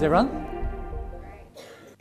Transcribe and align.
How's 0.00 0.06
everyone? 0.06 0.56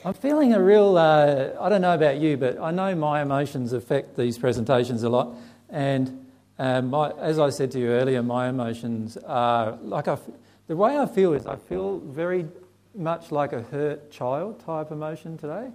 I'm 0.06 0.14
feeling 0.14 0.54
a 0.54 0.64
real, 0.64 0.98
uh, 0.98 1.50
I 1.60 1.68
don't 1.68 1.82
know 1.82 1.96
about 1.96 2.18
you, 2.18 2.38
but 2.38 2.58
I 2.58 2.72
know 2.72 2.96
my 2.96 3.22
emotions 3.22 3.74
affect 3.74 4.16
these 4.16 4.38
presentations 4.38 5.04
a 5.04 5.10
lot. 5.10 5.36
And 5.70 6.26
um, 6.60 6.92
my, 6.92 7.12
as 7.20 7.40
I 7.40 7.50
said 7.50 7.72
to 7.72 7.80
you 7.80 7.90
earlier, 7.90 8.24
my 8.24 8.48
emotions 8.48 9.18
are 9.26 9.78
like 9.82 10.08
I, 10.08 10.18
the 10.68 10.78
way 10.78 10.98
I 10.98 11.08
feel 11.08 11.34
is 11.34 11.46
I 11.46 11.58
feel 11.58 12.00
very 12.00 12.48
much 12.96 13.34
like 13.34 13.52
a 13.52 13.64
hurt 13.64 14.10
child 14.10 14.64
type 14.66 14.92
emotion 14.92 15.38
today. 15.38 15.70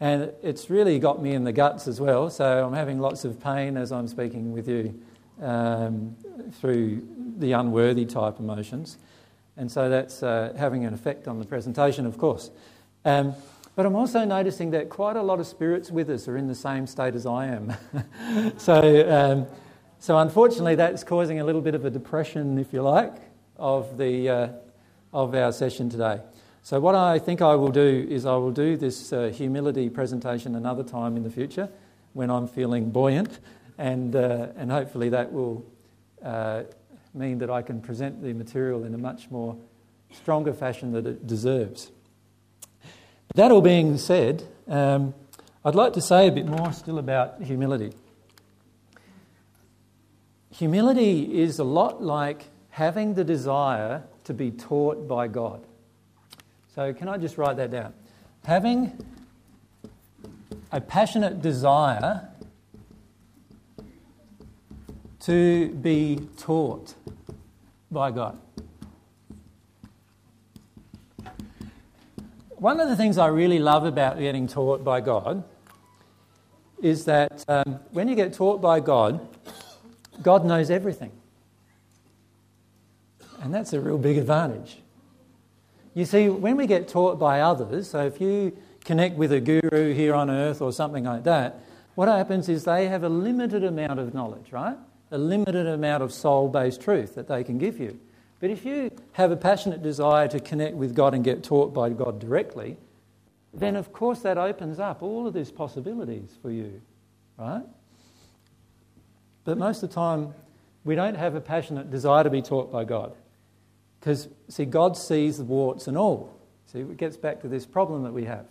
And 0.00 0.32
it's 0.42 0.70
really 0.70 0.98
got 0.98 1.22
me 1.22 1.34
in 1.34 1.44
the 1.44 1.52
guts 1.52 1.86
as 1.86 2.00
well. 2.00 2.30
So 2.30 2.66
I'm 2.66 2.74
having 2.74 2.98
lots 2.98 3.24
of 3.24 3.40
pain 3.40 3.76
as 3.76 3.92
I'm 3.92 4.08
speaking 4.08 4.52
with 4.52 4.68
you 4.68 5.00
um, 5.40 6.16
through 6.54 7.06
the 7.38 7.52
unworthy 7.52 8.06
type 8.06 8.40
emotions. 8.40 8.98
And 9.56 9.70
so 9.70 9.88
that's 9.88 10.22
uh, 10.22 10.54
having 10.58 10.84
an 10.84 10.94
effect 10.94 11.28
on 11.28 11.38
the 11.38 11.44
presentation, 11.44 12.06
of 12.06 12.18
course. 12.18 12.50
Um, 13.04 13.34
but 13.76 13.86
I'm 13.86 13.96
also 13.96 14.24
noticing 14.24 14.70
that 14.70 14.88
quite 14.88 15.16
a 15.16 15.22
lot 15.22 15.40
of 15.40 15.46
spirits 15.46 15.90
with 15.90 16.08
us 16.10 16.28
are 16.28 16.36
in 16.36 16.46
the 16.46 16.54
same 16.54 16.86
state 16.86 17.14
as 17.14 17.26
I 17.26 17.46
am. 17.46 17.74
so, 18.56 19.10
um, 19.10 19.46
so 19.98 20.18
unfortunately, 20.18 20.76
that's 20.76 21.02
causing 21.02 21.40
a 21.40 21.44
little 21.44 21.60
bit 21.60 21.74
of 21.74 21.84
a 21.84 21.90
depression, 21.90 22.58
if 22.58 22.72
you 22.72 22.82
like, 22.82 23.14
of, 23.56 23.98
the, 23.98 24.28
uh, 24.28 24.48
of 25.12 25.34
our 25.34 25.52
session 25.52 25.88
today. 25.88 26.20
So, 26.62 26.80
what 26.80 26.94
I 26.94 27.18
think 27.18 27.42
I 27.42 27.54
will 27.56 27.72
do 27.72 28.06
is 28.08 28.24
I 28.24 28.36
will 28.36 28.52
do 28.52 28.76
this 28.76 29.12
uh, 29.12 29.24
humility 29.34 29.90
presentation 29.90 30.54
another 30.54 30.82
time 30.82 31.16
in 31.16 31.22
the 31.22 31.30
future 31.30 31.68
when 32.12 32.30
I'm 32.30 32.46
feeling 32.46 32.90
buoyant, 32.90 33.40
and, 33.76 34.14
uh, 34.16 34.48
and 34.56 34.70
hopefully 34.70 35.08
that 35.10 35.32
will 35.32 35.66
uh, 36.22 36.62
mean 37.14 37.38
that 37.38 37.50
I 37.50 37.62
can 37.62 37.80
present 37.80 38.22
the 38.22 38.32
material 38.32 38.84
in 38.84 38.94
a 38.94 38.98
much 38.98 39.30
more 39.30 39.56
stronger 40.12 40.52
fashion 40.52 40.92
that 40.92 41.06
it 41.06 41.26
deserves. 41.26 41.90
That 43.34 43.50
all 43.50 43.62
being 43.62 43.98
said, 43.98 44.44
um, 44.68 45.14
I'd 45.64 45.74
like 45.74 45.92
to 45.94 46.00
say 46.00 46.28
a 46.28 46.32
bit 46.32 46.46
more 46.46 46.72
still 46.72 46.98
about 46.98 47.42
humility. 47.42 47.92
Humility 50.52 51.40
is 51.40 51.58
a 51.58 51.64
lot 51.64 52.02
like 52.02 52.44
having 52.70 53.14
the 53.14 53.24
desire 53.24 54.02
to 54.24 54.34
be 54.34 54.50
taught 54.50 55.08
by 55.08 55.26
God. 55.28 55.64
So, 56.74 56.92
can 56.92 57.08
I 57.08 57.18
just 57.18 57.38
write 57.38 57.56
that 57.56 57.70
down? 57.70 57.92
Having 58.44 58.92
a 60.70 60.80
passionate 60.80 61.40
desire 61.40 62.28
to 65.20 65.68
be 65.68 66.20
taught 66.36 66.94
by 67.94 68.10
God. 68.10 68.38
One 72.50 72.80
of 72.80 72.88
the 72.88 72.96
things 72.96 73.16
I 73.16 73.28
really 73.28 73.58
love 73.58 73.84
about 73.84 74.18
getting 74.18 74.46
taught 74.46 74.84
by 74.84 75.00
God 75.00 75.44
is 76.82 77.06
that 77.06 77.44
um, 77.48 77.80
when 77.92 78.08
you 78.08 78.14
get 78.14 78.34
taught 78.34 78.60
by 78.60 78.80
God, 78.80 79.26
God 80.22 80.44
knows 80.44 80.70
everything. 80.70 81.12
And 83.40 83.54
that's 83.54 83.72
a 83.72 83.80
real 83.80 83.98
big 83.98 84.18
advantage. 84.18 84.78
You 85.94 86.04
see, 86.04 86.28
when 86.28 86.56
we 86.56 86.66
get 86.66 86.88
taught 86.88 87.18
by 87.18 87.40
others, 87.40 87.90
so 87.90 88.04
if 88.04 88.20
you 88.20 88.56
connect 88.84 89.16
with 89.16 89.32
a 89.32 89.40
guru 89.40 89.94
here 89.94 90.14
on 90.14 90.30
earth 90.30 90.60
or 90.60 90.72
something 90.72 91.04
like 91.04 91.24
that, 91.24 91.60
what 91.94 92.08
happens 92.08 92.48
is 92.48 92.64
they 92.64 92.88
have 92.88 93.04
a 93.04 93.08
limited 93.08 93.62
amount 93.62 94.00
of 94.00 94.14
knowledge, 94.14 94.50
right? 94.50 94.76
A 95.14 95.18
limited 95.18 95.66
amount 95.66 96.02
of 96.02 96.12
soul 96.12 96.48
based 96.48 96.80
truth 96.80 97.14
that 97.14 97.28
they 97.28 97.44
can 97.44 97.56
give 97.56 97.78
you. 97.78 97.98
But 98.40 98.50
if 98.50 98.64
you 98.64 98.90
have 99.12 99.30
a 99.30 99.36
passionate 99.36 99.82
desire 99.82 100.26
to 100.28 100.40
connect 100.40 100.74
with 100.74 100.94
God 100.94 101.14
and 101.14 101.22
get 101.22 101.44
taught 101.44 101.72
by 101.72 101.90
God 101.90 102.18
directly, 102.18 102.76
then 103.54 103.76
of 103.76 103.92
course 103.92 104.20
that 104.20 104.36
opens 104.36 104.80
up 104.80 105.02
all 105.02 105.26
of 105.26 105.32
these 105.32 105.50
possibilities 105.52 106.36
for 106.42 106.50
you, 106.50 106.82
right? 107.38 107.62
But 109.44 109.56
most 109.56 109.82
of 109.82 109.90
the 109.90 109.94
time, 109.94 110.34
we 110.84 110.96
don't 110.96 111.16
have 111.16 111.34
a 111.34 111.40
passionate 111.40 111.90
desire 111.90 112.24
to 112.24 112.30
be 112.30 112.42
taught 112.42 112.72
by 112.72 112.84
God. 112.84 113.14
Because, 114.00 114.28
see, 114.48 114.64
God 114.64 114.96
sees 114.96 115.38
the 115.38 115.44
warts 115.44 115.86
and 115.86 115.96
all. 115.96 116.36
See, 116.66 116.80
it 116.80 116.96
gets 116.96 117.16
back 117.16 117.40
to 117.42 117.48
this 117.48 117.64
problem 117.64 118.02
that 118.02 118.12
we 118.12 118.24
have. 118.24 118.46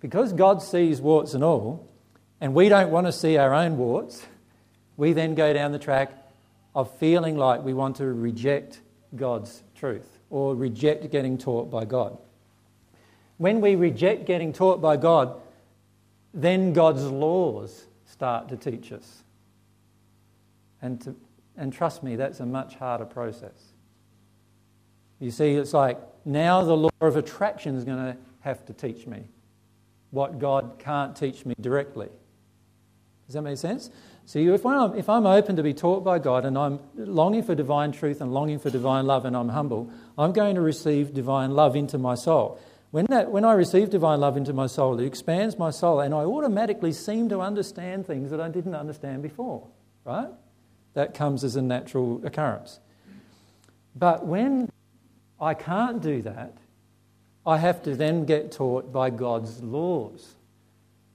Because 0.00 0.32
God 0.32 0.62
sees 0.62 1.00
warts 1.00 1.34
and 1.34 1.44
all, 1.44 1.88
and 2.40 2.54
we 2.54 2.68
don't 2.68 2.90
want 2.90 3.06
to 3.06 3.12
see 3.12 3.36
our 3.36 3.54
own 3.54 3.76
warts, 3.76 4.24
we 4.96 5.12
then 5.12 5.34
go 5.34 5.52
down 5.52 5.72
the 5.72 5.78
track 5.78 6.12
of 6.74 6.90
feeling 6.98 7.36
like 7.36 7.62
we 7.62 7.74
want 7.74 7.96
to 7.96 8.06
reject 8.06 8.80
God's 9.16 9.62
truth 9.74 10.18
or 10.30 10.54
reject 10.54 11.10
getting 11.10 11.38
taught 11.38 11.70
by 11.70 11.84
God. 11.84 12.18
When 13.38 13.60
we 13.60 13.74
reject 13.74 14.26
getting 14.26 14.52
taught 14.52 14.80
by 14.80 14.96
God, 14.96 15.40
then 16.32 16.72
God's 16.72 17.04
laws 17.04 17.86
start 18.06 18.48
to 18.48 18.56
teach 18.56 18.92
us. 18.92 19.22
And, 20.82 21.00
to, 21.02 21.16
and 21.56 21.72
trust 21.72 22.02
me, 22.02 22.16
that's 22.16 22.40
a 22.40 22.46
much 22.46 22.76
harder 22.76 23.04
process. 23.04 23.72
You 25.20 25.30
see, 25.30 25.54
it's 25.54 25.72
like 25.72 25.98
now 26.24 26.62
the 26.64 26.76
law 26.76 26.90
of 27.00 27.16
attraction 27.16 27.76
is 27.76 27.84
going 27.84 27.98
to 27.98 28.16
have 28.40 28.64
to 28.66 28.72
teach 28.72 29.06
me 29.06 29.24
what 30.10 30.38
God 30.38 30.76
can't 30.78 31.16
teach 31.16 31.46
me 31.46 31.54
directly. 31.60 32.08
Does 33.26 33.34
that 33.34 33.42
make 33.42 33.58
sense? 33.58 33.90
See, 34.26 34.46
if 34.46 34.64
I'm, 34.64 34.94
if 34.94 35.08
I'm 35.08 35.26
open 35.26 35.56
to 35.56 35.62
be 35.62 35.74
taught 35.74 36.02
by 36.02 36.18
God 36.18 36.44
and 36.46 36.56
I'm 36.56 36.80
longing 36.96 37.42
for 37.42 37.54
divine 37.54 37.92
truth 37.92 38.20
and 38.20 38.32
longing 38.32 38.58
for 38.58 38.70
divine 38.70 39.06
love 39.06 39.26
and 39.26 39.36
I'm 39.36 39.50
humble, 39.50 39.90
I'm 40.16 40.32
going 40.32 40.54
to 40.54 40.62
receive 40.62 41.12
divine 41.12 41.50
love 41.50 41.76
into 41.76 41.98
my 41.98 42.14
soul. 42.14 42.58
When, 42.90 43.06
that, 43.06 43.30
when 43.30 43.44
I 43.44 43.52
receive 43.52 43.90
divine 43.90 44.20
love 44.20 44.36
into 44.36 44.52
my 44.52 44.66
soul, 44.66 44.98
it 44.98 45.04
expands 45.04 45.58
my 45.58 45.70
soul 45.70 46.00
and 46.00 46.14
I 46.14 46.18
automatically 46.18 46.92
seem 46.92 47.28
to 47.28 47.40
understand 47.40 48.06
things 48.06 48.30
that 48.30 48.40
I 48.40 48.48
didn't 48.48 48.74
understand 48.74 49.22
before, 49.22 49.66
right? 50.04 50.28
That 50.94 51.12
comes 51.12 51.44
as 51.44 51.56
a 51.56 51.62
natural 51.62 52.24
occurrence. 52.24 52.80
But 53.94 54.26
when 54.26 54.70
I 55.40 55.54
can't 55.54 56.00
do 56.00 56.22
that, 56.22 56.56
I 57.46 57.58
have 57.58 57.82
to 57.82 57.94
then 57.94 58.24
get 58.24 58.52
taught 58.52 58.90
by 58.90 59.10
God's 59.10 59.62
laws. 59.62 60.36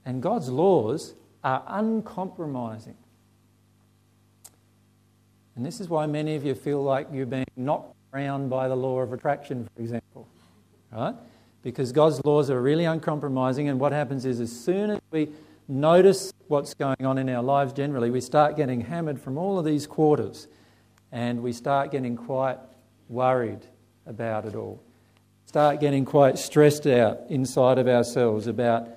And 0.05 0.21
God's 0.21 0.49
laws 0.49 1.15
are 1.44 1.63
uncompromising. 1.67 2.95
And 5.55 5.66
this 5.66 5.79
is 5.79 5.89
why 5.89 6.05
many 6.05 6.35
of 6.35 6.45
you 6.45 6.55
feel 6.55 6.81
like 6.81 7.07
you're 7.11 7.25
being 7.25 7.45
knocked 7.57 7.94
around 8.13 8.50
by 8.50 8.67
the 8.67 8.75
law 8.75 9.00
of 9.00 9.11
attraction, 9.13 9.67
for 9.75 9.81
example. 9.81 10.27
Right? 10.91 11.16
Because 11.61 11.91
God's 11.91 12.23
laws 12.23 12.50
are 12.50 12.61
really 12.61 12.85
uncompromising, 12.85 13.67
and 13.67 13.79
what 13.79 13.91
happens 13.91 14.25
is 14.25 14.39
as 14.39 14.51
soon 14.51 14.91
as 14.91 15.00
we 15.11 15.29
notice 15.67 16.33
what's 16.47 16.73
going 16.73 17.05
on 17.05 17.17
in 17.17 17.29
our 17.29 17.44
lives 17.44 17.73
generally, 17.73 18.09
we 18.09 18.21
start 18.21 18.56
getting 18.56 18.81
hammered 18.81 19.19
from 19.19 19.38
all 19.38 19.59
of 19.59 19.66
these 19.66 19.85
quarters, 19.85 20.47
and 21.11 21.44
we 21.44 21.51
start 21.51 21.91
getting 21.91 22.16
quite 22.16 22.57
worried 23.09 23.66
about 24.06 24.45
it 24.45 24.56
all. 24.56 24.81
Start 25.45 25.79
getting 25.79 26.06
quite 26.06 26.38
stressed 26.38 26.88
out 26.88 27.19
inside 27.29 27.77
of 27.77 27.88
ourselves 27.88 28.47
about, 28.47 28.88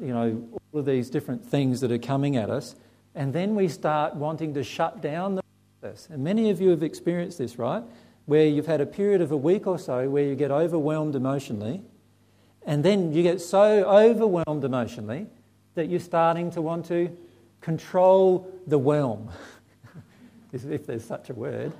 you 0.00 0.12
know, 0.12 0.59
all 0.72 0.80
of 0.80 0.86
these 0.86 1.10
different 1.10 1.44
things 1.44 1.80
that 1.80 1.90
are 1.90 1.98
coming 1.98 2.36
at 2.36 2.50
us, 2.50 2.76
and 3.14 3.32
then 3.32 3.54
we 3.54 3.68
start 3.68 4.14
wanting 4.14 4.54
to 4.54 4.62
shut 4.62 5.00
down 5.00 5.34
the 5.34 5.42
process. 5.80 6.08
And 6.10 6.22
many 6.22 6.50
of 6.50 6.60
you 6.60 6.70
have 6.70 6.82
experienced 6.82 7.38
this, 7.38 7.58
right? 7.58 7.82
Where 8.26 8.46
you've 8.46 8.66
had 8.66 8.80
a 8.80 8.86
period 8.86 9.20
of 9.20 9.32
a 9.32 9.36
week 9.36 9.66
or 9.66 9.78
so 9.78 10.08
where 10.08 10.24
you 10.24 10.36
get 10.36 10.50
overwhelmed 10.50 11.16
emotionally, 11.16 11.82
and 12.64 12.84
then 12.84 13.12
you 13.12 13.22
get 13.22 13.40
so 13.40 13.84
overwhelmed 13.84 14.64
emotionally 14.64 15.26
that 15.74 15.88
you're 15.88 15.98
starting 16.00 16.50
to 16.52 16.62
want 16.62 16.86
to 16.86 17.16
control 17.60 18.50
the 18.66 18.78
whelm, 18.78 19.30
if 20.52 20.86
there's 20.86 21.04
such 21.04 21.30
a 21.30 21.34
word. 21.34 21.72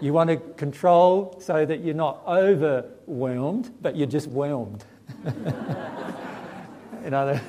You 0.00 0.12
want 0.12 0.28
to 0.30 0.36
control 0.36 1.38
so 1.40 1.64
that 1.64 1.80
you're 1.80 1.94
not 1.94 2.22
overwhelmed, 2.26 3.72
but 3.80 3.96
you're 3.96 4.06
just 4.06 4.28
whelmed. 4.28 4.84
you 7.04 7.10
know, 7.10 7.40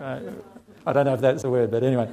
uh, 0.00 0.20
I 0.86 0.92
don't 0.92 1.04
know 1.04 1.14
if 1.14 1.20
that's 1.20 1.42
the 1.42 1.50
word, 1.50 1.70
but 1.70 1.82
anyway. 1.82 2.10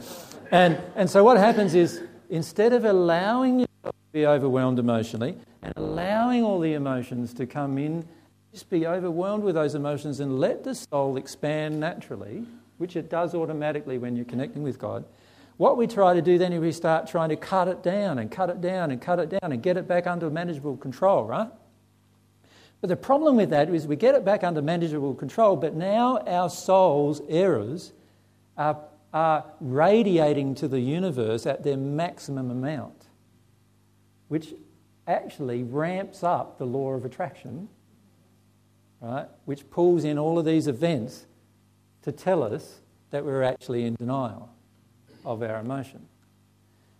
And, 0.52 0.82
and 0.96 1.10
so 1.10 1.24
what 1.24 1.38
happens 1.38 1.76
is 1.76 2.02
instead 2.30 2.74
of 2.74 2.86
allowing 2.86 3.60
yourself 3.60 3.94
to 3.94 4.12
be 4.12 4.26
overwhelmed 4.26 4.80
emotionally 4.80 5.38
and 5.62 5.74
allowing 5.76 6.44
all 6.44 6.60
the 6.60 6.74
emotions 6.74 7.34
to 7.36 7.46
come 7.46 7.78
in, 7.78 8.08
just 8.52 8.70
be 8.70 8.86
overwhelmed 8.88 9.44
with 9.44 9.56
those 9.56 9.76
emotions 9.76 10.20
and 10.20 10.40
let 10.40 10.64
the 10.64 10.76
soul 10.76 11.18
expand 11.18 11.80
naturally, 11.80 12.46
which 12.78 12.96
it 12.96 13.10
does 13.10 13.34
automatically 13.34 13.98
when 13.98 14.16
you're 14.16 14.26
connecting 14.26 14.64
with 14.64 14.80
God. 14.80 15.06
What 15.58 15.78
we 15.78 15.88
try 15.88 16.14
to 16.14 16.22
do 16.22 16.38
then 16.38 16.52
is 16.52 16.60
we 16.60 16.72
start 16.72 17.08
trying 17.08 17.30
to 17.30 17.38
cut 17.38 17.68
it 17.68 17.82
down 17.82 18.20
and 18.20 18.30
cut 18.30 18.50
it 18.50 18.60
down 18.60 18.92
and 18.92 19.02
cut 19.02 19.20
it 19.20 19.30
down 19.30 19.52
and 19.52 19.64
get 19.64 19.78
it 19.78 19.88
back 19.88 20.06
under 20.06 20.30
manageable 20.30 20.76
control, 20.76 21.24
right? 21.24 21.50
But 22.86 22.90
the 22.90 22.98
problem 22.98 23.36
with 23.36 23.50
that 23.50 23.68
is 23.72 23.88
we 23.88 23.96
get 23.96 24.14
it 24.14 24.24
back 24.24 24.44
under 24.44 24.62
manageable 24.62 25.16
control, 25.16 25.56
but 25.56 25.74
now 25.74 26.20
our 26.28 26.52
soul's 26.52 27.20
errors 27.28 27.94
are, 28.60 28.78
are 29.12 29.44
radiating 29.60 30.54
to 30.54 30.68
the 30.68 30.80
universe 30.80 31.48
at 31.48 31.64
their 31.64 31.78
maximum 31.78 32.52
amount, 32.52 33.08
which 34.28 34.54
actually 35.08 35.64
ramps 35.64 36.24
up 36.24 36.60
the 36.60 36.66
law 36.66 36.92
of 36.92 37.06
attraction 37.06 37.70
right, 39.02 39.26
which 39.46 39.68
pulls 39.72 40.04
in 40.04 40.20
all 40.20 40.38
of 40.38 40.46
these 40.46 40.68
events 40.68 41.26
to 42.04 42.12
tell 42.12 42.44
us 42.44 42.82
that 43.10 43.26
we're 43.26 43.42
actually 43.42 43.86
in 43.86 43.96
denial 43.96 44.48
of 45.26 45.42
our 45.42 45.60
emotion. 45.60 46.06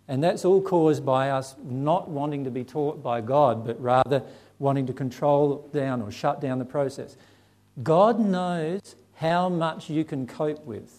And 0.08 0.20
that's 0.20 0.44
all 0.44 0.60
caused 0.60 1.06
by 1.06 1.30
us 1.30 1.54
not 1.64 2.08
wanting 2.08 2.42
to 2.42 2.50
be 2.50 2.64
taught 2.64 3.04
by 3.04 3.20
God, 3.20 3.64
but 3.64 3.80
rather 3.80 4.24
wanting 4.58 4.86
to 4.86 4.92
control 4.92 5.68
down 5.72 6.02
or 6.02 6.10
shut 6.10 6.40
down 6.40 6.58
the 6.58 6.64
process. 6.64 7.16
God 7.82 8.18
knows 8.18 8.96
how 9.14 9.48
much 9.48 9.90
you 9.90 10.04
can 10.04 10.26
cope 10.26 10.64
with. 10.64 10.92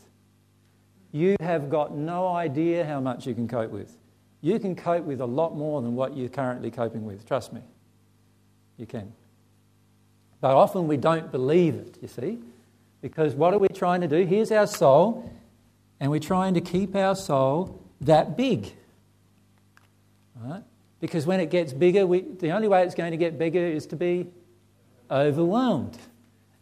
You 1.12 1.36
have 1.40 1.70
got 1.70 1.96
no 1.96 2.28
idea 2.28 2.86
how 2.86 3.00
much 3.00 3.26
you 3.26 3.34
can 3.34 3.48
cope 3.48 3.72
with. 3.72 3.96
You 4.42 4.60
can 4.60 4.76
cope 4.76 5.04
with 5.04 5.22
a 5.22 5.26
lot 5.26 5.56
more 5.56 5.82
than 5.82 5.96
what 5.96 6.16
you're 6.16 6.30
currently 6.30 6.70
coping 6.70 7.06
with, 7.06 7.28
trust 7.28 7.54
me. 7.54 7.62
You 8.78 8.86
can. 8.86 9.12
But 10.42 10.56
often 10.56 10.88
we 10.88 10.98
don't 10.98 11.32
believe 11.32 11.76
it, 11.76 11.98
you 12.02 12.08
see, 12.08 12.38
because 13.02 13.34
what 13.34 13.54
are 13.54 13.58
we 13.58 13.68
trying 13.70 14.02
to 14.02 14.08
do? 14.08 14.26
Here's 14.26 14.52
our 14.52 14.68
soul, 14.68 15.32
and 16.00 16.12
we're 16.12 16.20
trying 16.20 16.54
to 16.54 16.62
keep 16.62 16.96
our 16.96 17.16
soul 17.16 17.82
that 18.02 18.38
big. 18.38 18.72
Right? 20.36 20.64
Because 21.00 21.26
when 21.26 21.40
it 21.40 21.52
gets 21.52 21.74
bigger, 21.74 22.08
we, 22.08 22.22
the 22.22 22.52
only 22.52 22.68
way 22.68 22.84
it's 22.84 22.96
going 22.96 23.12
to 23.12 23.18
get 23.18 23.38
bigger 23.38 23.66
is 23.66 23.86
to 23.88 23.96
be 23.96 24.28
overwhelmed. 25.12 25.98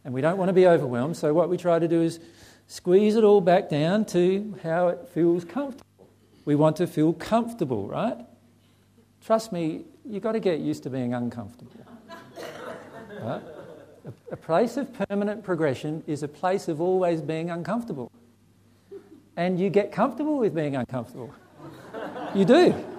And 0.04 0.14
we 0.14 0.22
don't 0.22 0.38
want 0.38 0.50
to 0.50 0.54
be 0.54 0.68
overwhelmed, 0.68 1.18
so 1.18 1.34
what 1.34 1.50
we 1.50 1.58
try 1.58 1.80
to 1.80 1.88
do 1.88 2.02
is 2.02 2.20
squeeze 2.68 3.16
it 3.16 3.24
all 3.24 3.42
back 3.42 3.70
down 3.70 4.06
to 4.06 4.58
how 4.62 4.90
it 4.90 5.08
feels 5.14 5.46
comfortable. 5.46 5.86
We 6.44 6.56
want 6.56 6.76
to 6.78 6.88
feel 6.88 7.14
comfortable, 7.14 7.88
right? 7.88 8.18
Trust 9.26 9.52
me, 9.52 9.86
you've 10.06 10.22
got 10.22 10.34
to 10.34 10.40
get 10.40 10.60
used 10.60 10.84
to 10.84 10.90
being 10.90 11.14
uncomfortable. 11.14 11.72
Right? 13.22 13.42
A, 14.06 14.34
a 14.34 14.36
place 14.36 14.76
of 14.76 14.92
permanent 15.08 15.42
progression 15.42 16.04
is 16.06 16.22
a 16.22 16.28
place 16.28 16.68
of 16.68 16.82
always 16.82 17.22
being 17.22 17.50
uncomfortable. 17.50 18.12
And 19.38 19.58
you 19.58 19.70
get 19.70 19.94
comfortable 19.94 20.38
with 20.38 20.54
being 20.54 20.76
uncomfortable. 20.76 21.34
You 22.36 22.44
do. 22.44 22.95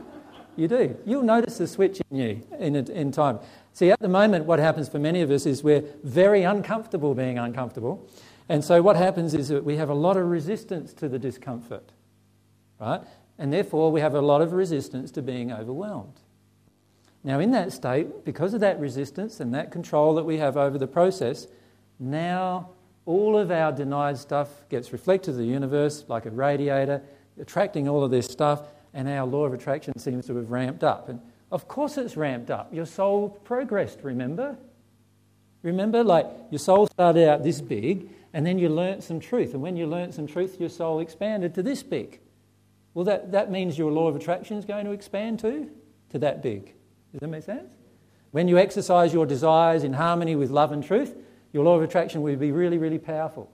You 0.56 0.68
do. 0.68 0.96
You'll 1.04 1.22
notice 1.22 1.58
the 1.58 1.66
switch 1.66 2.00
in 2.10 2.16
you 2.16 2.42
in, 2.58 2.74
in 2.74 3.12
time. 3.12 3.38
See, 3.72 3.90
at 3.90 4.00
the 4.00 4.08
moment, 4.08 4.46
what 4.46 4.58
happens 4.58 4.88
for 4.88 4.98
many 4.98 5.20
of 5.20 5.30
us 5.30 5.44
is 5.44 5.62
we're 5.62 5.84
very 6.02 6.42
uncomfortable 6.42 7.14
being 7.14 7.38
uncomfortable. 7.38 8.08
And 8.48 8.64
so 8.64 8.80
what 8.80 8.96
happens 8.96 9.34
is 9.34 9.48
that 9.48 9.64
we 9.64 9.76
have 9.76 9.90
a 9.90 9.94
lot 9.94 10.16
of 10.16 10.26
resistance 10.26 10.92
to 10.94 11.08
the 11.08 11.18
discomfort, 11.18 11.92
right? 12.80 13.02
And 13.38 13.52
therefore, 13.52 13.92
we 13.92 14.00
have 14.00 14.14
a 14.14 14.20
lot 14.22 14.40
of 14.40 14.52
resistance 14.52 15.10
to 15.12 15.22
being 15.22 15.52
overwhelmed. 15.52 16.20
Now, 17.22 17.40
in 17.40 17.50
that 17.50 17.72
state, 17.72 18.24
because 18.24 18.54
of 18.54 18.60
that 18.60 18.80
resistance 18.80 19.40
and 19.40 19.52
that 19.52 19.70
control 19.70 20.14
that 20.14 20.24
we 20.24 20.38
have 20.38 20.56
over 20.56 20.78
the 20.78 20.86
process, 20.86 21.48
now 21.98 22.70
all 23.04 23.36
of 23.36 23.50
our 23.50 23.72
denied 23.72 24.16
stuff 24.16 24.48
gets 24.68 24.92
reflected 24.92 25.32
to 25.32 25.36
the 25.36 25.44
universe 25.44 26.04
like 26.08 26.24
a 26.24 26.30
radiator, 26.30 27.02
attracting 27.38 27.88
all 27.88 28.02
of 28.02 28.10
this 28.10 28.26
stuff, 28.26 28.62
and 28.96 29.06
our 29.10 29.26
law 29.26 29.44
of 29.44 29.52
attraction 29.52 29.96
seems 29.98 30.26
to 30.26 30.34
have 30.36 30.50
ramped 30.50 30.82
up. 30.82 31.10
And 31.10 31.20
of 31.52 31.68
course, 31.68 31.98
it's 31.98 32.16
ramped 32.16 32.50
up. 32.50 32.72
Your 32.72 32.86
soul 32.86 33.28
progressed, 33.44 34.00
remember? 34.02 34.56
Remember, 35.62 36.02
like 36.02 36.26
your 36.50 36.58
soul 36.58 36.86
started 36.86 37.28
out 37.28 37.44
this 37.44 37.60
big, 37.60 38.08
and 38.32 38.46
then 38.46 38.58
you 38.58 38.70
learnt 38.70 39.04
some 39.04 39.20
truth. 39.20 39.52
And 39.52 39.62
when 39.62 39.76
you 39.76 39.86
learnt 39.86 40.14
some 40.14 40.26
truth, 40.26 40.58
your 40.58 40.70
soul 40.70 41.00
expanded 41.00 41.54
to 41.56 41.62
this 41.62 41.82
big. 41.82 42.20
Well, 42.94 43.04
that, 43.04 43.32
that 43.32 43.50
means 43.50 43.76
your 43.76 43.92
law 43.92 44.08
of 44.08 44.16
attraction 44.16 44.56
is 44.56 44.64
going 44.64 44.86
to 44.86 44.92
expand 44.92 45.40
too, 45.40 45.70
to 46.10 46.18
that 46.20 46.42
big. 46.42 46.72
Does 47.12 47.20
that 47.20 47.28
make 47.28 47.44
sense? 47.44 47.70
When 48.30 48.48
you 48.48 48.56
exercise 48.56 49.12
your 49.12 49.26
desires 49.26 49.84
in 49.84 49.92
harmony 49.92 50.36
with 50.36 50.50
love 50.50 50.72
and 50.72 50.82
truth, 50.82 51.14
your 51.52 51.64
law 51.64 51.76
of 51.76 51.82
attraction 51.82 52.22
will 52.22 52.36
be 52.36 52.50
really, 52.50 52.78
really 52.78 52.98
powerful. 52.98 53.50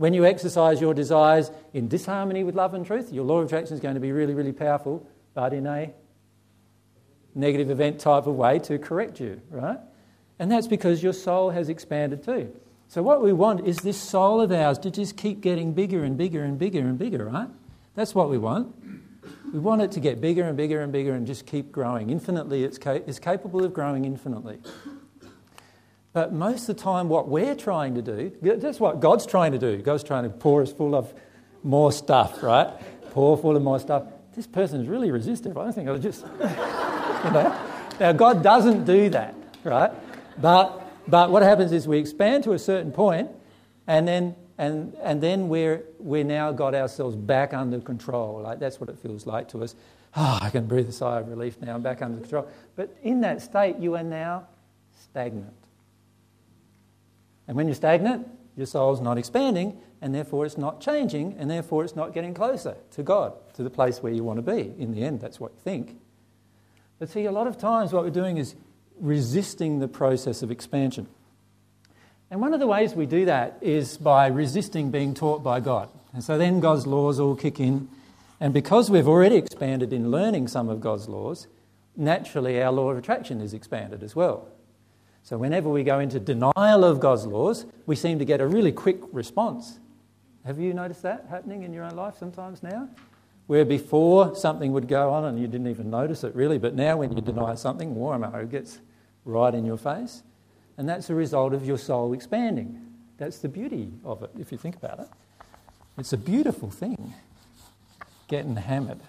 When 0.00 0.14
you 0.14 0.24
exercise 0.24 0.80
your 0.80 0.94
desires 0.94 1.50
in 1.74 1.86
disharmony 1.86 2.42
with 2.42 2.54
love 2.54 2.72
and 2.72 2.86
truth, 2.86 3.12
your 3.12 3.22
law 3.22 3.40
of 3.40 3.48
attraction 3.48 3.74
is 3.74 3.80
going 3.80 3.96
to 3.96 4.00
be 4.00 4.12
really, 4.12 4.32
really 4.32 4.50
powerful, 4.50 5.06
but 5.34 5.52
in 5.52 5.66
a 5.66 5.92
negative 7.34 7.68
event 7.70 8.00
type 8.00 8.26
of 8.26 8.34
way 8.34 8.60
to 8.60 8.78
correct 8.78 9.20
you, 9.20 9.42
right? 9.50 9.78
And 10.38 10.50
that's 10.50 10.66
because 10.66 11.02
your 11.02 11.12
soul 11.12 11.50
has 11.50 11.68
expanded 11.68 12.24
too. 12.24 12.50
So, 12.88 13.02
what 13.02 13.20
we 13.20 13.34
want 13.34 13.66
is 13.66 13.76
this 13.80 13.98
soul 13.98 14.40
of 14.40 14.50
ours 14.52 14.78
to 14.78 14.90
just 14.90 15.18
keep 15.18 15.42
getting 15.42 15.74
bigger 15.74 16.02
and 16.02 16.16
bigger 16.16 16.44
and 16.44 16.58
bigger 16.58 16.80
and 16.80 16.98
bigger, 16.98 17.26
right? 17.26 17.50
That's 17.94 18.14
what 18.14 18.30
we 18.30 18.38
want. 18.38 18.74
We 19.52 19.58
want 19.58 19.82
it 19.82 19.92
to 19.92 20.00
get 20.00 20.18
bigger 20.18 20.44
and 20.44 20.56
bigger 20.56 20.80
and 20.80 20.90
bigger 20.90 21.12
and 21.12 21.26
just 21.26 21.44
keep 21.44 21.70
growing. 21.70 22.08
Infinitely, 22.08 22.64
it's, 22.64 22.78
ca- 22.78 23.02
it's 23.06 23.18
capable 23.18 23.66
of 23.66 23.74
growing 23.74 24.06
infinitely. 24.06 24.60
But 26.12 26.32
most 26.32 26.68
of 26.68 26.76
the 26.76 26.82
time, 26.82 27.08
what 27.08 27.28
we're 27.28 27.54
trying 27.54 27.94
to 27.94 28.02
do, 28.02 28.32
that's 28.42 28.80
what 28.80 29.00
God's 29.00 29.26
trying 29.26 29.52
to 29.52 29.58
do. 29.58 29.76
God's 29.78 30.02
trying 30.02 30.24
to 30.24 30.30
pour 30.30 30.62
us 30.62 30.72
full 30.72 30.94
of 30.94 31.12
more 31.62 31.92
stuff, 31.92 32.42
right? 32.42 32.68
Pour 33.10 33.36
full 33.36 33.56
of 33.56 33.62
more 33.62 33.78
stuff. 33.78 34.04
This 34.34 34.46
person 34.46 34.80
is 34.80 34.88
really 34.88 35.10
resistive. 35.10 35.56
I 35.56 35.64
don't 35.64 35.72
think 35.72 35.88
I'll 35.88 35.98
just. 35.98 36.24
you 36.40 37.30
know? 37.30 37.66
Now, 38.00 38.12
God 38.12 38.42
doesn't 38.42 38.84
do 38.84 39.10
that, 39.10 39.34
right? 39.62 39.92
But, 40.40 40.82
but 41.06 41.30
what 41.30 41.42
happens 41.42 41.70
is 41.70 41.86
we 41.86 41.98
expand 41.98 42.44
to 42.44 42.52
a 42.52 42.58
certain 42.58 42.92
point, 42.92 43.30
and 43.86 44.08
then 44.08 44.34
and, 44.60 44.94
and 45.02 45.22
then 45.22 45.48
we're, 45.48 45.84
we're 45.98 46.22
now 46.22 46.52
got 46.52 46.74
ourselves 46.74 47.16
back 47.16 47.54
under 47.54 47.80
control. 47.80 48.42
Like 48.42 48.58
that's 48.58 48.78
what 48.78 48.90
it 48.90 48.98
feels 48.98 49.26
like 49.26 49.48
to 49.48 49.64
us. 49.64 49.74
Oh, 50.14 50.38
I 50.42 50.50
can 50.50 50.66
breathe 50.66 50.86
a 50.86 50.92
sigh 50.92 51.18
of 51.18 51.28
relief 51.28 51.58
now. 51.62 51.74
I'm 51.74 51.80
back 51.80 52.02
under 52.02 52.20
control. 52.20 52.46
But 52.76 52.94
in 53.02 53.22
that 53.22 53.40
state, 53.40 53.78
you 53.78 53.96
are 53.96 54.02
now 54.02 54.48
stagnant. 54.92 55.54
And 57.50 57.56
when 57.56 57.66
you're 57.66 57.74
stagnant, 57.74 58.28
your 58.56 58.66
soul's 58.66 59.00
not 59.00 59.18
expanding, 59.18 59.76
and 60.00 60.14
therefore 60.14 60.46
it's 60.46 60.56
not 60.56 60.80
changing, 60.80 61.34
and 61.36 61.50
therefore 61.50 61.82
it's 61.82 61.96
not 61.96 62.14
getting 62.14 62.32
closer 62.32 62.76
to 62.92 63.02
God, 63.02 63.32
to 63.54 63.64
the 63.64 63.70
place 63.70 64.00
where 64.04 64.12
you 64.12 64.22
want 64.22 64.36
to 64.36 64.42
be. 64.42 64.72
In 64.78 64.92
the 64.92 65.02
end, 65.02 65.20
that's 65.20 65.40
what 65.40 65.50
you 65.50 65.58
think. 65.64 65.98
But 67.00 67.08
see, 67.08 67.24
a 67.24 67.32
lot 67.32 67.48
of 67.48 67.58
times 67.58 67.92
what 67.92 68.04
we're 68.04 68.10
doing 68.10 68.36
is 68.36 68.54
resisting 69.00 69.80
the 69.80 69.88
process 69.88 70.44
of 70.44 70.52
expansion. 70.52 71.08
And 72.30 72.40
one 72.40 72.54
of 72.54 72.60
the 72.60 72.68
ways 72.68 72.94
we 72.94 73.06
do 73.06 73.24
that 73.24 73.58
is 73.60 73.98
by 73.98 74.28
resisting 74.28 74.92
being 74.92 75.12
taught 75.12 75.42
by 75.42 75.58
God. 75.58 75.88
And 76.12 76.22
so 76.22 76.38
then 76.38 76.60
God's 76.60 76.86
laws 76.86 77.18
all 77.18 77.34
kick 77.34 77.58
in. 77.58 77.88
And 78.38 78.54
because 78.54 78.92
we've 78.92 79.08
already 79.08 79.34
expanded 79.34 79.92
in 79.92 80.12
learning 80.12 80.46
some 80.46 80.68
of 80.68 80.80
God's 80.80 81.08
laws, 81.08 81.48
naturally 81.96 82.62
our 82.62 82.70
law 82.70 82.90
of 82.90 82.98
attraction 82.98 83.40
is 83.40 83.52
expanded 83.52 84.04
as 84.04 84.14
well. 84.14 84.46
So 85.22 85.38
whenever 85.38 85.68
we 85.68 85.84
go 85.84 85.98
into 86.00 86.18
denial 86.18 86.84
of 86.84 87.00
God's 87.00 87.26
laws, 87.26 87.66
we 87.86 87.96
seem 87.96 88.18
to 88.18 88.24
get 88.24 88.40
a 88.40 88.46
really 88.46 88.72
quick 88.72 88.98
response. 89.12 89.78
Have 90.44 90.58
you 90.58 90.72
noticed 90.72 91.02
that 91.02 91.26
happening 91.28 91.62
in 91.62 91.72
your 91.72 91.84
own 91.84 91.94
life 91.96 92.16
sometimes 92.18 92.62
now? 92.62 92.88
Where 93.46 93.64
before 93.64 94.34
something 94.34 94.72
would 94.72 94.88
go 94.88 95.10
on 95.10 95.24
and 95.24 95.38
you 95.38 95.46
didn't 95.46 95.66
even 95.66 95.90
notice 95.90 96.24
it 96.24 96.34
really, 96.34 96.58
but 96.58 96.74
now 96.74 96.96
when 96.96 97.12
you 97.12 97.20
deny 97.20 97.54
something, 97.54 97.94
it 97.94 98.50
gets 98.50 98.78
right 99.24 99.54
in 99.54 99.64
your 99.64 99.76
face. 99.76 100.22
And 100.78 100.88
that's 100.88 101.10
a 101.10 101.14
result 101.14 101.52
of 101.52 101.66
your 101.66 101.76
soul 101.76 102.12
expanding. 102.12 102.80
That's 103.18 103.38
the 103.38 103.48
beauty 103.48 103.92
of 104.04 104.22
it, 104.22 104.30
if 104.38 104.50
you 104.50 104.56
think 104.56 104.76
about 104.76 105.00
it. 105.00 105.08
It's 105.98 106.14
a 106.14 106.16
beautiful 106.16 106.70
thing, 106.70 107.12
getting 108.28 108.56
hammered 108.56 109.00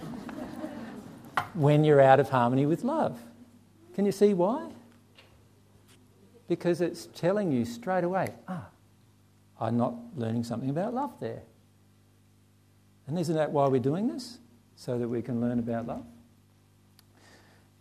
when 1.54 1.84
you're 1.84 2.00
out 2.00 2.18
of 2.18 2.30
harmony 2.30 2.64
with 2.64 2.82
love. 2.82 3.20
Can 3.94 4.06
you 4.06 4.12
see 4.12 4.32
why? 4.32 4.70
Because 6.48 6.80
it's 6.80 7.06
telling 7.06 7.50
you 7.50 7.64
straight 7.64 8.04
away, 8.04 8.28
ah, 8.48 8.66
I'm 9.60 9.76
not 9.76 9.94
learning 10.16 10.44
something 10.44 10.70
about 10.70 10.94
love 10.94 11.18
there. 11.20 11.42
And 13.06 13.18
isn't 13.18 13.34
that 13.34 13.50
why 13.52 13.68
we're 13.68 13.80
doing 13.80 14.08
this? 14.08 14.38
So 14.76 14.98
that 14.98 15.08
we 15.08 15.22
can 15.22 15.40
learn 15.40 15.58
about 15.58 15.86
love? 15.86 16.04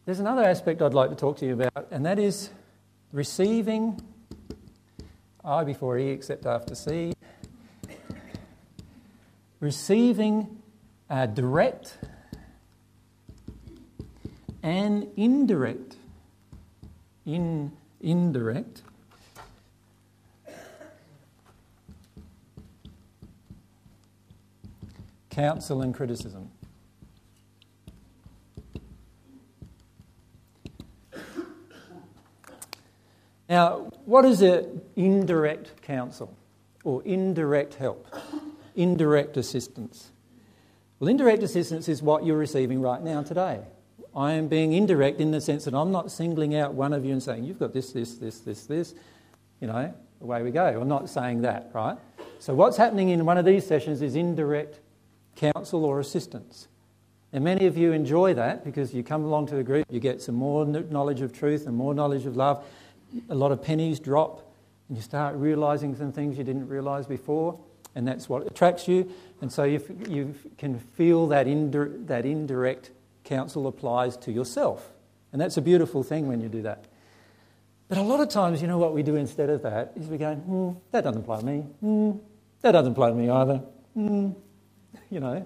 There's 0.06 0.20
another 0.20 0.44
aspect 0.44 0.82
I'd 0.82 0.94
like 0.94 1.10
to 1.10 1.16
talk 1.16 1.38
to 1.38 1.46
you 1.46 1.54
about, 1.54 1.88
and 1.92 2.06
that 2.06 2.20
is 2.20 2.50
Receiving, 3.16 4.02
I 5.42 5.64
before 5.64 5.98
E 5.98 6.10
except 6.10 6.46
after 6.46 6.76
C. 6.76 7.14
Receiving 9.62 10.62
uh, 11.10 11.28
direct 11.28 11.98
and 14.62 15.08
indirect. 15.16 15.96
In, 17.26 17.72
indirect. 18.02 18.82
Counsel 25.30 25.82
and 25.82 25.94
criticism. 25.94 26.50
Now, 33.50 33.92
what 34.06 34.26
is 34.26 34.42
an 34.42 34.82
indirect 34.96 35.82
counsel 35.82 36.36
or 36.84 37.04
indirect 37.04 37.76
help? 37.76 38.08
Indirect 38.76 39.38
assistance. 39.38 40.12
Well, 41.00 41.10
indirect 41.10 41.44
assistance 41.44 41.88
is 41.90 42.02
what 42.02 42.26
you're 42.26 42.38
receiving 42.38 42.82
right 42.82 43.02
now 43.02 43.22
today. 43.22 43.62
I 44.16 44.34
am 44.34 44.48
being 44.48 44.74
indirect 44.74 45.20
in 45.20 45.32
the 45.32 45.42
sense 45.42 45.66
that 45.66 45.74
I'm 45.74 45.92
not 45.92 46.12
singling 46.12 46.56
out 46.56 46.74
one 46.74 46.94
of 46.94 47.04
you 47.04 47.12
and 47.12 47.22
saying, 47.22 47.44
You've 47.44 47.60
got 47.60 47.74
this, 47.74 47.92
this, 47.92 48.16
this, 48.16 48.40
this, 48.40 48.66
this, 48.66 48.96
you 49.60 49.68
know, 49.68 49.94
away 50.22 50.42
we 50.42 50.52
go. 50.52 50.80
I'm 50.80 50.88
not 50.88 51.10
saying 51.10 51.42
that, 51.42 51.70
right? 51.74 51.98
So, 52.40 52.54
what's 52.54 52.78
happening 52.78 53.10
in 53.10 53.26
one 53.26 53.38
of 53.38 53.46
these 53.46 53.66
sessions 53.66 54.02
is 54.02 54.16
indirect 54.16 54.80
counsel 55.36 55.84
or 55.84 56.00
assistance. 56.00 56.68
And 57.34 57.44
many 57.44 57.66
of 57.66 57.78
you 57.78 57.92
enjoy 57.92 58.34
that 58.36 58.64
because 58.64 58.94
you 58.94 59.04
come 59.04 59.26
along 59.26 59.48
to 59.48 59.56
the 59.56 59.64
group, 59.64 59.86
you 59.90 60.00
get 60.00 60.22
some 60.22 60.36
more 60.36 60.66
knowledge 60.66 61.20
of 61.20 61.34
truth 61.34 61.68
and 61.68 61.76
more 61.76 61.94
knowledge 61.94 62.26
of 62.26 62.38
love. 62.38 62.64
A 63.30 63.36
lot 63.36 63.52
of 63.52 63.62
pennies 63.62 64.00
drop, 64.00 64.54
and 64.88 64.98
you 64.98 65.04
start 65.04 65.36
realizing 65.36 65.96
some 65.96 66.14
things 66.14 66.38
you 66.38 66.46
didn't 66.46 66.70
realize 66.70 67.06
before, 67.06 67.60
and 67.94 68.08
that's 68.08 68.30
what 68.30 68.48
attracts 68.48 68.88
you. 68.88 69.12
And 69.42 69.52
so 69.52 69.66
you, 69.66 69.82
you 70.08 70.34
can 70.58 70.80
feel 70.80 71.28
that, 71.28 71.46
indir- 71.46 72.08
that 72.08 72.26
indirect 72.26 72.92
counsel 73.26 73.68
applies 73.68 74.16
to 74.18 74.32
yourself. 74.32 74.94
And 75.32 75.42
that's 75.42 75.58
a 75.58 75.62
beautiful 75.62 76.04
thing 76.04 76.28
when 76.28 76.40
you 76.40 76.48
do 76.48 76.62
that. 76.62 76.86
But 77.88 77.98
a 77.98 78.02
lot 78.02 78.20
of 78.22 78.30
times, 78.30 78.62
you 78.62 78.68
know 78.68 78.78
what 78.78 78.94
we 78.94 79.04
do 79.04 79.16
instead 79.16 79.50
of 79.50 79.62
that 79.64 79.94
is 79.96 80.08
we 80.08 80.18
go, 80.18 80.34
hmm, 80.34 80.72
that 80.92 81.04
doesn't 81.04 81.22
apply 81.22 81.40
to 81.40 81.46
me. 81.46 81.60
Hmm, 81.60 82.12
that 82.62 82.72
doesn't 82.72 82.94
apply 82.94 83.10
to 83.10 83.16
me 83.16 83.30
either. 83.30 83.58
Hmm, 83.94 84.32
you 85.10 85.20
know, 85.20 85.46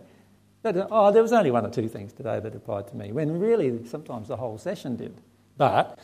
that, 0.61 0.87
oh, 0.91 1.11
there 1.11 1.21
was 1.21 1.33
only 1.33 1.51
one 1.51 1.65
or 1.65 1.69
two 1.69 1.87
things 1.87 2.13
today 2.13 2.39
that 2.39 2.55
applied 2.55 2.87
to 2.89 2.95
me, 2.95 3.11
when 3.11 3.39
really 3.39 3.85
sometimes 3.87 4.27
the 4.27 4.37
whole 4.37 4.57
session 4.57 4.95
did. 4.95 5.19
But 5.57 5.99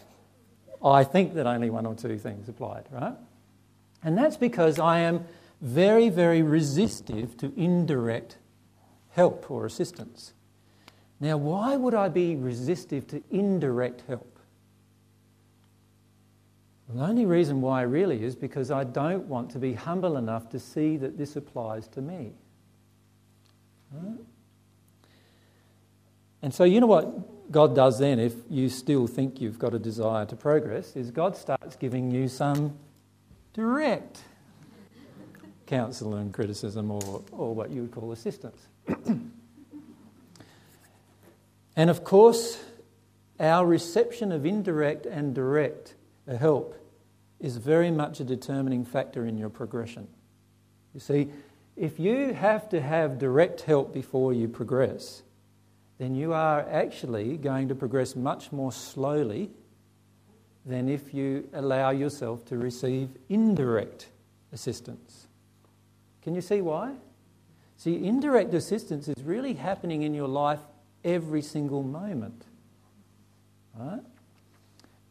I 0.83 1.03
think 1.03 1.33
that 1.35 1.47
only 1.47 1.69
one 1.69 1.85
or 1.85 1.95
two 1.95 2.17
things 2.17 2.49
applied, 2.49 2.85
right? 2.91 3.15
And 4.03 4.17
that's 4.17 4.37
because 4.37 4.79
I 4.79 4.99
am 4.99 5.25
very, 5.61 6.09
very 6.09 6.41
resistive 6.41 7.37
to 7.37 7.53
indirect 7.55 8.37
help 9.11 9.49
or 9.49 9.65
assistance. 9.65 10.33
Now, 11.25 11.37
why 11.37 11.75
would 11.75 11.95
I 11.95 12.07
be 12.09 12.35
resistive 12.35 13.07
to 13.07 13.23
indirect 13.31 14.03
help? 14.07 14.31
the 16.87 17.01
only 17.01 17.25
reason 17.25 17.61
why 17.61 17.81
really 17.81 18.23
is 18.23 18.35
because 18.35 18.69
I 18.69 18.83
don't 18.83 19.25
want 19.25 19.49
to 19.51 19.59
be 19.59 19.73
humble 19.73 20.17
enough 20.17 20.49
to 20.51 20.59
see 20.59 20.97
that 20.97 21.17
this 21.17 21.35
applies 21.35 21.87
to 21.89 22.01
me. 22.01 22.33
Right? 23.91 24.19
And 26.43 26.53
so, 26.53 26.63
you 26.63 26.79
know 26.79 26.85
what 26.85 27.51
God 27.51 27.75
does 27.75 27.97
then 27.97 28.19
if 28.19 28.35
you 28.47 28.69
still 28.69 29.07
think 29.07 29.41
you've 29.41 29.57
got 29.57 29.73
a 29.73 29.79
desire 29.79 30.27
to 30.27 30.35
progress? 30.35 30.95
Is 30.95 31.09
God 31.09 31.35
starts 31.35 31.75
giving 31.75 32.11
you 32.11 32.27
some 32.27 32.77
direct 33.53 34.19
counsel 35.65 36.13
and 36.17 36.31
criticism 36.31 36.91
or, 36.91 37.23
or 37.31 37.55
what 37.55 37.71
you 37.71 37.81
would 37.81 37.91
call 37.91 38.11
assistance. 38.11 38.67
and 41.75 41.89
of 41.89 42.03
course, 42.03 42.63
our 43.39 43.65
reception 43.65 44.31
of 44.31 44.45
indirect 44.45 45.05
and 45.05 45.35
direct 45.35 45.95
help 46.27 46.75
is 47.39 47.57
very 47.57 47.91
much 47.91 48.19
a 48.19 48.23
determining 48.23 48.85
factor 48.85 49.25
in 49.25 49.37
your 49.37 49.49
progression. 49.49 50.07
You 50.93 50.99
see, 50.99 51.29
if 51.75 51.99
you 51.99 52.33
have 52.33 52.69
to 52.69 52.81
have 52.81 53.19
direct 53.19 53.61
help 53.61 53.93
before 53.93 54.33
you 54.33 54.47
progress, 54.47 55.23
then 55.97 56.15
you 56.15 56.33
are 56.33 56.61
actually 56.69 57.37
going 57.37 57.67
to 57.67 57.75
progress 57.75 58.15
much 58.15 58.51
more 58.51 58.71
slowly 58.71 59.49
than 60.65 60.89
if 60.89 61.13
you 61.13 61.47
allow 61.53 61.91
yourself 61.91 62.45
to 62.45 62.57
receive 62.57 63.09
indirect 63.29 64.09
assistance. 64.51 65.27
Can 66.21 66.33
you 66.33 66.41
see 66.41 66.61
why? 66.61 66.93
See, 67.77 68.05
indirect 68.05 68.53
assistance 68.53 69.07
is 69.07 69.21
really 69.23 69.53
happening 69.53 70.03
in 70.03 70.13
your 70.13 70.27
life 70.27 70.61
every 71.05 71.41
single 71.41 71.83
moment. 71.83 72.43
Right? 73.77 74.01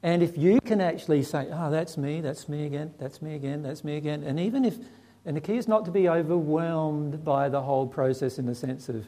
And 0.03 0.23
if 0.23 0.37
you 0.37 0.61
can 0.61 0.83
actually 0.83 1.23
say, 1.23 1.49
oh, 1.51 1.71
that's 1.71 1.97
me, 1.97 2.21
that's 2.21 2.47
me 2.47 2.67
again, 2.67 2.93
that's 2.99 3.23
me 3.23 3.35
again, 3.35 3.63
that's 3.63 3.83
me 3.85 3.97
again, 3.97 4.23
and 4.23 4.39
even 4.39 4.67
if, 4.67 4.77
and 5.25 5.35
the 5.35 5.41
key 5.41 5.57
is 5.57 5.67
not 5.67 5.87
to 5.87 5.91
be 5.91 6.11
overwhelmed 6.11 7.25
by 7.25 7.49
the 7.49 7.63
whole 7.63 7.87
process 7.87 8.39
in 8.39 8.45
the 8.45 8.55
sense 8.55 8.91
of, 8.91 9.07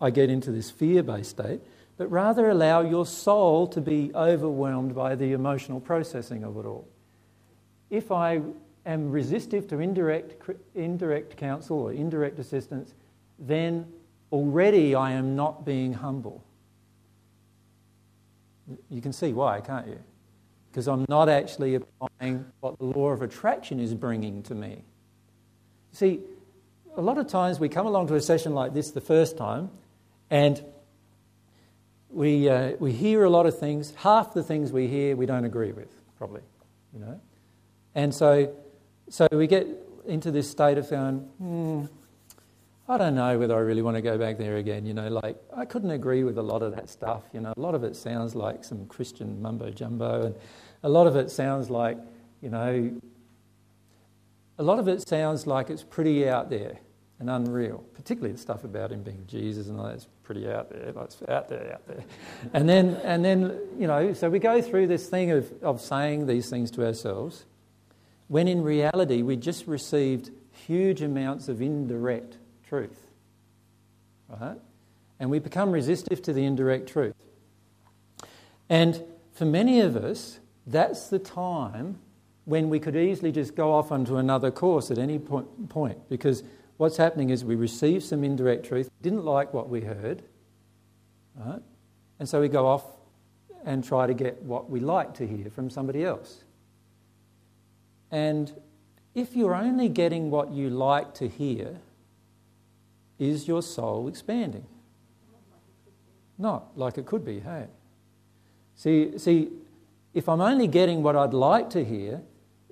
I 0.00 0.10
get 0.10 0.30
into 0.30 0.50
this 0.50 0.68
fear 0.68 1.04
based 1.04 1.30
state, 1.30 1.60
but 1.96 2.10
rather 2.10 2.50
allow 2.50 2.80
your 2.80 3.06
soul 3.06 3.68
to 3.68 3.80
be 3.80 4.10
overwhelmed 4.16 4.96
by 4.96 5.14
the 5.14 5.32
emotional 5.32 5.78
processing 5.78 6.42
of 6.42 6.56
it 6.56 6.66
all. 6.66 6.88
If 7.88 8.10
I 8.10 8.40
am 8.84 9.12
resistive 9.12 9.68
to 9.68 9.78
indirect, 9.78 10.42
indirect 10.74 11.36
counsel 11.36 11.78
or 11.78 11.92
indirect 11.92 12.40
assistance, 12.40 12.94
then 13.38 13.86
already 14.32 14.94
I 14.94 15.12
am 15.12 15.36
not 15.36 15.64
being 15.64 15.92
humble. 15.92 16.42
You 18.88 19.00
can 19.00 19.12
see 19.12 19.32
why, 19.32 19.60
can't 19.60 19.86
you? 19.86 19.98
Because 20.70 20.88
I'm 20.88 21.04
not 21.08 21.28
actually 21.28 21.74
applying 21.74 22.46
what 22.60 22.78
the 22.78 22.86
law 22.86 23.10
of 23.10 23.20
attraction 23.20 23.78
is 23.78 23.94
bringing 23.94 24.42
to 24.44 24.54
me. 24.54 24.84
See, 25.92 26.20
a 26.96 27.02
lot 27.02 27.18
of 27.18 27.26
times 27.26 27.60
we 27.60 27.68
come 27.68 27.86
along 27.86 28.08
to 28.08 28.14
a 28.14 28.20
session 28.20 28.54
like 28.54 28.72
this 28.72 28.90
the 28.90 29.00
first 29.00 29.36
time 29.36 29.70
and 30.30 30.64
we, 32.08 32.48
uh, 32.48 32.72
we 32.78 32.92
hear 32.92 33.24
a 33.24 33.30
lot 33.30 33.46
of 33.46 33.58
things. 33.58 33.92
Half 33.96 34.32
the 34.34 34.42
things 34.42 34.72
we 34.72 34.86
hear 34.86 35.16
we 35.16 35.26
don't 35.26 35.44
agree 35.44 35.72
with, 35.72 35.90
probably, 36.16 36.42
you 36.94 37.00
know. 37.00 37.20
And 37.94 38.14
so, 38.14 38.54
so 39.08 39.28
we 39.30 39.46
get 39.46 39.66
into 40.06 40.30
this 40.30 40.50
state 40.50 40.78
of 40.78 40.88
going, 40.88 41.18
hmm, 41.38 41.84
I 42.88 42.98
don't 42.98 43.14
know 43.14 43.38
whether 43.38 43.54
I 43.54 43.60
really 43.60 43.82
want 43.82 43.96
to 43.96 44.02
go 44.02 44.18
back 44.18 44.38
there 44.38 44.56
again. 44.56 44.84
You 44.86 44.94
know, 44.94 45.08
like 45.08 45.36
I 45.56 45.64
couldn't 45.64 45.92
agree 45.92 46.24
with 46.24 46.36
a 46.38 46.42
lot 46.42 46.62
of 46.62 46.74
that 46.74 46.88
stuff. 46.88 47.22
You 47.32 47.40
know, 47.40 47.52
a 47.56 47.60
lot 47.60 47.74
of 47.74 47.84
it 47.84 47.94
sounds 47.94 48.34
like 48.34 48.64
some 48.64 48.86
Christian 48.86 49.40
mumbo 49.40 49.70
jumbo, 49.70 50.26
and 50.26 50.34
a 50.82 50.88
lot 50.88 51.06
of 51.06 51.16
it 51.16 51.30
sounds 51.30 51.70
like, 51.70 51.96
you 52.40 52.50
know, 52.50 52.92
a 54.58 54.62
lot 54.62 54.78
of 54.78 54.88
it 54.88 55.06
sounds 55.08 55.46
like 55.46 55.70
it's 55.70 55.84
pretty 55.84 56.28
out 56.28 56.50
there 56.50 56.78
and 57.18 57.30
unreal, 57.30 57.84
particularly 57.94 58.32
the 58.32 58.38
stuff 58.38 58.64
about 58.64 58.90
him 58.90 59.02
being 59.04 59.24
Jesus 59.28 59.68
and 59.68 59.78
all 59.78 59.86
that's 59.86 60.08
pretty 60.24 60.48
out 60.50 60.68
there. 60.70 60.90
That's 60.90 61.22
out 61.28 61.48
there, 61.48 61.72
out 61.72 61.86
there. 61.86 62.04
And 62.52 62.68
then, 62.68 62.96
and 63.04 63.24
then, 63.24 63.58
you 63.78 63.86
know, 63.86 64.12
so 64.12 64.28
we 64.28 64.40
go 64.40 64.60
through 64.60 64.88
this 64.88 65.08
thing 65.08 65.30
of, 65.30 65.52
of 65.62 65.80
saying 65.80 66.26
these 66.26 66.50
things 66.50 66.70
to 66.72 66.84
ourselves, 66.84 67.44
when 68.26 68.48
in 68.48 68.62
reality 68.62 69.22
we 69.22 69.36
just 69.36 69.68
received 69.68 70.30
huge 70.50 71.00
amounts 71.00 71.48
of 71.48 71.62
indirect 71.62 72.38
truth, 72.72 73.06
right? 74.30 74.56
And 75.20 75.28
we 75.28 75.38
become 75.38 75.72
resistive 75.72 76.22
to 76.22 76.32
the 76.32 76.42
indirect 76.42 76.88
truth. 76.88 77.14
And 78.70 79.02
for 79.34 79.44
many 79.44 79.80
of 79.80 79.94
us, 79.94 80.38
that's 80.66 81.10
the 81.10 81.18
time 81.18 81.98
when 82.46 82.70
we 82.70 82.80
could 82.80 82.96
easily 82.96 83.30
just 83.30 83.54
go 83.54 83.74
off 83.74 83.92
onto 83.92 84.16
another 84.16 84.50
course 84.50 84.90
at 84.90 84.96
any 84.96 85.18
point 85.18 86.08
because 86.08 86.44
what's 86.78 86.96
happening 86.96 87.28
is 87.28 87.44
we 87.44 87.56
receive 87.56 88.02
some 88.02 88.24
indirect 88.24 88.64
truth, 88.64 88.88
didn't 89.02 89.22
like 89.22 89.52
what 89.52 89.68
we 89.68 89.82
heard, 89.82 90.22
right? 91.36 91.60
And 92.20 92.26
so 92.26 92.40
we 92.40 92.48
go 92.48 92.66
off 92.66 92.84
and 93.66 93.84
try 93.84 94.06
to 94.06 94.14
get 94.14 94.40
what 94.40 94.70
we 94.70 94.80
like 94.80 95.12
to 95.16 95.26
hear 95.26 95.50
from 95.50 95.68
somebody 95.68 96.04
else. 96.06 96.42
And 98.10 98.50
if 99.14 99.36
you're 99.36 99.54
only 99.54 99.90
getting 99.90 100.30
what 100.30 100.52
you 100.52 100.70
like 100.70 101.12
to 101.16 101.28
hear, 101.28 101.76
is 103.22 103.46
your 103.46 103.62
soul 103.62 104.08
expanding? 104.08 104.66
Not 106.38 106.76
like 106.76 106.98
it 106.98 107.06
could 107.06 107.24
be, 107.24 107.40
hey. 107.40 107.66
See, 108.74 109.16
see, 109.18 109.50
if 110.12 110.28
I'm 110.28 110.40
only 110.40 110.66
getting 110.66 111.02
what 111.02 111.14
I'd 111.14 111.34
like 111.34 111.70
to 111.70 111.84
hear, 111.84 112.22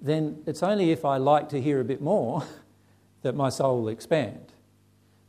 then 0.01 0.43
it's 0.47 0.63
only 0.63 0.91
if 0.91 1.05
I 1.05 1.19
like 1.19 1.49
to 1.51 1.61
hear 1.61 1.81
a 1.81 1.85
bit 1.85 2.01
more 2.01 2.43
that 3.23 3.37
my 3.37 3.49
soul 3.49 3.83
will 3.83 3.89
expand. 3.89 4.53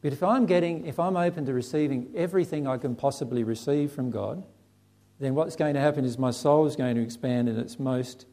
But 0.01 0.13
if 0.13 0.23
I'm 0.23 0.47
getting, 0.47 0.87
if 0.87 0.99
I'm 0.99 1.15
open 1.15 1.45
to 1.45 1.53
receiving 1.53 2.11
everything 2.15 2.67
I 2.67 2.77
can 2.77 2.95
possibly 2.95 3.43
receive 3.43 3.91
from 3.91 4.09
God, 4.09 4.43
then 5.19 5.35
what's 5.35 5.55
going 5.55 5.75
to 5.75 5.79
happen 5.79 6.03
is 6.03 6.17
my 6.17 6.31
soul 6.31 6.65
is 6.65 6.75
going 6.75 6.95
to 6.95 7.01
expand 7.01 7.47
in 7.47 7.59
its 7.59 7.79
most, 7.79 8.25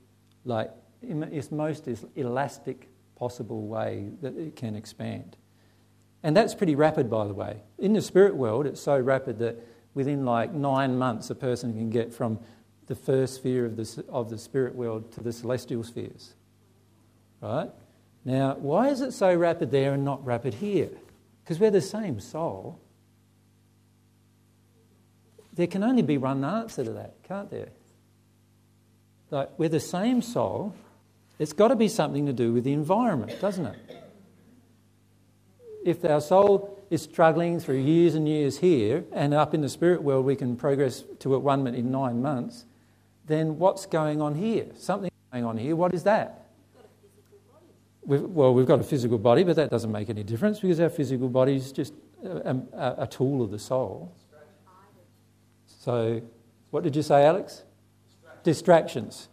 like, 0.47 0.71
its 1.03 1.53
most 1.53 1.87
elastic 2.17 2.89
possible 3.15 3.67
way 3.67 4.09
that 4.23 4.35
it 4.39 4.57
can 4.57 4.75
expand. 4.75 5.37
And 6.23 6.37
that's 6.37 6.55
pretty 6.55 6.75
rapid, 6.75 7.09
by 7.09 7.27
the 7.27 7.35
way. 7.35 7.59
In 7.79 7.93
the 7.93 8.03
spirit 8.03 8.35
world, 8.35 8.67
it's 8.67 8.81
so 8.81 8.99
rapid 8.99 9.39
that 9.39 9.57
within 9.95 10.25
like 10.25 10.53
nine 10.53 10.99
months, 10.99 11.31
a 11.31 11.35
person 11.35 11.73
can 11.73 11.91
get 11.91 12.13
from 12.13 12.39
the 12.87 12.95
first 12.95 13.37
sphere 13.37 13.67
of 13.67 13.77
the, 13.77 14.05
of 14.09 14.31
the 14.31 14.39
spirit 14.39 14.75
world 14.75 15.13
to 15.13 15.21
the 15.21 15.33
celestial 15.33 15.85
spheres. 15.85 16.35
Right? 17.41 17.71
Now, 18.25 18.55
why 18.55 18.89
is 18.89 19.01
it 19.01 19.13
so 19.13 19.35
rapid 19.35 19.71
there 19.71 19.95
and 19.95 20.05
not 20.05 20.25
rapid 20.25 20.55
here? 20.55 20.91
Because 21.45 21.61
we're 21.61 21.71
the 21.71 21.81
same 21.81 22.21
soul. 22.21 22.79
There 25.55 25.67
can 25.67 25.83
only 25.83 26.03
be 26.03 26.19
one 26.19 26.45
answer 26.45 26.85
to 26.85 26.91
that, 26.93 27.15
can't 27.27 27.51
there? 27.51 27.71
Like, 29.31 29.51
we're 29.59 29.69
the 29.69 29.81
same 29.81 30.23
soul. 30.23 30.75
It's 31.39 31.53
got 31.53 31.69
to 31.69 31.77
be 31.77 31.89
something 31.89 32.27
to 32.27 32.33
do 32.33 32.53
with 32.53 32.65
the 32.65 32.73
environment, 32.73 33.41
doesn't 33.41 33.67
it? 33.67 33.98
If 35.89 36.05
our 36.05 36.21
soul 36.21 36.79
is 36.91 37.03
struggling 37.03 37.61
through 37.61 37.79
years 37.79 38.15
and 38.15 38.29
years 38.29 38.59
here, 38.59 39.05
and 39.13 39.33
up 39.33 39.55
in 39.55 39.63
the 39.63 39.69
spirit 39.69 40.03
world 40.03 40.27
we 40.27 40.37
can 40.37 40.57
progress 40.57 41.05
to 41.21 41.35
at 41.35 41.43
one 41.43 41.67
in 41.67 41.91
nine 41.91 42.21
months, 42.21 42.67
then 43.27 43.59
what's 43.59 43.87
going 43.87 44.21
on 44.21 44.35
here? 44.35 44.67
Something 44.77 45.11
going 45.33 45.45
on 45.45 45.57
here. 45.57 45.77
What 45.77 45.95
is 45.95 46.03
that? 46.05 46.49
we've, 48.09 48.23
well, 48.23 48.55
we've 48.55 48.67
got 48.67 48.81
a 48.81 48.85
physical 48.85 49.19
body, 49.19 49.45
but 49.45 49.55
that 49.57 49.71
doesn't 49.71 49.93
make 49.93 50.11
any 50.11 50.25
difference 50.25 50.59
because 50.59 50.81
our 50.81 50.89
physical 50.89 51.29
body 51.29 51.57
is 51.57 51.71
just 51.71 51.93
a, 52.25 52.57
a, 52.73 52.95
a 52.99 53.07
tool 53.07 53.43
of 53.43 53.51
the 53.51 53.59
soul. 53.59 54.13
So, 55.67 56.23
what 56.71 56.83
did 56.83 56.97
you 56.97 57.03
say, 57.03 57.25
Alex? 57.25 57.63
Distractions. 58.43 58.45
Distractions. 58.45 59.29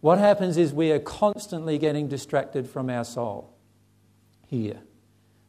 What 0.00 0.18
happens 0.18 0.56
is 0.56 0.72
we 0.72 0.92
are 0.92 0.98
constantly 0.98 1.78
getting 1.78 2.08
distracted 2.08 2.68
from 2.68 2.90
our 2.90 3.04
soul 3.04 3.52
here. 4.46 4.80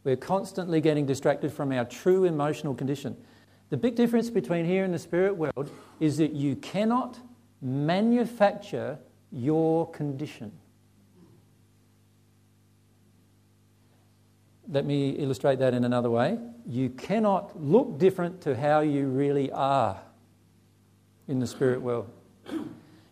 We're 0.03 0.15
constantly 0.15 0.81
getting 0.81 1.05
distracted 1.05 1.53
from 1.53 1.71
our 1.71 1.85
true 1.85 2.25
emotional 2.25 2.73
condition. 2.73 3.15
The 3.69 3.77
big 3.77 3.95
difference 3.95 4.29
between 4.29 4.65
here 4.65 4.83
and 4.83 4.93
the 4.93 4.99
spirit 4.99 5.35
world 5.35 5.71
is 5.99 6.17
that 6.17 6.33
you 6.33 6.55
cannot 6.55 7.19
manufacture 7.61 8.97
your 9.31 9.89
condition. 9.91 10.51
Let 14.69 14.85
me 14.85 15.11
illustrate 15.11 15.59
that 15.59 15.73
in 15.73 15.83
another 15.83 16.09
way. 16.09 16.39
You 16.65 16.89
cannot 16.89 17.61
look 17.61 17.97
different 17.97 18.41
to 18.41 18.55
how 18.55 18.79
you 18.79 19.07
really 19.07 19.51
are 19.51 19.99
in 21.27 21.39
the 21.39 21.47
spirit 21.47 21.81
world. 21.81 22.09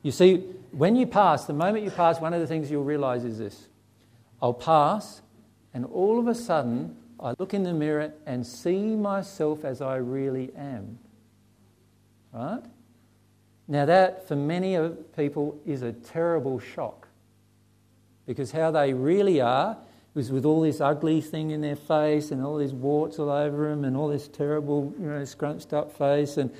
You 0.01 0.11
see, 0.11 0.37
when 0.71 0.95
you 0.95 1.05
pass, 1.05 1.45
the 1.45 1.53
moment 1.53 1.83
you 1.83 1.91
pass, 1.91 2.19
one 2.19 2.33
of 2.33 2.39
the 2.39 2.47
things 2.47 2.71
you'll 2.71 2.83
realize 2.83 3.25
is 3.25 3.37
this 3.37 3.67
I'll 4.41 4.53
pass, 4.53 5.21
and 5.73 5.85
all 5.85 6.19
of 6.19 6.27
a 6.27 6.35
sudden, 6.35 6.95
I 7.19 7.33
look 7.37 7.53
in 7.53 7.63
the 7.63 7.73
mirror 7.73 8.13
and 8.25 8.45
see 8.45 8.95
myself 8.95 9.65
as 9.65 9.81
I 9.81 9.97
really 9.97 10.51
am. 10.55 10.99
Right? 12.33 12.63
Now, 13.67 13.85
that 13.85 14.27
for 14.27 14.35
many 14.35 14.77
people 15.15 15.59
is 15.65 15.81
a 15.81 15.91
terrible 15.91 16.59
shock 16.59 17.07
because 18.25 18.51
how 18.51 18.71
they 18.71 18.93
really 18.93 19.41
are 19.41 19.77
is 20.15 20.31
with 20.31 20.43
all 20.43 20.61
this 20.61 20.81
ugly 20.81 21.21
thing 21.21 21.51
in 21.51 21.61
their 21.61 21.75
face 21.75 22.31
and 22.31 22.43
all 22.43 22.57
these 22.57 22.73
warts 22.73 23.19
all 23.19 23.29
over 23.29 23.69
them 23.69 23.85
and 23.85 23.95
all 23.95 24.09
this 24.09 24.27
terrible, 24.27 24.93
you 24.99 25.07
know, 25.07 25.23
scrunched 25.23 25.71
up 25.71 25.95
face 25.97 26.37
and 26.37 26.51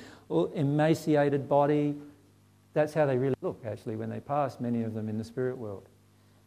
emaciated 0.54 1.46
body. 1.48 1.94
That's 2.72 2.94
how 2.94 3.04
they 3.04 3.18
really 3.18 3.36
look, 3.42 3.62
actually, 3.66 3.96
when 3.96 4.08
they 4.08 4.20
pass, 4.20 4.60
many 4.60 4.82
of 4.82 4.94
them 4.94 5.08
in 5.08 5.18
the 5.18 5.24
spirit 5.24 5.58
world. 5.58 5.89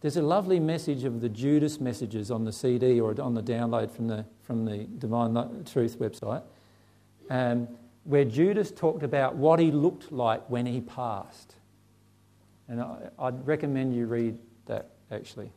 There's 0.03 0.17
a 0.17 0.21
lovely 0.21 0.59
message 0.59 1.05
of 1.05 1.21
the 1.21 1.29
Judas 1.29 1.79
messages 1.79 2.29
on 2.29 2.43
the 2.43 2.51
CD 2.51 2.99
or 2.99 3.19
on 3.21 3.35
the 3.35 3.41
download 3.41 3.89
from 3.89 4.09
the, 4.09 4.25
from 4.41 4.65
the 4.65 4.79
Divine 4.99 5.63
Truth 5.63 5.97
website, 5.97 6.43
um, 7.29 7.69
where 8.03 8.25
Judas 8.25 8.69
talked 8.69 9.03
about 9.03 9.35
what 9.35 9.61
he 9.61 9.71
looked 9.71 10.11
like 10.11 10.41
when 10.49 10.65
he 10.65 10.81
passed. 10.81 11.55
And 12.67 12.81
I, 12.81 12.97
would 13.17 13.47
recommend 13.47 13.95
you 13.95 14.05
read 14.05 14.37
that 14.65 14.89
actually. 15.09 15.49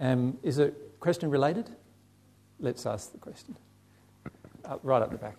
Um, 0.00 0.36
is 0.42 0.58
a 0.58 0.72
question 0.98 1.30
related? 1.30 1.70
Let's 2.58 2.86
ask 2.86 3.12
the 3.12 3.18
question. 3.18 3.54
Uh, 4.64 4.78
right 4.82 5.00
up 5.00 5.12
the 5.12 5.16
back. 5.16 5.36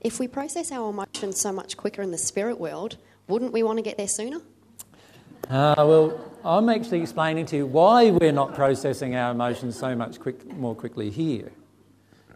If 0.00 0.20
we 0.20 0.28
process 0.28 0.70
our 0.70 0.90
emotions 0.90 1.40
so 1.40 1.52
much 1.52 1.76
quicker 1.76 2.02
in 2.02 2.10
the 2.10 2.18
spirit 2.18 2.60
world, 2.60 2.96
wouldn't 3.26 3.52
we 3.52 3.62
want 3.62 3.78
to 3.78 3.82
get 3.82 3.96
there 3.96 4.08
sooner? 4.08 4.40
Uh, 5.50 5.74
well, 5.78 6.32
I'm 6.44 6.68
actually 6.68 7.00
explaining 7.00 7.46
to 7.46 7.56
you 7.56 7.66
why 7.66 8.10
we're 8.10 8.32
not 8.32 8.54
processing 8.54 9.16
our 9.16 9.32
emotions 9.32 9.76
so 9.76 9.96
much 9.96 10.20
quick, 10.20 10.46
more 10.56 10.74
quickly 10.74 11.10
here. 11.10 11.50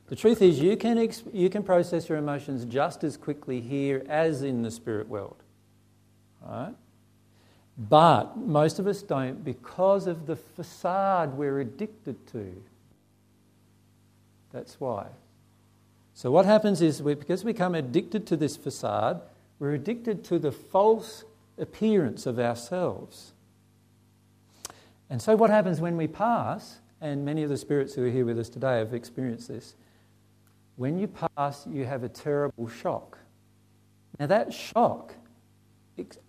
The 0.09 0.17
truth 0.17 0.43
is, 0.43 0.59
you 0.59 0.77
can, 0.77 0.99
ex- 0.99 1.23
you 1.33 1.49
can 1.49 1.63
process 1.63 2.09
your 2.09 2.19
emotions 2.19 2.65
just 2.65 3.05
as 3.05 3.17
quickly 3.17 3.61
here 3.61 4.05
as 4.09 4.43
in 4.43 4.63
the 4.63 4.71
spirit 4.71 5.09
world. 5.09 5.37
Right? 6.47 6.75
But 7.79 8.37
most 8.37 8.79
of 8.79 8.87
us 8.87 9.03
don't 9.03 9.45
because 9.45 10.07
of 10.07 10.27
the 10.27 10.37
facade 10.37 11.35
we're 11.35 11.61
addicted 11.61 12.27
to. 12.29 12.63
That's 14.53 14.79
why. 14.81 15.07
So, 16.15 16.31
what 16.31 16.45
happens 16.45 16.83
is 16.83 17.03
we, 17.03 17.15
because 17.15 17.45
we 17.45 17.53
become 17.53 17.75
addicted 17.75 18.27
to 18.29 18.37
this 18.37 18.57
facade, 18.57 19.21
we're 19.59 19.75
addicted 19.75 20.25
to 20.25 20.39
the 20.39 20.53
false 20.53 21.25
appearance 21.59 22.27
of 22.27 22.39
ourselves. 22.39 23.33
And 25.09 25.21
so, 25.21 25.37
what 25.37 25.51
happens 25.51 25.81
when 25.81 25.97
we 25.97 26.07
pass, 26.07 26.81
and 27.01 27.25
many 27.25 27.43
of 27.43 27.49
the 27.49 27.57
spirits 27.57 27.95
who 27.95 28.05
are 28.05 28.11
here 28.11 28.25
with 28.25 28.39
us 28.39 28.49
today 28.49 28.79
have 28.79 28.95
experienced 28.95 29.49
this, 29.49 29.75
when 30.77 30.99
you 30.99 31.07
pass, 31.07 31.67
you 31.67 31.85
have 31.85 32.03
a 32.03 32.09
terrible 32.09 32.69
shock. 32.69 33.19
Now, 34.19 34.27
that 34.27 34.53
shock 34.53 35.15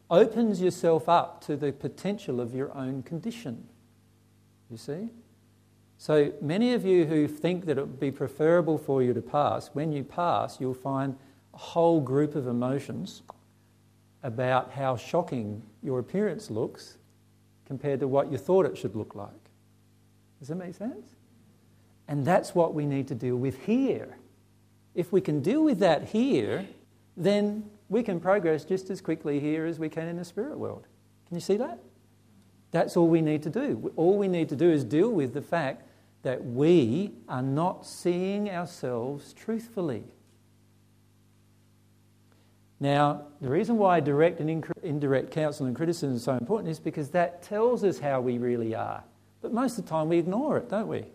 opens 0.10 0.62
yourself 0.62 1.10
up 1.10 1.43
to 1.46 1.56
the 1.56 1.72
potential 1.72 2.39
of 2.39 2.54
your 2.54 2.76
own 2.78 3.04
condition. 3.04 3.67
You 4.69 4.78
see? 4.78 5.10
So 6.03 6.33
many 6.41 6.73
of 6.73 6.83
you 6.83 7.05
who 7.05 7.29
think 7.29 7.65
that 7.65 7.77
it 7.77 7.81
would 7.81 7.97
be 7.97 8.11
preferable 8.11 8.77
for 8.77 9.01
you 9.01 9.13
to 9.13 9.21
pass, 9.21 9.69
when 9.71 9.93
you 9.93 10.03
pass, 10.03 10.59
you'll 10.59 10.73
find 10.73 11.15
a 11.53 11.57
whole 11.57 12.01
group 12.01 12.35
of 12.35 12.45
emotions 12.45 13.21
about 14.21 14.69
how 14.73 14.97
shocking 14.97 15.63
your 15.81 15.99
appearance 15.99 16.51
looks 16.51 16.97
compared 17.65 18.01
to 18.01 18.09
what 18.09 18.29
you 18.29 18.37
thought 18.37 18.65
it 18.65 18.77
should 18.77 18.97
look 18.97 19.15
like. 19.15 19.29
Does 20.39 20.49
that 20.49 20.55
make 20.55 20.75
sense? 20.75 21.15
And 22.09 22.25
that's 22.25 22.53
what 22.53 22.73
we 22.73 22.85
need 22.85 23.07
to 23.07 23.15
deal 23.15 23.37
with 23.37 23.63
here. 23.63 24.17
If 24.95 25.13
we 25.13 25.21
can 25.21 25.39
deal 25.39 25.63
with 25.63 25.79
that 25.79 26.09
here, 26.09 26.67
then 27.15 27.63
we 27.87 28.03
can 28.03 28.19
progress 28.19 28.65
just 28.65 28.89
as 28.89 28.99
quickly 28.99 29.39
here 29.39 29.65
as 29.65 29.79
we 29.79 29.87
can 29.87 30.09
in 30.09 30.17
the 30.17 30.25
spirit 30.25 30.59
world. 30.59 30.85
Can 31.29 31.37
you 31.37 31.41
see 31.41 31.55
that? 31.55 31.79
That's 32.71 32.97
all 32.97 33.07
we 33.07 33.21
need 33.21 33.41
to 33.43 33.49
do. 33.49 33.93
All 33.95 34.17
we 34.17 34.27
need 34.27 34.49
to 34.49 34.57
do 34.57 34.69
is 34.69 34.83
deal 34.83 35.09
with 35.09 35.33
the 35.33 35.41
fact 35.41 35.91
that 36.23 36.43
we 36.43 37.12
are 37.27 37.41
not 37.41 37.86
seeing 37.86 38.49
ourselves 38.49 39.33
truthfully. 39.33 40.05
Now, 42.79 43.27
the 43.39 43.49
reason 43.49 43.77
why 43.77 43.99
direct 43.99 44.39
and 44.39 44.65
indirect 44.83 45.31
counsel 45.31 45.67
and 45.67 45.75
criticism 45.75 46.15
is 46.15 46.23
so 46.23 46.33
important 46.33 46.69
is 46.69 46.79
because 46.79 47.09
that 47.12 47.43
tells 47.43 47.83
us 47.83 47.99
how 47.99 48.19
we 48.19 48.38
really 48.38 48.73
are. 48.73 49.03
But 49.41 49.53
most 49.53 49.77
of 49.77 49.86
the 49.86 49.89
time 49.89 50.09
we 50.09 50.17
ignore 50.17 50.57
it, 50.57 50.69
don't 50.69 50.88
we? 50.88 51.05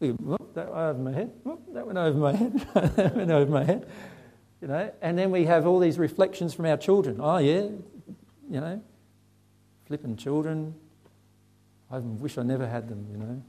We 0.00 0.10
whoop, 0.10 0.54
that 0.54 0.68
went 0.68 0.78
over 0.78 0.98
my 0.98 1.12
head, 1.12 1.32
whoop, 1.42 1.62
that 1.74 1.86
went 1.86 1.98
over 1.98 2.18
my 2.18 2.34
head, 2.34 2.52
that 2.96 3.16
went 3.16 3.30
over 3.30 3.50
my 3.50 3.64
head. 3.64 3.88
You 4.60 4.68
know, 4.68 4.92
and 5.02 5.18
then 5.18 5.30
we 5.30 5.44
have 5.44 5.66
all 5.66 5.78
these 5.78 5.98
reflections 5.98 6.54
from 6.54 6.66
our 6.66 6.76
children. 6.76 7.18
Oh 7.20 7.38
yeah, 7.38 7.68
you 8.50 8.60
know, 8.60 8.82
flipping 9.86 10.16
children. 10.16 10.74
I 11.90 11.98
wish 11.98 12.36
I 12.36 12.42
never 12.42 12.66
had 12.66 12.88
them, 12.88 13.06
you 13.10 13.16
know. 13.16 13.42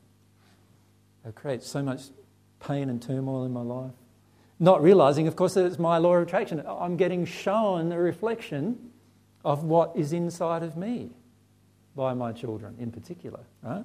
It 1.27 1.35
creates 1.35 1.67
so 1.67 1.83
much 1.83 2.03
pain 2.59 2.89
and 2.89 3.01
turmoil 3.01 3.43
in 3.43 3.51
my 3.51 3.61
life. 3.61 3.91
Not 4.59 4.81
realizing, 4.81 5.27
of 5.27 5.35
course, 5.35 5.53
that 5.53 5.65
it's 5.65 5.77
my 5.77 5.97
law 5.97 6.15
of 6.15 6.27
attraction. 6.27 6.63
I'm 6.65 6.97
getting 6.97 7.25
shown 7.25 7.91
a 7.91 7.99
reflection 7.99 8.91
of 9.45 9.63
what 9.63 9.91
is 9.95 10.13
inside 10.13 10.63
of 10.63 10.75
me 10.77 11.11
by 11.95 12.13
my 12.13 12.31
children 12.31 12.75
in 12.79 12.91
particular, 12.91 13.41
right? 13.61 13.83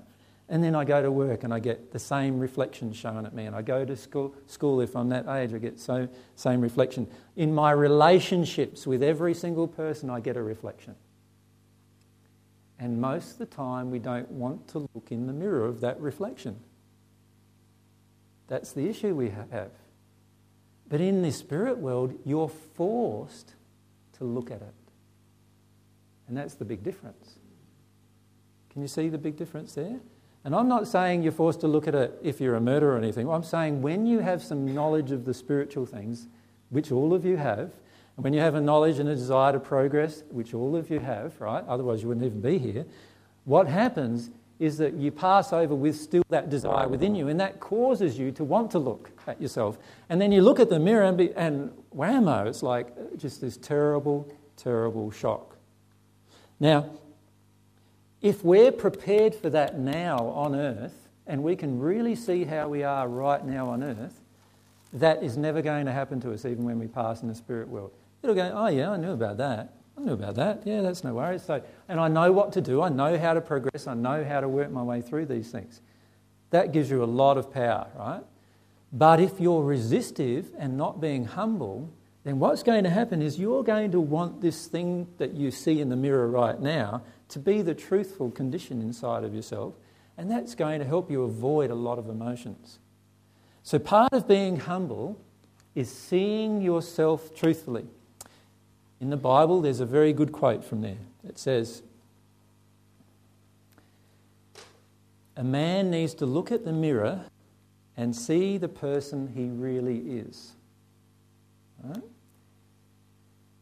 And 0.49 0.63
then 0.63 0.75
I 0.75 0.85
go 0.85 1.03
to 1.03 1.11
work 1.11 1.45
and 1.45 1.53
I 1.53 1.61
get 1.61 1.93
the 1.93 1.99
same 1.99 2.39
reflection 2.39 2.93
shown 2.93 3.27
at 3.27 3.35
me. 3.35 3.47
And 3.47 3.57
I 3.57 3.63
go 3.63 3.85
to 3.85 3.97
school, 3.97 4.35
school 4.47 4.81
if 4.81 4.97
I'm 4.97 5.09
that 5.11 5.27
age, 5.29 5.55
I 5.55 5.59
get 5.59 5.79
so 5.79 6.09
same 6.37 6.61
reflection. 6.61 7.07
In 7.37 7.55
my 7.55 7.71
relationships 7.71 8.87
with 8.87 9.03
every 9.03 9.35
single 9.35 9.67
person, 9.67 10.11
I 10.11 10.21
get 10.21 10.37
a 10.37 10.43
reflection. 10.43 10.95
And 12.79 13.01
most 13.01 13.33
of 13.33 13.39
the 13.39 13.47
time, 13.47 13.91
we 13.91 13.99
don't 13.99 14.31
want 14.31 14.69
to 14.69 14.81
look 14.95 15.11
in 15.11 15.27
the 15.27 15.33
mirror 15.33 15.65
of 15.65 15.81
that 15.81 16.01
reflection. 16.01 16.59
That's 18.49 18.73
the 18.73 18.89
issue 18.89 19.15
we 19.15 19.31
have. 19.31 19.71
But 20.89 21.01
in 21.01 21.23
the 21.23 21.31
spirit 21.31 21.79
world, 21.79 22.19
you're 22.25 22.49
forced 22.49 23.55
to 24.19 24.25
look 24.25 24.51
at 24.51 24.61
it. 24.61 24.75
And 26.29 26.37
that's 26.37 26.55
the 26.55 26.65
big 26.65 26.83
difference. 26.83 27.37
Can 28.71 28.83
you 28.83 28.89
see 28.89 29.09
the 29.09 29.19
big 29.19 29.37
difference 29.37 29.75
there? 29.75 30.01
And 30.45 30.55
I'm 30.55 30.69
not 30.69 30.89
saying 30.89 31.23
you're 31.23 31.33
forced 31.33 31.61
to 31.61 31.69
look 31.69 31.87
at 31.87 31.95
it 31.95 32.19
if 32.23 32.41
you're 32.41 32.57
a 32.57 32.61
murderer 32.61 32.95
or 32.95 32.99
anything. 32.99 33.29
I'm 33.29 33.45
saying 33.45 33.81
when 33.81 34.07
you 34.07 34.19
have 34.19 34.43
some 34.43 34.75
knowledge 34.75 35.13
of 35.13 35.25
the 35.25 35.35
spiritual 35.35 35.87
things, 35.87 36.27
which 36.71 36.91
all 36.91 37.15
of 37.15 37.25
you 37.25 37.37
have, 37.37 37.71
and 38.17 38.25
when 38.25 38.33
you 38.33 38.41
have 38.41 38.55
a 38.55 38.61
knowledge 38.61 38.99
and 38.99 39.09
a 39.09 39.15
desire 39.15 39.53
to 39.53 39.61
progress, 39.61 40.23
which 40.31 40.53
all 40.53 40.77
of 40.77 40.91
you 40.91 40.99
have, 41.01 41.41
right? 41.41 41.65
Otherwise, 41.67 42.03
you 42.03 42.09
wouldn't 42.09 42.27
even 42.27 42.41
be 42.41 42.59
here. 42.59 42.85
What 43.45 43.69
happens 43.69 44.31
is 44.63 44.79
that 44.79 44.95
you 44.95 45.11
pass 45.11 45.53
over 45.53 45.75
with 45.75 45.97
still 45.97 46.23
that 46.29 46.49
desire 46.49 46.87
within 46.87 47.17
you, 47.17 47.27
and 47.27 47.41
that 47.41 47.59
causes 47.59 48.17
you 48.17 48.31
to 48.31 48.45
want 48.45 48.71
to 48.71 48.79
look 48.79 49.11
at 49.27 49.43
yourself. 49.43 49.77
And 50.09 50.21
then 50.21 50.31
you 50.31 50.41
look 50.41 50.61
at 50.61 50.71
the 50.71 50.79
mirror, 50.79 51.03
and, 51.03 51.19
be, 51.19 51.33
and 51.35 51.73
whammo, 51.93 52.47
it's 52.47 52.63
like 52.63 53.19
just 53.19 53.41
this 53.41 53.57
terrible, 53.57 54.33
terrible 54.57 55.11
shock. 55.11 55.57
Now, 56.61 56.91
if 58.21 58.45
we're 58.45 58.71
prepared 58.71 59.35
for 59.35 59.51
that 59.51 59.81
now 59.81 60.19
on 60.29 60.55
earth, 60.55 61.09
and 61.27 61.43
we 61.43 61.57
can 61.57 61.81
really 61.81 62.15
see 62.15 62.45
how 62.45 62.69
we 62.69 62.85
are 62.85 63.09
right 63.09 63.45
now 63.45 63.69
on 63.69 63.83
earth, 63.83 64.21
that 64.93 65.25
is 65.25 65.37
never 65.37 65.61
going 65.61 65.87
to 65.87 65.93
happen 65.93 66.21
to 66.21 66.33
us 66.33 66.45
even 66.45 66.65
when 66.65 66.79
we 66.79 66.87
pass 66.87 67.23
in 67.23 67.27
the 67.27 67.35
spirit 67.35 67.67
world. 67.67 67.91
It'll 68.23 68.37
go, 68.37 68.53
oh 68.55 68.69
yeah, 68.69 68.93
I 68.93 68.97
knew 68.97 69.11
about 69.11 69.39
that. 69.39 69.75
I 69.97 70.01
knew 70.01 70.13
about 70.13 70.35
that. 70.37 70.63
Yeah, 70.65 70.81
that's 70.81 71.05
no 71.05 71.15
worries. 71.15 71.43
So, 71.43 71.63
and 71.89 72.01
I 72.01 72.09
know 72.09 72.33
what 72.33 72.53
to 72.53 72.61
do. 72.61 72.83
I 72.83 72.89
know 72.89 73.19
how 73.19 73.35
to 73.35 73.41
progress. 73.41 73.87
I 73.87 73.95
know 73.95 74.25
how 74.25 74.41
to 74.41 74.49
work 74.49 74.71
my 74.71 74.83
way 74.83 75.03
through 75.03 75.27
these 75.27 75.51
things. 75.51 75.81
That 76.51 76.73
gives 76.73 76.91
you 76.91 77.03
a 77.03 77.07
lot 77.07 77.39
of 77.39 77.53
power, 77.53 77.89
right? 77.97 78.23
But 78.93 79.21
if 79.21 79.41
you're 79.41 79.63
resistive 79.63 80.51
and 80.59 80.77
not 80.77 81.01
being 81.01 81.25
humble, 81.25 81.91
then 82.25 82.39
what's 82.39 82.63
going 82.63 82.85
to 82.85 82.91
happen 82.91 83.23
is 83.23 83.39
you're 83.39 83.65
going 83.65 83.91
to 83.93 84.01
want 84.01 84.41
this 84.41 84.67
thing 84.67 85.09
that 85.19 85.35
you 85.35 85.51
see 85.51 85.81
in 85.81 85.89
the 85.89 85.97
mirror 85.97 86.29
right 86.29 86.61
now 86.61 87.03
to 87.29 87.39
be 87.39 87.63
the 87.63 87.75
truthful 87.75 88.31
condition 88.31 88.83
inside 88.83 89.25
of 89.25 89.35
yourself, 89.35 89.75
and 90.19 90.31
that's 90.31 90.55
going 90.55 90.79
to 90.79 90.85
help 90.85 91.11
you 91.11 91.23
avoid 91.23 91.71
a 91.71 91.75
lot 91.75 91.99
of 91.99 92.09
emotions. 92.09 92.79
So, 93.63 93.79
part 93.79 94.13
of 94.13 94.29
being 94.29 94.59
humble 94.59 95.19
is 95.75 95.91
seeing 95.91 96.61
yourself 96.61 97.35
truthfully. 97.35 97.87
In 99.03 99.11
the 99.11 99.17
Bible, 99.17 99.61
there's 99.61 99.81
a 99.81 99.85
very 99.85 100.13
good 100.13 100.31
quote 100.31 100.65
from 100.65 100.81
there. 100.81 100.97
It 101.29 101.37
says, 101.37 101.83
A 105.37 105.43
man 105.43 105.91
needs 105.91 106.15
to 106.15 106.25
look 106.25 106.53
at 106.53 106.65
the 106.65 106.73
mirror 106.73 107.25
and 107.97 108.15
see 108.15 108.59
the 108.59 108.69
person 108.69 109.33
he 109.35 109.47
really 109.47 109.99
is. 109.99 110.53
Right? 111.83 112.05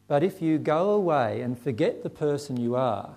But 0.08 0.22
if 0.22 0.42
you 0.42 0.58
go 0.58 0.90
away 0.90 1.40
and 1.40 1.58
forget 1.58 2.02
the 2.02 2.10
person 2.10 2.58
you 2.58 2.76
are, 2.76 3.14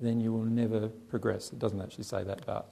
then 0.00 0.20
you 0.20 0.32
will 0.32 0.44
never 0.44 0.90
progress. 1.10 1.50
It 1.50 1.58
doesn't 1.58 1.80
actually 1.80 2.04
say 2.04 2.22
that, 2.22 2.46
but 2.46 2.70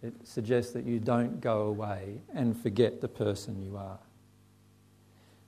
it 0.00 0.14
suggests 0.22 0.72
that 0.74 0.84
you 0.84 1.00
don't 1.00 1.40
go 1.40 1.62
away 1.62 2.20
and 2.32 2.56
forget 2.56 3.00
the 3.00 3.08
person 3.08 3.60
you 3.64 3.76
are. 3.76 3.98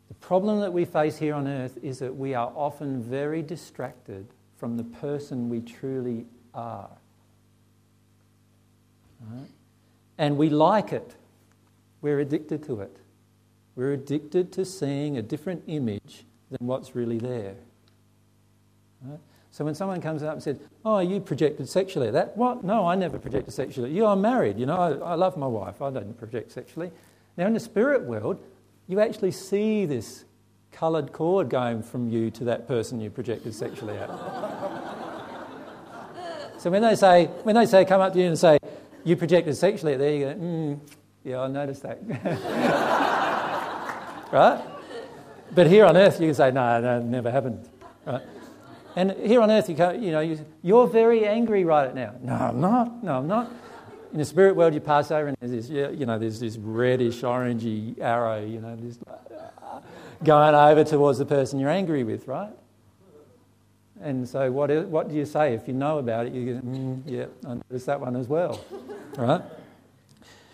The 0.08 0.14
problem 0.14 0.60
that 0.60 0.72
we 0.72 0.84
face 0.84 1.16
here 1.18 1.34
on 1.34 1.46
earth 1.48 1.78
is 1.82 1.98
that 1.98 2.14
we 2.14 2.34
are 2.34 2.52
often 2.54 3.02
very 3.02 3.42
distracted 3.42 4.26
from 4.56 4.76
the 4.76 4.84
person 4.84 5.48
we 5.48 5.60
truly 5.60 6.26
are. 6.54 6.90
Right? 9.20 9.48
And 10.18 10.36
we 10.36 10.50
like 10.50 10.92
it. 10.92 11.14
We're 12.02 12.20
addicted 12.20 12.64
to 12.64 12.80
it. 12.80 12.96
We're 13.76 13.92
addicted 13.92 14.52
to 14.52 14.64
seeing 14.64 15.16
a 15.18 15.22
different 15.22 15.64
image 15.66 16.24
than 16.50 16.66
what's 16.66 16.94
really 16.94 17.18
there. 17.18 17.56
Right? 19.02 19.18
So 19.50 19.64
when 19.64 19.74
someone 19.74 20.00
comes 20.00 20.22
up 20.22 20.34
and 20.34 20.42
says, 20.42 20.58
Oh, 20.84 20.98
you 20.98 21.20
projected 21.20 21.68
sexually. 21.68 22.10
That, 22.10 22.36
what? 22.36 22.64
No, 22.64 22.86
I 22.86 22.94
never 22.94 23.18
projected 23.18 23.54
sexually. 23.54 23.92
You, 23.92 24.06
I'm 24.06 24.20
married. 24.20 24.58
You 24.58 24.66
know, 24.66 24.76
I, 24.76 25.12
I 25.12 25.14
love 25.14 25.36
my 25.36 25.46
wife. 25.46 25.80
I 25.80 25.90
don't 25.90 26.16
project 26.18 26.52
sexually. 26.52 26.90
Now, 27.36 27.46
in 27.46 27.54
the 27.54 27.60
spirit 27.60 28.02
world, 28.02 28.40
you 28.88 29.00
actually 29.00 29.32
see 29.32 29.86
this 29.86 30.24
coloured 30.72 31.12
cord 31.12 31.48
going 31.48 31.82
from 31.82 32.08
you 32.08 32.30
to 32.32 32.44
that 32.44 32.68
person 32.68 33.00
you 33.00 33.10
projected 33.10 33.54
sexually 33.54 33.96
at. 33.96 34.08
so 36.58 36.70
when 36.70 36.82
they 36.82 36.94
say, 36.94 37.26
when 37.44 37.54
they 37.54 37.66
say, 37.66 37.84
come 37.84 38.00
up 38.00 38.12
to 38.12 38.18
you 38.18 38.26
and 38.26 38.38
say, 38.38 38.58
you 39.04 39.16
projected 39.16 39.56
sexually, 39.56 39.94
at 39.94 39.98
there 39.98 40.12
you 40.12 40.20
go, 40.20 40.34
mm, 40.34 40.78
yeah, 41.24 41.40
I 41.40 41.48
noticed 41.48 41.82
that. 41.82 41.98
right? 44.32 44.62
But 45.54 45.66
here 45.68 45.84
on 45.84 45.96
earth, 45.96 46.20
you 46.20 46.28
can 46.28 46.34
say, 46.34 46.50
no, 46.50 46.80
no, 46.80 46.98
it 46.98 47.04
never 47.04 47.30
happened. 47.30 47.68
Right? 48.04 48.22
And 48.96 49.12
here 49.12 49.40
on 49.40 49.50
earth, 49.50 49.68
you, 49.68 49.74
can't, 49.74 50.00
you 50.00 50.12
know, 50.12 50.38
you, 50.62 50.78
are 50.78 50.86
very 50.86 51.26
angry 51.26 51.64
right 51.64 51.92
now. 51.94 52.14
No, 52.20 52.34
I'm 52.34 52.60
not. 52.60 53.02
No, 53.02 53.18
I'm 53.18 53.26
not. 53.26 53.50
In 54.14 54.18
the 54.18 54.24
spirit 54.24 54.54
world, 54.54 54.74
you 54.74 54.80
pass 54.80 55.10
over 55.10 55.26
and 55.26 55.36
there's 55.40 55.66
this, 55.66 55.68
you 55.68 56.06
know, 56.06 56.20
there's 56.20 56.38
this 56.38 56.56
reddish, 56.56 57.22
orangey 57.22 57.98
arrow, 58.00 58.46
you 58.46 58.60
know, 58.60 58.76
this, 58.76 58.96
going 60.22 60.54
over 60.54 60.84
towards 60.84 61.18
the 61.18 61.26
person 61.26 61.58
you're 61.58 61.68
angry 61.68 62.04
with, 62.04 62.28
right? 62.28 62.52
And 64.00 64.28
so, 64.28 64.52
what, 64.52 64.70
what 64.86 65.08
do 65.08 65.16
you 65.16 65.26
say? 65.26 65.54
If 65.54 65.66
you 65.66 65.74
know 65.74 65.98
about 65.98 66.26
it, 66.26 66.32
you 66.32 66.54
go, 66.54 66.60
mm, 66.60 67.02
yeah, 67.06 67.26
I 67.44 67.54
noticed 67.54 67.86
that 67.86 68.00
one 68.00 68.14
as 68.14 68.28
well, 68.28 68.64
right? 69.16 69.42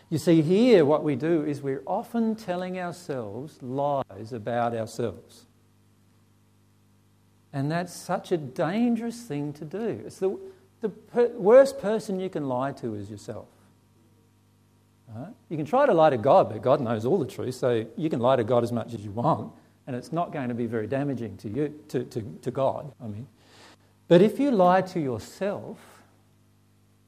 You 0.08 0.16
see, 0.16 0.40
here 0.40 0.86
what 0.86 1.04
we 1.04 1.14
do 1.14 1.44
is 1.44 1.60
we're 1.60 1.82
often 1.86 2.36
telling 2.36 2.80
ourselves 2.80 3.62
lies 3.62 4.32
about 4.32 4.74
ourselves. 4.74 5.44
And 7.52 7.70
that's 7.70 7.94
such 7.94 8.32
a 8.32 8.38
dangerous 8.38 9.20
thing 9.20 9.52
to 9.52 9.66
do. 9.66 10.02
It's 10.06 10.18
the, 10.18 10.38
the 10.80 10.88
per- 10.88 11.28
worst 11.28 11.78
person 11.78 12.18
you 12.18 12.30
can 12.30 12.48
lie 12.48 12.72
to 12.72 12.94
is 12.94 13.10
yourself. 13.10 13.46
Right? 15.14 15.32
You 15.48 15.56
can 15.56 15.66
try 15.66 15.86
to 15.86 15.94
lie 15.94 16.10
to 16.10 16.18
God, 16.18 16.50
but 16.50 16.62
God 16.62 16.80
knows 16.80 17.04
all 17.04 17.18
the 17.18 17.26
truth, 17.26 17.54
so 17.54 17.86
you 17.96 18.08
can 18.08 18.20
lie 18.20 18.36
to 18.36 18.44
God 18.44 18.62
as 18.62 18.72
much 18.72 18.94
as 18.94 19.04
you 19.04 19.10
want, 19.10 19.52
and 19.86 19.96
it's 19.96 20.12
not 20.12 20.32
going 20.32 20.48
to 20.48 20.54
be 20.54 20.66
very 20.66 20.86
damaging 20.86 21.36
to 21.38 21.48
you, 21.48 21.74
to, 21.88 22.04
to, 22.04 22.38
to 22.42 22.50
God, 22.50 22.92
I 23.02 23.08
mean. 23.08 23.26
But 24.08 24.22
if 24.22 24.38
you 24.38 24.50
lie 24.50 24.82
to 24.82 25.00
yourself, 25.00 25.78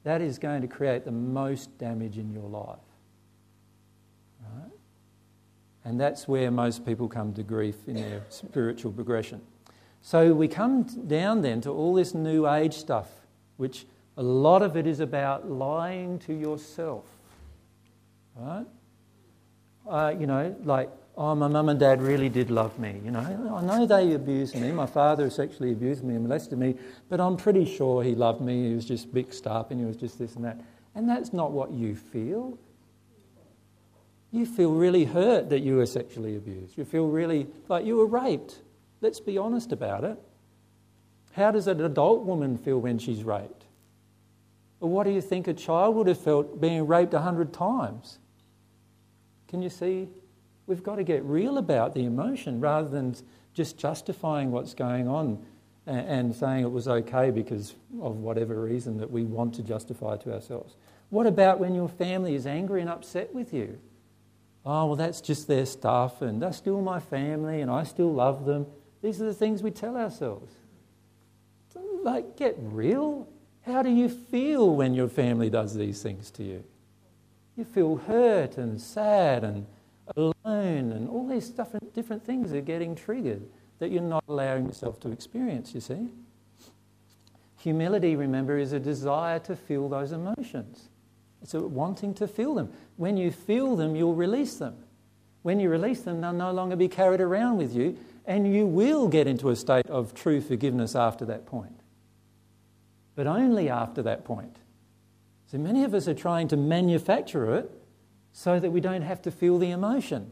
that 0.03 0.21
is 0.21 0.37
going 0.37 0.61
to 0.61 0.67
create 0.67 1.05
the 1.05 1.11
most 1.11 1.77
damage 1.77 2.17
in 2.17 2.31
your 2.31 2.49
life. 2.49 2.77
Right? 4.41 4.71
And 5.85 5.99
that's 5.99 6.27
where 6.27 6.51
most 6.51 6.85
people 6.85 7.07
come 7.07 7.33
to 7.33 7.43
grief 7.43 7.87
in 7.87 7.95
their 7.95 8.23
spiritual 8.29 8.91
progression. 8.91 9.41
So 10.01 10.33
we 10.33 10.49
come 10.49 10.83
down 11.07 11.41
then 11.41 11.61
to 11.61 11.69
all 11.69 11.93
this 11.93 12.13
New 12.13 12.49
Age 12.49 12.73
stuff, 12.73 13.09
which 13.57 13.85
a 14.17 14.23
lot 14.23 14.61
of 14.61 14.77
it 14.77 14.85
is 14.87 14.99
about 14.99 15.49
lying 15.49 16.19
to 16.19 16.33
yourself. 16.33 17.05
Right? 18.35 18.65
Uh, 19.87 20.13
you 20.17 20.27
know, 20.27 20.55
like, 20.63 20.89
oh, 21.17 21.35
my 21.35 21.47
mum 21.47 21.69
and 21.69 21.79
dad 21.79 22.01
really 22.01 22.29
did 22.29 22.49
love 22.49 22.77
me. 22.79 23.01
You 23.03 23.11
know, 23.11 23.19
I 23.55 23.61
know 23.61 23.85
they 23.85 24.13
abused 24.13 24.55
me. 24.55 24.71
My 24.71 24.85
father 24.85 25.29
sexually 25.29 25.71
abused 25.71 26.03
me 26.03 26.15
and 26.15 26.23
molested 26.23 26.57
me, 26.57 26.75
but 27.09 27.19
I'm 27.19 27.37
pretty 27.37 27.65
sure 27.65 28.03
he 28.03 28.15
loved 28.15 28.41
me. 28.41 28.69
He 28.69 28.75
was 28.75 28.85
just 28.85 29.13
mixed 29.13 29.45
up 29.47 29.71
and 29.71 29.79
he 29.79 29.85
was 29.85 29.97
just 29.97 30.17
this 30.19 30.35
and 30.35 30.45
that. 30.45 30.59
And 30.95 31.09
that's 31.09 31.33
not 31.33 31.51
what 31.51 31.71
you 31.71 31.95
feel. 31.95 32.57
You 34.31 34.45
feel 34.45 34.71
really 34.71 35.05
hurt 35.05 35.49
that 35.49 35.59
you 35.59 35.77
were 35.77 35.85
sexually 35.85 36.35
abused. 36.35 36.77
You 36.77 36.85
feel 36.85 37.07
really 37.07 37.47
like 37.67 37.85
you 37.85 37.97
were 37.97 38.07
raped. 38.07 38.59
Let's 39.01 39.19
be 39.19 39.37
honest 39.37 39.71
about 39.71 40.03
it. 40.03 40.17
How 41.33 41.51
does 41.51 41.67
an 41.67 41.81
adult 41.81 42.23
woman 42.23 42.57
feel 42.57 42.79
when 42.79 42.99
she's 42.99 43.23
raped? 43.23 43.65
Or 44.79 44.89
what 44.89 45.05
do 45.05 45.11
you 45.11 45.21
think 45.21 45.47
a 45.47 45.53
child 45.53 45.95
would 45.95 46.07
have 46.07 46.19
felt 46.19 46.59
being 46.61 46.85
raped 46.85 47.13
a 47.13 47.19
hundred 47.19 47.53
times? 47.53 48.19
Can 49.47 49.61
you 49.61 49.69
see? 49.69 50.09
We've 50.67 50.83
got 50.83 50.97
to 50.97 51.03
get 51.03 51.23
real 51.23 51.57
about 51.57 51.93
the 51.93 52.05
emotion 52.05 52.59
rather 52.59 52.87
than 52.87 53.15
just 53.53 53.77
justifying 53.77 54.51
what's 54.51 54.73
going 54.73 55.07
on 55.07 55.43
and 55.85 56.33
saying 56.33 56.63
it 56.63 56.71
was 56.71 56.87
okay 56.87 57.29
because 57.29 57.75
of 58.01 58.17
whatever 58.17 58.61
reason 58.61 58.97
that 58.97 59.11
we 59.11 59.23
want 59.23 59.53
to 59.55 59.63
justify 59.63 60.15
to 60.17 60.33
ourselves. 60.33 60.75
What 61.09 61.27
about 61.27 61.59
when 61.59 61.75
your 61.75 61.89
family 61.89 62.35
is 62.35 62.47
angry 62.47 62.81
and 62.81 62.89
upset 62.89 63.33
with 63.33 63.53
you? 63.53 63.79
Oh, 64.65 64.87
well, 64.87 64.95
that's 64.95 65.19
just 65.19 65.47
their 65.47 65.65
stuff, 65.65 66.21
and 66.21 66.41
they're 66.41 66.53
still 66.53 66.81
my 66.81 66.99
family, 66.99 67.59
and 67.59 67.69
I 67.69 67.83
still 67.83 68.13
love 68.13 68.45
them. 68.45 68.65
These 69.01 69.21
are 69.21 69.25
the 69.25 69.33
things 69.33 69.61
we 69.61 69.71
tell 69.71 69.97
ourselves. 69.97 70.53
Like, 71.75 72.35
get 72.35 72.55
real. 72.59 73.27
How 73.65 73.81
do 73.81 73.89
you 73.89 74.09
feel 74.09 74.75
when 74.75 74.93
your 74.93 75.07
family 75.07 75.49
does 75.49 75.73
these 75.73 76.01
things 76.03 76.29
to 76.31 76.43
you? 76.43 76.63
You 77.55 77.63
feel 77.63 77.95
hurt 77.95 78.57
and 78.57 78.81
sad 78.81 79.43
and 79.43 79.65
alone, 80.17 80.91
and 80.91 81.07
all 81.07 81.27
these 81.27 81.49
different, 81.49 81.93
different 81.93 82.25
things 82.25 82.51
are 82.53 82.61
getting 82.61 82.95
triggered 82.95 83.43
that 83.79 83.91
you're 83.91 84.01
not 84.01 84.23
allowing 84.27 84.65
yourself 84.65 84.99
to 85.01 85.11
experience, 85.11 85.73
you 85.73 85.81
see. 85.81 86.09
Humility, 87.59 88.15
remember, 88.15 88.57
is 88.57 88.73
a 88.73 88.79
desire 88.79 89.39
to 89.39 89.55
feel 89.55 89.87
those 89.87 90.11
emotions. 90.11 90.89
It's 91.41 91.53
a 91.53 91.59
wanting 91.59 92.13
to 92.15 92.27
feel 92.27 92.53
them. 92.55 92.71
When 92.97 93.17
you 93.17 93.31
feel 93.31 93.75
them, 93.75 93.95
you'll 93.95 94.15
release 94.15 94.55
them. 94.55 94.75
When 95.43 95.59
you 95.59 95.69
release 95.69 96.01
them, 96.01 96.21
they'll 96.21 96.33
no 96.33 96.51
longer 96.51 96.75
be 96.75 96.87
carried 96.87 97.21
around 97.21 97.57
with 97.57 97.75
you 97.75 97.97
and 98.25 98.53
you 98.53 98.65
will 98.65 99.07
get 99.07 99.27
into 99.27 99.49
a 99.49 99.55
state 99.55 99.87
of 99.87 100.13
true 100.13 100.41
forgiveness 100.41 100.95
after 100.95 101.25
that 101.25 101.45
point. 101.45 101.79
But 103.15 103.27
only 103.27 103.69
after 103.69 104.01
that 104.03 104.23
point. 104.25 104.57
So 105.47 105.57
many 105.57 105.83
of 105.83 105.93
us 105.93 106.07
are 106.07 106.13
trying 106.13 106.47
to 106.49 106.57
manufacture 106.57 107.55
it 107.55 107.69
so 108.31 108.59
that 108.59 108.71
we 108.71 108.81
don't 108.81 109.03
have 109.03 109.21
to 109.23 109.31
feel 109.31 109.59
the 109.59 109.71
emotion. 109.71 110.31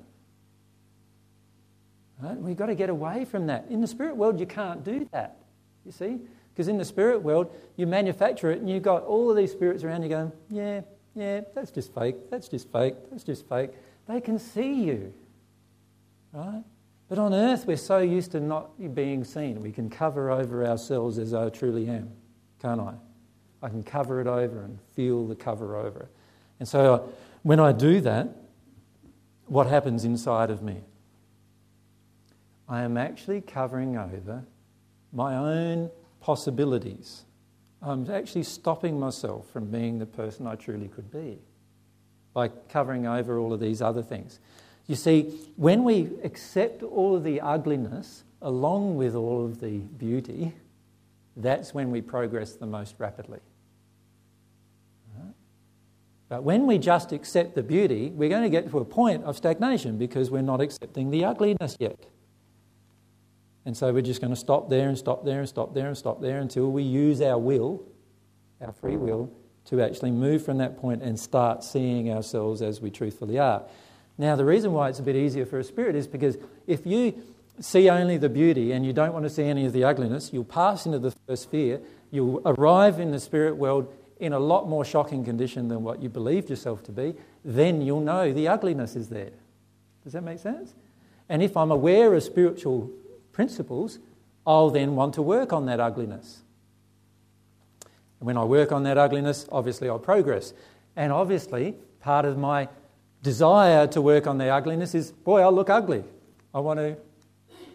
Right? 2.20 2.38
We've 2.38 2.56
got 2.56 2.68
to 2.68 2.76
get 2.76 2.90
away 2.90 3.26
from 3.26 3.48
that. 3.48 3.66
In 3.70 3.82
the 3.82 3.88
spirit 3.88 4.16
world, 4.16 4.40
you 4.40 4.46
can't 4.46 4.84
do 4.84 5.08
that. 5.12 5.38
You 5.86 5.92
see? 5.92 6.20
Because 6.54 6.68
in 6.68 6.78
the 6.78 6.86
spirit 6.86 7.22
world, 7.22 7.54
you 7.78 7.88
manufacture 7.88 8.52
it 8.52 8.60
and 8.60 8.70
you've 8.70 8.84
got 8.84 9.04
all 9.04 9.30
of 9.30 9.38
these 9.38 9.52
spirits 9.52 9.84
around 9.84 10.04
you 10.04 10.10
going, 10.10 10.32
yeah, 10.50 10.82
yeah, 11.16 11.42
that's 11.54 11.72
just 11.72 11.94
fake, 11.94 12.16
that's 12.30 12.48
just 12.48 12.72
fake, 12.72 12.96
that's 13.10 13.24
just 13.24 13.48
fake. 13.48 13.72
They 14.08 14.22
can 14.22 14.40
see 14.40 14.84
you. 14.84 15.14
Right? 16.34 16.64
But 17.12 17.19
on 17.19 17.34
earth, 17.34 17.67
we're 17.67 17.76
so 17.76 17.97
used 17.97 18.32
to 18.32 18.39
not 18.39 18.69
being 18.95 19.26
seen. 19.26 19.60
We 19.60 19.74
can 19.74 19.89
cover 19.89 20.32
over 20.32 20.65
ourselves 20.65 21.19
as 21.19 21.34
I 21.34 21.50
truly 21.50 21.89
am, 21.89 22.10
can't 22.62 22.80
I? 22.80 22.93
I 23.62 23.67
can 23.67 23.84
cover 23.84 24.21
it 24.21 24.28
over 24.28 24.62
and 24.62 24.80
feel 24.95 25.28
the 25.28 25.36
cover 25.36 25.76
over. 25.76 26.08
And 26.62 26.69
so 26.69 26.93
uh, 26.93 27.02
when 27.43 27.60
I 27.60 27.74
do 27.74 28.00
that, 28.00 28.30
what 29.47 29.67
happens 29.67 30.06
inside 30.06 30.50
of 30.52 30.63
me? 30.63 30.78
I 32.69 32.84
am 32.84 32.95
actually 32.95 33.41
covering 33.41 33.97
over 33.97 34.45
my 35.12 35.36
own 35.36 35.91
possibilities. 36.21 37.26
I'm 37.82 38.10
actually 38.10 38.43
stopping 38.43 38.97
myself 38.97 39.50
from 39.50 39.65
being 39.65 40.00
the 40.00 40.06
person 40.06 40.47
I 40.47 40.56
truly 40.56 40.88
could 40.88 41.12
be 41.12 41.39
by 42.34 42.47
covering 42.47 43.06
over 43.06 43.38
all 43.38 43.52
of 43.52 43.60
these 43.60 43.82
other 43.82 44.02
things. 44.02 44.39
You 44.88 44.96
see, 44.96 45.24
when 45.56 45.84
we 45.84 46.10
accept 46.24 46.84
all 46.84 47.15
of 47.15 47.24
the 47.24 47.39
ugliness 47.41 48.24
along 48.41 48.98
with 48.98 49.15
all 49.15 49.46
of 49.46 49.60
the 49.62 49.78
beauty, 49.78 50.54
that's 51.38 51.74
when 51.74 51.91
we 51.91 52.02
progress 52.02 52.54
the 52.54 52.65
most 52.65 52.96
rapidly. 52.98 53.39
But 56.32 56.44
when 56.44 56.65
we 56.65 56.78
just 56.78 57.12
accept 57.12 57.56
the 57.56 57.62
beauty, 57.62 58.10
we're 58.10 58.30
going 58.30 58.44
to 58.44 58.50
get 58.50 58.72
to 58.72 58.80
a 58.80 58.86
point 58.86 59.26
of 59.26 59.36
stagnation 59.36 59.98
because 59.98 60.32
we're 60.32 60.41
not 60.41 60.62
accepting 60.62 61.12
the 61.12 61.26
ugliness 61.26 61.76
yet. 61.78 62.06
And 63.65 63.76
so 63.76 63.91
we're 63.91 64.02
just 64.02 64.22
going 64.22 64.34
to 64.34 64.39
stop 64.39 64.70
there 64.70 64.88
and 64.88 64.98
stop 64.98 65.26
there 65.26 65.39
and 65.39 65.50
stop 65.50 65.74
there 65.74 65.88
and 65.88 65.98
stop 65.98 66.22
there 66.22 66.39
until 66.39 66.72
we 66.72 66.84
use 66.84 67.22
our 67.22 67.38
will, 67.38 67.84
our 68.62 68.72
free 68.72 68.96
will, 68.96 69.30
to 69.65 69.82
actually 69.82 70.12
move 70.12 70.41
from 70.41 70.58
that 70.60 70.78
point 70.78 71.04
and 71.04 71.20
start 71.20 71.65
seeing 71.65 72.10
ourselves 72.13 72.62
as 72.62 72.80
we 72.80 72.89
truthfully 72.89 73.38
are. 73.38 73.63
Now, 74.22 74.36
the 74.36 74.46
reason 74.46 74.72
why 74.72 74.88
it's 74.88 75.00
a 75.00 75.02
bit 75.02 75.16
easier 75.16 75.48
for 75.48 75.58
a 75.58 75.64
spirit 75.64 75.96
is 75.96 76.06
because 76.06 76.38
if 76.68 76.86
you 76.86 77.24
see 77.60 77.90
only 77.90 78.18
the 78.18 78.30
beauty 78.30 78.72
and 78.72 78.86
you 78.86 78.94
don't 78.94 79.14
want 79.14 79.26
to 79.26 79.32
see 79.32 79.46
any 79.46 79.66
of 79.66 79.74
the 79.74 79.84
ugliness, 79.84 80.32
you'll 80.32 80.44
pass 80.44 80.86
into 80.86 81.00
the 81.00 81.10
first 81.26 81.42
sphere, 81.42 81.82
you'll 82.12 82.40
arrive 82.46 83.00
in 83.00 83.10
the 83.10 83.20
spirit 83.20 83.58
world 83.58 83.92
in 84.20 84.32
a 84.32 84.38
lot 84.38 84.70
more 84.70 84.86
shocking 84.86 85.26
condition 85.26 85.70
than 85.70 85.82
what 85.82 86.04
you 86.04 86.08
believed 86.08 86.52
yourself 86.52 86.84
to 86.84 86.92
be, 86.92 87.16
then 87.44 87.82
you'll 87.82 88.00
know 88.00 88.32
the 88.32 88.48
ugliness 88.48 88.96
is 88.96 89.10
there. 89.10 89.32
Does 90.04 90.14
that 90.14 90.22
make 90.22 90.38
sense? 90.38 90.76
And 91.28 91.42
if 91.42 91.58
I'm 91.58 91.72
aware 91.72 92.14
of 92.14 92.22
spiritual 92.22 92.92
principles, 93.32 93.98
I'll 94.46 94.70
then 94.70 94.96
want 94.96 95.16
to 95.16 95.24
work 95.24 95.52
on 95.52 95.66
that 95.66 95.80
ugliness. 95.80 96.42
And 98.20 98.28
when 98.28 98.38
I 98.38 98.44
work 98.44 98.72
on 98.72 98.84
that 98.84 99.00
ugliness, 99.00 99.48
obviously 99.52 99.90
I'll 99.90 99.98
progress. 99.98 100.54
And 100.96 101.12
obviously, 101.12 101.74
part 102.02 102.26
of 102.26 102.38
my 102.38 102.70
desire 103.22 103.88
to 103.88 104.02
work 104.02 104.28
on 104.28 104.38
the 104.38 104.50
ugliness 104.50 104.96
is 104.96 105.12
boy, 105.12 105.42
I'll 105.42 105.52
look 105.52 105.70
ugly. 105.70 106.04
I 106.54 106.60
want 106.60 106.80
to 106.80 106.98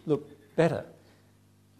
look 0.05 0.27
better 0.55 0.85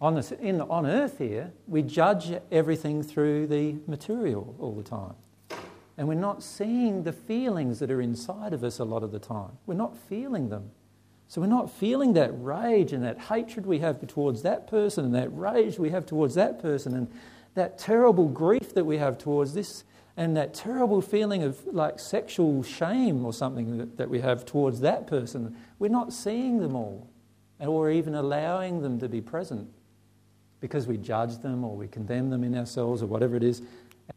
on, 0.00 0.14
this, 0.14 0.32
in, 0.32 0.60
on 0.60 0.86
earth 0.86 1.18
here, 1.18 1.52
we 1.66 1.82
judge 1.82 2.32
everything 2.52 3.02
through 3.02 3.48
the 3.48 3.76
material 3.86 4.54
all 4.58 4.74
the 4.74 4.82
time. 4.82 5.14
And 5.96 6.06
we're 6.06 6.14
not 6.14 6.42
seeing 6.42 7.02
the 7.02 7.12
feelings 7.12 7.80
that 7.80 7.90
are 7.90 8.00
inside 8.00 8.52
of 8.52 8.62
us 8.62 8.78
a 8.78 8.84
lot 8.84 9.02
of 9.02 9.10
the 9.10 9.18
time. 9.18 9.58
We're 9.66 9.74
not 9.74 9.96
feeling 9.96 10.48
them. 10.48 10.70
So 11.26 11.40
we're 11.40 11.48
not 11.48 11.70
feeling 11.70 12.12
that 12.12 12.30
rage 12.32 12.92
and 12.92 13.02
that 13.02 13.18
hatred 13.18 13.66
we 13.66 13.80
have 13.80 14.06
towards 14.06 14.42
that 14.42 14.68
person 14.68 15.04
and 15.04 15.14
that 15.14 15.28
rage 15.36 15.78
we 15.78 15.90
have 15.90 16.06
towards 16.06 16.36
that 16.36 16.62
person 16.62 16.94
and 16.94 17.08
that 17.54 17.76
terrible 17.76 18.28
grief 18.28 18.72
that 18.74 18.84
we 18.84 18.98
have 18.98 19.18
towards 19.18 19.52
this 19.52 19.82
and 20.18 20.36
that 20.36 20.52
terrible 20.52 21.00
feeling 21.00 21.44
of 21.44 21.64
like 21.68 22.00
sexual 22.00 22.64
shame 22.64 23.24
or 23.24 23.32
something 23.32 23.78
that, 23.78 23.96
that 23.98 24.10
we 24.10 24.18
have 24.18 24.44
towards 24.44 24.80
that 24.80 25.06
person. 25.06 25.56
We're 25.78 25.92
not 25.92 26.12
seeing 26.12 26.58
them 26.58 26.74
all 26.74 27.08
or 27.60 27.88
even 27.88 28.16
allowing 28.16 28.82
them 28.82 28.98
to 28.98 29.08
be 29.08 29.20
present 29.20 29.70
because 30.60 30.88
we 30.88 30.96
judge 30.96 31.38
them 31.38 31.62
or 31.62 31.76
we 31.76 31.86
condemn 31.86 32.30
them 32.30 32.42
in 32.42 32.56
ourselves 32.56 33.00
or 33.00 33.06
whatever 33.06 33.36
it 33.36 33.44
is. 33.44 33.62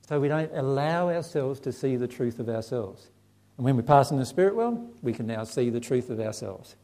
So 0.10 0.20
we 0.20 0.28
don't 0.28 0.52
allow 0.56 1.10
ourselves 1.10 1.60
to 1.62 1.72
see 1.72 1.98
the 1.98 2.08
truth 2.08 2.40
of 2.40 2.50
ourselves. 2.50 3.12
And 3.58 3.66
when 3.66 3.78
we 3.78 3.84
pass 3.84 4.10
in 4.10 4.18
the 4.18 4.26
spirit 4.26 4.56
world, 4.56 4.98
we 5.04 5.14
can 5.14 5.28
now 5.28 5.44
see 5.44 5.70
the 5.70 5.80
truth 5.80 6.10
of 6.10 6.20
ourselves. 6.20 6.76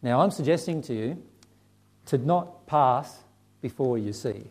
Now, 0.00 0.22
I'm 0.22 0.30
suggesting 0.30 0.80
to 0.82 0.94
you 0.94 1.22
to 2.06 2.16
not 2.16 2.66
pass 2.66 3.18
before 3.60 3.98
you 3.98 4.14
see. 4.14 4.44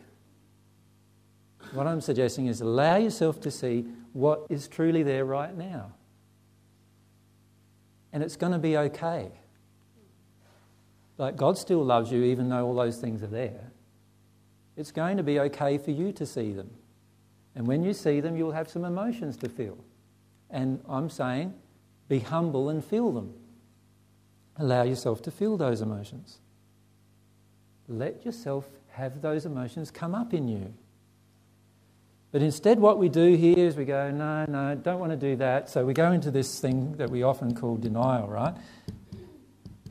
What 1.72 1.86
I'm 1.86 2.00
suggesting 2.00 2.46
is 2.46 2.60
allow 2.60 2.96
yourself 2.96 3.40
to 3.42 3.50
see 3.50 3.86
what 4.12 4.46
is 4.48 4.68
truly 4.68 5.02
there 5.02 5.24
right 5.24 5.56
now. 5.56 5.92
And 8.12 8.22
it's 8.22 8.36
going 8.36 8.52
to 8.52 8.58
be 8.58 8.76
okay. 8.76 9.30
Like 11.18 11.36
God 11.36 11.58
still 11.58 11.84
loves 11.84 12.10
you 12.10 12.22
even 12.24 12.48
though 12.48 12.64
all 12.66 12.74
those 12.74 12.98
things 12.98 13.22
are 13.22 13.28
there. 13.28 13.72
It's 14.76 14.92
going 14.92 15.16
to 15.16 15.22
be 15.22 15.40
okay 15.40 15.78
for 15.78 15.90
you 15.90 16.12
to 16.12 16.26
see 16.26 16.52
them. 16.52 16.70
And 17.54 17.66
when 17.66 17.82
you 17.82 17.94
see 17.94 18.20
them, 18.20 18.36
you'll 18.36 18.52
have 18.52 18.68
some 18.68 18.84
emotions 18.84 19.36
to 19.38 19.48
feel. 19.48 19.78
And 20.50 20.82
I'm 20.88 21.08
saying, 21.08 21.54
be 22.08 22.20
humble 22.20 22.68
and 22.68 22.84
feel 22.84 23.12
them. 23.12 23.32
Allow 24.58 24.82
yourself 24.82 25.22
to 25.22 25.30
feel 25.30 25.56
those 25.56 25.80
emotions. 25.80 26.38
Let 27.88 28.24
yourself 28.24 28.66
have 28.90 29.22
those 29.22 29.46
emotions 29.46 29.90
come 29.90 30.14
up 30.14 30.32
in 30.34 30.48
you. 30.48 30.72
But 32.36 32.42
instead, 32.42 32.78
what 32.78 32.98
we 32.98 33.08
do 33.08 33.34
here 33.34 33.56
is 33.56 33.76
we 33.76 33.86
go, 33.86 34.10
no, 34.10 34.44
no, 34.44 34.74
don't 34.74 35.00
want 35.00 35.10
to 35.10 35.16
do 35.16 35.36
that. 35.36 35.70
So 35.70 35.86
we 35.86 35.94
go 35.94 36.12
into 36.12 36.30
this 36.30 36.60
thing 36.60 36.92
that 36.98 37.08
we 37.08 37.22
often 37.22 37.54
call 37.54 37.78
denial, 37.78 38.28
right? 38.28 38.54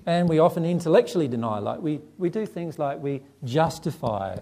And 0.05 0.29
we 0.29 0.37
often 0.37 0.63
intellectually 0.63 1.27
deny, 1.27 1.57
like 1.57 1.81
we, 1.81 2.01
we 2.19 2.29
do 2.29 2.45
things 2.45 2.77
like 2.77 3.01
we 3.01 3.23
justify. 3.43 4.37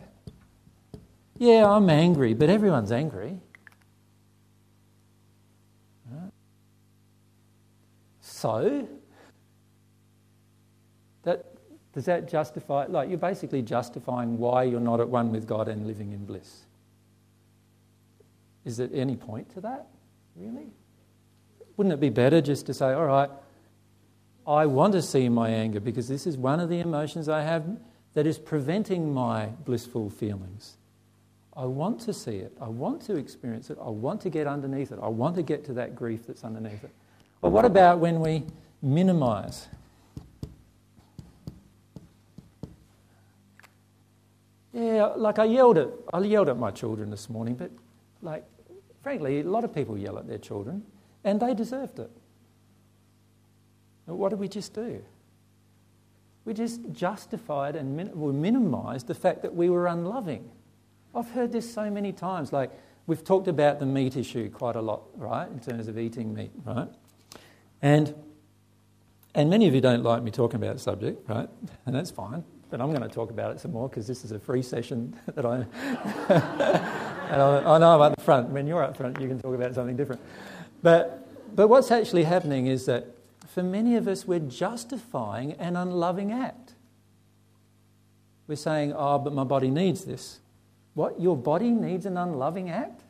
Yeah, 1.38 1.66
I'm 1.66 1.90
angry, 1.90 2.34
but 2.34 2.50
everyone's 2.50 2.92
angry. 2.92 3.40
So, 8.20 8.86
that, 11.24 11.46
does 11.94 12.04
that 12.04 12.28
justify, 12.28 12.88
like 12.88 13.08
you're 13.08 13.18
basically 13.18 13.62
justifying 13.62 14.38
why 14.38 14.64
you're 14.64 14.82
not 14.82 15.00
at 15.00 15.08
one 15.08 15.32
with 15.32 15.48
God 15.48 15.70
and 15.70 15.88
living 15.88 16.12
in 16.12 16.26
bliss? 16.26 16.66
Is 18.66 18.78
there 18.78 18.90
any 18.94 19.16
point 19.16 19.50
to 19.54 19.62
that, 19.62 19.88
really? 20.36 20.68
Wouldn't 21.76 21.94
it 21.94 22.00
be 22.00 22.10
better 22.10 22.42
just 22.42 22.66
to 22.68 22.74
say, 22.74 22.94
all 22.94 23.06
right, 23.06 23.30
I 24.46 24.66
want 24.66 24.94
to 24.94 25.02
see 25.02 25.30
my 25.30 25.50
anger 25.50 25.80
because 25.80 26.08
this 26.08 26.28
is 26.28 26.38
one 26.38 26.60
of 26.60 26.70
the 26.70 26.80
emotions 26.80 27.30
I 27.30 27.42
have 27.42 27.66
that 28.14 28.28
is 28.28 28.38
preventing 28.38 29.14
my 29.14 29.48
blissful 29.66 30.10
feelings. 30.10 30.78
I 31.56 31.66
want 31.66 32.00
to 32.02 32.14
see 32.14 32.38
it. 32.38 32.56
I 32.60 32.68
want 32.68 33.02
to 33.04 33.16
experience 33.16 33.70
it. 33.70 33.78
I 33.82 33.90
want 33.90 34.22
to 34.22 34.30
get 34.30 34.48
underneath 34.48 34.92
it. 34.92 35.00
I 35.02 35.08
want 35.08 35.36
to 35.36 35.44
get 35.44 35.64
to 35.66 35.74
that 35.74 35.96
grief 35.96 36.28
that's 36.28 36.44
underneath 36.44 36.84
it. 36.84 36.92
But 37.42 37.52
what 37.52 37.66
about 37.66 38.00
when 38.00 38.20
we 38.20 38.44
minimize? 38.82 39.68
Yeah, 44.74 45.14
like 45.16 45.38
I 45.38 45.46
yelled 45.46 45.78
at 45.78 45.90
I 46.12 46.20
yelled 46.22 46.50
at 46.50 46.58
my 46.58 46.72
children 46.72 47.12
this 47.12 47.30
morning, 47.30 47.54
but 47.54 47.70
like 48.24 48.44
frankly, 49.04 49.42
a 49.42 49.44
lot 49.44 49.64
of 49.64 49.76
people 49.76 49.98
yell 49.98 50.18
at 50.18 50.28
their 50.28 50.38
children, 50.40 50.84
and 51.24 51.40
they 51.40 51.54
deserved 51.54 52.00
it. 52.00 52.10
What 54.06 54.30
did 54.30 54.40
we 54.40 54.48
just 54.48 54.74
do? 54.74 55.04
We 56.46 56.54
just 56.54 56.82
justified 56.92 57.76
and 57.76 57.96
min- 57.96 58.20
we 58.20 58.34
minimized 58.34 59.08
the 59.08 59.16
fact 59.16 59.44
that 59.44 59.56
we 59.56 59.70
were 59.70 59.88
unloving. 59.88 60.50
I've 61.16 61.30
heard 61.30 61.52
this 61.52 61.72
so 61.72 61.90
many 61.90 62.12
times. 62.12 62.52
Like, 62.52 62.72
we've 63.08 63.24
talked 63.24 63.48
about 63.48 63.80
the 63.80 63.86
meat 63.86 64.18
issue 64.18 64.50
quite 64.50 64.76
a 64.76 64.82
lot, 64.82 65.04
right, 65.16 65.50
in 65.50 65.60
terms 65.60 65.88
of 65.88 65.98
eating 65.98 66.34
meat, 66.34 66.52
right? 66.66 66.90
And, 67.82 68.14
and 69.36 69.50
many 69.50 69.68
of 69.68 69.76
you 69.76 69.82
don't 69.82 70.04
like 70.04 70.24
me 70.24 70.32
talking 70.32 70.62
about 70.62 70.74
the 70.74 70.82
subject, 70.82 71.30
right? 71.30 71.50
And 71.86 71.96
that's 71.96 72.12
fine. 72.12 72.44
But 72.74 72.82
I'm 72.82 72.90
going 72.90 73.04
to 73.04 73.08
talk 73.08 73.30
about 73.30 73.52
it 73.52 73.60
some 73.60 73.72
more 73.72 73.88
because 73.88 74.08
this 74.08 74.26
is 74.26 74.32
a 74.32 74.40
free 74.40 74.64
session 74.64 75.16
that 75.36 75.46
I. 75.46 75.58
and 77.30 77.40
I, 77.40 77.76
I 77.76 77.78
know 77.78 78.02
I'm 78.02 78.16
the 78.16 78.22
front. 78.22 78.50
When 78.50 78.66
you're 78.66 78.82
up 78.82 78.98
front, 78.98 79.22
you 79.22 79.28
can 79.28 79.40
talk 79.40 79.54
about 79.54 79.76
something 79.76 79.96
different. 79.96 80.20
But, 80.82 81.24
but 81.56 81.68
what's 81.68 81.92
actually 81.92 82.24
happening 82.24 82.66
is 82.66 82.88
that 82.88 83.06
for 83.46 83.62
many 83.62 83.96
of 83.96 84.08
us, 84.08 84.26
we're 84.26 84.40
justifying 84.40 85.52
an 85.60 85.76
unloving 85.76 86.32
act. 86.32 86.74
We're 88.48 88.56
saying, 88.56 88.94
oh, 88.98 89.20
but 89.20 89.34
my 89.34 89.44
body 89.44 89.70
needs 89.70 90.06
this. 90.06 90.40
What? 90.96 91.22
Your 91.22 91.38
body 91.38 91.70
needs 91.70 92.08
an 92.08 92.18
unloving 92.18 92.72
act? 92.72 93.04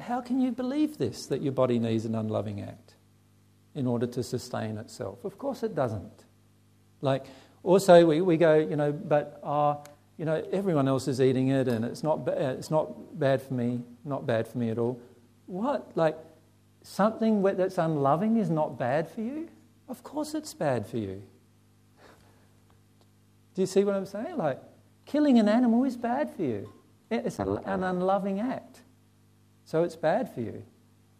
How 0.00 0.20
can 0.20 0.40
you 0.40 0.50
believe 0.50 0.98
this, 0.98 1.26
that 1.26 1.42
your 1.42 1.52
body 1.52 1.78
needs 1.78 2.06
an 2.06 2.16
unloving 2.16 2.60
act 2.60 2.94
in 3.76 3.86
order 3.86 4.08
to 4.08 4.24
sustain 4.24 4.78
itself? 4.78 5.24
Of 5.24 5.38
course 5.38 5.62
it 5.62 5.76
doesn't. 5.76 6.24
Like, 7.02 7.26
also, 7.64 8.06
we, 8.06 8.20
we 8.20 8.36
go, 8.36 8.54
you 8.56 8.76
know, 8.76 8.92
but, 8.92 9.40
uh, 9.42 9.76
you 10.18 10.24
know, 10.24 10.46
everyone 10.52 10.86
else 10.86 11.08
is 11.08 11.20
eating 11.20 11.48
it 11.48 11.66
and 11.66 11.84
it's 11.84 12.02
not, 12.02 12.24
ba- 12.24 12.54
it's 12.56 12.70
not 12.70 13.18
bad 13.18 13.42
for 13.42 13.54
me, 13.54 13.80
not 14.04 14.26
bad 14.26 14.46
for 14.46 14.58
me 14.58 14.70
at 14.70 14.78
all. 14.78 15.00
What? 15.46 15.90
Like, 15.96 16.16
something 16.82 17.42
that's 17.42 17.78
unloving 17.78 18.36
is 18.36 18.50
not 18.50 18.78
bad 18.78 19.10
for 19.10 19.22
you? 19.22 19.48
Of 19.88 20.02
course 20.02 20.34
it's 20.34 20.54
bad 20.54 20.86
for 20.86 20.98
you. 20.98 21.22
Do 23.54 23.62
you 23.62 23.66
see 23.66 23.82
what 23.84 23.94
I'm 23.94 24.06
saying? 24.06 24.36
Like, 24.36 24.60
killing 25.06 25.38
an 25.38 25.48
animal 25.48 25.84
is 25.84 25.96
bad 25.96 26.30
for 26.34 26.42
you. 26.42 26.70
It's 27.10 27.38
an 27.38 27.82
unloving 27.84 28.40
act. 28.40 28.80
So 29.64 29.82
it's 29.84 29.96
bad 29.96 30.32
for 30.34 30.40
you. 30.40 30.62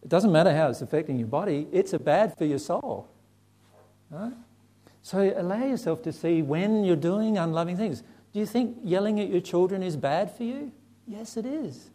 It 0.03 0.09
doesn't 0.09 0.33
matter 0.33 0.55
how 0.55 0.69
it's 0.69 0.83
affecting 0.83 1.19
your 1.19 1.29
body, 1.29 1.67
it's 1.73 1.95
a 1.95 1.99
bad 1.99 2.37
for 2.37 2.45
your 2.45 2.59
soul. 2.59 3.09
Right? 4.11 4.33
So 5.05 5.35
allow 5.37 5.63
yourself 5.63 6.01
to 6.05 6.13
see 6.15 6.41
when 6.41 6.83
you're 6.83 6.97
doing 6.97 7.37
unloving 7.37 7.77
things. 7.77 8.03
Do 8.33 8.41
you 8.41 8.47
think 8.47 8.79
yelling 8.83 9.21
at 9.21 9.29
your 9.29 9.43
children 9.43 9.83
is 9.83 9.99
bad 9.99 10.35
for 10.35 10.45
you? 10.45 10.73
Yes, 11.07 11.37
it 11.37 11.45
is. 11.45 11.91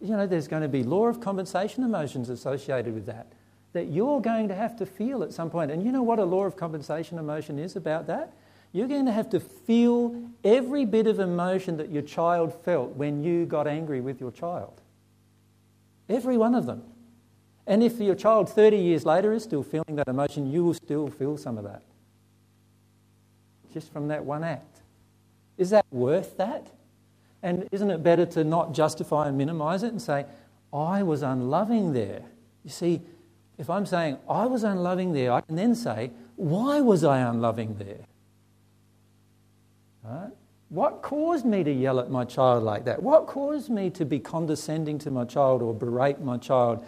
You 0.00 0.16
know, 0.16 0.26
there's 0.26 0.48
going 0.48 0.62
to 0.62 0.68
be 0.68 0.82
law 0.82 1.08
of 1.08 1.20
compensation 1.20 1.84
emotions 1.84 2.30
associated 2.30 2.94
with 2.94 3.04
that 3.04 3.26
that 3.74 3.88
you're 3.88 4.22
going 4.22 4.48
to 4.48 4.54
have 4.54 4.74
to 4.74 4.86
feel 4.86 5.22
at 5.22 5.34
some 5.34 5.50
point. 5.50 5.70
And 5.70 5.84
you 5.84 5.92
know 5.92 6.02
what 6.02 6.18
a 6.18 6.24
law 6.24 6.44
of 6.44 6.56
compensation 6.56 7.18
emotion 7.18 7.58
is 7.58 7.76
about 7.76 8.06
that? 8.06 8.32
You're 8.72 8.88
going 8.88 9.04
to 9.04 9.12
have 9.12 9.28
to 9.30 9.40
feel 9.40 10.18
every 10.42 10.86
bit 10.86 11.06
of 11.06 11.20
emotion 11.20 11.76
that 11.76 11.90
your 11.90 12.02
child 12.02 12.54
felt 12.64 12.96
when 12.96 13.22
you 13.22 13.44
got 13.44 13.66
angry 13.66 14.00
with 14.00 14.18
your 14.18 14.30
child. 14.30 14.80
Every 16.08 16.38
one 16.38 16.54
of 16.54 16.64
them. 16.64 16.84
And 17.66 17.82
if 17.82 18.00
your 18.00 18.14
child 18.14 18.48
30 18.48 18.78
years 18.78 19.04
later 19.04 19.34
is 19.34 19.42
still 19.42 19.62
feeling 19.62 19.96
that 19.96 20.08
emotion, 20.08 20.50
you 20.50 20.64
will 20.64 20.72
still 20.72 21.08
feel 21.08 21.36
some 21.36 21.58
of 21.58 21.64
that. 21.64 21.82
Just 23.72 23.92
from 23.92 24.08
that 24.08 24.24
one 24.24 24.44
act. 24.44 24.80
Is 25.58 25.70
that 25.70 25.86
worth 25.90 26.36
that? 26.36 26.68
And 27.42 27.68
isn't 27.70 27.90
it 27.90 28.02
better 28.02 28.26
to 28.26 28.44
not 28.44 28.72
justify 28.74 29.28
and 29.28 29.38
minimize 29.38 29.82
it 29.82 29.92
and 29.92 30.00
say, 30.00 30.26
I 30.72 31.02
was 31.02 31.22
unloving 31.22 31.92
there? 31.92 32.22
You 32.64 32.70
see, 32.70 33.02
if 33.58 33.70
I'm 33.70 33.86
saying 33.86 34.18
I 34.28 34.46
was 34.46 34.64
unloving 34.64 35.12
there, 35.12 35.32
I 35.32 35.40
can 35.40 35.56
then 35.56 35.74
say, 35.74 36.10
why 36.36 36.80
was 36.80 37.04
I 37.04 37.20
unloving 37.20 37.76
there? 37.76 38.06
Right? 40.02 40.30
What 40.68 41.02
caused 41.02 41.46
me 41.46 41.62
to 41.62 41.72
yell 41.72 42.00
at 42.00 42.10
my 42.10 42.24
child 42.24 42.64
like 42.64 42.84
that? 42.86 43.02
What 43.02 43.26
caused 43.26 43.70
me 43.70 43.88
to 43.90 44.04
be 44.04 44.18
condescending 44.18 44.98
to 45.00 45.10
my 45.10 45.24
child 45.24 45.62
or 45.62 45.72
berate 45.72 46.20
my 46.20 46.36
child? 46.36 46.84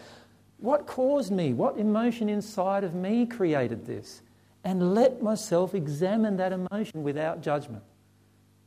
What 0.59 0.87
caused 0.87 1.31
me? 1.31 1.53
What 1.53 1.79
emotion 1.79 2.29
inside 2.29 2.83
of 2.83 2.95
me 2.95 3.25
created 3.25 3.87
this? 3.87 4.23
And 4.69 4.95
let 4.95 5.23
myself 5.23 5.75
examine 5.75 6.37
that 6.37 6.53
emotion 6.53 7.03
without 7.03 7.41
judgment. 7.41 7.83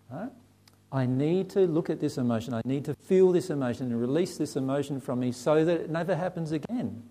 Right? 0.10 0.32
I 0.92 1.06
need 1.06 1.52
to 1.52 1.60
look 1.68 1.92
at 1.92 2.00
this 2.00 2.18
emotion. 2.18 2.56
I 2.56 2.62
need 2.66 2.86
to 2.86 2.96
feel 2.96 3.32
this 3.32 3.52
emotion 3.52 3.92
and 3.92 4.02
release 4.02 4.36
this 4.36 4.56
emotion 4.56 5.00
from 5.00 5.20
me 5.20 5.32
so 5.32 5.64
that 5.64 5.80
it 5.80 5.90
never 5.92 6.16
happens 6.16 6.54
again 6.54 7.04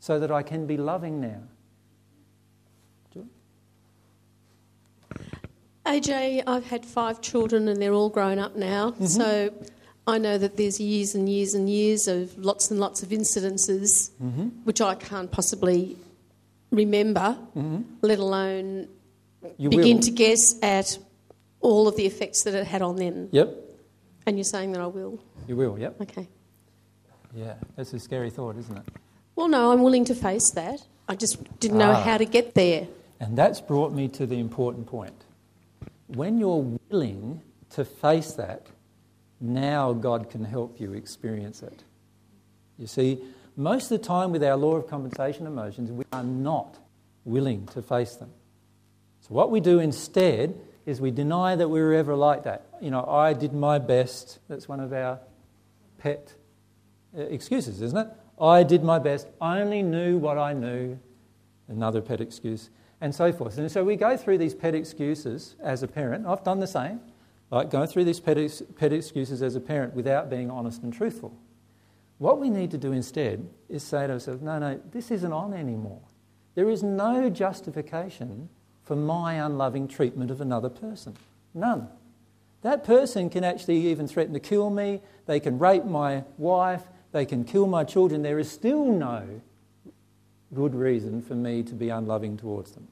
so 0.00 0.18
that 0.20 0.30
I 0.30 0.42
can 0.42 0.66
be 0.66 0.76
loving 0.76 1.18
now. 1.18 1.40
AJ, 5.86 6.42
I've 6.46 6.66
had 6.66 6.84
five 6.84 7.22
children 7.22 7.68
and 7.68 7.80
they're 7.80 7.94
all 7.94 8.10
grown 8.10 8.38
up 8.38 8.54
now, 8.54 8.90
mm-hmm. 8.90 9.06
so 9.06 9.54
I 10.06 10.18
know 10.18 10.36
that 10.36 10.58
there's 10.58 10.78
years 10.78 11.14
and 11.14 11.26
years 11.26 11.54
and 11.54 11.70
years 11.70 12.06
of 12.06 12.36
lots 12.36 12.70
and 12.70 12.80
lots 12.80 13.02
of 13.02 13.10
incidences 13.10 14.10
mm-hmm. 14.22 14.48
which 14.64 14.82
I 14.82 14.94
can't 14.96 15.30
possibly 15.30 15.96
remember, 16.70 17.38
mm-hmm. 17.56 17.82
let 18.02 18.18
alone 18.18 18.88
you 19.56 19.70
begin 19.70 19.96
will. 19.96 20.02
to 20.02 20.10
guess 20.10 20.54
at 20.62 20.98
all 21.60 21.88
of 21.88 21.96
the 21.96 22.06
effects 22.06 22.42
that 22.44 22.54
it 22.54 22.66
had 22.66 22.82
on 22.82 22.96
them. 22.96 23.28
Yep. 23.32 23.54
And 24.26 24.36
you're 24.36 24.44
saying 24.44 24.72
that 24.72 24.80
I 24.80 24.86
will? 24.86 25.22
You 25.46 25.56
will, 25.56 25.78
yep. 25.78 26.00
Okay. 26.00 26.28
Yeah, 27.34 27.54
that's 27.76 27.92
a 27.92 27.98
scary 27.98 28.30
thought, 28.30 28.56
isn't 28.56 28.76
it? 28.76 28.84
Well, 29.36 29.48
no, 29.48 29.72
I'm 29.72 29.82
willing 29.82 30.04
to 30.06 30.14
face 30.14 30.50
that. 30.52 30.80
I 31.08 31.14
just 31.14 31.60
didn't 31.60 31.78
know 31.78 31.92
ah. 31.92 32.02
how 32.02 32.18
to 32.18 32.24
get 32.24 32.54
there. 32.54 32.88
And 33.20 33.36
that's 33.36 33.60
brought 33.60 33.92
me 33.92 34.08
to 34.08 34.26
the 34.26 34.38
important 34.38 34.86
point. 34.86 35.24
When 36.08 36.38
you're 36.38 36.78
willing 36.90 37.42
to 37.70 37.84
face 37.84 38.32
that, 38.32 38.66
now 39.40 39.92
God 39.92 40.30
can 40.30 40.44
help 40.44 40.80
you 40.80 40.92
experience 40.92 41.62
it. 41.62 41.84
You 42.78 42.86
see, 42.86 43.18
most 43.56 43.90
of 43.90 44.00
the 44.00 44.06
time 44.06 44.32
with 44.32 44.44
our 44.44 44.56
law 44.56 44.76
of 44.76 44.86
compensation 44.86 45.46
emotions, 45.46 45.90
we 45.90 46.04
are 46.12 46.24
not 46.24 46.78
willing 47.24 47.66
to 47.68 47.82
face 47.82 48.16
them. 48.16 48.30
So, 49.22 49.34
what 49.34 49.50
we 49.50 49.60
do 49.60 49.78
instead 49.78 50.58
is 50.84 51.00
we 51.00 51.10
deny 51.10 51.56
that 51.56 51.68
we 51.68 51.80
were 51.80 51.94
ever 51.94 52.14
like 52.14 52.44
that. 52.44 52.66
You 52.80 52.90
know, 52.90 53.04
I 53.04 53.32
did 53.32 53.52
my 53.52 53.78
best. 53.78 54.38
That's 54.48 54.68
one 54.68 54.78
of 54.78 54.92
our 54.92 55.18
pet 55.98 56.34
uh, 57.16 57.22
excuses, 57.22 57.82
isn't 57.82 57.98
it? 57.98 58.08
I 58.40 58.62
did 58.62 58.84
my 58.84 58.98
best, 58.98 59.28
I 59.40 59.60
only 59.60 59.82
knew 59.82 60.18
what 60.18 60.36
I 60.36 60.52
knew, 60.52 60.98
another 61.68 62.02
pet 62.02 62.20
excuse, 62.20 62.68
and 63.00 63.14
so 63.14 63.32
forth. 63.32 63.56
And 63.56 63.70
so 63.72 63.82
we 63.82 63.96
go 63.96 64.16
through 64.16 64.38
these 64.38 64.54
pet 64.54 64.74
excuses 64.74 65.56
as 65.60 65.82
a 65.82 65.88
parent. 65.88 66.26
I've 66.26 66.44
done 66.44 66.60
the 66.60 66.66
same, 66.66 67.00
like 67.50 67.70
going 67.70 67.88
through 67.88 68.04
these 68.04 68.20
pet, 68.20 68.36
ex- 68.36 68.62
pet 68.76 68.92
excuses 68.92 69.42
as 69.42 69.56
a 69.56 69.60
parent 69.60 69.94
without 69.94 70.28
being 70.28 70.50
honest 70.50 70.82
and 70.82 70.92
truthful. 70.92 71.34
What 72.18 72.40
we 72.40 72.48
need 72.48 72.70
to 72.70 72.78
do 72.78 72.92
instead 72.92 73.48
is 73.68 73.82
say 73.82 74.06
to 74.06 74.14
ourselves, 74.14 74.42
no, 74.42 74.58
no, 74.58 74.80
this 74.90 75.10
isn't 75.10 75.32
on 75.32 75.52
anymore. 75.52 76.00
There 76.54 76.70
is 76.70 76.82
no 76.82 77.28
justification 77.28 78.48
for 78.84 78.96
my 78.96 79.34
unloving 79.34 79.88
treatment 79.88 80.30
of 80.30 80.40
another 80.40 80.70
person. 80.70 81.16
None. 81.52 81.88
That 82.62 82.84
person 82.84 83.28
can 83.28 83.44
actually 83.44 83.88
even 83.88 84.08
threaten 84.08 84.32
to 84.32 84.40
kill 84.40 84.70
me, 84.70 85.02
they 85.26 85.40
can 85.40 85.58
rape 85.58 85.84
my 85.84 86.24
wife, 86.38 86.82
they 87.12 87.26
can 87.26 87.44
kill 87.44 87.66
my 87.66 87.84
children, 87.84 88.22
there 88.22 88.38
is 88.38 88.50
still 88.50 88.86
no 88.86 89.42
good 90.54 90.74
reason 90.74 91.20
for 91.20 91.34
me 91.34 91.62
to 91.64 91.74
be 91.74 91.90
unloving 91.90 92.36
towards 92.36 92.72
them. 92.72 92.88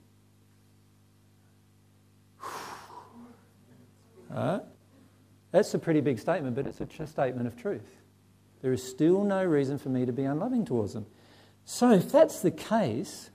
Uh, 4.32 4.58
that's 5.52 5.72
a 5.74 5.78
pretty 5.78 6.00
big 6.00 6.18
statement, 6.18 6.56
but 6.56 6.66
it's 6.66 6.80
a 6.80 7.06
statement 7.06 7.46
of 7.46 7.56
truth. 7.56 8.03
There 8.64 8.72
is 8.72 8.82
still 8.82 9.24
no 9.24 9.44
reason 9.44 9.76
for 9.76 9.90
me 9.90 10.06
to 10.06 10.12
be 10.12 10.24
unloving 10.24 10.64
towards 10.64 10.94
them. 10.94 11.04
So, 11.66 11.90
if 11.90 12.10
that's 12.10 12.40
the 12.40 12.50
case, 12.50 13.28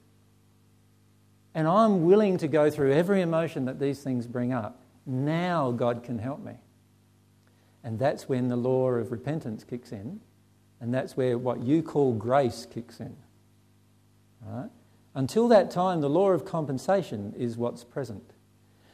and 1.54 1.68
I'm 1.68 2.04
willing 2.04 2.40
to 2.40 2.48
go 2.48 2.72
through 2.72 2.94
every 2.94 3.22
emotion 3.22 3.66
that 3.66 3.80
these 3.80 4.02
things 4.02 4.26
bring 4.26 4.54
up, 4.54 4.82
now 5.06 5.70
God 5.70 6.02
can 6.02 6.18
help 6.18 6.44
me. 6.44 6.54
And 7.84 8.00
that's 8.00 8.28
when 8.28 8.48
the 8.48 8.56
law 8.56 8.90
of 8.90 9.12
repentance 9.12 9.64
kicks 9.64 9.92
in 9.92 10.20
and 10.82 10.92
that's 10.92 11.16
where 11.16 11.38
what 11.38 11.62
you 11.62 11.84
call 11.84 12.14
grace 12.14 12.66
kicks 12.66 13.00
in. 13.00 13.16
Until 15.14 15.48
that 15.50 15.70
time, 15.70 16.02
the 16.02 16.10
law 16.10 16.32
of 16.32 16.44
compensation 16.44 17.36
is 17.38 17.56
what's 17.56 17.84
present. 17.84 18.34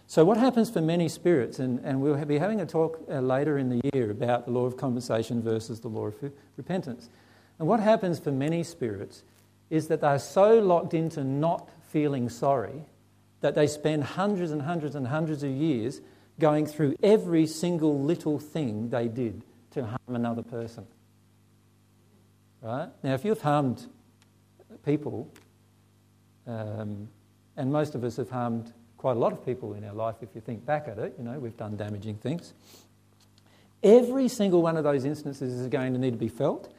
So, 0.07 0.23
what 0.23 0.37
happens 0.37 0.69
for 0.69 0.81
many 0.81 1.09
spirits, 1.09 1.59
and, 1.59 1.79
and 1.83 1.99
we'll 1.99 2.23
be 2.25 2.37
having 2.37 2.61
a 2.61 2.65
talk 2.65 2.99
uh, 3.09 3.19
later 3.19 3.57
in 3.57 3.69
the 3.69 3.89
year 3.93 4.11
about 4.11 4.45
the 4.45 4.51
law 4.51 4.65
of 4.65 4.77
compensation 4.77 5.41
versus 5.41 5.79
the 5.79 5.87
law 5.87 6.07
of 6.07 6.15
repentance. 6.57 7.09
And 7.57 7.67
what 7.67 7.79
happens 7.79 8.19
for 8.19 8.31
many 8.31 8.63
spirits 8.63 9.23
is 9.69 9.87
that 9.87 10.01
they're 10.01 10.19
so 10.19 10.59
locked 10.59 10.93
into 10.93 11.23
not 11.23 11.69
feeling 11.89 12.29
sorry 12.29 12.85
that 13.41 13.55
they 13.55 13.67
spend 13.67 14.03
hundreds 14.03 14.51
and 14.51 14.61
hundreds 14.61 14.95
and 14.95 15.07
hundreds 15.07 15.43
of 15.43 15.49
years 15.49 16.01
going 16.39 16.65
through 16.65 16.95
every 17.01 17.47
single 17.47 17.99
little 17.99 18.37
thing 18.37 18.89
they 18.89 19.07
did 19.07 19.43
to 19.71 19.85
harm 19.85 20.15
another 20.15 20.43
person. 20.43 20.85
Right? 22.61 22.89
Now, 23.03 23.13
if 23.13 23.25
you've 23.25 23.41
harmed 23.41 23.87
people, 24.83 25.31
um, 26.45 27.07
and 27.57 27.71
most 27.71 27.95
of 27.95 28.03
us 28.03 28.17
have 28.17 28.29
harmed 28.29 28.73
quite 29.05 29.17
a 29.17 29.19
lot 29.19 29.31
of 29.31 29.45
people 29.45 29.75
in 29.75 29.83
our 29.83 29.93
life 29.93 30.15
if 30.21 30.29
you 30.33 30.41
think 30.41 30.65
back 30.65 30.87
at 30.87 30.97
it, 30.97 31.13
you 31.15 31.23
know, 31.23 31.37
we've 31.37 31.55
done 31.57 31.77
damaging 31.77 32.15
things. 32.15 32.55
Every 33.83 34.27
single 34.27 34.63
one 34.63 34.77
of 34.77 34.83
those 34.83 35.05
instances 35.05 35.53
is 35.53 35.67
going 35.67 35.93
to 35.93 35.99
need 35.99 36.13
to 36.13 36.17
be 36.17 36.27
felt, 36.27 36.73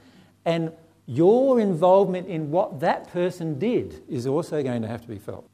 and 0.44 0.72
your 1.06 1.60
involvement 1.60 2.26
in 2.26 2.50
what 2.50 2.80
that 2.80 3.12
person 3.12 3.60
did 3.60 4.02
is 4.08 4.26
also 4.26 4.60
going 4.60 4.82
to 4.82 4.88
have 4.88 5.02
to 5.02 5.06
be 5.06 5.20
felt 5.20 5.48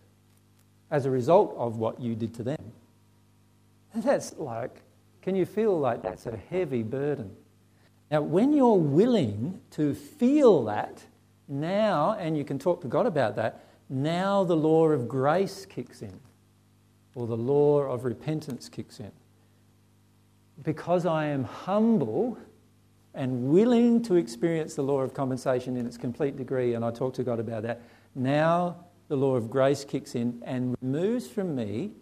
as 0.91 1.05
a 1.05 1.11
result 1.11 1.55
of 1.59 1.77
what 1.77 2.01
you 2.01 2.15
did 2.15 2.33
to 2.37 2.43
them. 2.43 2.73
That's 3.95 4.33
like, 4.39 4.81
can 5.21 5.37
you 5.37 5.45
feel 5.45 5.79
like 5.79 6.01
that's 6.01 6.25
a 6.25 6.39
heavy 6.49 6.83
burden? 6.83 7.37
Now, 8.11 8.23
when 8.23 8.55
you're 8.55 8.79
willing 8.79 9.61
to 9.73 9.93
feel 9.93 10.65
that 10.65 11.05
now, 11.49 12.17
and 12.19 12.35
you 12.35 12.45
can 12.45 12.59
talk 12.59 12.81
to 12.81 12.89
God 12.89 13.05
about 13.05 13.37
that, 13.37 13.63
now 13.91 14.43
the 14.43 14.57
law 14.57 14.87
of 14.87 15.07
grace 15.07 15.67
kicks 15.67 16.01
in, 16.01 16.19
or 17.15 17.27
the 17.27 17.37
law 17.37 17.81
of 17.81 18.05
repentance 18.05 18.69
kicks 18.69 19.01
in. 19.01 19.13
Because 20.63 21.07
I 21.07 21.27
am 21.27 21.45
humble 21.45 22.39
and 23.15 23.49
willing 23.51 24.03
to 24.03 24.15
experience 24.15 24.75
the 24.75 24.83
law 24.83 25.01
of 25.01 25.13
compensation 25.13 25.77
in 25.77 25.87
its 25.87 25.99
complete 25.99 26.37
degree, 26.37 26.75
and 26.75 26.85
I 26.85 26.91
talk 26.91 27.15
to 27.15 27.25
God 27.25 27.41
about 27.41 27.63
that, 27.65 27.83
now 28.15 28.77
the 29.09 29.17
law 29.17 29.37
of 29.37 29.51
grace 29.51 29.85
kicks 29.85 30.15
in 30.15 30.43
and 30.45 30.75
removes 30.81 31.27
from 31.27 31.55
me 31.55 31.93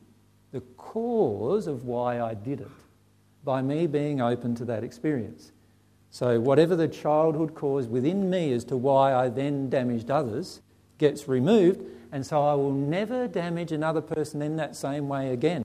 the 0.53 0.61
cause 0.77 1.67
of 1.67 1.85
why 1.85 2.21
I 2.21 2.35
did 2.35 2.61
it 2.61 2.69
by 3.45 3.63
me 3.63 3.87
being 3.87 4.21
open 4.21 4.55
to 4.57 4.65
that 4.67 4.85
experience. 4.85 5.53
So, 6.11 6.41
whatever 6.41 6.75
the 6.75 6.89
childhood 6.89 7.55
cause 7.55 7.87
within 7.87 8.29
me 8.29 8.53
as 8.53 8.65
to 8.65 8.77
why 8.77 9.15
I 9.15 9.29
then 9.29 9.71
damaged 9.71 10.11
others 10.11 10.61
gets 10.99 11.29
removed, 11.29 11.83
and 12.13 12.25
so 12.25 12.43
I 12.43 12.55
will 12.55 12.73
never 12.73 13.29
damage 13.29 13.73
another 13.73 14.01
person 14.01 14.43
in 14.43 14.57
that 14.57 14.77
same 14.77 15.09
way 15.09 15.33
again 15.33 15.65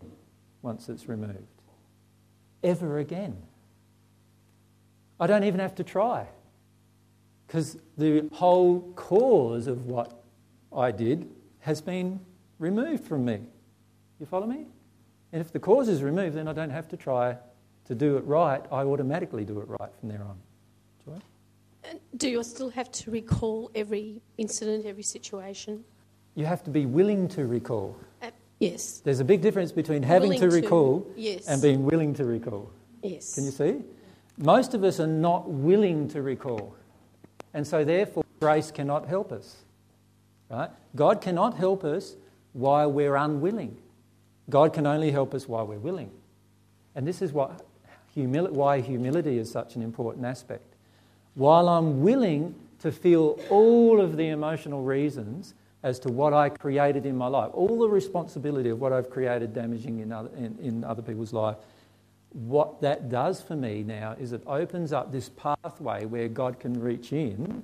once 0.62 0.90
it's 0.90 1.08
removed. 1.08 1.40
Ever 2.64 3.00
again. 3.00 3.38
I 5.20 5.28
don't 5.28 5.44
even 5.44 5.60
have 5.60 5.76
to 5.76 5.84
try 5.84 6.28
because 7.48 7.78
the 7.98 8.28
whole 8.34 8.82
cause 8.96 9.68
of 9.68 9.86
what 9.86 10.24
I 10.76 10.92
did 10.92 11.30
has 11.60 11.82
been 11.82 12.20
removed 12.60 13.06
from 13.06 13.26
me. 13.26 13.42
You 14.20 14.26
follow 14.26 14.48
me? 14.48 14.66
And 15.32 15.42
if 15.42 15.52
the 15.52 15.60
cause 15.60 15.88
is 15.88 16.02
removed, 16.02 16.36
then 16.36 16.48
I 16.48 16.54
don't 16.54 16.70
have 16.70 16.88
to 16.90 16.98
try 16.98 17.38
to 17.86 17.96
do 17.96 18.18
it 18.18 18.26
right. 18.26 18.62
I 18.72 18.84
automatically 18.84 19.46
do 19.46 19.60
it 19.60 19.68
right 19.68 19.90
from 20.00 20.10
there 20.10 20.24
on. 20.24 20.38
Joy? 21.06 21.20
Do 22.18 22.30
you 22.30 22.44
still 22.44 22.70
have 22.70 22.92
to 22.92 23.12
recall 23.12 23.72
every 23.76 24.22
incident, 24.38 24.86
every 24.86 25.04
situation? 25.04 25.84
You 26.36 26.46
have 26.46 26.64
to 26.66 26.70
be 26.70 26.86
willing 26.86 27.30
to 27.30 27.46
recall. 27.46 27.96
Uh, 28.22 28.32
yes. 28.60 29.00
There's 29.00 29.22
a 29.22 29.26
big 29.26 29.42
difference 29.42 29.72
between 29.72 30.04
having 30.04 30.30
Willing 30.30 30.42
to 30.42 30.50
to, 30.50 30.62
recall 30.62 31.08
yes. 31.16 31.48
and 31.48 31.62
being 31.62 31.86
willing 31.86 32.14
to 32.16 32.26
recall. 32.26 32.70
Yes. 33.02 33.36
Can 33.36 33.46
you 33.46 33.52
see? 33.52 33.82
Most 34.38 34.74
of 34.74 34.84
us 34.84 35.00
are 35.00 35.08
not 35.08 35.50
willing 35.50 36.10
to 36.10 36.22
recall. 36.22 36.76
And 37.54 37.66
so, 37.66 37.86
therefore, 37.86 38.26
grace 38.42 38.70
cannot 38.70 39.08
help 39.08 39.32
us. 39.32 39.56
Right? 40.50 40.70
God 40.96 41.22
cannot 41.22 41.56
help 41.56 41.86
us 41.86 42.16
while 42.52 42.92
we're 42.92 43.16
unwilling. 43.16 43.78
God 44.50 44.74
can 44.74 44.86
only 44.86 45.12
help 45.12 45.34
us 45.34 45.48
while 45.48 45.66
we're 45.66 45.80
willing. 45.80 46.12
And 46.96 47.08
this 47.08 47.22
is 47.22 47.32
what 47.32 47.66
humili- 48.16 48.52
why 48.52 48.82
humility 48.82 49.38
is 49.38 49.50
such 49.50 49.76
an 49.76 49.82
important 49.82 50.26
aspect. 50.26 50.76
While 51.34 51.70
I'm 51.70 52.02
willing 52.02 52.56
to 52.80 52.92
feel 52.92 53.40
all 53.50 54.00
of 54.00 54.18
the 54.18 54.28
emotional 54.30 54.84
reasons 54.84 55.54
as 55.86 56.00
to 56.00 56.10
what 56.10 56.34
I 56.34 56.50
created 56.50 57.06
in 57.06 57.16
my 57.16 57.28
life, 57.28 57.52
all 57.54 57.78
the 57.78 57.88
responsibility 57.88 58.70
of 58.70 58.82
what 58.82 58.92
I've 58.92 59.08
created 59.08 59.54
damaging 59.54 60.00
in 60.00 60.12
other, 60.12 60.30
in, 60.36 60.58
in 60.60 60.84
other 60.84 61.04
people's 61.04 61.32
life, 61.32 61.58
what 62.32 62.82
that 62.82 63.08
does 63.08 63.40
for 63.40 63.56
me 63.56 63.84
now 63.84 64.16
is 64.20 64.32
it 64.32 64.42
opens 64.48 64.92
up 64.92 65.12
this 65.12 65.30
pathway 65.30 66.06
where 66.06 66.28
God 66.28 66.60
can 66.60 66.82
reach 66.82 67.14
in 67.14 67.62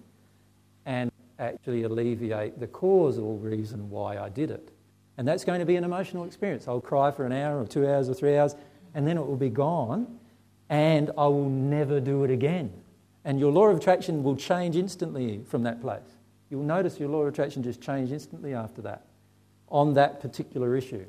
and 0.85 1.11
actually 1.39 1.81
alleviate 1.81 2.59
the 2.59 2.67
causal 2.67 3.39
reason 3.39 3.89
why 3.89 4.19
I 4.19 4.29
did 4.29 4.51
it. 4.51 4.69
And 5.17 5.27
that's 5.27 5.43
going 5.43 5.59
to 5.59 5.65
be 5.65 5.75
an 5.75 5.83
emotional 5.83 6.23
experience. 6.25 6.67
I'll 6.67 6.79
cry 6.79 7.09
for 7.09 7.25
an 7.25 7.31
hour 7.31 7.59
or 7.59 7.65
two 7.65 7.87
hours 7.87 8.07
or 8.07 8.13
three 8.13 8.37
hours, 8.37 8.55
and 8.93 9.07
then 9.07 9.17
it 9.17 9.25
will 9.25 9.35
be 9.35 9.49
gone, 9.49 10.19
and 10.69 11.09
I 11.17 11.25
will 11.25 11.49
never 11.49 11.99
do 11.99 12.23
it 12.23 12.29
again. 12.29 12.71
And 13.25 13.39
your 13.39 13.51
law 13.51 13.65
of 13.65 13.77
attraction 13.77 14.21
will 14.21 14.35
change 14.35 14.75
instantly 14.75 15.41
from 15.47 15.63
that 15.63 15.81
place. 15.81 16.20
You'll 16.51 16.63
notice 16.63 16.99
your 16.99 17.07
law 17.07 17.21
of 17.21 17.29
attraction 17.29 17.63
just 17.63 17.81
change 17.81 18.11
instantly 18.11 18.53
after 18.53 18.81
that 18.81 19.05
on 19.69 19.93
that 19.93 20.19
particular 20.19 20.75
issue, 20.75 21.05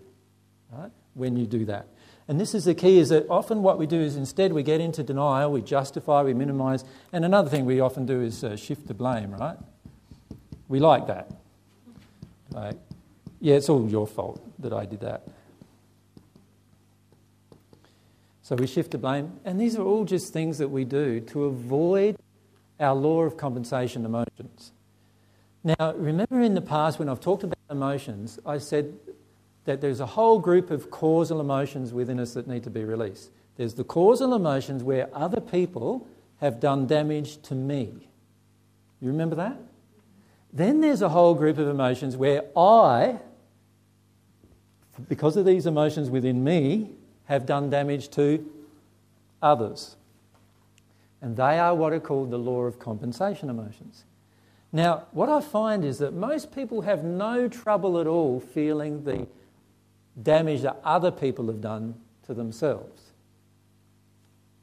right? 0.71 0.93
When 1.15 1.37
you 1.37 1.47
do 1.47 1.65
that. 1.65 1.89
And 2.29 2.41
this 2.41 2.55
is 2.55 2.65
the 2.65 2.75
key 2.75 2.99
is 2.99 3.09
that 3.09 3.29
often 3.29 3.63
what 3.63 3.77
we 3.77 3.87
do 3.87 4.01
is 4.01 4.15
instead 4.15 4.53
we 4.53 4.63
get 4.63 4.81
into 4.81 5.03
denial, 5.03 5.51
we 5.51 5.61
justify, 5.61 6.23
we 6.23 6.33
minimize. 6.33 6.85
And 7.13 7.25
another 7.25 7.51
thing 7.51 7.67
we 7.67 7.81
often 7.81 8.07
do 8.07 8.23
is 8.23 8.45
uh, 8.45 8.57
shift 8.57 8.87
the 8.87 8.95
blame, 8.95 9.33
right? 9.33 9.57
We 10.69 10.79
like 10.79 11.09
that. 11.09 11.33
Like, 12.53 12.77
yeah, 13.41 13.57
it's 13.57 13.69
all 13.69 13.89
your 13.89 14.07
fault 14.07 14.41
that 14.61 14.73
I 14.73 14.87
did 14.87 15.01
that. 15.01 15.27
So 18.43 18.55
we 18.55 18.69
shift 18.69 18.93
the 18.93 18.99
blame. 18.99 19.41
And 19.45 19.61
these 19.61 19.75
are 19.75 19.83
all 19.83 20.05
just 20.05 20.33
things 20.33 20.59
that 20.59 20.69
we 20.69 20.85
do 20.85 21.19
to 21.21 21.45
avoid 21.45 22.17
our 22.79 22.95
law 22.95 23.23
of 23.23 23.37
compensation 23.37 24.05
emotions. 24.05 24.71
Now, 25.65 25.95
remember 25.95 26.41
in 26.41 26.55
the 26.55 26.61
past 26.61 26.99
when 26.99 27.09
I've 27.09 27.21
talked 27.21 27.45
about 27.45 27.59
emotions, 27.71 28.39
I 28.45 28.59
said 28.59 28.95
that 29.65 29.81
there's 29.81 30.01
a 30.01 30.07
whole 30.07 30.39
group 30.39 30.71
of 30.71 30.91
causal 30.91 31.41
emotions 31.41 31.93
within 31.93 32.19
us 32.19 32.35
that 32.35 32.49
need 32.49 32.65
to 32.65 32.71
be 32.71 32.85
released. 32.85 33.31
There's 33.57 33.75
the 33.75 33.85
causal 33.85 34.35
emotions 34.35 34.83
where 34.83 35.09
other 35.15 35.41
people 35.41 36.09
have 36.41 36.59
done 36.59 36.87
damage 36.87 37.41
to 37.43 37.55
me. 37.55 38.09
You 39.01 39.09
remember 39.09 39.37
that? 39.37 39.57
Then 40.53 40.81
there's 40.81 41.03
a 41.03 41.09
whole 41.09 41.35
group 41.35 41.59
of 41.59 41.69
emotions 41.69 42.17
where 42.17 42.43
I, 42.57 43.19
because 45.09 45.37
of 45.37 45.47
these 45.47 45.67
emotions 45.67 46.11
within 46.11 46.43
me, 46.43 46.91
have 47.27 47.47
done 47.47 47.71
damage 47.71 48.11
to 48.11 48.45
others. 49.41 49.97
And 51.21 51.37
they 51.37 51.59
are 51.59 51.75
what 51.75 51.93
are 51.93 52.01
called 52.01 52.31
the 52.31 52.39
law 52.39 52.63
of 52.63 52.81
compensation 52.81 53.49
emotions. 53.49 54.05
Now, 54.73 55.07
what 55.13 55.29
I 55.29 55.43
find 55.43 55.85
is 55.85 55.99
that 55.99 56.15
most 56.15 56.55
people 56.55 56.81
have 56.83 57.05
no 57.05 57.47
trouble 57.47 58.01
at 58.01 58.07
all 58.07 58.41
feeling 58.41 59.05
the 59.05 59.27
damage 60.21 60.63
that 60.63 60.81
other 60.83 61.11
people 61.11 61.47
have 61.49 61.61
done 61.61 61.95
to 62.27 62.35
themselves. 62.35 63.03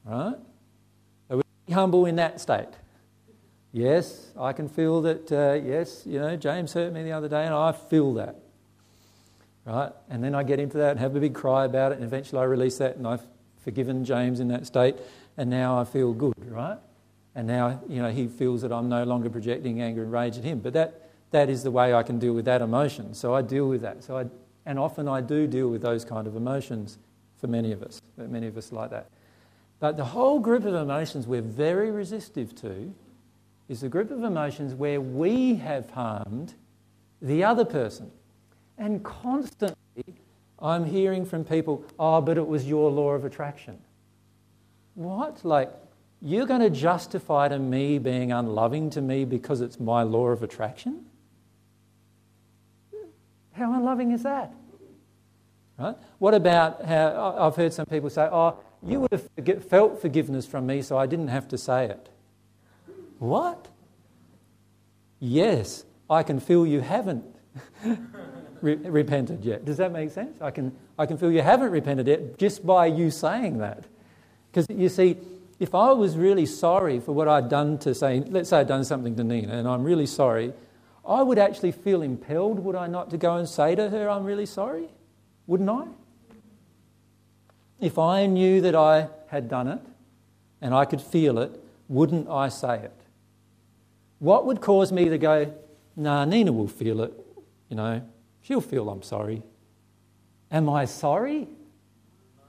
Right? 0.03 0.35
Are 1.29 1.37
we 1.37 1.73
humble 1.73 2.07
in 2.07 2.15
that 2.15 2.41
state? 2.41 2.69
Yes, 3.71 4.31
I 4.39 4.53
can 4.53 4.67
feel 4.67 5.01
that, 5.03 5.31
uh, 5.31 5.53
yes, 5.63 6.03
you 6.07 6.19
know, 6.19 6.35
James 6.35 6.73
hurt 6.73 6.91
me 6.91 7.03
the 7.03 7.11
other 7.11 7.27
day 7.27 7.45
and 7.45 7.53
I 7.53 7.71
feel 7.71 8.15
that. 8.15 8.35
Right? 9.63 9.91
And 10.09 10.23
then 10.23 10.33
I 10.33 10.41
get 10.41 10.59
into 10.59 10.77
that 10.77 10.91
and 10.91 10.99
have 10.99 11.15
a 11.15 11.19
big 11.19 11.35
cry 11.35 11.65
about 11.65 11.91
it 11.91 11.95
and 11.95 12.03
eventually 12.03 12.41
I 12.41 12.45
release 12.45 12.79
that 12.79 12.95
and 12.95 13.05
I've 13.05 13.21
forgiven 13.63 14.03
James 14.03 14.39
in 14.39 14.47
that 14.47 14.65
state 14.65 14.95
and 15.37 15.51
now 15.51 15.79
I 15.79 15.83
feel 15.83 16.13
good, 16.13 16.33
right? 16.47 16.79
And 17.39 17.47
now, 17.47 17.79
you 17.87 18.01
know, 18.01 18.11
he 18.11 18.27
feels 18.27 18.63
that 18.63 18.73
I'm 18.73 18.89
no 18.89 19.05
longer 19.05 19.29
projecting 19.29 19.81
anger 19.81 20.03
and 20.03 20.11
rage 20.11 20.37
at 20.37 20.43
him. 20.43 20.59
But 20.59 20.73
that, 20.73 21.09
that 21.31 21.49
is 21.49 21.63
the 21.63 21.71
way 21.71 21.93
I 21.93 22.03
can 22.03 22.19
deal 22.19 22.33
with 22.33 22.43
that 22.43 22.61
emotion. 22.61 23.13
So 23.13 23.33
I 23.33 23.41
deal 23.41 23.69
with 23.69 23.79
that. 23.79 24.03
So 24.03 24.17
I, 24.17 24.25
and 24.65 24.77
often 24.77 25.07
I 25.07 25.21
do 25.21 25.47
deal 25.47 25.69
with 25.69 25.81
those 25.81 26.03
kind 26.03 26.27
of 26.27 26.35
emotions 26.35 26.97
for 27.39 27.47
many 27.47 27.71
of 27.71 27.81
us. 27.81 28.01
Many 28.17 28.47
of 28.47 28.57
us 28.57 28.73
like 28.73 28.89
that. 28.89 29.07
But 29.79 29.95
the 29.95 30.03
whole 30.03 30.41
group 30.41 30.65
of 30.65 30.73
emotions 30.73 31.27
we're 31.27 31.41
very 31.41 31.91
resistive 31.91 32.53
to 32.55 32.93
is 33.69 33.79
the 33.79 33.87
group 33.87 34.11
of 34.11 34.21
emotions 34.21 34.75
where 34.75 34.99
we 34.99 35.55
have 35.55 35.89
harmed 35.91 36.55
the 37.21 37.45
other 37.45 37.63
person. 37.63 38.11
And 38.77 39.01
constantly 39.01 39.77
I'm 40.59 40.83
hearing 40.83 41.25
from 41.25 41.45
people, 41.45 41.85
oh, 41.97 42.19
but 42.19 42.37
it 42.37 42.45
was 42.45 42.67
your 42.67 42.91
law 42.91 43.11
of 43.11 43.23
attraction. 43.23 43.79
What? 44.95 45.45
Like, 45.45 45.71
you're 46.21 46.45
going 46.45 46.61
to 46.61 46.69
justify 46.69 47.47
to 47.47 47.59
me 47.59 47.97
being 47.97 48.31
unloving 48.31 48.89
to 48.91 49.01
me 49.01 49.25
because 49.25 49.61
it's 49.61 49.79
my 49.79 50.03
law 50.03 50.27
of 50.27 50.43
attraction? 50.43 51.05
How 53.53 53.73
unloving 53.73 54.11
is 54.11 54.23
that? 54.23 54.53
Right? 55.77 55.95
What 56.17 56.33
about 56.33 56.83
how 56.85 57.35
I've 57.39 57.55
heard 57.55 57.73
some 57.73 57.85
people 57.85 58.09
say, 58.09 58.27
oh, 58.31 58.57
you 58.85 58.99
would 59.01 59.11
have 59.11 59.63
felt 59.65 60.01
forgiveness 60.01 60.45
from 60.45 60.65
me, 60.65 60.81
so 60.81 60.97
I 60.97 61.05
didn't 61.05 61.29
have 61.29 61.47
to 61.49 61.57
say 61.57 61.85
it. 61.85 62.09
What? 63.19 63.67
Yes, 65.19 65.85
I 66.09 66.23
can 66.23 66.39
feel 66.39 66.65
you 66.65 66.79
haven't 66.79 67.23
re- 68.61 68.75
repented 68.75 69.43
yet. 69.43 69.65
Does 69.65 69.77
that 69.77 69.91
make 69.91 70.11
sense? 70.11 70.41
I 70.41 70.51
can, 70.51 70.75
I 70.97 71.05
can 71.05 71.17
feel 71.17 71.31
you 71.31 71.41
haven't 71.41 71.71
repented 71.71 72.07
yet 72.07 72.37
just 72.37 72.65
by 72.65 72.85
you 72.85 73.11
saying 73.11 73.57
that. 73.59 73.83
Because 74.51 74.65
you 74.69 74.89
see, 74.89 75.17
if 75.59 75.75
I 75.75 75.91
was 75.91 76.15
really 76.15 76.45
sorry 76.45 76.99
for 76.99 77.11
what 77.11 77.27
I'd 77.27 77.49
done 77.49 77.77
to 77.79 77.93
say, 77.93 78.21
let's 78.21 78.49
say 78.49 78.59
I'd 78.59 78.67
done 78.67 78.85
something 78.85 79.15
to 79.17 79.23
Nina 79.23 79.53
and 79.53 79.67
I'm 79.67 79.83
really 79.83 80.05
sorry, 80.05 80.53
I 81.05 81.21
would 81.21 81.37
actually 81.37 81.73
feel 81.73 82.01
impelled, 82.01 82.59
would 82.59 82.75
I 82.75 82.87
not, 82.87 83.09
to 83.09 83.17
go 83.17 83.35
and 83.35 83.47
say 83.47 83.75
to 83.75 83.89
her, 83.89 84.09
I'm 84.09 84.23
really 84.23 84.45
sorry? 84.45 84.87
Wouldn't 85.47 85.69
I? 85.69 85.85
If 87.79 87.97
I 87.97 88.25
knew 88.25 88.61
that 88.61 88.75
I 88.75 89.09
had 89.27 89.49
done 89.49 89.67
it 89.67 89.81
and 90.61 90.73
I 90.73 90.85
could 90.85 91.01
feel 91.01 91.39
it, 91.39 91.51
wouldn't 91.89 92.29
I 92.29 92.47
say 92.49 92.79
it? 92.79 92.93
What 94.19 94.45
would 94.45 94.61
cause 94.61 94.91
me 94.91 95.09
to 95.09 95.17
go, 95.17 95.53
nah, 95.95 96.23
Nina 96.25 96.51
will 96.51 96.67
feel 96.67 97.01
it, 97.01 97.13
you 97.69 97.75
know, 97.75 98.01
she'll 98.41 98.61
feel 98.61 98.89
I'm 98.89 99.01
sorry. 99.01 99.41
Am 100.51 100.69
I 100.69 100.85
sorry? 100.85 101.47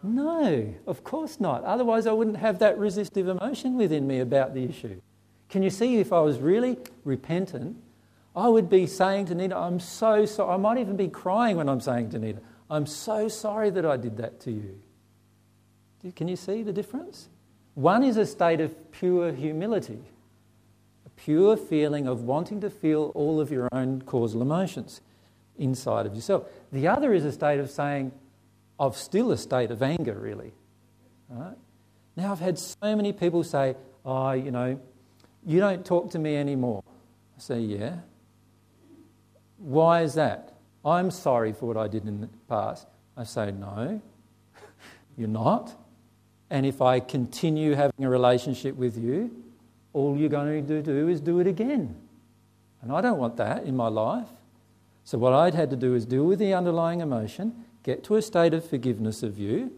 No, 0.02 0.74
of 0.86 1.04
course 1.04 1.40
not. 1.40 1.62
Otherwise, 1.64 2.06
I 2.06 2.12
wouldn't 2.12 2.38
have 2.38 2.58
that 2.60 2.78
resistive 2.78 3.28
emotion 3.28 3.76
within 3.76 4.06
me 4.06 4.20
about 4.20 4.54
the 4.54 4.64
issue. 4.64 5.00
Can 5.48 5.62
you 5.62 5.70
see 5.70 5.96
if 5.96 6.12
I 6.12 6.20
was 6.20 6.38
really 6.38 6.78
repentant, 7.04 7.76
I 8.34 8.48
would 8.48 8.70
be 8.70 8.86
saying 8.86 9.26
to 9.26 9.34
Nina, 9.34 9.58
I'm 9.58 9.80
so 9.80 10.24
sorry. 10.24 10.54
I 10.54 10.56
might 10.56 10.78
even 10.78 10.96
be 10.96 11.08
crying 11.08 11.56
when 11.56 11.68
I'm 11.68 11.80
saying 11.80 12.10
to 12.10 12.18
Nina, 12.18 12.40
I'm 12.70 12.86
so 12.86 13.28
sorry 13.28 13.70
that 13.70 13.84
I 13.84 13.96
did 13.96 14.16
that 14.18 14.40
to 14.40 14.52
you. 14.52 14.80
Can 16.14 16.28
you 16.28 16.36
see 16.36 16.62
the 16.62 16.72
difference? 16.72 17.28
One 17.74 18.02
is 18.02 18.16
a 18.16 18.24
state 18.24 18.60
of 18.60 18.92
pure 18.92 19.32
humility, 19.32 19.98
a 21.04 21.10
pure 21.10 21.56
feeling 21.56 22.06
of 22.06 22.22
wanting 22.22 22.60
to 22.60 22.70
feel 22.70 23.12
all 23.14 23.40
of 23.40 23.50
your 23.50 23.68
own 23.72 24.02
causal 24.02 24.40
emotions 24.40 25.00
inside 25.58 26.06
of 26.06 26.14
yourself. 26.14 26.44
The 26.72 26.88
other 26.88 27.12
is 27.12 27.24
a 27.24 27.32
state 27.32 27.58
of 27.60 27.68
saying, 27.68 28.12
of 28.80 28.96
still 28.96 29.30
a 29.30 29.36
state 29.36 29.70
of 29.70 29.82
anger, 29.82 30.14
really. 30.14 30.52
Right? 31.28 31.56
Now, 32.16 32.32
I've 32.32 32.40
had 32.40 32.58
so 32.58 32.96
many 32.96 33.12
people 33.12 33.44
say, 33.44 33.76
Oh, 34.04 34.32
you 34.32 34.50
know, 34.50 34.80
you 35.46 35.60
don't 35.60 35.84
talk 35.84 36.10
to 36.12 36.18
me 36.18 36.36
anymore. 36.36 36.82
I 37.36 37.40
say, 37.40 37.60
Yeah. 37.60 37.96
Why 39.58 40.00
is 40.02 40.14
that? 40.14 40.54
I'm 40.82 41.10
sorry 41.10 41.52
for 41.52 41.66
what 41.66 41.76
I 41.76 41.86
did 41.86 42.08
in 42.08 42.22
the 42.22 42.28
past. 42.48 42.88
I 43.16 43.24
say, 43.24 43.52
No, 43.52 44.00
you're 45.16 45.28
not. 45.28 45.76
And 46.48 46.64
if 46.64 46.82
I 46.82 46.98
continue 46.98 47.74
having 47.74 48.04
a 48.04 48.08
relationship 48.08 48.74
with 48.74 48.96
you, 48.96 49.30
all 49.92 50.16
you're 50.16 50.30
going 50.30 50.66
to 50.66 50.82
do 50.82 51.08
is 51.08 51.20
do 51.20 51.38
it 51.38 51.46
again. 51.46 51.94
And 52.80 52.90
I 52.90 53.02
don't 53.02 53.18
want 53.18 53.36
that 53.36 53.64
in 53.64 53.76
my 53.76 53.88
life. 53.88 54.28
So, 55.04 55.18
what 55.18 55.34
I'd 55.34 55.54
had 55.54 55.70
to 55.70 55.76
do 55.76 55.94
is 55.94 56.06
deal 56.06 56.24
with 56.24 56.38
the 56.38 56.54
underlying 56.54 57.00
emotion, 57.00 57.64
get 57.82 58.04
to 58.04 58.16
a 58.16 58.22
state 58.22 58.54
of 58.54 58.64
forgiveness 58.64 59.22
of 59.22 59.38
you, 59.38 59.72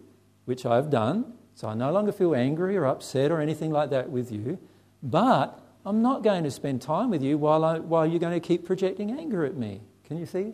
which 0.44 0.66
I've 0.66 0.90
done, 0.90 1.32
so 1.54 1.68
I 1.68 1.74
no 1.74 1.92
longer 1.92 2.12
feel 2.12 2.34
angry 2.34 2.76
or 2.76 2.86
upset 2.86 3.30
or 3.30 3.40
anything 3.40 3.70
like 3.70 3.90
that 3.90 4.10
with 4.10 4.32
you, 4.32 4.58
but 5.02 5.60
I'm 5.84 6.02
not 6.02 6.22
going 6.22 6.44
to 6.44 6.50
spend 6.50 6.82
time 6.82 7.10
with 7.10 7.22
you 7.22 7.38
while, 7.38 7.64
I, 7.64 7.78
while 7.78 8.06
you're 8.06 8.20
going 8.20 8.38
to 8.38 8.46
keep 8.46 8.64
projecting 8.64 9.10
anger 9.18 9.44
at 9.44 9.56
me. 9.56 9.80
Can 10.04 10.18
you 10.18 10.26
see? 10.26 10.52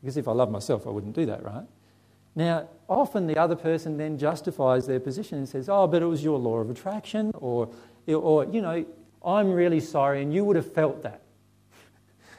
Because 0.00 0.16
if 0.16 0.28
I 0.28 0.32
love 0.32 0.50
myself, 0.50 0.86
I 0.86 0.90
wouldn't 0.90 1.14
do 1.14 1.26
that, 1.26 1.42
right? 1.42 1.64
Now, 2.34 2.68
often 2.88 3.26
the 3.26 3.36
other 3.36 3.56
person 3.56 3.96
then 3.96 4.18
justifies 4.18 4.86
their 4.86 5.00
position 5.00 5.38
and 5.38 5.48
says, 5.48 5.68
Oh, 5.68 5.86
but 5.86 6.02
it 6.02 6.06
was 6.06 6.22
your 6.22 6.38
law 6.38 6.58
of 6.58 6.70
attraction, 6.70 7.32
or, 7.34 7.68
or 8.06 8.44
you 8.44 8.62
know, 8.62 8.84
I'm 9.24 9.50
really 9.50 9.80
sorry, 9.80 10.22
and 10.22 10.32
you 10.32 10.44
would 10.44 10.56
have 10.56 10.72
felt 10.72 11.02
that. 11.02 11.22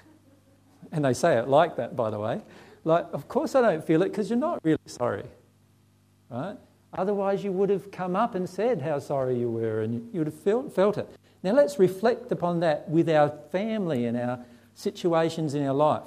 and 0.91 1.03
they 1.03 1.13
say 1.13 1.37
it 1.37 1.47
like 1.47 1.75
that, 1.75 1.95
by 1.95 2.09
the 2.09 2.19
way. 2.19 2.41
Like, 2.83 3.07
of 3.13 3.27
course 3.27 3.55
I 3.55 3.61
don't 3.61 3.83
feel 3.83 4.01
it 4.01 4.09
because 4.09 4.29
you're 4.29 4.39
not 4.39 4.59
really 4.63 4.79
sorry, 4.85 5.25
right? 6.29 6.57
Otherwise, 6.93 7.43
you 7.43 7.51
would 7.51 7.69
have 7.69 7.91
come 7.91 8.15
up 8.15 8.33
and 8.35 8.49
said 8.49 8.81
how 8.81 8.97
sorry 8.99 9.37
you 9.37 9.49
were 9.51 9.81
and 9.81 10.11
you 10.11 10.21
would 10.21 10.27
have 10.27 10.39
felt, 10.39 10.73
felt 10.73 10.97
it. 10.97 11.07
Now, 11.43 11.51
let's 11.51 11.79
reflect 11.79 12.31
upon 12.31 12.59
that 12.61 12.89
with 12.89 13.09
our 13.09 13.29
family 13.51 14.05
and 14.05 14.17
our 14.17 14.43
situations 14.73 15.53
in 15.53 15.65
our 15.65 15.73
life. 15.73 16.03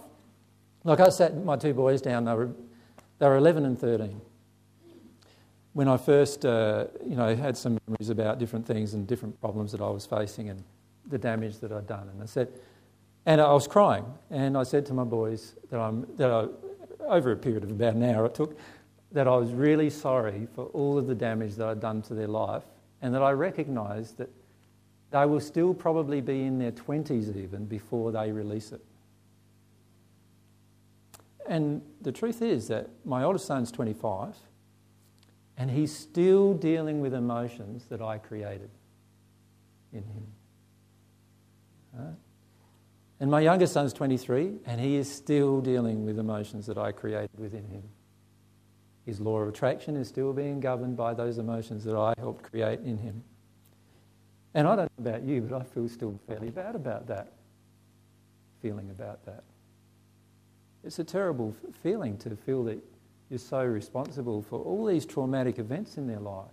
Like 0.84 1.00
I 1.00 1.08
sat 1.10 1.36
my 1.44 1.56
two 1.56 1.74
boys 1.74 2.02
down, 2.02 2.24
they 2.24 2.34
were, 2.34 2.50
they 3.18 3.28
were 3.28 3.36
11 3.36 3.64
and 3.64 3.78
13. 3.78 4.20
When 5.74 5.88
I 5.88 5.96
first, 5.96 6.44
uh, 6.44 6.86
you 7.06 7.14
know, 7.14 7.34
had 7.34 7.56
some 7.56 7.78
memories 7.86 8.10
about 8.10 8.38
different 8.38 8.66
things 8.66 8.94
and 8.94 9.06
different 9.06 9.40
problems 9.40 9.72
that 9.72 9.80
I 9.80 9.88
was 9.88 10.04
facing 10.04 10.50
and 10.50 10.62
the 11.08 11.18
damage 11.18 11.58
that 11.58 11.72
I'd 11.72 11.86
done. 11.86 12.08
And 12.08 12.22
I 12.22 12.26
said, 12.26 12.48
and 13.26 13.40
I 13.40 13.52
was 13.52 13.66
crying. 13.66 14.04
And 14.30 14.56
I 14.56 14.62
said 14.62 14.86
to 14.86 14.94
my 14.94 15.04
boys 15.04 15.54
that, 15.70 15.78
I'm, 15.78 16.06
that 16.16 16.30
I, 16.30 16.46
over 17.04 17.32
a 17.32 17.36
period 17.36 17.64
of 17.64 17.70
about 17.70 17.94
an 17.94 18.02
hour 18.02 18.26
it 18.26 18.34
took, 18.34 18.58
that 19.12 19.28
I 19.28 19.36
was 19.36 19.52
really 19.52 19.90
sorry 19.90 20.48
for 20.54 20.66
all 20.66 20.98
of 20.98 21.06
the 21.06 21.14
damage 21.14 21.54
that 21.56 21.68
I'd 21.68 21.80
done 21.80 22.02
to 22.02 22.14
their 22.14 22.28
life 22.28 22.64
and 23.02 23.14
that 23.14 23.22
I 23.22 23.32
recognised 23.32 24.16
that 24.18 24.30
they 25.10 25.26
will 25.26 25.40
still 25.40 25.74
probably 25.74 26.20
be 26.20 26.42
in 26.42 26.58
their 26.58 26.72
20s 26.72 27.36
even 27.36 27.66
before 27.66 28.12
they 28.12 28.32
release 28.32 28.72
it. 28.72 28.80
And 31.46 31.82
the 32.00 32.12
truth 32.12 32.40
is 32.40 32.68
that 32.68 32.88
my 33.04 33.24
oldest 33.24 33.46
son's 33.46 33.70
25 33.70 34.34
and 35.58 35.70
he's 35.70 35.94
still 35.94 36.54
dealing 36.54 37.00
with 37.00 37.12
emotions 37.12 37.84
that 37.90 38.00
I 38.00 38.18
created 38.18 38.70
in 39.92 40.02
him. 40.02 40.26
Right? 41.92 42.14
And 43.22 43.30
my 43.30 43.38
youngest 43.38 43.72
son's 43.72 43.92
23 43.92 44.54
and 44.66 44.80
he 44.80 44.96
is 44.96 45.08
still 45.08 45.60
dealing 45.60 46.04
with 46.04 46.18
emotions 46.18 46.66
that 46.66 46.76
I 46.76 46.90
created 46.90 47.38
within 47.38 47.64
him. 47.68 47.84
His 49.06 49.20
law 49.20 49.38
of 49.38 49.48
attraction 49.48 49.94
is 49.96 50.08
still 50.08 50.32
being 50.32 50.58
governed 50.58 50.96
by 50.96 51.14
those 51.14 51.38
emotions 51.38 51.84
that 51.84 51.94
I 51.94 52.14
helped 52.18 52.50
create 52.50 52.80
in 52.80 52.98
him. 52.98 53.22
And 54.54 54.66
I 54.66 54.74
don't 54.74 54.90
know 54.98 55.10
about 55.10 55.22
you, 55.22 55.40
but 55.40 55.60
I 55.60 55.62
feel 55.62 55.88
still 55.88 56.18
fairly 56.26 56.50
bad 56.50 56.74
about 56.74 57.06
that, 57.06 57.30
feeling 58.60 58.90
about 58.90 59.24
that. 59.26 59.44
It's 60.82 60.98
a 60.98 61.04
terrible 61.04 61.54
feeling 61.80 62.18
to 62.18 62.34
feel 62.34 62.64
that 62.64 62.82
you're 63.30 63.38
so 63.38 63.62
responsible 63.64 64.42
for 64.42 64.58
all 64.58 64.84
these 64.84 65.06
traumatic 65.06 65.60
events 65.60 65.96
in 65.96 66.08
their 66.08 66.18
life. 66.18 66.50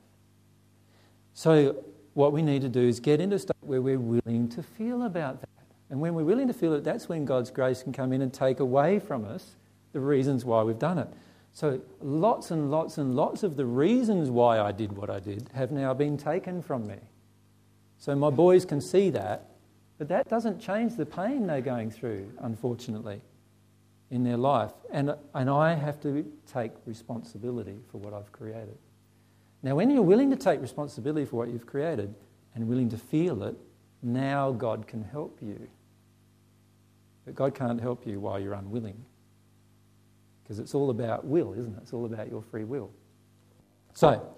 So, 1.34 1.84
what 2.14 2.32
we 2.32 2.44
need 2.44 2.62
to 2.62 2.70
do 2.70 2.88
is 2.88 3.00
get 3.00 3.20
into 3.20 3.38
a 3.38 3.40
state 3.40 3.56
where 3.62 3.82
we're 3.82 3.98
willing 3.98 4.50
to 4.50 4.62
feel 4.62 5.02
about 5.02 5.42
that. 5.42 5.49
And 5.90 6.00
when 6.00 6.14
we're 6.14 6.24
willing 6.24 6.48
to 6.48 6.54
feel 6.54 6.74
it, 6.74 6.84
that's 6.84 7.10
when 7.10 7.26
God's 7.26 7.50
grace 7.50 7.82
can 7.82 7.94
come 7.94 8.14
in 8.14 8.22
and 8.22 8.34
take 8.34 8.60
away 8.60 9.00
from 9.00 9.26
us 9.26 9.56
the 9.92 10.00
reasons 10.00 10.46
why 10.46 10.62
we've 10.62 10.80
done 10.80 11.00
it. 11.00 11.08
So, 11.52 11.82
lots 12.00 12.52
and 12.52 12.70
lots 12.70 12.98
and 13.00 13.16
lots 13.16 13.42
of 13.42 13.56
the 13.58 13.66
reasons 13.66 14.30
why 14.30 14.60
I 14.60 14.72
did 14.72 14.92
what 14.92 15.10
I 15.10 15.20
did 15.20 15.50
have 15.54 15.72
now 15.72 15.94
been 15.94 16.16
taken 16.16 16.62
from 16.62 16.88
me. 16.88 16.98
So, 17.98 18.16
my 18.16 18.30
boys 18.30 18.66
can 18.66 18.80
see 18.82 19.10
that, 19.10 19.50
but 19.98 20.08
that 20.10 20.30
doesn't 20.30 20.60
change 20.60 20.96
the 20.96 21.08
pain 21.08 21.48
they're 21.48 21.62
going 21.62 21.90
through, 21.90 22.32
unfortunately, 22.40 23.22
in 24.12 24.24
their 24.24 24.38
life. 24.38 24.72
And, 24.92 25.16
and 25.34 25.50
I 25.50 25.74
have 25.74 26.00
to 26.02 26.32
take 26.52 26.72
responsibility 26.86 27.80
for 27.92 27.98
what 27.98 28.14
I've 28.14 28.32
created. 28.32 28.78
Now, 29.64 29.76
when 29.76 29.90
you're 29.90 30.04
willing 30.04 30.30
to 30.30 30.38
take 30.38 30.62
responsibility 30.62 31.26
for 31.26 31.36
what 31.38 31.50
you've 31.50 31.66
created 31.66 32.14
and 32.56 32.68
willing 32.68 32.90
to 32.90 32.98
feel 32.98 33.44
it, 33.44 33.56
now 34.02 34.52
God 34.52 34.88
can 34.88 35.04
help 35.04 35.40
you. 35.42 35.68
But 37.30 37.36
God 37.36 37.54
can't 37.54 37.80
help 37.80 38.08
you 38.08 38.20
while 38.20 38.40
you're 38.40 38.56
unwilling. 38.56 39.06
Because 40.42 40.58
it's 40.58 40.74
all 40.74 40.90
about 40.90 41.26
will, 41.26 41.54
isn't 41.54 41.76
it? 41.76 41.80
It's 41.84 41.94
all 41.94 42.06
about 42.06 42.28
your 42.28 42.42
free 42.42 42.64
will. 42.64 42.90
So, 43.94 44.36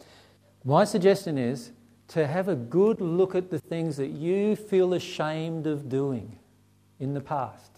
my 0.65 0.83
suggestion 0.83 1.37
is 1.37 1.71
to 2.09 2.27
have 2.27 2.49
a 2.49 2.55
good 2.55 2.99
look 2.99 3.33
at 3.33 3.49
the 3.49 3.59
things 3.59 3.95
that 3.95 4.09
you 4.09 4.57
feel 4.57 4.93
ashamed 4.93 5.67
of 5.67 5.87
doing 5.87 6.37
in 6.99 7.13
the 7.13 7.21
past. 7.21 7.71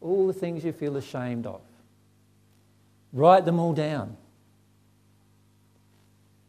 All 0.00 0.26
the 0.26 0.32
things 0.32 0.64
you 0.64 0.72
feel 0.72 0.96
ashamed 0.96 1.46
of. 1.46 1.60
Write 3.12 3.44
them 3.44 3.60
all 3.60 3.74
down. 3.74 4.16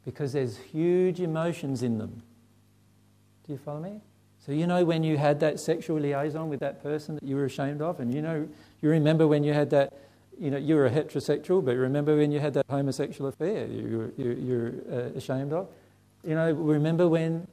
Because 0.04 0.34
there's 0.34 0.58
huge 0.58 1.20
emotions 1.20 1.84
in 1.84 2.00
them. 2.00 2.24
Do 3.46 3.52
you 3.52 3.60
follow 3.60 3.82
me? 3.82 4.02
So, 4.46 4.52
you 4.52 4.68
know, 4.68 4.84
when 4.84 5.04
you 5.04 5.18
had 5.18 5.40
that 5.40 5.60
sexual 5.60 6.00
liaison 6.00 6.50
with 6.50 6.60
that 6.60 6.84
person 6.84 7.16
that 7.16 7.24
you 7.24 7.38
were 7.38 7.46
ashamed 7.46 7.82
of, 7.82 8.00
and 8.02 8.14
you 8.14 8.22
know, 8.22 8.48
you 8.82 8.90
remember 8.90 9.26
when 9.26 9.44
you 9.44 9.54
had 9.54 9.70
that 9.70 9.94
you 10.40 10.52
know, 10.52 10.58
you 10.58 10.76
were 10.76 10.86
a 10.86 10.92
heterosexual, 10.92 11.64
but 11.64 11.76
remember 11.76 12.18
when 12.18 12.32
you 12.32 12.40
had 12.40 12.54
that 12.56 12.66
homosexual 12.70 13.30
affair 13.30 13.68
you, 13.68 14.14
you, 14.18 14.32
you're 14.32 14.74
uh, 14.92 15.18
ashamed 15.18 15.54
of? 15.54 15.68
You 16.24 16.36
know, 16.36 16.52
remember 16.52 17.08
when 17.08 17.48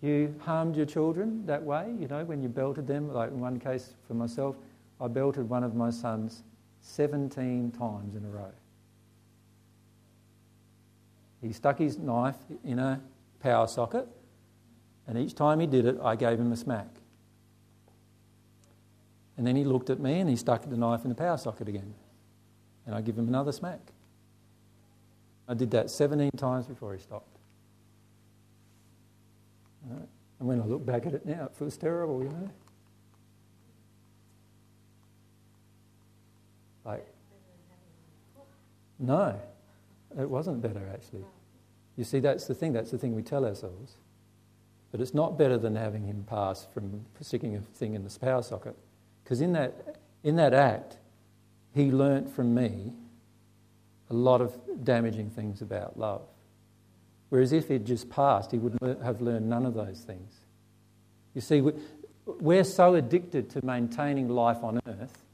you 0.00 0.34
harmed 0.40 0.76
your 0.76 0.86
children 0.86 1.44
that 1.46 1.62
way? 1.62 1.94
You 1.98 2.08
know, 2.08 2.24
when 2.24 2.42
you 2.42 2.48
belted 2.48 2.86
them? 2.86 3.12
Like 3.12 3.30
in 3.30 3.40
one 3.40 3.60
case 3.60 3.94
for 4.08 4.14
myself, 4.14 4.56
I 5.00 5.08
belted 5.08 5.48
one 5.48 5.64
of 5.64 5.74
my 5.74 5.90
sons 5.90 6.42
17 6.80 7.72
times 7.72 8.16
in 8.16 8.24
a 8.24 8.28
row. 8.28 8.52
He 11.42 11.52
stuck 11.52 11.78
his 11.78 11.98
knife 11.98 12.36
in 12.64 12.78
a 12.78 13.00
power 13.40 13.66
socket, 13.66 14.08
and 15.06 15.18
each 15.18 15.34
time 15.34 15.60
he 15.60 15.66
did 15.66 15.84
it, 15.84 15.98
I 16.02 16.16
gave 16.16 16.38
him 16.38 16.52
a 16.52 16.56
smack. 16.56 16.88
And 19.36 19.46
then 19.46 19.56
he 19.56 19.64
looked 19.64 19.90
at 19.90 19.98
me 19.98 20.20
and 20.20 20.28
he 20.28 20.36
stuck 20.36 20.62
the 20.68 20.76
knife 20.76 21.04
in 21.04 21.08
the 21.08 21.14
power 21.14 21.36
socket 21.36 21.68
again. 21.68 21.94
And 22.86 22.94
I 22.94 23.00
give 23.00 23.18
him 23.18 23.28
another 23.28 23.52
smack. 23.52 23.80
I 25.48 25.54
did 25.54 25.70
that 25.72 25.90
17 25.90 26.30
times 26.36 26.66
before 26.66 26.94
he 26.94 27.00
stopped. 27.00 27.38
Right? 29.88 30.08
And 30.38 30.48
when 30.48 30.60
I 30.60 30.64
look 30.64 30.84
back 30.84 31.06
at 31.06 31.14
it 31.14 31.26
now, 31.26 31.46
it 31.46 31.54
feels 31.56 31.76
terrible, 31.76 32.22
you 32.22 32.28
know? 32.28 32.50
Like, 36.84 37.06
no, 38.98 39.40
it 40.18 40.28
wasn't 40.28 40.62
better 40.62 40.88
actually. 40.92 41.24
You 41.96 42.04
see, 42.04 42.20
that's 42.20 42.46
the 42.46 42.54
thing, 42.54 42.72
that's 42.72 42.90
the 42.90 42.98
thing 42.98 43.14
we 43.14 43.22
tell 43.22 43.44
ourselves. 43.44 43.96
But 44.92 45.00
it's 45.00 45.14
not 45.14 45.38
better 45.38 45.56
than 45.56 45.74
having 45.74 46.06
him 46.06 46.24
pass 46.28 46.66
from 46.72 47.04
sticking 47.20 47.56
a 47.56 47.60
thing 47.60 47.94
in 47.94 48.04
the 48.04 48.18
power 48.18 48.42
socket. 48.42 48.76
Because 49.24 49.40
in 49.40 49.54
that, 49.54 49.96
in 50.22 50.36
that 50.36 50.52
act, 50.52 50.98
he 51.74 51.90
learnt 51.90 52.28
from 52.28 52.54
me 52.54 52.92
a 54.10 54.14
lot 54.14 54.42
of 54.42 54.54
damaging 54.84 55.30
things 55.30 55.62
about 55.62 55.98
love. 55.98 56.22
Whereas 57.30 57.52
if 57.52 57.68
he'd 57.68 57.86
just 57.86 58.10
passed, 58.10 58.52
he 58.52 58.58
would 58.58 58.78
have 59.02 59.22
learned 59.22 59.48
none 59.48 59.64
of 59.64 59.72
those 59.72 60.00
things. 60.00 60.34
You 61.34 61.40
see, 61.40 61.62
we're 62.26 62.64
so 62.64 62.94
addicted 62.94 63.48
to 63.50 63.64
maintaining 63.64 64.28
life 64.28 64.62
on 64.62 64.80
earth 64.86 65.24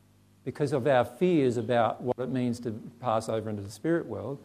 because 0.44 0.72
of 0.72 0.86
our 0.86 1.04
fears 1.04 1.56
about 1.56 2.00
what 2.00 2.16
it 2.20 2.28
means 2.28 2.60
to 2.60 2.70
pass 3.00 3.28
over 3.28 3.50
into 3.50 3.62
the 3.62 3.70
spirit 3.70 4.06
world 4.06 4.38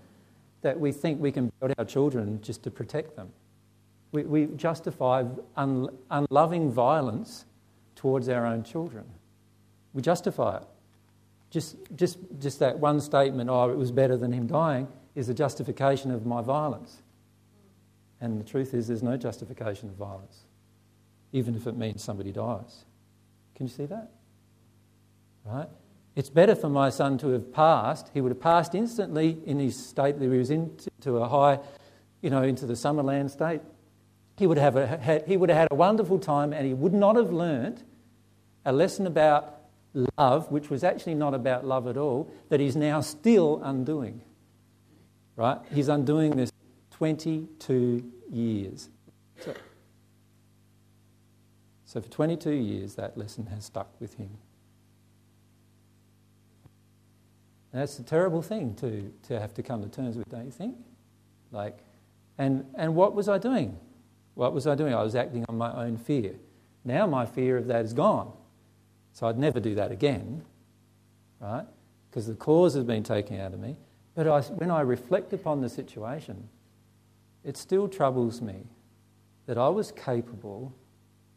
that 0.62 0.80
we 0.80 0.92
think 0.92 1.22
we 1.22 1.32
can 1.32 1.52
build 1.60 1.74
our 1.78 1.86
children 1.86 2.42
just 2.42 2.64
to 2.64 2.72
protect 2.72 3.16
them. 3.16 3.32
We, 4.14 4.24
we 4.24 4.46
justify 4.56 5.26
un, 5.58 5.90
unloving 6.10 6.72
violence 6.72 7.46
towards 7.96 8.30
our 8.30 8.46
own 8.46 8.64
children. 8.64 9.04
We 9.94 10.02
justify 10.02 10.58
it. 10.58 10.64
Just, 11.50 11.76
just, 11.96 12.18
just 12.40 12.60
that 12.60 12.80
one 12.80 13.02
statement, 13.02 13.50
oh, 13.50 13.70
it 13.70 13.78
was 13.78 13.92
better 13.92 14.16
than 14.16 14.32
him 14.32 14.48
dying, 14.48 14.88
is 15.16 15.30
a 15.30 15.34
justification 15.34 16.12
of 16.12 16.26
my 16.26 16.42
violence. 16.42 17.02
And 18.22 18.40
the 18.40 18.44
truth 18.44 18.74
is, 18.74 18.88
there's 18.88 19.04
no 19.04 19.18
justification 19.18 19.90
of 19.90 19.96
violence, 19.96 20.44
even 21.32 21.56
if 21.56 21.68
it 21.68 21.76
means 21.76 22.04
somebody 22.04 22.32
dies. 22.32 22.86
Can 23.56 23.68
you 23.68 23.74
see 23.74 23.86
that? 23.88 24.12
Right? 25.46 25.68
It's 26.16 26.30
better 26.30 26.56
for 26.56 26.70
my 26.70 26.90
son 26.90 27.18
to 27.20 27.30
have 27.30 27.52
passed. 27.52 28.12
He 28.14 28.22
would 28.22 28.32
have 28.32 28.40
passed 28.40 28.76
instantly 28.76 29.40
in 29.46 29.60
his 29.60 29.76
state 29.76 30.20
that 30.20 30.32
he 30.32 30.38
was 30.38 30.52
into 30.52 31.18
a 31.18 31.28
high, 31.28 31.60
you 32.22 32.30
know, 32.30 32.44
into 32.44 32.68
the 32.68 32.74
Summerland 32.74 33.32
state. 33.32 33.62
He 34.36 34.48
would 34.48 34.58
have, 34.58 34.76
a, 34.76 34.88
had, 34.98 35.28
he 35.28 35.38
would 35.38 35.50
have 35.50 35.58
had 35.58 35.68
a 35.72 35.76
wonderful 35.76 36.20
time 36.20 36.54
and 36.54 36.66
he 36.66 36.74
would 36.74 36.94
not 36.94 37.16
have 37.16 37.32
learnt 37.32 37.84
a 38.66 38.72
lesson 38.72 39.06
about 39.06 39.60
love, 40.18 40.52
which 40.52 40.70
was 40.70 40.84
actually 40.84 41.16
not 41.16 41.34
about 41.34 41.66
love 41.66 41.88
at 41.88 41.98
all, 41.98 42.32
that 42.50 42.60
he's 42.60 42.76
now 42.76 43.02
still 43.02 43.62
undoing. 43.64 44.22
Right? 45.36 45.60
He's 45.74 45.88
undoing 45.88 46.36
this 46.36 46.52
22 46.92 48.04
years. 48.32 48.90
So, 49.40 49.54
so 51.86 52.02
for 52.02 52.10
22 52.10 52.52
years, 52.52 52.96
that 52.96 53.18
lesson 53.18 53.46
has 53.48 53.66
stuck 53.66 53.90
with 54.00 54.16
him. 54.16 54.30
And 57.72 57.82
that's 57.82 57.98
a 57.98 58.04
terrible 58.04 58.44
thing 58.44 58.76
to, 58.76 59.12
to 59.28 59.40
have 59.40 59.54
to 59.56 59.64
come 59.64 59.82
to 59.82 59.90
terms 59.90 60.16
with, 60.16 60.30
don't 60.30 60.46
you 60.46 60.52
think? 60.52 60.76
Like, 61.52 61.80
and, 62.38 62.66
and 62.76 62.96
what 62.96 63.16
was 63.16 63.28
I 63.28 63.40
doing? 63.40 63.78
What 64.36 64.54
was 64.54 64.66
I 64.68 64.76
doing? 64.76 64.94
I 64.94 65.04
was 65.04 65.16
acting 65.16 65.46
on 65.48 65.58
my 65.58 65.72
own 65.74 65.98
fear. 65.98 66.36
Now 66.84 67.06
my 67.08 67.26
fear 67.26 67.58
of 67.58 67.68
that 67.68 67.86
is 67.86 67.94
gone. 67.94 68.32
So 69.14 69.28
I'd 69.28 69.38
never 69.38 69.60
do 69.60 69.76
that 69.76 69.92
again, 69.92 70.44
right? 71.40 71.66
Because 72.10 72.28
the 72.28 72.34
cause 72.34 72.74
has 72.74 72.84
been 72.84 73.04
taken 73.04 73.40
out 73.40 73.54
of 73.54 73.60
me. 73.60 73.76
But 74.16 74.28
I, 74.28 74.42
when 74.42 74.72
I 74.72 74.82
reflect 74.82 75.34
upon 75.34 75.62
the 75.62 75.70
situation, 75.70 76.50
it 77.44 77.58
still 77.58 77.88
troubles 77.88 78.42
me 78.42 78.64
that 79.46 79.58
I 79.58 79.70
was 79.70 79.92
capable 79.92 80.74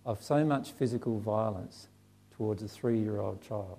of 0.05 0.22
so 0.22 0.44
much 0.44 0.72
physical 0.72 1.18
violence 1.18 1.88
towards 2.36 2.62
a 2.62 2.68
three 2.68 2.99
year 2.99 3.20
old 3.20 3.42
child. 3.42 3.78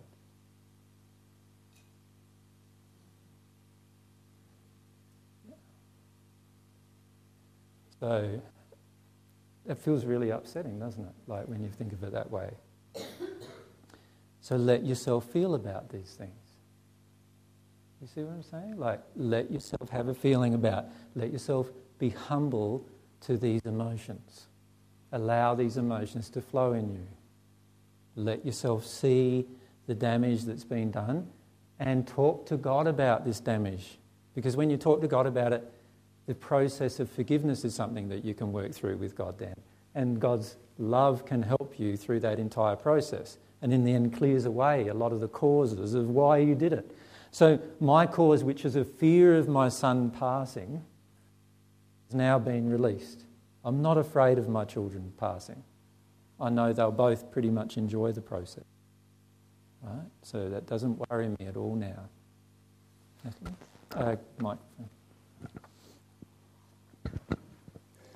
So 8.00 8.42
it 9.68 9.78
feels 9.78 10.06
really 10.06 10.30
upsetting, 10.30 10.80
doesn't 10.80 11.04
it? 11.04 11.14
Like 11.28 11.48
when 11.48 11.62
you 11.62 11.70
think 11.70 11.94
of 11.94 12.04
it 12.04 12.12
that 12.14 12.32
way. 12.32 12.52
So 14.40 14.56
let 14.56 14.86
yourself 14.86 15.26
feel 15.26 15.56
about 15.56 15.90
these 15.90 16.16
things. 16.18 16.32
You 18.00 18.08
see 18.08 18.24
what 18.24 18.32
I'm 18.32 18.44
saying? 18.44 18.78
Like, 18.78 19.02
let 19.18 19.52
yourself 19.52 19.90
have 19.90 20.08
a 20.08 20.14
feeling 20.14 20.54
about, 20.54 20.86
let 21.16 21.34
yourself 21.34 21.70
be 22.00 22.12
humble 22.12 22.88
to 23.22 23.36
these 23.36 23.60
emotions. 23.66 24.48
Allow 25.12 25.56
these 25.56 25.76
emotions 25.76 26.30
to 26.30 26.42
flow 26.42 26.72
in 26.72 26.94
you. 26.94 27.08
Let 28.16 28.46
yourself 28.46 28.86
see 28.86 29.46
the 29.86 29.96
damage 29.96 30.44
that's 30.44 30.64
been 30.64 30.92
done 30.92 31.28
and 31.80 32.08
talk 32.08 32.46
to 32.46 32.56
God 32.56 32.88
about 32.88 33.26
this 33.26 33.42
damage. 33.42 33.98
Because 34.34 34.56
when 34.56 34.70
you 34.70 34.78
talk 34.78 35.02
to 35.02 35.08
God 35.10 35.28
about 35.28 35.52
it, 35.52 35.70
the 36.28 36.36
process 36.36 37.00
of 37.00 37.10
forgiveness 37.10 37.66
is 37.66 37.74
something 37.74 38.10
that 38.10 38.24
you 38.24 38.34
can 38.34 38.52
work 38.52 38.74
through 38.74 38.98
with 38.98 39.16
God, 39.16 39.40
Dan. 39.40 39.56
And 39.96 40.20
God's 40.20 40.58
love 40.78 41.26
can 41.26 41.42
help 41.42 41.80
you 41.80 41.98
through 41.98 42.20
that 42.20 42.38
entire 42.38 42.76
process. 42.76 43.38
And 43.62 43.74
in 43.74 43.86
the 43.86 43.94
end, 43.94 44.16
clears 44.16 44.46
away 44.46 44.90
a 44.90 44.94
lot 44.94 45.12
of 45.14 45.22
the 45.22 45.30
causes 45.30 45.94
of 45.94 46.10
why 46.10 46.38
you 46.38 46.54
did 46.54 46.74
it. 46.74 46.92
So, 47.32 47.60
my 47.80 48.06
cause, 48.06 48.44
which 48.44 48.66
is 48.66 48.76
a 48.76 48.86
fear 48.86 49.36
of 49.36 49.48
my 49.48 49.70
son 49.70 50.12
passing, 50.12 50.84
has 52.08 52.16
now 52.16 52.38
been 52.40 52.70
released. 52.70 53.24
I'm 53.64 53.82
not 53.82 53.98
afraid 53.98 54.38
of 54.38 54.48
my 54.48 54.66
children 54.66 55.12
passing. 55.18 55.64
I 56.40 56.50
know 56.50 56.72
they'll 56.74 56.92
both 56.92 57.32
pretty 57.32 57.50
much 57.50 57.78
enjoy 57.78 58.12
the 58.12 58.22
process. 58.22 58.64
Right? 59.82 60.06
So, 60.24 60.50
that 60.50 60.68
doesn't 60.68 61.02
worry 61.10 61.30
me 61.40 61.48
at 61.48 61.58
all 61.58 61.76
now. 61.76 62.10
Uh, 63.96 64.16
microphone. 64.40 64.90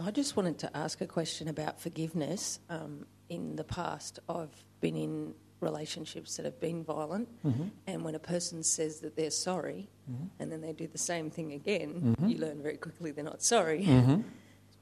I 0.02 0.12
just 0.12 0.36
wanted 0.36 0.58
to 0.60 0.78
ask 0.78 1.02
a 1.02 1.08
question 1.08 1.48
about 1.48 1.80
forgiveness. 1.80 2.60
Um, 2.70 3.06
in 3.30 3.56
the 3.56 3.64
past, 3.64 4.20
I've 4.28 4.64
been 4.80 4.96
in 4.96 5.34
relationships 5.60 6.38
that 6.38 6.46
have 6.46 6.60
been 6.60 6.84
violent, 6.84 7.30
Mm-hmm. 7.46 7.68
and 7.88 8.04
when 8.04 8.16
a 8.16 8.20
person 8.20 8.64
says 8.64 9.00
that 9.02 9.16
they're 9.16 9.30
sorry 9.30 9.90
Mhm. 10.10 10.30
and 10.40 10.52
then 10.52 10.62
they 10.62 10.74
do 10.74 10.88
the 10.88 10.98
same 10.98 11.30
thing 11.30 11.54
again, 11.54 12.16
Mhm. 12.20 12.30
you 12.32 12.38
learn 12.40 12.62
very 12.64 12.78
quickly 12.78 13.12
they're 13.12 13.24
not 13.24 13.42
sorry. 13.44 13.84
Mm-hmm. 13.86 14.22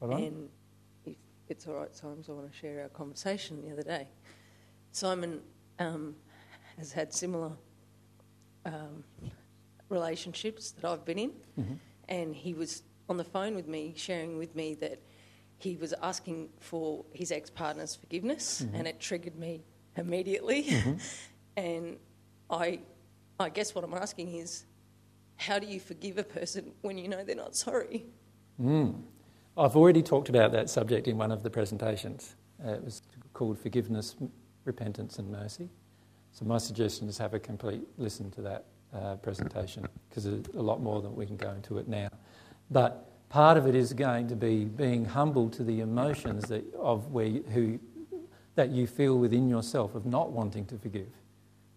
And 0.02 0.48
if 1.04 1.16
it's 1.50 1.66
all 1.68 1.74
right, 1.74 1.94
Simons, 1.94 2.28
I 2.30 2.32
want 2.32 2.50
to 2.50 2.56
share 2.56 2.80
our 2.82 2.88
conversation 2.88 3.60
the 3.60 3.70
other 3.72 3.82
day. 3.82 4.08
Simon 4.92 5.42
um, 5.78 6.16
has 6.78 6.92
had 6.92 7.12
similar 7.12 7.52
um, 8.64 9.04
relationships 9.90 10.70
that 10.72 10.84
I've 10.90 11.04
been 11.04 11.18
in, 11.18 11.32
Mhm. 11.58 11.78
and 12.08 12.34
he 12.34 12.54
was 12.54 12.82
on 13.08 13.16
the 13.18 13.24
phone 13.24 13.54
with 13.54 13.66
me, 13.68 13.92
sharing 13.96 14.38
with 14.38 14.54
me 14.54 14.74
that 14.76 15.02
he 15.60 15.76
was 15.76 15.92
asking 16.02 16.48
for 16.58 17.04
his 17.12 17.30
ex 17.30 17.50
partner's 17.50 17.94
forgiveness, 17.94 18.62
Mhm. 18.62 18.74
and 18.74 18.88
it 18.88 18.98
triggered 19.00 19.36
me 19.36 19.62
immediately. 19.96 20.64
Mm-hmm. 20.64 20.94
and 21.56 21.98
I, 22.48 22.80
I 23.38 23.48
guess 23.50 23.74
what 23.74 23.84
I'm 23.84 23.94
asking 23.94 24.34
is, 24.34 24.64
how 25.36 25.58
do 25.58 25.66
you 25.66 25.80
forgive 25.80 26.18
a 26.18 26.24
person 26.24 26.72
when 26.82 26.98
you 26.98 27.08
know 27.08 27.24
they're 27.24 27.36
not 27.36 27.56
sorry? 27.56 28.06
Mm. 28.60 29.02
I've 29.56 29.76
already 29.76 30.02
talked 30.02 30.28
about 30.28 30.52
that 30.52 30.70
subject 30.70 31.08
in 31.08 31.18
one 31.18 31.32
of 31.32 31.42
the 31.42 31.50
presentations. 31.50 32.36
Uh, 32.64 32.72
it 32.72 32.84
was 32.84 33.02
called 33.32 33.58
Forgiveness, 33.58 34.16
Repentance 34.64 35.18
and 35.18 35.30
Mercy. 35.30 35.68
So 36.32 36.44
my 36.44 36.58
suggestion 36.58 37.08
is 37.08 37.18
have 37.18 37.34
a 37.34 37.38
complete 37.38 37.86
listen 37.98 38.30
to 38.32 38.42
that 38.42 38.64
uh, 38.94 39.16
presentation 39.16 39.86
because 40.08 40.24
there's 40.24 40.46
a 40.54 40.62
lot 40.62 40.80
more 40.80 41.00
than 41.02 41.14
we 41.14 41.26
can 41.26 41.36
go 41.36 41.50
into 41.52 41.78
it 41.78 41.88
now. 41.88 42.08
But 42.70 43.09
part 43.30 43.56
of 43.56 43.66
it 43.66 43.74
is 43.74 43.94
going 43.94 44.28
to 44.28 44.36
be 44.36 44.64
being 44.66 45.06
humble 45.06 45.48
to 45.48 45.64
the 45.64 45.80
emotions 45.80 46.44
that, 46.48 46.64
of 46.74 47.10
where 47.12 47.26
you, 47.26 47.44
who, 47.54 47.78
that 48.56 48.68
you 48.68 48.86
feel 48.86 49.16
within 49.18 49.48
yourself 49.48 49.94
of 49.94 50.04
not 50.04 50.32
wanting 50.32 50.66
to 50.66 50.76
forgive. 50.76 51.08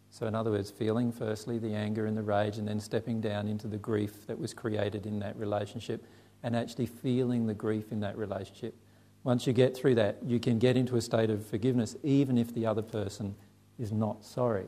So, 0.09 0.27
in 0.27 0.35
other 0.35 0.51
words, 0.51 0.69
feeling 0.69 1.11
firstly 1.11 1.57
the 1.57 1.73
anger 1.73 2.05
and 2.05 2.17
the 2.17 2.21
rage, 2.21 2.57
and 2.57 2.67
then 2.67 2.79
stepping 2.79 3.21
down 3.21 3.47
into 3.47 3.67
the 3.67 3.77
grief 3.77 4.27
that 4.27 4.37
was 4.37 4.53
created 4.53 5.05
in 5.05 5.19
that 5.19 5.35
relationship, 5.37 6.05
and 6.43 6.55
actually 6.55 6.87
feeling 6.87 7.47
the 7.47 7.53
grief 7.53 7.91
in 7.91 7.99
that 8.01 8.17
relationship. 8.17 8.75
Once 9.23 9.47
you 9.47 9.53
get 9.53 9.75
through 9.75 9.95
that, 9.95 10.17
you 10.23 10.39
can 10.39 10.59
get 10.59 10.75
into 10.75 10.97
a 10.97 11.01
state 11.01 11.29
of 11.29 11.45
forgiveness, 11.45 11.95
even 12.03 12.37
if 12.37 12.53
the 12.53 12.65
other 12.65 12.81
person 12.81 13.33
is 13.79 13.91
not 13.91 14.23
sorry. 14.25 14.67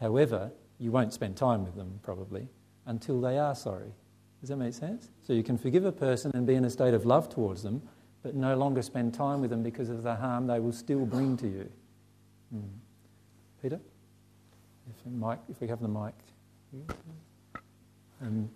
However, 0.00 0.50
you 0.78 0.90
won't 0.90 1.12
spend 1.12 1.36
time 1.36 1.64
with 1.64 1.76
them 1.76 2.00
probably 2.02 2.48
until 2.86 3.20
they 3.20 3.38
are 3.38 3.54
sorry. 3.54 3.92
Does 4.40 4.48
that 4.48 4.56
make 4.56 4.74
sense? 4.74 5.08
So 5.26 5.32
you 5.34 5.42
can 5.42 5.58
forgive 5.58 5.84
a 5.84 5.92
person 5.92 6.30
and 6.34 6.46
be 6.46 6.54
in 6.54 6.64
a 6.64 6.70
state 6.70 6.94
of 6.94 7.04
love 7.04 7.28
towards 7.28 7.62
them, 7.62 7.82
but 8.22 8.34
no 8.34 8.56
longer 8.56 8.80
spend 8.80 9.12
time 9.12 9.40
with 9.40 9.50
them 9.50 9.62
because 9.62 9.90
of 9.90 10.02
the 10.02 10.14
harm 10.14 10.46
they 10.46 10.60
will 10.60 10.72
still 10.72 11.04
bring 11.04 11.36
to 11.38 11.46
you. 11.46 11.70
Mm. 12.54 12.62
Peter? 13.62 13.80
If, 14.88 15.06
mic, 15.06 15.38
if 15.50 15.60
we 15.60 15.68
have 15.68 15.80
the 15.80 15.88
mic. 15.88 16.14
Um, 18.22 18.50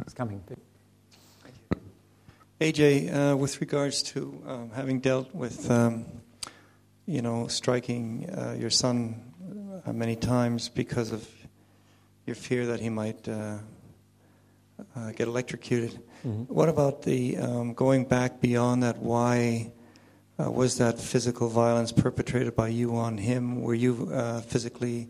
it's 0.00 0.14
coming. 0.14 0.40
Pete. 0.48 0.58
Thank 1.42 1.54
you. 1.70 2.72
AJ, 2.72 3.32
uh, 3.32 3.36
with 3.36 3.60
regards 3.60 4.02
to 4.04 4.42
um, 4.46 4.70
having 4.70 5.00
dealt 5.00 5.32
with, 5.34 5.70
um, 5.70 6.06
you 7.06 7.22
know, 7.22 7.46
striking 7.46 8.28
uh, 8.30 8.56
your 8.58 8.70
son 8.70 9.32
uh, 9.84 9.92
many 9.92 10.16
times 10.16 10.68
because 10.68 11.12
of 11.12 11.28
your 12.26 12.34
fear 12.36 12.66
that 12.66 12.80
he 12.80 12.88
might 12.88 13.28
uh, 13.28 13.58
uh, 14.96 15.12
get 15.12 15.28
electrocuted. 15.28 16.00
Mhm. 16.24 16.48
What 16.48 16.68
about 16.68 17.02
the 17.02 17.36
um, 17.38 17.74
going 17.74 18.04
back 18.04 18.40
beyond 18.40 18.82
that? 18.82 18.98
Why 18.98 19.72
uh, 20.38 20.50
was 20.50 20.78
that 20.78 20.98
physical 20.98 21.48
violence 21.48 21.92
perpetrated 21.92 22.54
by 22.56 22.68
you 22.68 22.94
on 22.96 23.18
him? 23.18 23.62
Were 23.62 23.74
you 23.74 24.08
uh, 24.12 24.40
physically 24.40 25.08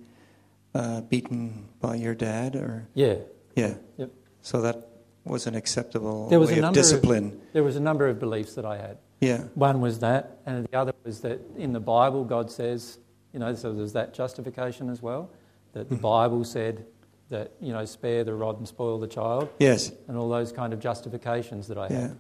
uh, 0.75 1.03
beaten 1.03 1.69
by 1.81 1.97
your 1.97 2.15
dad, 2.15 2.57
or 2.57 2.89
Yeah. 2.95 3.17
yeah? 3.55 3.75
Yep. 3.99 4.11
So 4.41 4.63
that 4.63 4.89
was 5.25 5.47
an 5.47 5.55
acceptable 5.55 6.29
There 6.29 6.41
was 6.41 6.49
way 6.49 6.55
a 6.55 6.59
of 6.59 6.63
number 6.63 6.81
of- 6.81 6.85
discipline. 6.85 7.41
There 7.53 7.63
was 7.63 7.77
a 7.77 7.81
number 7.81 8.09
of 8.09 8.19
beliefs 8.19 8.55
that 8.55 8.65
I 8.65 8.79
had. 8.79 8.97
yeah. 9.21 9.45
One 9.55 9.81
was 9.81 9.99
that, 10.01 10.39
and 10.47 10.67
the 10.67 10.77
other 10.77 10.93
was 11.05 11.21
that 11.21 11.39
in 11.57 11.73
the 11.73 11.81
Bible, 11.81 12.25
God 12.25 12.51
says, 12.51 12.99
you 13.33 13.39
know, 13.39 13.55
so 13.55 13.73
there's 13.73 13.93
that 13.93 14.15
justification 14.15 14.89
as 14.91 15.01
well, 15.03 15.31
that 15.75 15.89
the 15.89 15.95
Mhm. 15.97 16.01
Bible 16.01 16.45
said 16.45 16.85
that, 17.33 17.51
you 17.61 17.73
know, 17.73 17.85
spare 17.85 18.25
the 18.25 18.33
rod 18.35 18.59
and 18.59 18.67
spoil 18.67 18.99
the 18.99 19.09
child, 19.09 19.49
Yes. 19.59 19.91
and 20.09 20.17
all 20.17 20.29
those 20.29 20.53
kind 20.53 20.73
of 20.73 20.79
justifications 20.81 21.67
that 21.69 21.77
I 21.77 21.89
Yeah. 21.89 22.01
had. 22.01 22.19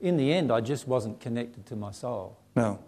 In 0.00 0.16
the 0.16 0.32
end, 0.32 0.50
I 0.52 0.60
just 0.60 0.86
wasn't 0.86 1.18
connected 1.20 1.66
to 1.66 1.76
my 1.76 1.90
soul. 1.90 2.36
No. 2.54 2.78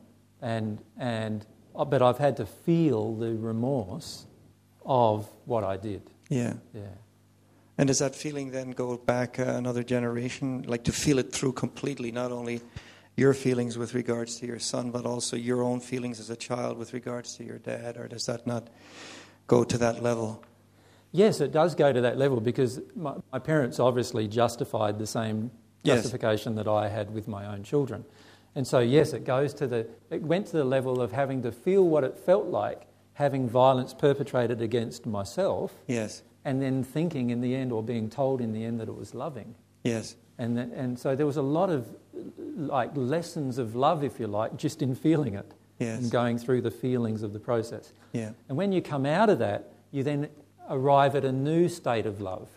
And, 0.40 0.80
and, 0.98 1.44
uh, 1.74 1.84
but 1.84 2.00
I've 2.02 2.18
had 2.18 2.36
to 2.36 2.46
feel 2.46 3.14
the 3.14 3.34
remorse 3.34 4.26
of 4.84 5.28
what 5.46 5.64
I 5.64 5.76
did. 5.76 6.02
Yeah. 6.28 6.54
Yeah. 6.72 6.82
And 7.78 7.88
does 7.88 7.98
that 7.98 8.14
feeling 8.14 8.50
then 8.52 8.70
go 8.70 8.96
back 8.96 9.38
uh, 9.38 9.42
another 9.44 9.82
generation, 9.82 10.64
like 10.66 10.84
to 10.84 10.92
feel 10.92 11.18
it 11.18 11.32
through 11.32 11.52
completely, 11.52 12.10
not 12.12 12.32
only 12.32 12.60
your 13.16 13.34
feelings 13.34 13.76
with 13.78 13.94
regards 13.94 14.38
to 14.40 14.46
your 14.46 14.58
son, 14.58 14.90
but 14.90 15.06
also 15.06 15.36
your 15.36 15.62
own 15.62 15.80
feelings 15.80 16.20
as 16.20 16.28
a 16.30 16.36
child 16.36 16.76
with 16.78 16.92
regards 16.92 17.36
to 17.36 17.44
your 17.44 17.58
dad, 17.58 17.96
or 17.96 18.08
does 18.08 18.24
that 18.24 18.46
not 18.46 18.68
go 19.46 19.64
to 19.64 19.78
that 19.78 20.02
level? 20.02 20.42
Yes, 21.16 21.40
it 21.40 21.50
does 21.50 21.74
go 21.74 21.92
to 21.92 22.00
that 22.02 22.18
level 22.18 22.40
because 22.40 22.80
my, 22.94 23.14
my 23.32 23.38
parents 23.38 23.80
obviously 23.80 24.28
justified 24.28 24.98
the 24.98 25.06
same 25.06 25.50
Yes. 25.82 25.98
justification 26.02 26.56
that 26.56 26.66
I 26.66 26.88
had 26.88 27.12
with 27.14 27.28
my 27.28 27.46
own 27.46 27.62
children. 27.62 28.04
And 28.56 28.66
so, 28.66 28.80
yes, 28.80 29.12
it 29.12 29.24
goes 29.24 29.54
to 29.54 29.66
the, 29.68 29.86
it 30.10 30.20
went 30.20 30.46
to 30.48 30.56
the 30.56 30.64
level 30.64 31.00
of 31.00 31.12
having 31.12 31.42
to 31.42 31.52
feel 31.52 31.84
what 31.84 32.02
it 32.02 32.18
felt 32.18 32.46
like 32.46 32.82
having 33.12 33.48
violence 33.48 33.94
perpetrated 33.94 34.60
against 34.60 35.06
myself, 35.06 35.72
Yes. 35.86 36.22
and 36.44 36.60
then 36.60 36.82
thinking 36.82 37.30
in 37.30 37.40
the 37.40 37.54
end, 37.54 37.70
or 37.72 37.82
being 37.84 38.10
told 38.10 38.40
in 38.40 38.52
the 38.52 38.64
end, 38.64 38.80
that 38.80 38.88
it 38.88 38.96
was 38.96 39.14
loving. 39.14 39.54
Yes. 39.84 40.16
And, 40.38 40.56
th- 40.56 40.68
and 40.74 40.98
so 40.98 41.14
there 41.14 41.24
was 41.26 41.36
a 41.38 41.42
lot 41.42 41.70
of 41.70 41.86
like 42.56 42.90
lessons 42.94 43.56
of 43.56 43.76
love, 43.76 44.02
if 44.04 44.18
you 44.20 44.26
like, 44.26 44.56
just 44.56 44.82
in 44.82 44.94
feeling 44.94 45.34
it 45.34 45.54
Yes. 45.78 46.00
and 46.00 46.10
going 46.10 46.36
through 46.36 46.62
the 46.62 46.70
feelings 46.70 47.22
of 47.22 47.32
the 47.32 47.38
process. 47.40 47.92
Yeah. 48.12 48.32
And 48.48 48.58
when 48.58 48.72
you 48.72 48.82
come 48.82 49.06
out 49.06 49.30
of 49.30 49.38
that, 49.38 49.72
you 49.92 50.02
then 50.02 50.28
arrive 50.68 51.14
at 51.14 51.24
a 51.24 51.32
new 51.32 51.68
state 51.68 52.06
of 52.06 52.20
love 52.20 52.48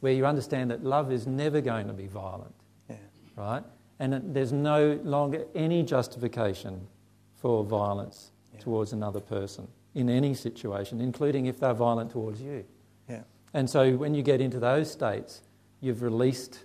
where 0.00 0.12
you 0.12 0.26
understand 0.26 0.70
that 0.70 0.82
love 0.84 1.12
is 1.12 1.26
never 1.26 1.60
going 1.60 1.86
to 1.86 1.92
be 1.92 2.06
violent, 2.06 2.54
Yeah. 2.90 2.96
right? 3.36 3.64
And 4.00 4.12
that 4.12 4.34
there's 4.34 4.52
no 4.52 4.98
longer 5.04 5.46
any 5.54 5.82
justification 5.82 6.88
for 7.34 7.62
violence 7.64 8.32
Yeah. 8.52 8.60
towards 8.60 8.92
another 8.92 9.20
person 9.20 9.68
in 9.94 10.08
any 10.08 10.34
situation, 10.34 11.00
including 11.00 11.46
if 11.46 11.60
they're 11.60 11.74
violent 11.74 12.10
towards 12.10 12.40
you. 12.40 12.64
Yeah. 13.08 13.22
And 13.54 13.68
so 13.70 13.96
when 13.96 14.14
you 14.14 14.22
get 14.22 14.40
into 14.40 14.58
those 14.58 14.90
states, 14.90 15.42
you've 15.80 16.02
released 16.02 16.64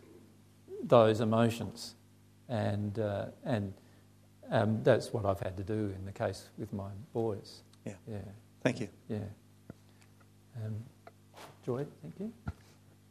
those 0.83 1.21
emotions. 1.21 1.95
And, 2.49 2.97
uh, 2.97 3.25
and 3.43 3.73
um, 4.49 4.81
that's 4.83 5.11
what 5.13 5.25
I've 5.25 5.41
had 5.41 5.57
to 5.57 5.63
do 5.63 5.93
in 5.97 6.05
the 6.05 6.11
case 6.13 6.49
with 6.57 6.71
my 6.73 6.89
boys. 7.13 7.61
Yeah. 7.85 7.93
Yeah, 8.07 8.19
Thank 8.63 8.79
you. 8.79 8.87
yeah. 9.09 9.19
Um, 10.63 10.75
Joy, 11.65 11.85
thank 12.01 12.15
you. 12.19 12.31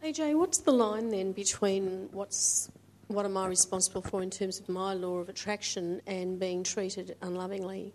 AJ, 0.03 0.39
what's 0.39 0.59
the 0.59 0.73
line 0.73 1.09
then 1.11 1.33
between 1.33 2.09
what's 2.13 2.71
what 3.09 3.25
am 3.25 3.37
I 3.37 3.47
responsible 3.47 4.03
for 4.03 4.23
in 4.23 4.31
terms 4.31 4.59
of 4.61 4.69
my 4.69 4.93
law 4.95 5.19
of 5.19 5.29
attraction 5.29 6.01
and 6.07 6.41
being 6.41 6.65
treated 6.65 7.17
unlovingly? 7.23 7.93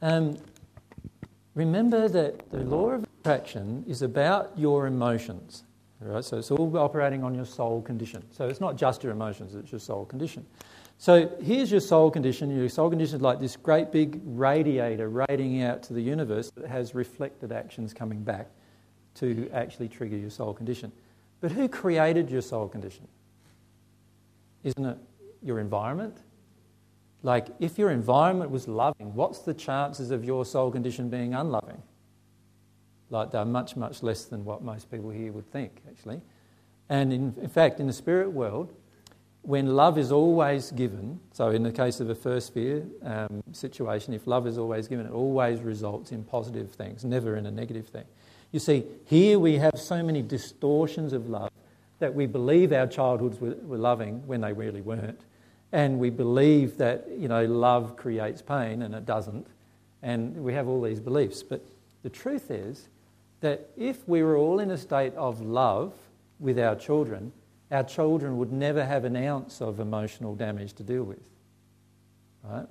Um, 0.00 0.36
remember 1.54 2.08
that 2.08 2.50
the 2.50 2.58
law 2.58 2.90
of 2.90 3.06
attraction 3.20 3.84
is 3.88 4.02
about 4.02 4.52
your 4.56 4.86
emotions. 4.86 5.64
Right? 6.00 6.24
So 6.24 6.38
it's 6.38 6.52
all 6.52 6.78
operating 6.78 7.24
on 7.24 7.34
your 7.34 7.44
soul 7.44 7.82
condition. 7.82 8.22
So 8.30 8.46
it's 8.46 8.60
not 8.60 8.76
just 8.76 9.02
your 9.02 9.12
emotions, 9.12 9.56
it's 9.56 9.72
your 9.72 9.80
soul 9.80 10.04
condition. 10.04 10.46
So 11.00 11.30
here's 11.40 11.70
your 11.70 11.80
soul 11.80 12.10
condition. 12.10 12.50
Your 12.50 12.68
soul 12.68 12.90
condition 12.90 13.16
is 13.16 13.22
like 13.22 13.38
this 13.38 13.56
great 13.56 13.92
big 13.92 14.20
radiator 14.24 15.08
radiating 15.08 15.62
out 15.62 15.80
to 15.84 15.92
the 15.92 16.00
universe 16.00 16.50
that 16.56 16.66
has 16.66 16.92
reflected 16.92 17.52
actions 17.52 17.94
coming 17.94 18.22
back 18.22 18.48
to 19.14 19.48
actually 19.54 19.88
trigger 19.88 20.16
your 20.16 20.30
soul 20.30 20.52
condition. 20.52 20.90
But 21.40 21.52
who 21.52 21.68
created 21.68 22.30
your 22.30 22.42
soul 22.42 22.68
condition? 22.68 23.06
Isn't 24.64 24.84
it 24.84 24.98
your 25.40 25.60
environment? 25.60 26.16
Like, 27.22 27.46
if 27.60 27.78
your 27.78 27.90
environment 27.90 28.50
was 28.50 28.66
loving, 28.66 29.14
what's 29.14 29.38
the 29.40 29.54
chances 29.54 30.10
of 30.10 30.24
your 30.24 30.44
soul 30.44 30.72
condition 30.72 31.08
being 31.08 31.32
unloving? 31.32 31.80
Like, 33.10 33.30
they're 33.30 33.44
much, 33.44 33.76
much 33.76 34.02
less 34.02 34.24
than 34.24 34.44
what 34.44 34.62
most 34.62 34.90
people 34.90 35.10
here 35.10 35.30
would 35.32 35.50
think, 35.52 35.80
actually. 35.88 36.20
And 36.88 37.12
in, 37.12 37.34
in 37.40 37.48
fact, 37.48 37.78
in 37.78 37.86
the 37.86 37.92
spirit 37.92 38.32
world, 38.32 38.72
when 39.42 39.74
love 39.74 39.98
is 39.98 40.12
always 40.12 40.70
given, 40.72 41.20
so 41.32 41.48
in 41.50 41.62
the 41.62 41.72
case 41.72 42.00
of 42.00 42.10
a 42.10 42.14
first 42.14 42.48
sphere 42.48 42.84
um, 43.02 43.42
situation, 43.52 44.12
if 44.12 44.26
love 44.26 44.46
is 44.46 44.58
always 44.58 44.88
given, 44.88 45.06
it 45.06 45.12
always 45.12 45.60
results 45.60 46.12
in 46.12 46.24
positive 46.24 46.70
things, 46.70 47.04
never 47.04 47.36
in 47.36 47.46
a 47.46 47.50
negative 47.50 47.86
thing. 47.88 48.04
You 48.52 48.60
see, 48.60 48.84
here 49.04 49.38
we 49.38 49.54
have 49.56 49.78
so 49.78 50.02
many 50.02 50.22
distortions 50.22 51.12
of 51.12 51.28
love 51.28 51.50
that 51.98 52.14
we 52.14 52.26
believe 52.26 52.72
our 52.72 52.86
childhoods 52.86 53.40
were, 53.40 53.56
were 53.62 53.78
loving 53.78 54.26
when 54.26 54.40
they 54.40 54.52
really 54.52 54.80
weren't. 54.80 55.20
And 55.72 55.98
we 55.98 56.10
believe 56.10 56.78
that, 56.78 57.08
you 57.10 57.28
know, 57.28 57.44
love 57.44 57.96
creates 57.96 58.40
pain 58.40 58.82
and 58.82 58.94
it 58.94 59.04
doesn't. 59.04 59.46
And 60.02 60.36
we 60.36 60.54
have 60.54 60.68
all 60.68 60.80
these 60.80 61.00
beliefs. 61.00 61.42
But 61.42 61.62
the 62.02 62.10
truth 62.10 62.50
is 62.50 62.88
that 63.40 63.68
if 63.76 64.06
we 64.08 64.22
were 64.22 64.36
all 64.36 64.60
in 64.60 64.70
a 64.70 64.78
state 64.78 65.14
of 65.14 65.40
love 65.42 65.92
with 66.38 66.58
our 66.58 66.74
children, 66.74 67.32
our 67.70 67.84
children 67.84 68.38
would 68.38 68.52
never 68.52 68.84
have 68.84 69.04
an 69.04 69.16
ounce 69.16 69.60
of 69.60 69.80
emotional 69.80 70.34
damage 70.34 70.72
to 70.74 70.82
deal 70.82 71.04
with. 71.04 71.20
Right? 72.42 72.66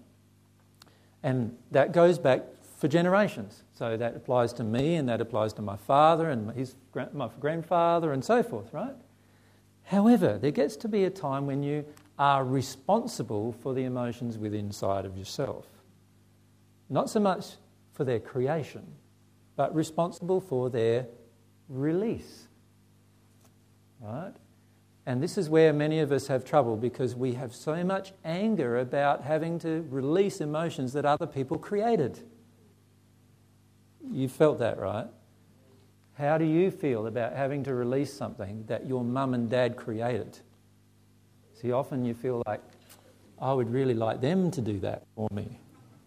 And 1.23 1.55
that 1.71 1.91
goes 1.91 2.17
back 2.17 2.43
for 2.77 2.87
generations. 2.87 3.63
So 3.73 3.97
that 3.97 4.15
applies 4.15 4.53
to 4.53 4.63
me 4.63 4.95
and 4.95 5.09
that 5.09 5.21
applies 5.21 5.53
to 5.53 5.61
my 5.61 5.75
father 5.75 6.29
and 6.29 6.51
his, 6.51 6.75
my 7.13 7.29
grandfather 7.39 8.13
and 8.13 8.23
so 8.23 8.43
forth, 8.43 8.71
right? 8.73 8.95
However, 9.83 10.37
there 10.37 10.51
gets 10.51 10.75
to 10.77 10.87
be 10.87 11.05
a 11.05 11.09
time 11.09 11.47
when 11.47 11.63
you 11.63 11.85
are 12.19 12.43
responsible 12.43 13.53
for 13.61 13.73
the 13.73 13.83
emotions 13.83 14.37
within 14.37 14.65
inside 14.65 15.05
of 15.05 15.17
yourself. 15.17 15.65
Not 16.89 17.09
so 17.09 17.19
much 17.19 17.55
for 17.93 18.03
their 18.03 18.19
creation, 18.19 18.85
but 19.55 19.73
responsible 19.73 20.41
for 20.41 20.69
their 20.69 21.07
release. 21.69 22.47
Right? 24.01 24.33
And 25.07 25.23
this 25.23 25.37
is 25.37 25.49
where 25.49 25.71
many 25.71 26.01
of 26.01 26.11
us 26.11 26.27
have 26.27 26.43
trouble 26.43 26.75
because 26.75 27.15
we 27.15 27.31
have 27.35 27.55
so 27.55 27.81
much 27.81 28.11
anger 28.25 28.77
about 28.77 29.23
having 29.23 29.57
to 29.59 29.87
release 29.89 30.41
emotions 30.41 30.91
that 30.91 31.05
other 31.05 31.25
people 31.25 31.57
created. 31.57 32.19
You 34.11 34.27
felt 34.27 34.59
that, 34.59 34.77
right? 34.77 35.07
How 36.17 36.37
do 36.37 36.43
you 36.43 36.71
feel 36.71 37.07
about 37.07 37.31
having 37.37 37.63
to 37.63 37.73
release 37.73 38.11
something 38.11 38.65
that 38.67 38.85
your 38.85 39.01
mum 39.01 39.33
and 39.33 39.49
dad 39.49 39.77
created? 39.77 40.39
See, 41.53 41.71
often 41.71 42.03
you 42.03 42.13
feel 42.13 42.43
like, 42.45 42.59
I 43.39 43.53
would 43.53 43.71
really 43.71 43.93
like 43.93 44.19
them 44.19 44.51
to 44.51 44.61
do 44.61 44.77
that 44.81 45.03
for 45.15 45.29
me, 45.31 45.57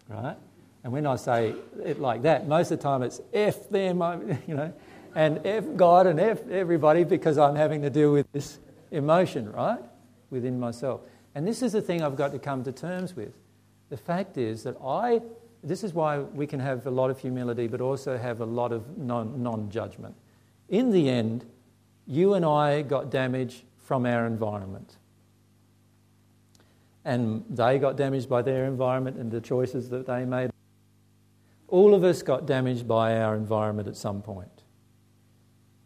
right? 0.09 0.37
And 0.83 0.93
when 0.93 1.07
I 1.07 1.15
say 1.15 1.55
it 1.83 1.99
like 1.99 2.21
that, 2.21 2.47
most 2.47 2.69
of 2.69 2.77
the 2.77 2.83
time 2.83 3.01
it's 3.01 3.19
F 3.33 3.67
them, 3.67 3.97
you 4.47 4.53
know, 4.53 4.71
and 5.15 5.43
F 5.43 5.63
God 5.75 6.05
and 6.05 6.19
F 6.19 6.47
everybody 6.49 7.03
because 7.03 7.39
I'm 7.39 7.55
having 7.55 7.81
to 7.81 7.89
deal 7.89 8.11
with 8.11 8.31
this 8.31 8.59
emotion, 8.91 9.51
right, 9.51 9.79
within 10.29 10.59
myself. 10.59 11.01
And 11.33 11.47
this 11.47 11.61
is 11.61 11.71
the 11.71 11.81
thing 11.81 12.01
I've 12.01 12.15
got 12.15 12.31
to 12.33 12.39
come 12.39 12.63
to 12.63 12.71
terms 12.71 13.15
with. 13.15 13.33
The 13.89 13.97
fact 13.97 14.37
is 14.37 14.63
that 14.63 14.77
I, 14.83 15.21
this 15.63 15.83
is 15.83 15.93
why 15.93 16.19
we 16.19 16.45
can 16.45 16.59
have 16.59 16.85
a 16.85 16.91
lot 16.91 17.09
of 17.09 17.19
humility, 17.19 17.67
but 17.67 17.81
also 17.81 18.17
have 18.17 18.41
a 18.41 18.45
lot 18.45 18.71
of 18.71 18.97
non 18.97 19.69
judgment. 19.69 20.15
In 20.69 20.91
the 20.91 21.09
end, 21.09 21.45
you 22.07 22.33
and 22.33 22.45
I 22.45 22.81
got 22.81 23.09
damage 23.09 23.63
from 23.77 24.05
our 24.05 24.25
environment. 24.25 24.95
And 27.03 27.43
they 27.49 27.79
got 27.79 27.97
damaged 27.97 28.29
by 28.29 28.41
their 28.41 28.65
environment 28.65 29.17
and 29.17 29.31
the 29.31 29.41
choices 29.41 29.89
that 29.89 30.05
they 30.05 30.23
made. 30.23 30.51
All 31.67 31.93
of 31.93 32.03
us 32.03 32.21
got 32.21 32.45
damaged 32.45 32.87
by 32.87 33.17
our 33.17 33.35
environment 33.35 33.87
at 33.87 33.95
some 33.95 34.21
point. 34.21 34.63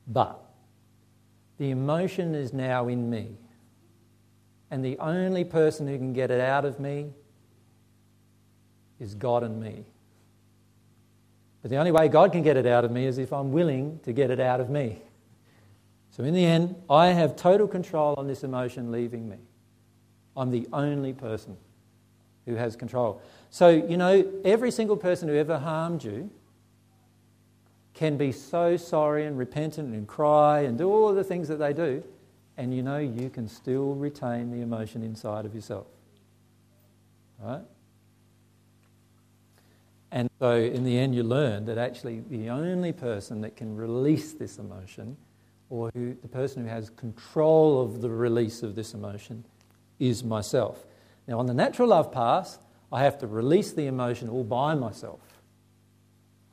But 0.08 0.45
the 1.58 1.72
emotion 1.72 2.36
is 2.36 2.54
now 2.54 2.88
in 2.88 3.10
me. 3.10 3.38
And 4.72 4.84
the 4.84 4.98
only 5.00 5.44
person 5.44 5.88
who 5.88 5.98
can 5.98 6.14
get 6.14 6.32
it 6.32 6.42
out 6.42 6.66
of 6.66 6.80
me 6.80 7.12
is 9.00 9.16
God 9.16 9.44
and 9.44 9.62
me. 9.62 9.86
But 11.62 11.72
the 11.72 11.78
only 11.78 11.92
way 11.92 12.08
God 12.08 12.32
can 12.32 12.44
get 12.44 12.58
it 12.58 12.66
out 12.66 12.86
of 12.86 12.92
me 12.92 13.06
is 13.06 13.18
if 13.18 13.34
I'm 13.34 13.52
willing 13.52 14.00
to 14.04 14.14
get 14.14 14.30
it 14.30 14.40
out 14.40 14.60
of 14.60 14.70
me. 14.70 15.02
So 16.12 16.24
in 16.24 16.34
the 16.34 16.46
end, 16.46 16.76
I 16.90 17.08
have 17.08 17.36
total 17.36 17.68
control 17.68 18.16
on 18.18 18.28
this 18.28 18.44
emotion 18.44 18.92
leaving 18.92 19.28
me. 19.28 19.38
I'm 20.38 20.52
the 20.52 20.68
only 20.72 21.14
person 21.14 21.58
who 22.46 22.56
has 22.56 22.76
control. 22.76 23.22
So, 23.50 23.70
you 23.70 23.98
know, 23.98 24.32
every 24.44 24.72
single 24.72 24.98
person 24.98 25.28
who 25.28 25.36
ever 25.36 25.58
harmed 25.58 26.04
you 26.04 26.30
can 27.96 28.18
be 28.18 28.32
so 28.32 28.78
sorry 28.78 29.26
and 29.26 29.38
repentant 29.38 29.96
and 29.96 30.06
cry 30.06 30.60
and 30.60 30.78
do 30.78 30.90
all 30.90 31.10
of 31.10 31.16
the 31.16 31.24
things 31.24 31.48
that 31.48 31.58
they 31.58 31.74
do, 31.74 32.04
and 32.58 32.74
you 32.74 32.84
know 32.84 33.00
you 33.00 33.30
can 33.30 33.48
still 33.48 33.96
retain 33.96 34.52
the 34.52 34.62
emotion 34.62 35.02
inside 35.02 35.46
of 35.46 35.56
yourself. 35.56 35.88
Right? 37.42 37.62
And 40.12 40.30
so, 40.40 40.56
in 40.56 40.84
the 40.84 40.98
end, 40.98 41.16
you 41.16 41.24
learn 41.24 41.66
that 41.66 41.78
actually 41.78 42.22
the 42.30 42.50
only 42.50 42.94
person 42.94 43.42
that 43.42 43.56
can 43.56 43.76
release 43.76 44.34
this 44.34 44.60
emotion, 44.60 45.18
or 45.70 45.90
who, 45.94 46.16
the 46.22 46.28
person 46.28 46.64
who 46.64 46.70
has 46.70 46.90
control 46.92 47.82
of 47.82 48.02
the 48.02 48.10
release 48.10 48.62
of 48.62 48.76
this 48.76 48.94
emotion, 48.94 49.46
is 50.00 50.24
myself. 50.24 50.86
Now, 51.28 51.40
on 51.40 51.48
the 51.48 51.54
natural 51.54 51.90
love 51.90 52.12
path, 52.12 52.60
I 52.92 53.04
have 53.04 53.18
to 53.20 53.28
release 53.28 53.74
the 53.74 53.88
emotion 53.88 54.30
all 54.30 54.44
by 54.44 54.76
myself. 54.76 55.20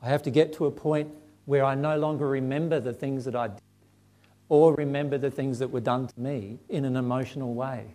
I 0.01 0.07
have 0.07 0.23
to 0.23 0.31
get 0.31 0.53
to 0.53 0.65
a 0.65 0.71
point 0.71 1.11
where 1.45 1.63
I 1.63 1.75
no 1.75 1.97
longer 1.97 2.27
remember 2.27 2.79
the 2.79 2.93
things 2.93 3.25
that 3.25 3.35
I 3.35 3.49
did 3.49 3.61
or 4.49 4.73
remember 4.75 5.17
the 5.17 5.31
things 5.31 5.59
that 5.59 5.69
were 5.69 5.79
done 5.79 6.07
to 6.07 6.19
me 6.19 6.59
in 6.69 6.85
an 6.85 6.95
emotional 6.95 7.53
way. 7.53 7.87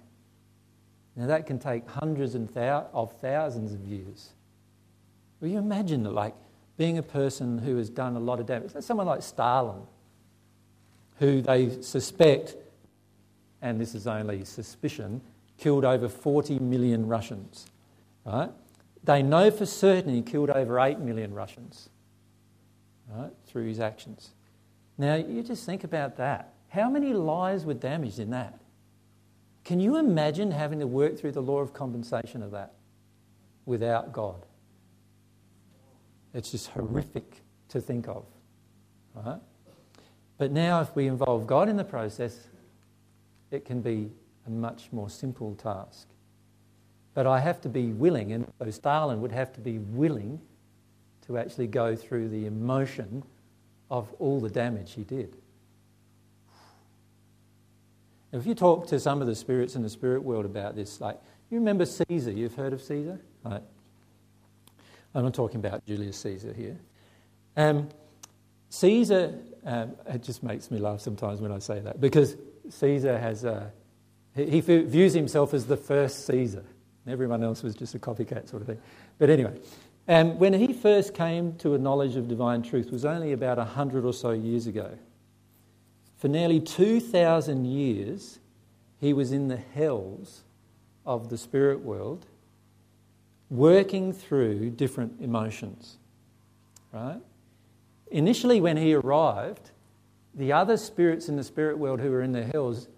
Now, 1.15 1.27
that 1.27 1.47
can 1.47 1.59
take 1.59 1.89
hundreds 1.89 2.35
and 2.35 2.49
thou- 2.49 2.89
of 2.93 3.13
thousands 3.21 3.73
of 3.73 3.85
years. 3.85 4.31
Will 5.41 5.49
you 5.49 5.59
imagine, 5.59 6.03
that, 6.05 6.13
like, 6.13 6.35
being 6.77 6.99
a 6.99 7.03
person 7.03 7.59
who 7.59 7.77
has 7.77 7.91
done 7.91 8.17
a 8.17 8.21
lot 8.21 8.41
of 8.41 8.47
damage? 8.47 8.73
Someone 8.81 9.07
like 9.07 9.23
Stalin, 9.23 9.83
who 11.19 11.43
they 11.43 11.81
suspect, 11.83 12.57
and 13.63 13.81
this 13.81 13.95
is 13.95 14.07
only 14.07 14.45
suspicion, 14.45 15.21
killed 15.59 15.85
over 15.85 16.09
40 16.09 16.59
million 16.61 17.07
Russians. 17.07 17.67
Right? 18.25 18.51
They 19.05 19.23
know 19.23 19.51
for 19.51 19.67
certain 19.67 20.15
he 20.15 20.23
killed 20.23 20.51
over 20.51 20.79
8 20.79 20.99
million 20.99 21.35
Russians 21.35 21.89
right, 23.09 23.33
through 23.47 23.67
his 23.67 23.81
actions. 23.81 24.31
Now, 24.97 25.15
you 25.15 25.43
just 25.43 25.65
think 25.65 25.85
about 25.85 26.17
that. 26.17 26.53
How 26.69 26.91
many 26.91 27.13
lives 27.13 27.65
were 27.65 27.75
damaged 27.75 28.19
in 28.19 28.31
that? 28.31 28.59
Can 29.65 29.81
you 29.81 29.97
imagine 29.97 30.51
having 30.51 30.81
to 30.81 30.87
work 30.87 31.19
through 31.19 31.33
the 31.33 31.43
law 31.43 31.59
of 31.59 31.73
compensation 31.73 32.43
of 32.43 32.51
that 32.53 32.75
without 33.67 34.13
God? 34.13 34.47
It's 36.35 36.51
just 36.51 36.69
horrific 36.69 37.43
to 37.69 37.81
think 37.81 38.09
of. 38.09 38.25
Right? 39.15 39.41
But 40.37 40.53
now, 40.53 40.81
if 40.81 40.95
we 40.95 41.07
involve 41.07 41.47
God 41.47 41.69
in 41.69 41.77
the 41.77 41.85
process, 41.85 42.49
it 43.51 43.65
can 43.65 43.81
be 43.81 44.11
a 44.47 44.51
much 44.51 44.89
more 44.93 45.11
simple 45.11 45.55
task. 45.55 46.09
But 47.15 47.27
I 47.27 47.41
have 47.41 47.61
to 47.63 47.69
be 47.69 47.89
willing, 47.89 48.33
and 48.33 48.47
so 48.59 48.71
Stalin 48.71 49.21
would 49.21 49.33
have 49.33 49.53
to 49.55 49.61
be 49.61 49.79
willing 49.79 50.41
to 51.29 51.39
actually 51.39 51.68
go 51.68 51.95
through 51.95 52.29
the 52.29 52.47
emotion 52.47 53.22
of 53.91 54.12
all 54.18 54.41
the 54.41 54.51
damage 54.51 54.95
he 54.95 55.05
did. 55.05 55.37
If 58.33 58.47
you 58.47 58.55
talk 58.55 58.89
to 58.89 59.01
some 59.01 59.20
of 59.20 59.26
the 59.26 59.35
spirits 59.35 59.74
in 59.74 59.83
the 59.83 59.89
spirit 59.89 60.22
world 60.22 60.45
about 60.45 60.74
this, 60.74 61.01
like, 61.01 61.18
you 61.51 61.59
remember 61.59 61.87
Caesar? 61.87 62.31
You've 62.31 62.55
heard 62.55 62.72
of 62.72 62.83
Caesar? 62.83 63.20
Right. 63.45 63.62
I'm 65.14 65.24
not 65.24 65.35
talking 65.35 65.61
about 65.61 65.85
Julius 65.87 66.18
Caesar 66.18 66.53
here. 66.53 66.79
Um, 67.57 67.89
Caesar, 68.70 69.39
um, 69.64 69.93
it 70.07 70.22
just 70.22 70.43
makes 70.43 70.70
me 70.70 70.79
laugh 70.79 71.01
sometimes 71.01 71.41
when 71.41 71.53
I 71.53 71.59
say 71.59 71.81
that 71.81 72.01
because 72.01 72.37
Caesar 72.68 73.18
has, 73.18 73.45
a, 73.45 73.72
he, 74.35 74.47
he 74.47 74.61
views 74.61 75.14
himself 75.14 75.55
as 75.55 75.66
the 75.66 75.76
first 75.76 76.26
Caesar. 76.26 76.64
Everyone 77.07 77.43
else 77.43 77.62
was 77.62 77.74
just 77.74 77.95
a 77.95 77.99
copycat 77.99 78.51
sort 78.51 78.61
of 78.61 78.68
thing. 78.68 78.79
But 79.18 79.31
anyway, 79.31 79.59
um, 80.09 80.39
when 80.39 80.55
he 80.55 80.73
first 80.73 81.15
came 81.15 81.55
to 81.57 81.75
a 81.75 81.79
knowledge 81.79 82.17
of 82.17 82.29
divine 82.29 82.63
truth 82.63 82.91
was 82.91 83.05
only 83.05 83.33
about 83.33 83.59
100 83.59 84.05
or 84.05 84.13
so 84.13 84.31
years 84.31 84.67
ago. 84.67 84.99
For 86.17 86.29
nearly 86.29 86.61
2,000 86.61 87.65
years, 87.67 88.39
he 89.01 89.13
was 89.13 89.33
in 89.33 89.49
the 89.49 89.57
hells 89.57 90.43
of 91.07 91.29
the 91.29 91.39
spirit 91.39 91.81
world, 91.81 92.27
working 93.51 94.13
through 94.13 94.71
different 94.71 95.21
emotions. 95.21 95.99
Right? 96.93 97.21
Initially, 98.11 98.61
when 98.61 98.77
he 98.77 98.95
arrived, 98.95 99.71
the 100.35 100.53
other 100.53 100.77
spirits 100.77 101.29
in 101.29 101.37
the 101.37 101.45
spirit 101.45 101.79
world 101.79 102.01
who 102.01 102.11
were 102.11 102.23
in 102.23 102.33
the 102.33 102.45
hells 102.45 102.89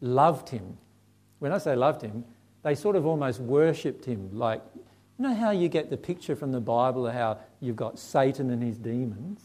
loved 0.00 0.48
him. 0.48 0.78
When 1.38 1.52
I 1.52 1.58
say 1.58 1.74
loved 1.74 2.02
him, 2.02 2.24
they 2.62 2.74
sort 2.74 2.96
of 2.96 3.06
almost 3.06 3.40
worshipped 3.40 4.04
him. 4.04 4.30
Like, 4.32 4.62
you 5.18 5.28
know 5.28 5.34
how 5.34 5.50
you 5.50 5.68
get 5.68 5.90
the 5.90 5.96
picture 5.96 6.34
from 6.34 6.52
the 6.52 6.60
Bible 6.60 7.06
of 7.06 7.14
how 7.14 7.38
you've 7.60 7.76
got 7.76 7.98
Satan 7.98 8.50
and 8.50 8.62
his 8.62 8.78
demons, 8.78 9.40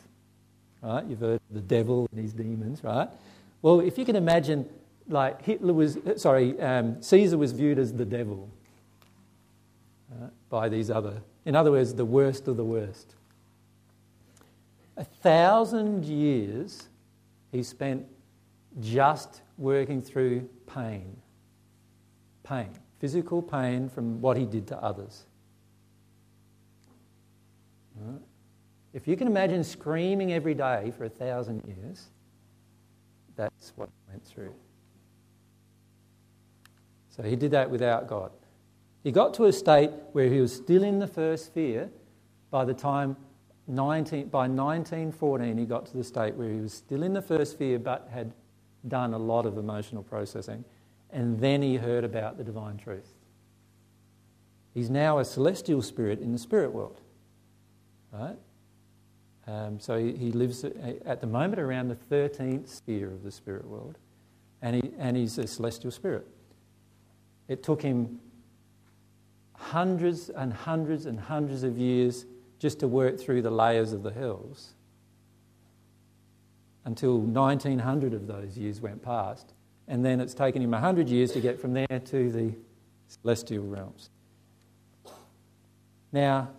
right? 0.82 1.06
You've 1.06 1.20
heard 1.20 1.40
the 1.52 1.62
devil 1.62 2.08
and 2.12 2.22
his 2.22 2.34
demons, 2.34 2.84
right? 2.84 3.10
Well, 3.62 3.80
if 3.80 3.98
you 3.98 4.06
can 4.06 4.16
imagine, 4.16 4.68
like 5.08 5.42
Hitler 5.42 5.74
was, 5.74 5.98
sorry, 6.16 6.60
um, 6.60 7.02
Caesar 7.02 7.38
was 7.38 7.52
viewed 7.52 7.80
as 7.80 7.94
the 7.94 8.06
devil 8.06 8.50
right, 10.20 10.32
by 10.50 10.70
these 10.70 10.90
other, 10.90 11.22
in 11.46 11.56
other 11.56 11.72
words, 11.72 11.94
the 11.94 12.06
worst 12.06 12.48
of 12.48 12.58
the 12.58 12.66
worst. 12.66 13.16
A 14.96 15.04
thousand 15.04 16.06
years 16.06 16.88
he 17.52 17.62
spent 17.62 18.06
just 18.80 19.42
working 19.58 20.02
through 20.02 20.50
pain. 20.66 21.18
Pain. 22.44 22.70
Physical 23.00 23.42
pain 23.44 23.90
from 23.90 24.22
what 24.22 24.38
he 24.38 24.46
did 24.46 24.66
to 24.68 24.78
others. 24.78 25.27
If 28.94 29.08
you 29.08 29.16
can 29.16 29.28
imagine 29.28 29.64
screaming 29.64 30.34
every 30.34 30.54
day 30.54 30.92
for 30.98 31.06
a 31.06 31.10
thousand 31.10 31.64
years, 31.68 32.08
that's 33.36 33.74
what 33.76 33.90
he 33.90 34.12
went 34.12 34.26
through. 34.26 34.54
So 37.10 37.24
he 37.24 37.36
did 37.36 37.52
that 37.52 37.70
without 37.70 38.08
God. 38.08 38.32
He 39.04 39.12
got 39.12 39.34
to 39.36 39.46
a 39.46 39.54
state 39.54 39.92
where 40.12 40.30
he 40.30 40.40
was 40.40 40.54
still 40.54 40.84
in 40.84 41.00
the 41.00 41.08
first 41.08 41.48
sphere 41.48 41.90
by 42.50 42.66
the 42.66 42.74
time 42.74 43.16
19, 43.68 44.30
by 44.30 44.48
1914 44.48 45.58
he 45.58 45.66
got 45.66 45.86
to 45.88 45.98
the 45.98 46.04
state 46.04 46.36
where 46.36 46.50
he 46.50 46.60
was 46.60 46.74
still 46.74 47.04
in 47.04 47.14
the 47.14 47.22
first 47.22 47.54
sphere 47.54 47.80
but 47.80 48.10
had 48.12 48.34
done 48.88 49.14
a 49.14 49.18
lot 49.18 49.46
of 49.46 49.58
emotional 49.58 50.04
processing 50.04 50.64
and 51.10 51.40
then 51.40 51.62
he 51.62 51.76
heard 51.76 52.04
about 52.04 52.38
the 52.38 52.44
divine 52.44 52.78
truth. 52.78 53.14
He's 54.74 54.90
now 54.90 55.20
a 55.20 55.26
celestial 55.26 55.82
spirit 55.82 56.20
in 56.20 56.32
the 56.32 56.38
spirit 56.38 56.74
world. 56.74 57.02
Right? 58.12 58.38
Um, 59.48 59.80
so 59.80 59.98
he, 59.98 60.14
he, 60.14 60.32
lives 60.32 60.66
at 61.06 61.22
the 61.22 61.28
moment 61.28 61.62
around 61.62 61.88
the 61.88 61.96
13th 61.96 62.68
sphere 62.68 63.08
of 63.12 63.24
the 63.24 63.32
spirit 63.32 63.66
world, 63.66 63.98
and, 64.62 64.76
he, 64.76 64.92
and 64.98 65.16
he's 65.16 65.38
a 65.38 65.48
celestial 65.48 65.92
spirit. 65.92 66.28
It 67.48 67.64
took 67.64 67.82
him 67.82 68.20
hundreds 69.54 70.30
and 70.30 70.52
hundreds 70.54 71.06
and 71.06 71.20
hundreds 71.20 71.64
of 71.64 71.78
years 71.78 72.26
just 72.60 72.80
to 72.80 72.88
work 72.88 73.20
through 73.20 73.42
the 73.42 73.52
layers 73.52 73.94
of 73.94 74.04
the 74.04 74.12
hells 74.12 74.74
until 76.86 77.18
1900 77.20 78.14
of 78.14 78.28
those 78.28 78.58
years 78.58 78.82
went 78.82 79.02
past. 79.02 79.54
And 79.90 80.04
then 80.04 80.20
it's 80.20 80.34
taken 80.34 80.62
him 80.62 80.72
100 80.72 81.10
years 81.10 81.32
to 81.34 81.42
get 81.42 81.60
from 81.60 81.74
there 81.74 82.02
to 82.06 82.32
the 82.32 82.54
celestial 83.08 83.66
realms. 83.66 84.10
Now, 86.12 86.50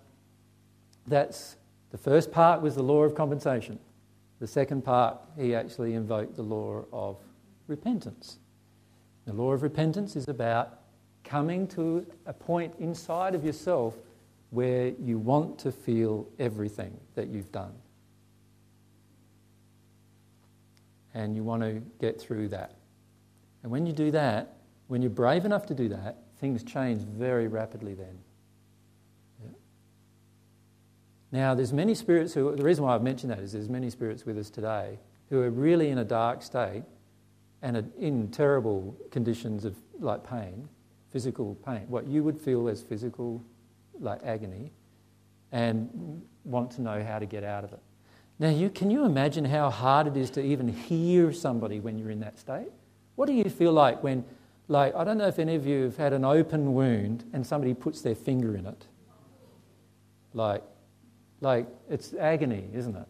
that's 1.08 1.56
the 1.90 1.98
first 1.98 2.30
part 2.30 2.60
was 2.60 2.74
the 2.74 2.82
law 2.82 3.02
of 3.02 3.14
compensation. 3.14 3.78
The 4.40 4.46
second 4.46 4.84
part, 4.84 5.18
he 5.36 5.54
actually 5.54 5.94
invoked 5.94 6.36
the 6.36 6.42
law 6.42 6.84
of 6.92 7.18
repentance. 7.66 8.38
The 9.26 9.32
law 9.32 9.52
of 9.52 9.62
repentance 9.62 10.16
is 10.16 10.28
about 10.28 10.80
coming 11.24 11.66
to 11.68 12.06
a 12.26 12.32
point 12.32 12.74
inside 12.78 13.34
of 13.34 13.44
yourself 13.44 13.94
where 14.50 14.88
you 14.98 15.18
want 15.18 15.58
to 15.58 15.72
feel 15.72 16.26
everything 16.38 16.96
that 17.14 17.28
you've 17.28 17.52
done. 17.52 17.72
And 21.12 21.36
you 21.36 21.42
want 21.42 21.62
to 21.62 21.82
get 22.00 22.20
through 22.20 22.48
that. 22.48 22.76
And 23.62 23.72
when 23.72 23.86
you 23.86 23.92
do 23.92 24.10
that, 24.12 24.54
when 24.86 25.02
you're 25.02 25.10
brave 25.10 25.44
enough 25.44 25.66
to 25.66 25.74
do 25.74 25.88
that, 25.90 26.16
things 26.40 26.62
change 26.62 27.02
very 27.02 27.48
rapidly 27.48 27.94
then. 27.94 28.18
Yeah. 29.42 29.50
Now, 31.30 31.54
there's 31.54 31.72
many 31.72 31.94
spirits 31.94 32.32
who, 32.32 32.54
the 32.56 32.64
reason 32.64 32.84
why 32.84 32.94
I've 32.94 33.02
mentioned 33.02 33.30
that 33.32 33.40
is 33.40 33.52
there's 33.52 33.68
many 33.68 33.90
spirits 33.90 34.24
with 34.24 34.38
us 34.38 34.48
today 34.48 34.98
who 35.28 35.40
are 35.42 35.50
really 35.50 35.90
in 35.90 35.98
a 35.98 36.04
dark 36.04 36.42
state 36.42 36.84
and 37.60 37.76
are 37.76 37.84
in 37.98 38.30
terrible 38.30 38.96
conditions 39.10 39.64
of 39.64 39.76
like 40.00 40.28
pain, 40.28 40.68
physical 41.12 41.54
pain, 41.66 41.84
what 41.88 42.06
you 42.06 42.22
would 42.22 42.38
feel 42.38 42.68
as 42.68 42.82
physical 42.82 43.44
like 44.00 44.20
agony, 44.24 44.70
and 45.52 46.22
want 46.44 46.70
to 46.70 46.82
know 46.82 47.02
how 47.02 47.18
to 47.18 47.26
get 47.26 47.44
out 47.44 47.64
of 47.64 47.72
it. 47.72 47.80
Now, 48.38 48.50
you, 48.50 48.70
can 48.70 48.90
you 48.90 49.04
imagine 49.04 49.44
how 49.44 49.68
hard 49.68 50.06
it 50.06 50.16
is 50.16 50.30
to 50.30 50.42
even 50.42 50.68
hear 50.68 51.32
somebody 51.32 51.80
when 51.80 51.98
you're 51.98 52.10
in 52.10 52.20
that 52.20 52.38
state? 52.38 52.68
What 53.16 53.26
do 53.26 53.32
you 53.32 53.50
feel 53.50 53.72
like 53.72 54.02
when, 54.02 54.24
like, 54.68 54.94
I 54.94 55.02
don't 55.02 55.18
know 55.18 55.26
if 55.26 55.40
any 55.40 55.56
of 55.56 55.66
you 55.66 55.84
have 55.84 55.96
had 55.96 56.12
an 56.12 56.24
open 56.24 56.72
wound 56.72 57.24
and 57.32 57.44
somebody 57.44 57.74
puts 57.74 58.00
their 58.00 58.14
finger 58.14 58.56
in 58.56 58.66
it? 58.66 58.86
Like, 60.34 60.62
like 61.40 61.66
it's 61.88 62.14
agony, 62.14 62.68
isn't 62.72 62.96
it? 62.96 63.06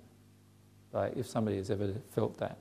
Like, 0.92 1.16
if 1.16 1.26
somebody 1.26 1.56
has 1.58 1.70
ever 1.70 1.92
felt 2.10 2.38
that. 2.38 2.58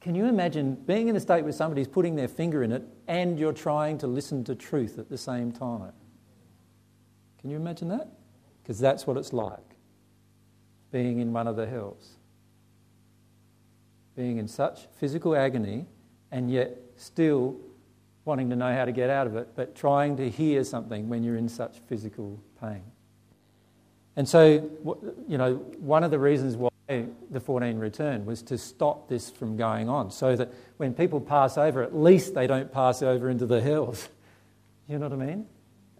Can 0.00 0.14
you 0.14 0.26
imagine 0.26 0.74
being 0.74 1.08
in 1.08 1.16
a 1.16 1.20
state 1.20 1.42
where 1.42 1.52
somebody's 1.52 1.88
putting 1.88 2.14
their 2.14 2.28
finger 2.28 2.62
in 2.62 2.72
it 2.72 2.82
and 3.08 3.38
you're 3.38 3.52
trying 3.52 3.98
to 3.98 4.06
listen 4.06 4.44
to 4.44 4.54
truth 4.54 4.98
at 4.98 5.08
the 5.08 5.18
same 5.18 5.50
time? 5.50 5.92
Can 7.40 7.50
you 7.50 7.56
imagine 7.56 7.88
that? 7.88 8.08
Because 8.62 8.78
that's 8.78 9.06
what 9.06 9.16
it's 9.16 9.32
like 9.32 9.58
being 10.92 11.18
in 11.18 11.32
one 11.32 11.46
of 11.46 11.56
the 11.56 11.66
hells. 11.66 12.12
Being 14.14 14.38
in 14.38 14.48
such 14.48 14.86
physical 14.98 15.36
agony 15.36 15.86
and 16.30 16.50
yet 16.50 16.78
still 16.96 17.56
wanting 18.24 18.48
to 18.50 18.56
know 18.56 18.72
how 18.74 18.84
to 18.84 18.92
get 18.92 19.10
out 19.10 19.26
of 19.26 19.36
it, 19.36 19.48
but 19.54 19.74
trying 19.74 20.16
to 20.16 20.28
hear 20.28 20.64
something 20.64 21.08
when 21.08 21.22
you're 21.22 21.36
in 21.36 21.48
such 21.48 21.80
physical 21.88 22.40
pain. 22.60 22.82
And 24.16 24.26
so, 24.28 24.68
you 25.28 25.36
know, 25.36 25.56
one 25.78 26.02
of 26.02 26.10
the 26.10 26.18
reasons 26.18 26.56
why 26.56 26.70
the 27.30 27.40
14 27.40 27.78
return 27.78 28.24
was 28.24 28.42
to 28.42 28.56
stop 28.56 29.08
this 29.08 29.28
from 29.28 29.56
going 29.56 29.88
on, 29.88 30.10
so 30.10 30.34
that 30.36 30.52
when 30.78 30.94
people 30.94 31.20
pass 31.20 31.58
over, 31.58 31.82
at 31.82 31.94
least 31.94 32.34
they 32.34 32.46
don't 32.46 32.72
pass 32.72 33.02
over 33.02 33.28
into 33.30 33.46
the 33.46 33.60
hells. 33.60 34.08
You 34.88 35.00
know 35.00 35.08
what 35.08 35.20
I 35.20 35.26
mean? 35.26 35.46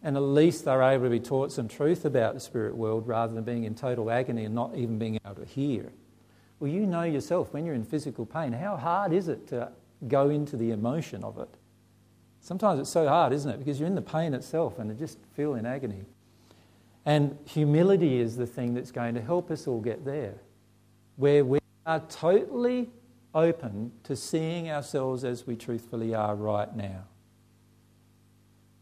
And 0.04 0.16
at 0.16 0.22
least 0.22 0.64
they're 0.64 0.80
able 0.80 1.06
to 1.06 1.10
be 1.10 1.18
taught 1.18 1.50
some 1.50 1.66
truth 1.66 2.04
about 2.04 2.34
the 2.34 2.40
spirit 2.40 2.76
world 2.76 3.08
rather 3.08 3.34
than 3.34 3.42
being 3.42 3.64
in 3.64 3.74
total 3.74 4.12
agony 4.12 4.44
and 4.44 4.54
not 4.54 4.76
even 4.76 4.96
being 4.96 5.18
able 5.26 5.34
to 5.34 5.44
hear. 5.44 5.90
Well, 6.60 6.70
you 6.70 6.86
know 6.86 7.02
yourself 7.02 7.52
when 7.52 7.66
you're 7.66 7.74
in 7.74 7.82
physical 7.82 8.24
pain, 8.24 8.52
how 8.52 8.76
hard 8.76 9.12
is 9.12 9.26
it 9.26 9.48
to 9.48 9.72
go 10.06 10.30
into 10.30 10.56
the 10.56 10.70
emotion 10.70 11.24
of 11.24 11.38
it? 11.38 11.48
Sometimes 12.40 12.78
it's 12.78 12.90
so 12.90 13.08
hard, 13.08 13.32
isn't 13.32 13.50
it? 13.50 13.58
Because 13.58 13.80
you're 13.80 13.88
in 13.88 13.96
the 13.96 14.02
pain 14.02 14.34
itself 14.34 14.78
and 14.78 14.88
you 14.88 14.94
just 14.94 15.18
feel 15.34 15.56
in 15.56 15.66
agony. 15.66 16.04
And 17.06 17.38
humility 17.46 18.18
is 18.20 18.36
the 18.36 18.46
thing 18.46 18.74
that's 18.74 18.90
going 18.90 19.14
to 19.14 19.22
help 19.22 19.50
us 19.52 19.68
all 19.68 19.80
get 19.80 20.04
there, 20.04 20.34
where 21.16 21.44
we 21.44 21.60
are 21.86 22.00
totally 22.10 22.90
open 23.32 23.92
to 24.02 24.16
seeing 24.16 24.70
ourselves 24.70 25.22
as 25.24 25.46
we 25.46 25.54
truthfully 25.54 26.14
are 26.14 26.34
right 26.34 26.74
now. 26.74 27.04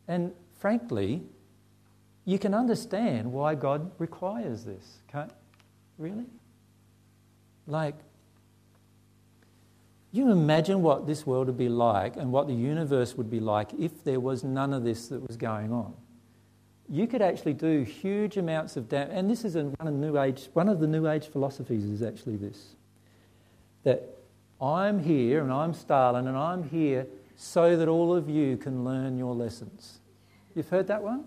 And 0.08 0.32
frankly, 0.58 1.22
you 2.24 2.38
can 2.38 2.54
understand 2.54 3.30
why 3.30 3.54
God 3.54 3.90
requires 3.98 4.64
this, 4.64 5.00
can't 5.12 5.32
really? 5.98 6.26
Like, 7.66 7.96
you 10.12 10.30
imagine 10.30 10.80
what 10.80 11.06
this 11.06 11.26
world 11.26 11.48
would 11.48 11.58
be 11.58 11.68
like 11.68 12.16
and 12.16 12.32
what 12.32 12.46
the 12.46 12.54
universe 12.54 13.16
would 13.16 13.30
be 13.30 13.40
like 13.40 13.74
if 13.78 14.04
there 14.04 14.20
was 14.20 14.44
none 14.44 14.72
of 14.72 14.84
this 14.84 15.08
that 15.08 15.26
was 15.26 15.36
going 15.36 15.72
on. 15.72 15.92
You 16.88 17.06
could 17.06 17.22
actually 17.22 17.54
do 17.54 17.82
huge 17.82 18.36
amounts 18.36 18.76
of 18.76 18.88
damage, 18.88 19.16
and 19.16 19.30
this 19.30 19.44
is 19.44 19.56
one 19.56 19.88
of, 19.88 19.94
new 19.94 20.18
age, 20.18 20.48
one 20.52 20.68
of 20.68 20.80
the 20.80 20.86
New 20.86 21.08
Age 21.08 21.28
philosophies 21.28 21.84
is 21.84 22.02
actually 22.02 22.36
this 22.36 22.76
that 23.84 24.02
I'm 24.60 24.98
here 24.98 25.42
and 25.42 25.52
I'm 25.52 25.74
Stalin 25.74 26.26
and 26.26 26.36
I'm 26.36 26.62
here 26.62 27.06
so 27.36 27.76
that 27.76 27.86
all 27.86 28.14
of 28.14 28.28
you 28.28 28.56
can 28.56 28.84
learn 28.84 29.18
your 29.18 29.34
lessons. 29.34 30.00
You've 30.54 30.68
heard 30.68 30.86
that 30.86 31.02
one? 31.02 31.24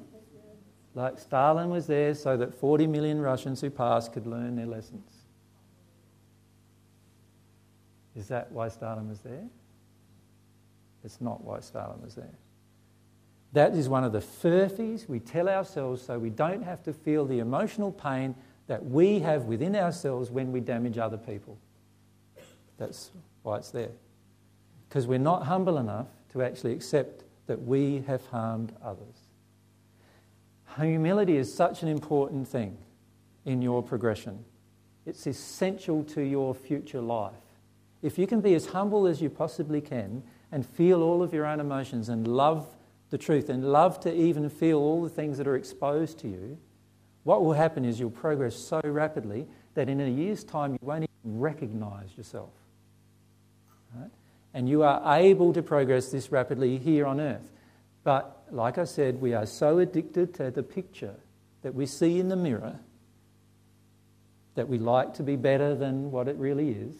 Like 0.95 1.19
Stalin 1.19 1.69
was 1.69 1.85
there 1.85 2.15
so 2.15 2.35
that 2.37 2.55
40 2.55 2.87
million 2.87 3.21
Russians 3.21 3.61
who 3.61 3.69
passed 3.69 4.13
could 4.13 4.25
learn 4.25 4.55
their 4.55 4.65
lessons. 4.65 5.11
Is 8.15 8.27
that 8.29 8.51
why 8.51 8.69
Stalin 8.69 9.07
was 9.07 9.19
there? 9.19 9.43
It's 11.03 11.21
not 11.21 11.43
why 11.43 11.59
Stalin 11.59 12.01
was 12.01 12.15
there. 12.15 12.33
That 13.53 13.75
is 13.75 13.87
one 13.89 14.03
of 14.03 14.11
the 14.11 14.19
furphies 14.19 15.07
we 15.07 15.19
tell 15.19 15.47
ourselves 15.47 16.01
so 16.01 16.19
we 16.19 16.29
don't 16.29 16.63
have 16.63 16.83
to 16.83 16.93
feel 16.93 17.25
the 17.25 17.39
emotional 17.39 17.91
pain 17.91 18.35
that 18.67 18.85
we 18.85 19.19
have 19.19 19.43
within 19.43 19.75
ourselves 19.75 20.29
when 20.29 20.51
we 20.51 20.59
damage 20.59 20.97
other 20.97 21.17
people. 21.17 21.57
That's 22.77 23.11
why 23.43 23.57
it's 23.57 23.71
there. 23.71 23.91
Because 24.87 25.07
we're 25.07 25.19
not 25.19 25.43
humble 25.43 25.77
enough 25.77 26.07
to 26.33 26.43
actually 26.43 26.73
accept 26.73 27.23
that 27.47 27.61
we 27.61 28.03
have 28.07 28.25
harmed 28.27 28.73
others. 28.83 29.15
Humility 30.75 31.37
is 31.37 31.51
such 31.51 31.81
an 31.81 31.87
important 31.87 32.47
thing 32.47 32.77
in 33.45 33.61
your 33.61 33.81
progression. 33.81 34.43
It's 35.05 35.25
essential 35.25 36.03
to 36.03 36.21
your 36.21 36.53
future 36.53 37.01
life. 37.01 37.33
If 38.01 38.19
you 38.19 38.27
can 38.27 38.41
be 38.41 38.53
as 38.53 38.67
humble 38.67 39.07
as 39.07 39.21
you 39.21 39.29
possibly 39.29 39.81
can 39.81 40.21
and 40.51 40.65
feel 40.65 41.01
all 41.01 41.23
of 41.23 41.33
your 41.33 41.45
own 41.45 41.59
emotions 41.59 42.09
and 42.09 42.27
love 42.27 42.67
the 43.09 43.17
truth 43.17 43.49
and 43.49 43.63
love 43.63 43.99
to 44.01 44.13
even 44.13 44.49
feel 44.49 44.79
all 44.79 45.01
the 45.01 45.09
things 45.09 45.37
that 45.37 45.47
are 45.47 45.55
exposed 45.55 46.19
to 46.19 46.27
you, 46.27 46.57
what 47.23 47.43
will 47.43 47.53
happen 47.53 47.85
is 47.85 47.99
you'll 47.99 48.09
progress 48.09 48.55
so 48.55 48.81
rapidly 48.83 49.47
that 49.75 49.89
in 49.89 50.01
a 50.01 50.07
year's 50.07 50.43
time 50.43 50.73
you 50.73 50.79
won't 50.81 51.03
even 51.03 51.39
recognize 51.39 52.09
yourself. 52.17 52.51
Right? 53.95 54.09
And 54.53 54.67
you 54.67 54.83
are 54.83 55.17
able 55.17 55.53
to 55.53 55.61
progress 55.61 56.09
this 56.09 56.31
rapidly 56.31 56.77
here 56.77 57.05
on 57.05 57.19
earth. 57.19 57.51
But 58.03 58.45
like 58.51 58.77
I 58.77 58.85
said, 58.85 59.21
we 59.21 59.33
are 59.33 59.45
so 59.45 59.79
addicted 59.79 60.33
to 60.35 60.51
the 60.51 60.63
picture 60.63 61.15
that 61.61 61.75
we 61.75 61.85
see 61.85 62.19
in 62.19 62.29
the 62.29 62.35
mirror 62.35 62.79
that 64.55 64.67
we 64.67 64.77
like 64.77 65.13
to 65.15 65.23
be 65.23 65.35
better 65.35 65.75
than 65.75 66.11
what 66.11 66.27
it 66.27 66.35
really 66.37 66.71
is, 66.71 66.95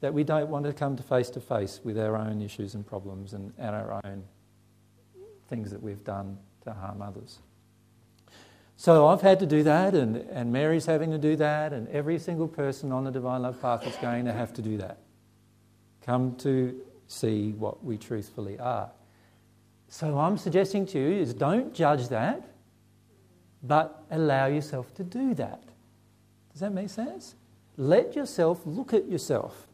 that 0.00 0.12
we 0.12 0.24
don't 0.24 0.48
want 0.48 0.64
to 0.64 0.72
come 0.72 0.96
to 0.96 1.02
face 1.02 1.30
to 1.30 1.40
face 1.40 1.80
with 1.84 1.98
our 1.98 2.16
own 2.16 2.42
issues 2.42 2.74
and 2.74 2.86
problems 2.86 3.32
and, 3.32 3.52
and 3.58 3.76
our 3.76 4.00
own 4.04 4.24
things 5.50 5.70
that 5.72 5.82
we've 5.82 6.04
done 6.04 6.38
to 6.64 6.72
harm 6.72 7.02
others. 7.02 7.40
So 8.76 9.08
I've 9.08 9.20
had 9.20 9.40
to 9.40 9.46
do 9.46 9.62
that, 9.64 9.92
and, 9.94 10.16
and 10.16 10.50
Mary's 10.50 10.86
having 10.86 11.10
to 11.10 11.18
do 11.18 11.36
that, 11.36 11.74
and 11.74 11.86
every 11.88 12.18
single 12.18 12.48
person 12.48 12.92
on 12.92 13.04
the 13.04 13.10
Divine 13.10 13.42
Love 13.42 13.60
Path 13.60 13.86
is 13.86 13.94
going 13.96 14.24
to 14.24 14.32
have 14.32 14.54
to 14.54 14.62
do 14.62 14.78
that. 14.78 14.96
Come 16.00 16.34
to 16.36 16.80
see 17.06 17.52
what 17.52 17.84
we 17.84 17.98
truthfully 17.98 18.58
are. 18.58 18.90
So 19.88 20.18
I'm 20.18 20.38
suggesting 20.38 20.86
to 20.86 20.98
you 20.98 21.20
is 21.20 21.34
don't 21.34 21.74
judge 21.74 22.08
that, 22.08 22.42
but 23.62 24.02
allow 24.10 24.46
yourself 24.46 24.94
to 24.94 25.04
do 25.04 25.34
that. 25.34 25.62
Does 26.52 26.60
that 26.60 26.72
make 26.72 26.88
sense? 26.88 27.34
Let 27.76 28.16
yourself 28.16 28.62
look 28.64 28.94
at 28.94 29.08
yourself. 29.08 29.66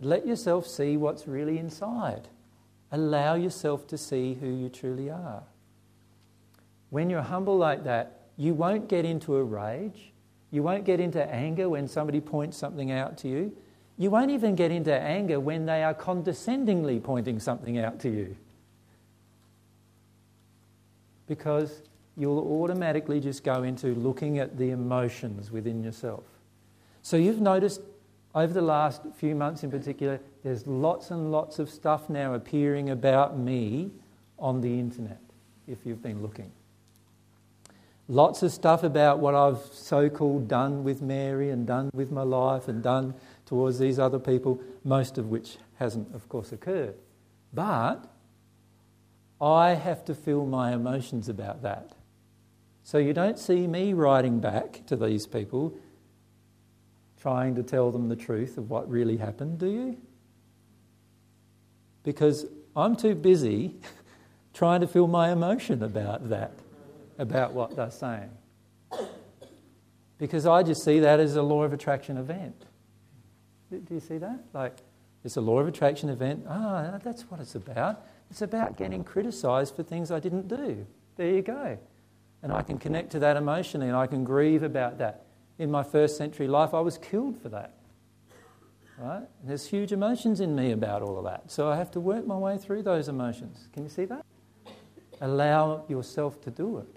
Let 0.00 0.26
yourself 0.26 0.66
see 0.66 0.96
what's 0.96 1.26
really 1.26 1.58
inside. 1.58 2.28
Allow 2.90 3.34
yourself 3.34 3.86
to 3.88 3.98
see 3.98 4.34
who 4.34 4.48
you 4.48 4.68
truly 4.68 5.10
are. 5.10 5.42
When 6.90 7.10
you're 7.10 7.22
humble 7.22 7.56
like 7.56 7.84
that, 7.84 8.20
you 8.36 8.54
won't 8.54 8.88
get 8.88 9.04
into 9.04 9.36
a 9.36 9.44
rage. 9.44 10.12
You 10.50 10.62
won't 10.62 10.84
get 10.84 11.00
into 11.00 11.22
anger 11.22 11.68
when 11.68 11.88
somebody 11.88 12.20
points 12.20 12.56
something 12.56 12.90
out 12.90 13.18
to 13.18 13.28
you. 13.28 13.54
You 13.98 14.10
won't 14.10 14.30
even 14.30 14.54
get 14.54 14.70
into 14.70 14.94
anger 14.94 15.40
when 15.40 15.66
they 15.66 15.82
are 15.82 15.92
condescendingly 15.92 17.00
pointing 17.00 17.40
something 17.40 17.78
out 17.78 17.98
to 18.00 18.08
you. 18.08 18.36
Because 21.26 21.82
you'll 22.16 22.62
automatically 22.62 23.20
just 23.20 23.44
go 23.44 23.64
into 23.64 23.88
looking 23.88 24.38
at 24.38 24.56
the 24.56 24.70
emotions 24.70 25.50
within 25.50 25.82
yourself. 25.82 26.24
So 27.02 27.16
you've 27.16 27.40
noticed 27.40 27.82
over 28.38 28.52
the 28.52 28.62
last 28.62 29.02
few 29.16 29.34
months 29.34 29.64
in 29.64 29.70
particular, 29.70 30.20
there's 30.44 30.66
lots 30.66 31.10
and 31.10 31.32
lots 31.32 31.58
of 31.58 31.68
stuff 31.68 32.08
now 32.08 32.34
appearing 32.34 32.90
about 32.90 33.38
me 33.38 33.90
on 34.38 34.60
the 34.60 34.78
internet, 34.78 35.20
if 35.66 35.78
you've 35.84 36.02
been 36.02 36.22
looking. 36.22 36.52
Lots 38.06 38.42
of 38.42 38.52
stuff 38.52 38.84
about 38.84 39.18
what 39.18 39.34
I've 39.34 39.60
so 39.72 40.08
called 40.08 40.48
done 40.48 40.84
with 40.84 41.02
Mary 41.02 41.50
and 41.50 41.66
done 41.66 41.90
with 41.92 42.10
my 42.10 42.22
life 42.22 42.68
and 42.68 42.82
done 42.82 43.14
towards 43.44 43.78
these 43.78 43.98
other 43.98 44.18
people, 44.18 44.60
most 44.84 45.18
of 45.18 45.28
which 45.28 45.58
hasn't, 45.76 46.14
of 46.14 46.28
course, 46.28 46.52
occurred. 46.52 46.94
But 47.52 48.08
I 49.40 49.70
have 49.70 50.04
to 50.06 50.14
feel 50.14 50.46
my 50.46 50.72
emotions 50.72 51.28
about 51.28 51.62
that. 51.62 51.92
So 52.82 52.98
you 52.98 53.12
don't 53.12 53.38
see 53.38 53.66
me 53.66 53.92
writing 53.92 54.40
back 54.40 54.86
to 54.86 54.96
these 54.96 55.26
people 55.26 55.74
trying 57.20 57.54
to 57.56 57.62
tell 57.62 57.90
them 57.90 58.08
the 58.08 58.16
truth 58.16 58.58
of 58.58 58.70
what 58.70 58.88
really 58.88 59.16
happened, 59.16 59.58
do 59.58 59.66
you? 59.66 59.96
Because 62.02 62.46
I'm 62.76 62.96
too 62.96 63.14
busy 63.14 63.74
trying 64.54 64.80
to 64.80 64.86
feel 64.86 65.06
my 65.06 65.30
emotion 65.30 65.82
about 65.82 66.28
that, 66.30 66.52
about 67.18 67.52
what 67.52 67.76
they're 67.76 67.90
saying. 67.90 68.30
Because 70.18 70.46
I 70.46 70.62
just 70.62 70.84
see 70.84 71.00
that 71.00 71.20
as 71.20 71.36
a 71.36 71.42
law 71.42 71.62
of 71.62 71.72
attraction 71.72 72.16
event. 72.16 72.64
Do 73.70 73.82
you 73.94 74.00
see 74.00 74.18
that? 74.18 74.40
Like, 74.52 74.78
it's 75.24 75.36
a 75.36 75.40
law 75.40 75.58
of 75.58 75.68
attraction 75.68 76.08
event. 76.08 76.44
Ah, 76.48 76.98
that's 77.02 77.22
what 77.22 77.40
it's 77.40 77.54
about. 77.54 78.06
It's 78.30 78.42
about 78.42 78.76
getting 78.76 79.04
criticized 79.04 79.76
for 79.76 79.82
things 79.82 80.10
I 80.10 80.20
didn't 80.20 80.48
do. 80.48 80.86
There 81.16 81.30
you 81.30 81.42
go. 81.42 81.78
And 82.42 82.52
I 82.52 82.62
can 82.62 82.78
connect 82.78 83.10
to 83.12 83.18
that 83.20 83.36
emotionally 83.36 83.88
and 83.88 83.96
I 83.96 84.06
can 84.06 84.24
grieve 84.24 84.62
about 84.62 84.98
that. 84.98 85.24
In 85.58 85.70
my 85.70 85.82
first 85.82 86.16
century 86.16 86.46
life, 86.46 86.72
I 86.72 86.80
was 86.80 86.98
killed 86.98 87.40
for 87.40 87.48
that. 87.48 87.74
Right? 88.98 89.22
And 89.40 89.48
there's 89.48 89.66
huge 89.66 89.92
emotions 89.92 90.40
in 90.40 90.54
me 90.56 90.72
about 90.72 91.02
all 91.02 91.18
of 91.18 91.24
that. 91.24 91.50
So 91.50 91.68
I 91.68 91.76
have 91.76 91.90
to 91.92 92.00
work 92.00 92.26
my 92.26 92.36
way 92.36 92.58
through 92.58 92.82
those 92.82 93.08
emotions. 93.08 93.68
Can 93.72 93.84
you 93.84 93.88
see 93.88 94.04
that? 94.06 94.24
Allow 95.20 95.84
yourself 95.88 96.40
to 96.42 96.50
do 96.50 96.78
it. 96.78 96.96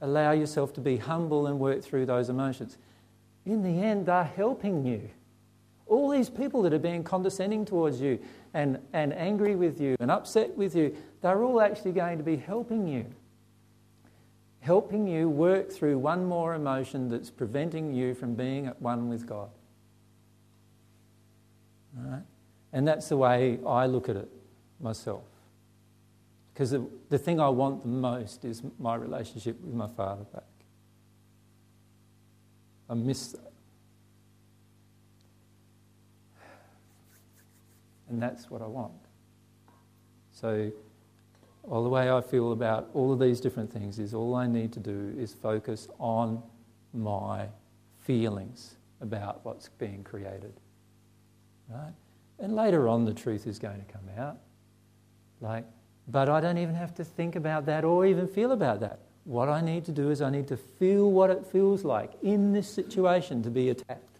Allow 0.00 0.32
yourself 0.32 0.72
to 0.74 0.80
be 0.80 0.96
humble 0.96 1.46
and 1.48 1.58
work 1.58 1.82
through 1.82 2.06
those 2.06 2.28
emotions. 2.28 2.78
In 3.44 3.62
the 3.62 3.82
end, 3.82 4.06
they're 4.06 4.24
helping 4.24 4.84
you. 4.84 5.10
All 5.86 6.08
these 6.10 6.28
people 6.28 6.62
that 6.62 6.72
are 6.72 6.78
being 6.78 7.02
condescending 7.02 7.64
towards 7.64 8.00
you 8.00 8.18
and, 8.54 8.78
and 8.92 9.12
angry 9.14 9.56
with 9.56 9.80
you 9.80 9.96
and 10.00 10.10
upset 10.10 10.56
with 10.56 10.76
you, 10.76 10.94
they're 11.22 11.42
all 11.42 11.60
actually 11.60 11.92
going 11.92 12.18
to 12.18 12.24
be 12.24 12.36
helping 12.36 12.86
you. 12.86 13.06
Helping 14.68 15.08
you 15.08 15.30
work 15.30 15.72
through 15.72 15.96
one 15.96 16.26
more 16.26 16.54
emotion 16.54 17.08
that's 17.08 17.30
preventing 17.30 17.94
you 17.94 18.12
from 18.12 18.34
being 18.34 18.66
at 18.66 18.82
one 18.82 19.08
with 19.08 19.26
God. 19.26 19.48
Right? 21.96 22.20
And 22.74 22.86
that's 22.86 23.08
the 23.08 23.16
way 23.16 23.58
I 23.66 23.86
look 23.86 24.10
at 24.10 24.16
it 24.16 24.28
myself. 24.78 25.24
Because 26.52 26.72
the, 26.72 26.86
the 27.08 27.16
thing 27.16 27.40
I 27.40 27.48
want 27.48 27.80
the 27.80 27.88
most 27.88 28.44
is 28.44 28.62
my 28.78 28.94
relationship 28.94 29.58
with 29.64 29.72
my 29.72 29.88
Father 29.88 30.24
back. 30.24 30.42
I 32.90 32.94
miss 32.94 33.28
that. 33.28 33.52
And 38.10 38.20
that's 38.20 38.50
what 38.50 38.60
I 38.60 38.66
want. 38.66 38.92
So, 40.30 40.70
all 41.70 41.82
the 41.82 41.88
way 41.88 42.10
I 42.10 42.20
feel 42.20 42.52
about 42.52 42.88
all 42.94 43.12
of 43.12 43.18
these 43.18 43.40
different 43.40 43.72
things 43.72 43.98
is 43.98 44.14
all 44.14 44.34
I 44.34 44.46
need 44.46 44.72
to 44.72 44.80
do 44.80 45.14
is 45.18 45.34
focus 45.34 45.88
on 45.98 46.42
my 46.94 47.46
feelings 47.98 48.76
about 49.00 49.44
what's 49.44 49.68
being 49.68 50.02
created. 50.02 50.54
Right? 51.68 51.92
And 52.38 52.56
later 52.56 52.88
on, 52.88 53.04
the 53.04 53.12
truth 53.12 53.46
is 53.46 53.58
going 53.58 53.78
to 53.78 53.92
come 53.92 54.08
out. 54.16 54.38
Like, 55.40 55.64
But 56.08 56.30
I 56.30 56.40
don't 56.40 56.58
even 56.58 56.74
have 56.74 56.94
to 56.94 57.04
think 57.04 57.36
about 57.36 57.66
that 57.66 57.84
or 57.84 58.06
even 58.06 58.26
feel 58.26 58.52
about 58.52 58.80
that. 58.80 59.00
What 59.24 59.50
I 59.50 59.60
need 59.60 59.84
to 59.84 59.92
do 59.92 60.10
is 60.10 60.22
I 60.22 60.30
need 60.30 60.48
to 60.48 60.56
feel 60.56 61.12
what 61.12 61.28
it 61.28 61.46
feels 61.46 61.84
like 61.84 62.12
in 62.22 62.52
this 62.52 62.68
situation 62.68 63.42
to 63.42 63.50
be 63.50 63.68
attacked, 63.68 64.18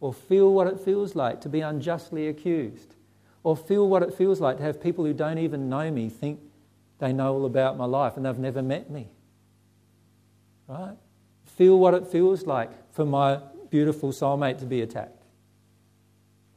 or 0.00 0.12
feel 0.12 0.52
what 0.52 0.66
it 0.66 0.80
feels 0.80 1.14
like 1.14 1.40
to 1.42 1.48
be 1.48 1.60
unjustly 1.60 2.26
accused, 2.26 2.96
or 3.44 3.56
feel 3.56 3.88
what 3.88 4.02
it 4.02 4.14
feels 4.14 4.40
like 4.40 4.58
to 4.58 4.62
have 4.62 4.80
people 4.80 5.04
who 5.04 5.12
don't 5.12 5.38
even 5.38 5.68
know 5.68 5.90
me 5.90 6.08
think 6.08 6.40
they 6.98 7.12
know 7.12 7.34
all 7.34 7.46
about 7.46 7.76
my 7.76 7.84
life 7.84 8.16
and 8.16 8.24
they've 8.24 8.38
never 8.38 8.62
met 8.62 8.90
me. 8.90 9.08
Right? 10.68 10.96
Feel 11.44 11.78
what 11.78 11.94
it 11.94 12.06
feels 12.06 12.46
like 12.46 12.70
for 12.92 13.04
my 13.04 13.40
beautiful 13.70 14.12
soulmate 14.12 14.58
to 14.58 14.66
be 14.66 14.82
attacked. 14.82 15.24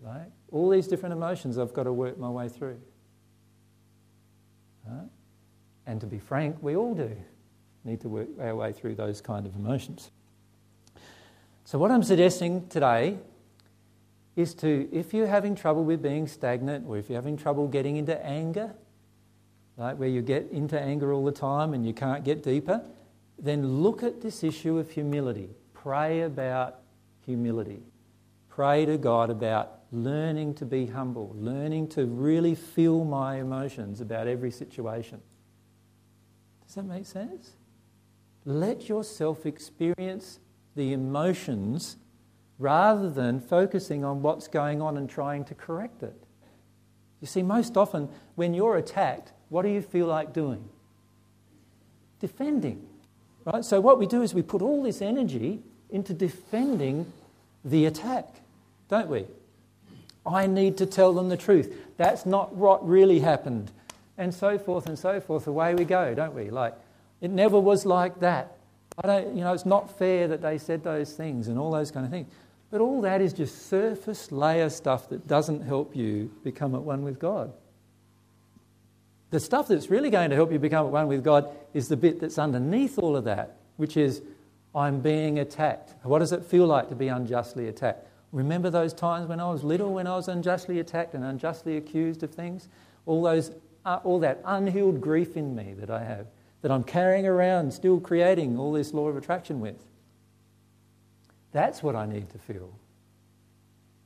Right? 0.01 0.27
All 0.51 0.69
these 0.69 0.87
different 0.87 1.13
emotions 1.13 1.57
I've 1.57 1.73
got 1.73 1.83
to 1.83 1.93
work 1.93 2.19
my 2.19 2.29
way 2.29 2.47
through. 2.47 2.79
Right? 4.87 5.09
And 5.87 5.99
to 6.01 6.07
be 6.07 6.19
frank, 6.19 6.57
we 6.61 6.75
all 6.75 6.93
do 6.93 7.15
need 7.83 8.01
to 8.01 8.09
work 8.09 8.27
our 8.39 8.55
way 8.55 8.71
through 8.71 8.95
those 8.95 9.21
kind 9.21 9.45
of 9.45 9.55
emotions. 9.55 10.11
So, 11.63 11.79
what 11.79 11.89
I'm 11.89 12.03
suggesting 12.03 12.67
today 12.67 13.17
is 14.35 14.53
to, 14.55 14.89
if 14.91 15.13
you're 15.13 15.27
having 15.27 15.55
trouble 15.55 15.83
with 15.83 16.01
being 16.01 16.27
stagnant 16.27 16.85
or 16.87 16.97
if 16.97 17.09
you're 17.09 17.17
having 17.17 17.37
trouble 17.37 17.67
getting 17.67 17.95
into 17.95 18.25
anger, 18.25 18.73
right, 19.77 19.97
where 19.97 20.09
you 20.09 20.21
get 20.21 20.49
into 20.51 20.79
anger 20.79 21.13
all 21.13 21.23
the 21.23 21.31
time 21.31 21.73
and 21.73 21.85
you 21.85 21.93
can't 21.93 22.23
get 22.23 22.43
deeper, 22.43 22.83
then 23.39 23.81
look 23.81 24.03
at 24.03 24.21
this 24.21 24.43
issue 24.43 24.77
of 24.77 24.91
humility. 24.91 25.49
Pray 25.73 26.21
about 26.21 26.79
humility. 27.25 27.81
Pray 28.49 28.85
to 28.85 28.97
God 28.97 29.29
about 29.29 29.79
learning 29.91 30.53
to 30.55 30.65
be 30.65 30.85
humble, 30.85 31.33
learning 31.37 31.87
to 31.89 32.05
really 32.05 32.55
feel 32.55 33.05
my 33.05 33.37
emotions 33.37 34.01
about 34.01 34.27
every 34.27 34.51
situation. 34.51 35.21
Does 36.65 36.75
that 36.75 36.83
make 36.83 37.05
sense? 37.05 37.51
Let 38.43 38.89
yourself 38.89 39.45
experience 39.45 40.39
the 40.75 40.93
emotions 40.93 41.97
rather 42.59 43.09
than 43.09 43.39
focusing 43.39 44.03
on 44.03 44.21
what's 44.21 44.47
going 44.47 44.81
on 44.81 44.97
and 44.97 45.09
trying 45.09 45.43
to 45.45 45.53
correct 45.53 46.03
it. 46.03 46.15
You 47.21 47.27
see, 47.27 47.43
most 47.43 47.75
often 47.77 48.09
when 48.35 48.53
you're 48.53 48.77
attacked, 48.77 49.31
what 49.49 49.63
do 49.63 49.69
you 49.69 49.81
feel 49.81 50.07
like 50.07 50.33
doing? 50.33 50.67
Defending. 52.19 52.85
Right? 53.45 53.63
So, 53.63 53.79
what 53.79 53.99
we 53.99 54.07
do 54.07 54.21
is 54.21 54.33
we 54.33 54.41
put 54.41 54.61
all 54.61 54.81
this 54.81 55.01
energy 55.01 55.61
into 55.89 56.13
defending 56.13 57.11
the 57.63 57.85
attack, 57.85 58.41
don't 58.89 59.07
we? 59.07 59.25
I 60.25 60.47
need 60.47 60.77
to 60.77 60.85
tell 60.85 61.13
them 61.13 61.29
the 61.29 61.37
truth. 61.37 61.73
That's 61.97 62.25
not 62.25 62.55
what 62.55 62.87
really 62.87 63.19
happened. 63.19 63.71
And 64.17 64.33
so 64.33 64.57
forth 64.57 64.87
and 64.87 64.97
so 64.97 65.19
forth. 65.19 65.45
Away 65.45 65.75
we 65.75 65.85
go, 65.85 66.15
don't 66.15 66.33
we? 66.33 66.49
Like, 66.49 66.73
it 67.21 67.29
never 67.29 67.59
was 67.59 67.85
like 67.85 68.19
that. 68.21 68.57
I 69.03 69.07
don't, 69.07 69.35
you 69.35 69.43
know, 69.43 69.53
it's 69.53 69.65
not 69.65 69.97
fair 69.97 70.27
that 70.29 70.41
they 70.41 70.57
said 70.57 70.83
those 70.83 71.13
things 71.13 71.47
and 71.47 71.59
all 71.59 71.71
those 71.71 71.91
kind 71.91 72.05
of 72.05 72.11
things. 72.11 72.27
But 72.75 72.81
all 72.81 72.99
that 73.03 73.21
is 73.21 73.31
just 73.31 73.69
surface 73.69 74.33
layer 74.33 74.69
stuff 74.69 75.07
that 75.07 75.25
doesn't 75.29 75.61
help 75.61 75.95
you 75.95 76.29
become 76.43 76.75
at 76.75 76.81
one 76.81 77.05
with 77.05 77.19
God. 77.19 77.53
The 79.29 79.39
stuff 79.39 79.69
that's 79.69 79.89
really 79.89 80.09
going 80.09 80.29
to 80.31 80.35
help 80.35 80.51
you 80.51 80.59
become 80.59 80.85
at 80.85 80.91
one 80.91 81.07
with 81.07 81.23
God 81.23 81.47
is 81.73 81.87
the 81.87 81.95
bit 81.95 82.19
that's 82.19 82.37
underneath 82.37 82.99
all 82.99 83.15
of 83.15 83.23
that, 83.23 83.55
which 83.77 83.95
is, 83.95 84.21
I'm 84.75 84.99
being 84.99 85.39
attacked. 85.39 85.93
What 86.03 86.19
does 86.19 86.33
it 86.33 86.43
feel 86.43 86.67
like 86.67 86.89
to 86.89 86.95
be 86.95 87.07
unjustly 87.07 87.69
attacked? 87.69 88.09
Remember 88.33 88.69
those 88.69 88.93
times 88.93 89.29
when 89.29 89.39
I 89.39 89.49
was 89.49 89.63
little, 89.63 89.93
when 89.93 90.05
I 90.05 90.17
was 90.17 90.27
unjustly 90.27 90.81
attacked 90.81 91.13
and 91.13 91.23
unjustly 91.23 91.77
accused 91.77 92.23
of 92.23 92.31
things? 92.31 92.67
All, 93.05 93.23
those, 93.23 93.51
uh, 93.85 94.01
all 94.03 94.19
that 94.19 94.41
unhealed 94.43 94.99
grief 94.99 95.37
in 95.37 95.55
me 95.55 95.75
that 95.79 95.89
I 95.89 96.03
have, 96.03 96.27
that 96.61 96.71
I'm 96.71 96.83
carrying 96.83 97.25
around, 97.25 97.71
still 97.71 98.01
creating 98.01 98.59
all 98.59 98.73
this 98.73 98.93
law 98.93 99.07
of 99.07 99.15
attraction 99.15 99.61
with. 99.61 99.77
That's 101.55 101.81
what 101.81 101.95
I 101.95 102.05
need 102.05 102.29
to 102.31 102.37
feel. 102.37 102.69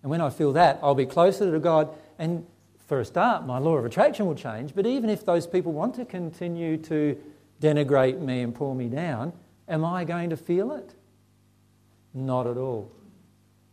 And 0.03 0.11
when 0.11 0.21
I 0.21 0.29
feel 0.29 0.53
that, 0.53 0.77
I'll 0.83 0.93
be 0.93 1.07
closer 1.07 1.51
to 1.51 1.59
God. 1.59 1.89
And 2.19 2.45
for 2.85 2.99
a 2.99 3.05
start, 3.05 3.43
my 3.47 3.57
law 3.57 3.75
of 3.75 3.85
attraction 3.85 4.27
will 4.27 4.35
change. 4.35 4.75
But 4.75 4.85
even 4.85 5.09
if 5.09 5.25
those 5.25 5.47
people 5.47 5.71
want 5.71 5.95
to 5.95 6.05
continue 6.05 6.77
to 6.77 7.17
denigrate 7.59 8.19
me 8.19 8.41
and 8.41 8.53
pull 8.53 8.75
me 8.75 8.87
down, 8.87 9.33
am 9.67 9.83
I 9.83 10.03
going 10.03 10.29
to 10.29 10.37
feel 10.37 10.73
it? 10.73 10.93
Not 12.13 12.45
at 12.45 12.55
all. 12.55 12.91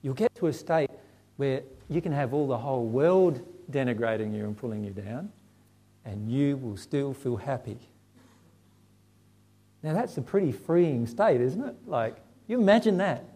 You'll 0.01 0.15
get 0.15 0.35
to 0.37 0.47
a 0.47 0.55
state 0.55 0.91
where 1.37 1.61
you 1.91 2.01
can 2.01 2.13
have 2.13 2.33
all 2.33 2.49
the 2.49 2.57
whole 2.57 2.87
world 2.87 3.47
denigrating 3.71 4.35
you 4.35 4.45
and 4.45 4.57
pulling 4.57 4.85
you 4.85 4.91
down, 4.91 5.31
and 6.07 6.33
you 6.33 6.57
will 6.57 6.79
still 6.79 7.13
feel 7.13 7.37
happy. 7.37 7.77
Now, 9.83 9.93
that's 9.93 10.17
a 10.17 10.23
pretty 10.23 10.51
freeing 10.51 11.07
state, 11.07 11.43
isn't 11.43 11.63
it? 11.63 11.75
Like, 11.87 12.17
you 12.49 12.59
imagine 12.59 12.97
that. 12.97 13.36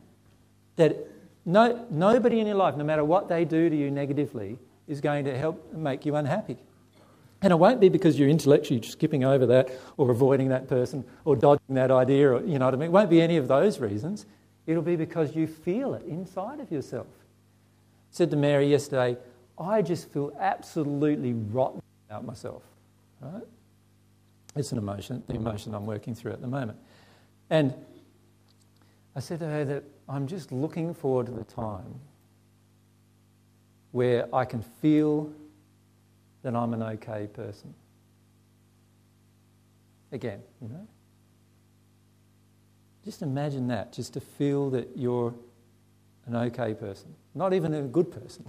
That 0.81 0.97
no, 1.45 1.87
nobody 1.91 2.41
in 2.41 2.47
your 2.47 2.57
life, 2.57 2.75
no 2.75 2.85
matter 2.85 3.05
what 3.05 3.29
they 3.29 3.45
do 3.45 3.69
to 3.69 3.77
you 3.77 3.91
negatively, 3.91 4.59
is 4.89 5.03
going 5.03 5.27
to 5.27 5.37
help 5.37 5.75
make 5.75 6.07
you 6.07 6.17
unhappy. 6.17 6.57
And 7.43 7.53
it 7.53 7.57
won't 7.57 7.81
be 7.81 7.91
because 7.91 8.19
you're 8.19 8.31
intellectually 8.31 8.81
skipping 8.81 9.23
over 9.23 9.45
that 9.47 9.71
or 9.99 10.11
avoiding 10.11 10.49
that 10.49 10.69
person 10.69 11.05
or 11.27 11.37
dodging 11.37 11.75
that 11.75 11.91
idea 11.91 12.31
or, 12.31 12.43
you 12.45 12.59
know 12.59 12.65
what 12.65 12.73
I 12.73 12.79
mean? 12.79 12.89
It 12.89 12.93
won't 12.93 13.11
be 13.11 13.21
any 13.21 13.37
of 13.37 13.47
those 13.47 13.79
reasons. 13.79 14.25
It'll 14.67 14.83
be 14.83 14.97
because 14.97 15.37
you 15.37 15.47
feel 15.47 15.93
it 15.93 16.03
inside 16.07 16.61
of 16.61 16.71
yourself. 16.71 17.07
I 17.07 18.13
said 18.13 18.31
to 18.31 18.37
Mary 18.39 18.67
yesterday, 18.71 19.19
I 19.59 19.83
just 19.83 20.11
feel 20.11 20.33
absolutely 20.41 21.35
rotten 21.35 21.83
about 22.09 22.25
myself. 22.25 22.63
Right? 23.21 23.43
It's 24.57 24.73
an 24.73 24.79
emotion, 24.79 25.23
the 25.27 25.35
emotion 25.35 25.75
I'm 25.75 25.85
working 25.85 26.15
through 26.15 26.33
at 26.33 26.41
the 26.41 26.49
moment. 26.49 26.79
And 27.51 27.75
I 29.15 29.21
said 29.21 29.41
to 29.41 29.47
her 29.47 29.65
that 29.67 29.85
I'm 30.11 30.27
just 30.27 30.51
looking 30.51 30.93
forward 30.93 31.27
to 31.27 31.33
the 31.33 31.45
time 31.45 31.95
where 33.93 34.27
I 34.35 34.45
can 34.45 34.61
feel 34.61 35.33
that 36.43 36.57
I'm 36.57 36.75
an 36.75 36.83
okay 36.83 37.29
person. 37.33 37.73
Again, 40.11 40.41
you 40.61 40.69
know? 40.69 40.87
Just 43.05 43.23
imagine 43.23 43.69
that, 43.69 43.93
just 43.93 44.13
to 44.15 44.21
feel 44.21 44.69
that 44.71 44.89
you're 44.97 45.33
an 46.27 46.35
okay 46.35 46.75
person, 46.75 47.15
not 47.37 47.53
even 47.53 47.73
a 47.75 47.83
good 47.83 48.11
person. 48.11 48.45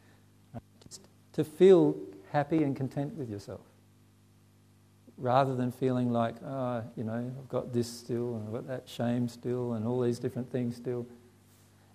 just 0.88 1.02
to 1.34 1.44
feel 1.44 1.94
happy 2.32 2.62
and 2.62 2.74
content 2.74 3.14
with 3.14 3.28
yourself. 3.28 3.60
Rather 5.18 5.54
than 5.54 5.72
feeling 5.72 6.12
like, 6.12 6.34
oh, 6.44 6.82
you 6.94 7.04
know, 7.04 7.32
I've 7.38 7.48
got 7.48 7.72
this 7.72 7.88
still 7.88 8.36
and 8.36 8.46
I've 8.46 8.52
got 8.52 8.68
that 8.68 8.88
shame 8.88 9.28
still 9.28 9.72
and 9.72 9.86
all 9.86 10.00
these 10.02 10.18
different 10.18 10.52
things 10.52 10.76
still. 10.76 11.06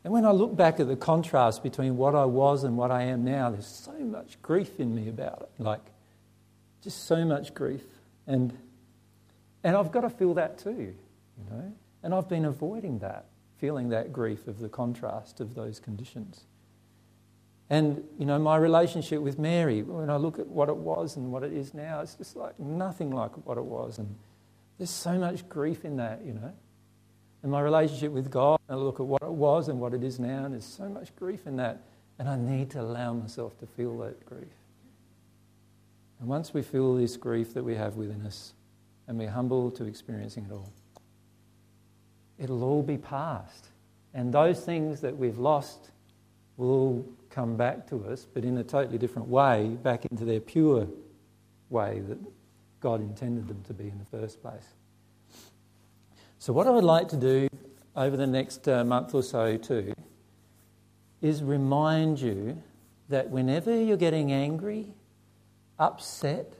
And 0.03 0.11
when 0.11 0.25
I 0.25 0.31
look 0.31 0.55
back 0.55 0.79
at 0.79 0.87
the 0.87 0.95
contrast 0.95 1.61
between 1.61 1.97
what 1.97 2.15
I 2.15 2.25
was 2.25 2.63
and 2.63 2.75
what 2.75 2.89
I 2.89 3.03
am 3.03 3.23
now, 3.23 3.51
there's 3.51 3.67
so 3.67 3.93
much 3.93 4.41
grief 4.41 4.79
in 4.79 4.95
me 4.95 5.07
about 5.07 5.41
it. 5.41 5.63
Like, 5.63 5.81
just 6.81 7.05
so 7.05 7.23
much 7.23 7.53
grief. 7.53 7.83
And, 8.25 8.57
and 9.63 9.75
I've 9.75 9.91
got 9.91 10.01
to 10.01 10.09
feel 10.09 10.33
that 10.33 10.57
too, 10.57 10.71
you 10.71 11.45
know. 11.51 11.71
And 12.01 12.15
I've 12.15 12.27
been 12.27 12.45
avoiding 12.45 12.99
that, 12.99 13.25
feeling 13.59 13.89
that 13.89 14.11
grief 14.11 14.47
of 14.47 14.57
the 14.57 14.69
contrast 14.69 15.39
of 15.39 15.53
those 15.53 15.79
conditions. 15.79 16.45
And, 17.71 18.03
you 18.19 18.25
know, 18.25 18.37
my 18.37 18.57
relationship 18.57 19.21
with 19.21 19.39
Mary, 19.39 19.81
when 19.81 20.09
I 20.09 20.17
look 20.17 20.39
at 20.39 20.47
what 20.47 20.67
it 20.67 20.75
was 20.75 21.15
and 21.15 21.31
what 21.31 21.41
it 21.41 21.53
is 21.53 21.73
now, 21.73 22.01
it's 22.01 22.15
just 22.15 22.35
like 22.35 22.59
nothing 22.59 23.11
like 23.11 23.31
what 23.47 23.57
it 23.57 23.63
was. 23.63 23.97
And 23.97 24.13
there's 24.77 24.89
so 24.89 25.17
much 25.17 25.47
grief 25.47 25.85
in 25.85 25.95
that, 25.95 26.19
you 26.25 26.33
know. 26.33 26.51
And 27.41 27.49
my 27.49 27.61
relationship 27.61 28.11
with 28.11 28.29
God, 28.29 28.59
I 28.67 28.75
look 28.75 28.99
at 28.99 29.05
what 29.05 29.21
it 29.21 29.31
was 29.31 29.69
and 29.69 29.79
what 29.79 29.93
it 29.93 30.03
is 30.03 30.19
now, 30.19 30.43
and 30.43 30.53
there's 30.53 30.65
so 30.65 30.89
much 30.89 31.15
grief 31.15 31.47
in 31.47 31.55
that. 31.55 31.81
And 32.19 32.27
I 32.27 32.35
need 32.35 32.71
to 32.71 32.81
allow 32.81 33.13
myself 33.13 33.57
to 33.59 33.65
feel 33.65 33.97
that 33.99 34.25
grief. 34.25 34.51
And 36.19 36.27
once 36.27 36.53
we 36.53 36.63
feel 36.63 36.93
this 36.95 37.15
grief 37.15 37.53
that 37.53 37.63
we 37.63 37.75
have 37.75 37.95
within 37.95 38.25
us, 38.25 38.51
and 39.07 39.17
we're 39.17 39.31
humble 39.31 39.71
to 39.71 39.85
experiencing 39.85 40.45
it 40.49 40.53
all, 40.53 40.73
it'll 42.37 42.65
all 42.65 42.83
be 42.83 42.97
past. 42.97 43.69
And 44.13 44.33
those 44.33 44.59
things 44.59 44.99
that 44.99 45.15
we've 45.15 45.39
lost 45.39 45.91
will 46.57 46.69
all 46.69 47.05
come 47.31 47.55
back 47.55 47.87
to 47.87 48.05
us, 48.05 48.27
but 48.33 48.43
in 48.43 48.57
a 48.57 48.63
totally 48.63 48.97
different 48.97 49.27
way, 49.27 49.77
back 49.81 50.05
into 50.05 50.25
their 50.25 50.39
pure 50.39 50.87
way 51.69 52.01
that 52.07 52.19
God 52.81 53.01
intended 53.01 53.47
them 53.47 53.63
to 53.67 53.73
be 53.73 53.87
in 53.87 53.97
the 53.97 54.05
first 54.05 54.41
place. 54.41 54.67
So, 56.39 56.53
what 56.53 56.67
I 56.67 56.71
would 56.71 56.83
like 56.83 57.07
to 57.09 57.17
do 57.17 57.47
over 57.95 58.17
the 58.17 58.27
next 58.27 58.67
uh, 58.67 58.83
month 58.83 59.13
or 59.13 59.23
so, 59.23 59.57
too, 59.57 59.93
is 61.21 61.43
remind 61.43 62.19
you 62.19 62.61
that 63.09 63.29
whenever 63.29 63.79
you're 63.79 63.97
getting 63.97 64.31
angry, 64.31 64.87
upset 65.77 66.53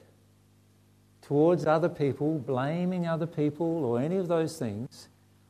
towards 1.20 1.66
other 1.66 1.88
people, 1.88 2.38
blaming 2.38 3.06
other 3.06 3.26
people, 3.26 3.84
or 3.84 4.00
any 4.00 4.16
of 4.16 4.28
those 4.28 4.58
things, 4.58 5.08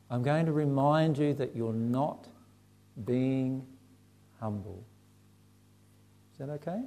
I'm 0.09 0.23
going 0.23 0.45
to 0.45 0.51
remind 0.51 1.17
you 1.17 1.33
that 1.35 1.55
you're 1.55 1.73
not 1.73 2.27
being 3.05 3.65
humble. 4.39 4.83
Is 6.33 6.39
that 6.39 6.49
okay? 6.49 6.81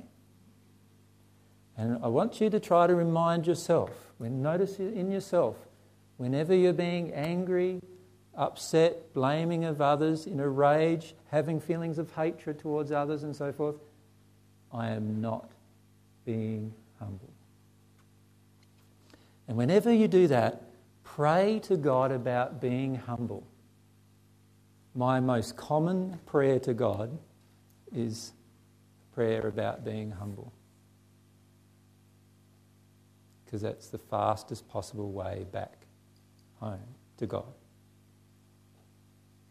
And 1.79 1.99
I 2.03 2.09
want 2.09 2.41
you 2.41 2.51
to 2.51 2.59
try 2.59 2.87
to 2.87 2.95
remind 2.95 3.47
yourself, 3.47 3.91
when 4.19 4.43
notice 4.43 4.79
in 4.79 5.11
yourself, 5.11 5.57
whenever 6.17 6.55
you're 6.55 6.73
being 6.73 7.13
angry, 7.13 7.81
upset, 8.35 9.15
blaming 9.15 9.65
of 9.65 9.81
others, 9.81 10.27
in 10.27 10.41
a 10.41 10.49
rage, 10.49 11.15
having 11.31 11.61
feelings 11.61 11.99
of 11.99 12.13
hatred 12.13 12.59
towards 12.59 12.91
others 12.91 13.23
and 13.23 13.37
so 13.37 13.53
forth, 13.53 13.77
I 14.73 14.91
am 14.91 15.21
not 15.21 15.49
being 16.25 16.75
humble. 16.99 17.31
And 19.47 19.57
whenever 19.57 19.93
you 19.93 20.09
do 20.09 20.27
that, 20.27 20.63
pray 21.05 21.61
to 21.61 21.77
God 21.77 22.11
about 22.11 22.61
being 22.61 22.97
humble. 22.97 23.47
My 24.95 25.21
most 25.21 25.57
common 25.57 26.19
prayer 26.27 26.59
to 26.61 26.75
God 26.75 27.17
is 27.95 28.33
prayer 29.17 29.49
about 29.49 29.83
being 29.83 30.11
humble. 30.11 30.53
Because 33.45 33.63
that's 33.63 33.89
the 33.89 33.99
fastest 33.99 34.69
possible 34.69 35.11
way 35.11 35.47
back 35.51 35.87
home 36.61 36.95
to 37.17 37.27
God. 37.27 37.55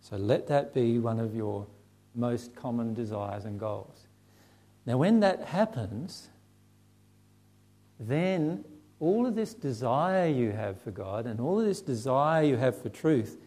So 0.01 0.17
let 0.17 0.45
that 0.47 0.71
be 0.71 0.99
one 0.99 1.19
of 1.19 1.35
your 1.35 1.65
most 2.13 2.55
common 2.55 2.93
desires 2.93 3.45
and 3.45 3.59
goals. 3.59 4.05
Now, 4.85 4.97
when 4.97 5.19
that 5.21 5.45
happens, 5.45 6.29
then 7.99 8.63
all 8.99 9.25
of 9.25 9.33
this 9.33 9.55
desire 9.55 10.27
you 10.27 10.51
have 10.51 10.79
for 10.79 10.91
God 10.91 11.25
and 11.25 11.39
all 11.39 11.59
of 11.59 11.65
this 11.65 11.81
desire 11.81 12.43
you 12.43 12.57
have 12.57 12.79
for 12.79 12.89
truth 12.89 13.37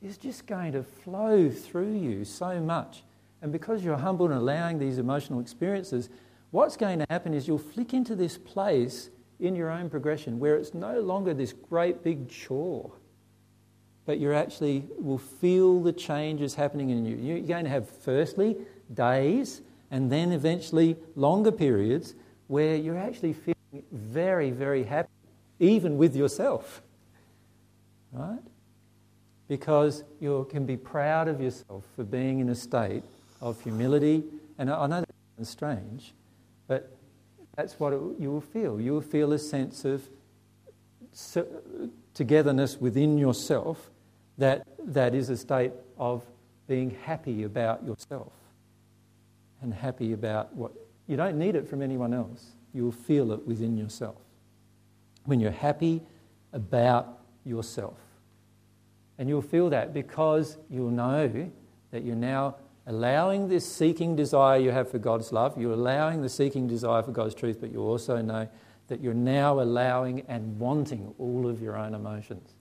is 0.00 0.18
just 0.18 0.46
going 0.46 0.70
to 0.72 0.84
flow 0.84 1.50
through 1.50 1.94
you 1.94 2.24
so 2.24 2.60
much. 2.60 3.02
And 3.44 3.52
because 3.52 3.84
you're 3.84 3.98
humble 3.98 4.24
and 4.24 4.34
allowing 4.34 4.78
these 4.78 4.96
emotional 4.96 5.38
experiences, 5.38 6.08
what's 6.50 6.78
going 6.78 6.98
to 7.00 7.06
happen 7.10 7.34
is 7.34 7.46
you'll 7.46 7.58
flick 7.58 7.92
into 7.92 8.16
this 8.16 8.38
place 8.38 9.10
in 9.38 9.54
your 9.54 9.68
own 9.68 9.90
progression 9.90 10.38
where 10.38 10.56
it's 10.56 10.72
no 10.72 10.98
longer 11.00 11.34
this 11.34 11.52
great 11.52 12.02
big 12.02 12.30
chore, 12.30 12.90
but 14.06 14.18
you 14.18 14.32
actually 14.32 14.86
will 14.98 15.18
feel 15.18 15.82
the 15.82 15.92
changes 15.92 16.54
happening 16.54 16.88
in 16.88 17.04
you. 17.04 17.16
You're 17.16 17.40
going 17.40 17.64
to 17.64 17.70
have, 17.70 17.86
firstly, 17.86 18.56
days 18.94 19.60
and 19.90 20.10
then 20.10 20.32
eventually 20.32 20.96
longer 21.14 21.52
periods 21.52 22.14
where 22.46 22.76
you're 22.76 22.96
actually 22.96 23.34
feeling 23.34 23.84
very, 23.92 24.52
very 24.52 24.84
happy, 24.84 25.10
even 25.60 25.98
with 25.98 26.16
yourself. 26.16 26.80
Right? 28.10 28.40
Because 29.48 30.02
you 30.18 30.46
can 30.50 30.64
be 30.64 30.78
proud 30.78 31.28
of 31.28 31.42
yourself 31.42 31.84
for 31.94 32.04
being 32.04 32.38
in 32.38 32.48
a 32.48 32.54
state 32.54 33.04
of 33.44 33.60
humility. 33.60 34.24
And 34.58 34.70
I 34.70 34.86
know 34.86 35.04
that's 35.36 35.50
strange, 35.50 36.14
but 36.66 36.90
that's 37.54 37.78
what 37.78 37.92
it, 37.92 38.00
you 38.18 38.32
will 38.32 38.40
feel. 38.40 38.80
You 38.80 38.94
will 38.94 39.00
feel 39.02 39.32
a 39.32 39.38
sense 39.38 39.84
of 39.84 40.02
togetherness 42.14 42.78
within 42.80 43.18
yourself 43.18 43.90
that, 44.38 44.66
that 44.80 45.14
is 45.14 45.28
a 45.28 45.36
state 45.36 45.72
of 45.98 46.24
being 46.66 46.90
happy 47.04 47.42
about 47.44 47.84
yourself 47.84 48.32
and 49.60 49.72
happy 49.72 50.14
about 50.14 50.52
what 50.54 50.72
you 51.06 51.16
don't 51.16 51.38
need 51.38 51.54
it 51.54 51.68
from 51.68 51.82
anyone 51.82 52.14
else. 52.14 52.52
You'll 52.72 52.92
feel 52.92 53.30
it 53.32 53.46
within 53.46 53.76
yourself. 53.76 54.16
When 55.26 55.38
you're 55.38 55.50
happy 55.50 56.00
about 56.52 57.18
yourself. 57.44 57.98
And 59.18 59.28
you'll 59.28 59.42
feel 59.42 59.68
that 59.70 59.92
because 59.92 60.56
you'll 60.70 60.90
know 60.90 61.50
that 61.92 62.04
you're 62.04 62.16
now 62.16 62.56
allowing 62.86 63.48
this 63.48 63.70
seeking 63.70 64.14
desire 64.16 64.58
you 64.58 64.70
have 64.70 64.90
for 64.90 64.98
God's 64.98 65.32
love, 65.32 65.58
you're 65.58 65.72
allowing 65.72 66.22
the 66.22 66.28
seeking 66.28 66.66
desire 66.66 67.02
for 67.02 67.12
God's 67.12 67.34
truth, 67.34 67.58
but 67.60 67.72
you 67.72 67.80
also 67.80 68.20
know 68.20 68.48
that 68.88 69.00
you're 69.00 69.14
now 69.14 69.60
allowing 69.60 70.20
and 70.28 70.58
wanting 70.58 71.14
all 71.18 71.48
of 71.48 71.62
your 71.62 71.76
own 71.76 71.94
emotions. 71.94 72.54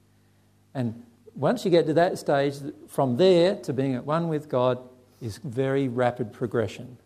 And 0.73 1.03
once 1.35 1.65
you 1.65 1.71
get 1.71 1.85
to 1.87 1.93
that 1.95 2.17
stage, 2.17 2.55
from 2.87 3.17
there 3.17 3.55
to 3.57 3.73
being 3.73 3.95
at 3.95 4.05
one 4.05 4.29
with 4.29 4.49
God 4.49 4.79
is 5.21 5.37
very 5.37 5.87
rapid 5.87 6.31
progression. 6.31 6.97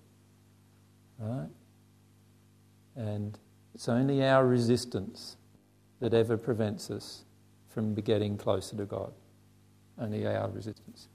Right? 1.19 1.49
And 2.95 3.38
it's 3.73 3.89
only 3.89 4.23
our 4.23 4.45
resistance 4.45 5.38
that 5.99 6.14
ever 6.14 6.38
prevents 6.38 6.91
us 6.91 7.23
from 7.69 7.94
getting 7.95 8.38
closer 8.38 8.76
to 8.77 8.85
God. 8.85 9.14
Only 9.99 10.27
our 10.27 10.49
resistance. 10.49 11.07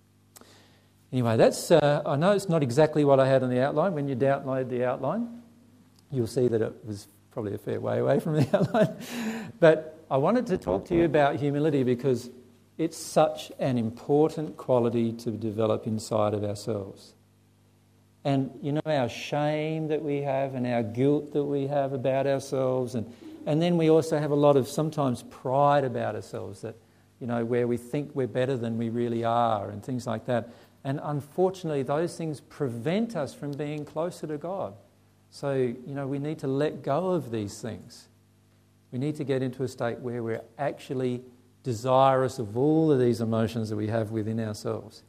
Anyway, 1.12 1.36
that's, 1.36 1.70
uh, 1.70 2.02
I 2.06 2.16
know 2.16 2.32
it's 2.32 2.48
not 2.48 2.62
exactly 2.62 3.05
what 3.05 3.20
I 3.20 3.28
had 3.28 3.43
on 3.43 3.51
the 3.51 3.60
outline. 3.60 3.93
When 3.93 4.09
you 4.09 4.16
download 4.16 4.70
the 4.70 4.84
outline, 4.86 5.43
you'll 6.10 6.26
see 6.26 6.48
that 6.48 6.62
it 6.62 6.84
was 6.84 7.06
probably 7.32 7.55
a 7.55 7.59
fair 7.59 7.80
way 7.80 7.98
away 7.98 8.18
from 8.18 8.34
the 8.36 8.48
outline. 8.56 8.97
but 9.60 9.98
I 10.10 10.16
wanted 10.16 10.47
to 10.48 10.59
talk 10.59 10.86
to 10.86 10.94
you 10.94 11.05
about 11.05 11.36
humility 11.36 11.82
because 11.82 12.30
it's 12.78 12.97
such 12.97 13.52
an 13.59 13.76
important 13.76 14.56
quality 14.56 15.12
to 15.12 15.30
develop 15.30 15.86
inside 15.86 16.32
of 16.32 16.44
ourselves. 16.44 17.14
And 18.24 18.51
you 18.62 18.72
know, 18.72 18.80
our 18.86 19.09
shame 19.09 19.89
that 19.89 20.02
we 20.02 20.22
have 20.22 20.55
and 20.55 20.66
our 20.66 20.82
guilt 20.82 21.32
that 21.32 21.44
we 21.44 21.66
have 21.66 21.93
about 21.93 22.26
ourselves. 22.26 22.94
And, 22.94 23.12
and 23.47 23.60
then 23.60 23.76
we 23.76 23.90
also 23.90 24.18
have 24.18 24.30
a 24.30 24.36
lot 24.36 24.56
of 24.56 24.66
sometimes 24.66 25.24
pride 25.24 25.84
about 25.84 26.14
ourselves 26.14 26.62
that, 26.62 26.76
you 27.20 27.26
know, 27.26 27.44
where 27.44 27.66
we 27.66 27.76
think 27.76 28.12
we're 28.14 28.26
better 28.26 28.56
than 28.56 28.78
we 28.78 28.89
really 28.89 29.24
are 29.24 29.68
and 29.68 29.84
things 29.84 30.06
like 30.06 30.26
that. 30.26 30.51
And 30.84 31.00
unfortunately, 31.02 31.82
those 31.82 32.16
things 32.16 32.40
prevent 32.40 33.14
us 33.16 33.32
from 33.32 33.52
being 33.52 33.84
closer 33.84 34.26
to 34.26 34.36
God. 34.36 34.74
So, 35.30 35.54
you 35.54 35.94
know, 35.94 36.06
we 36.06 36.18
need 36.18 36.38
to 36.40 36.46
let 36.46 36.82
go 36.82 37.10
of 37.10 37.30
these 37.30 37.60
things. 37.60 38.09
We 38.90 38.98
need 38.98 39.16
to 39.16 39.24
get 39.24 39.42
into 39.42 39.62
a 39.62 39.68
state 39.68 39.98
where 40.00 40.22
we're 40.22 40.42
actually 40.59 41.22
desirous 41.62 42.38
of 42.38 42.56
all 42.56 42.90
of 42.90 42.98
these 42.98 43.20
emotions 43.20 43.70
that 43.70 43.76
we 43.76 43.86
have 43.86 44.10
within 44.10 44.40
ourselves. 44.40 45.02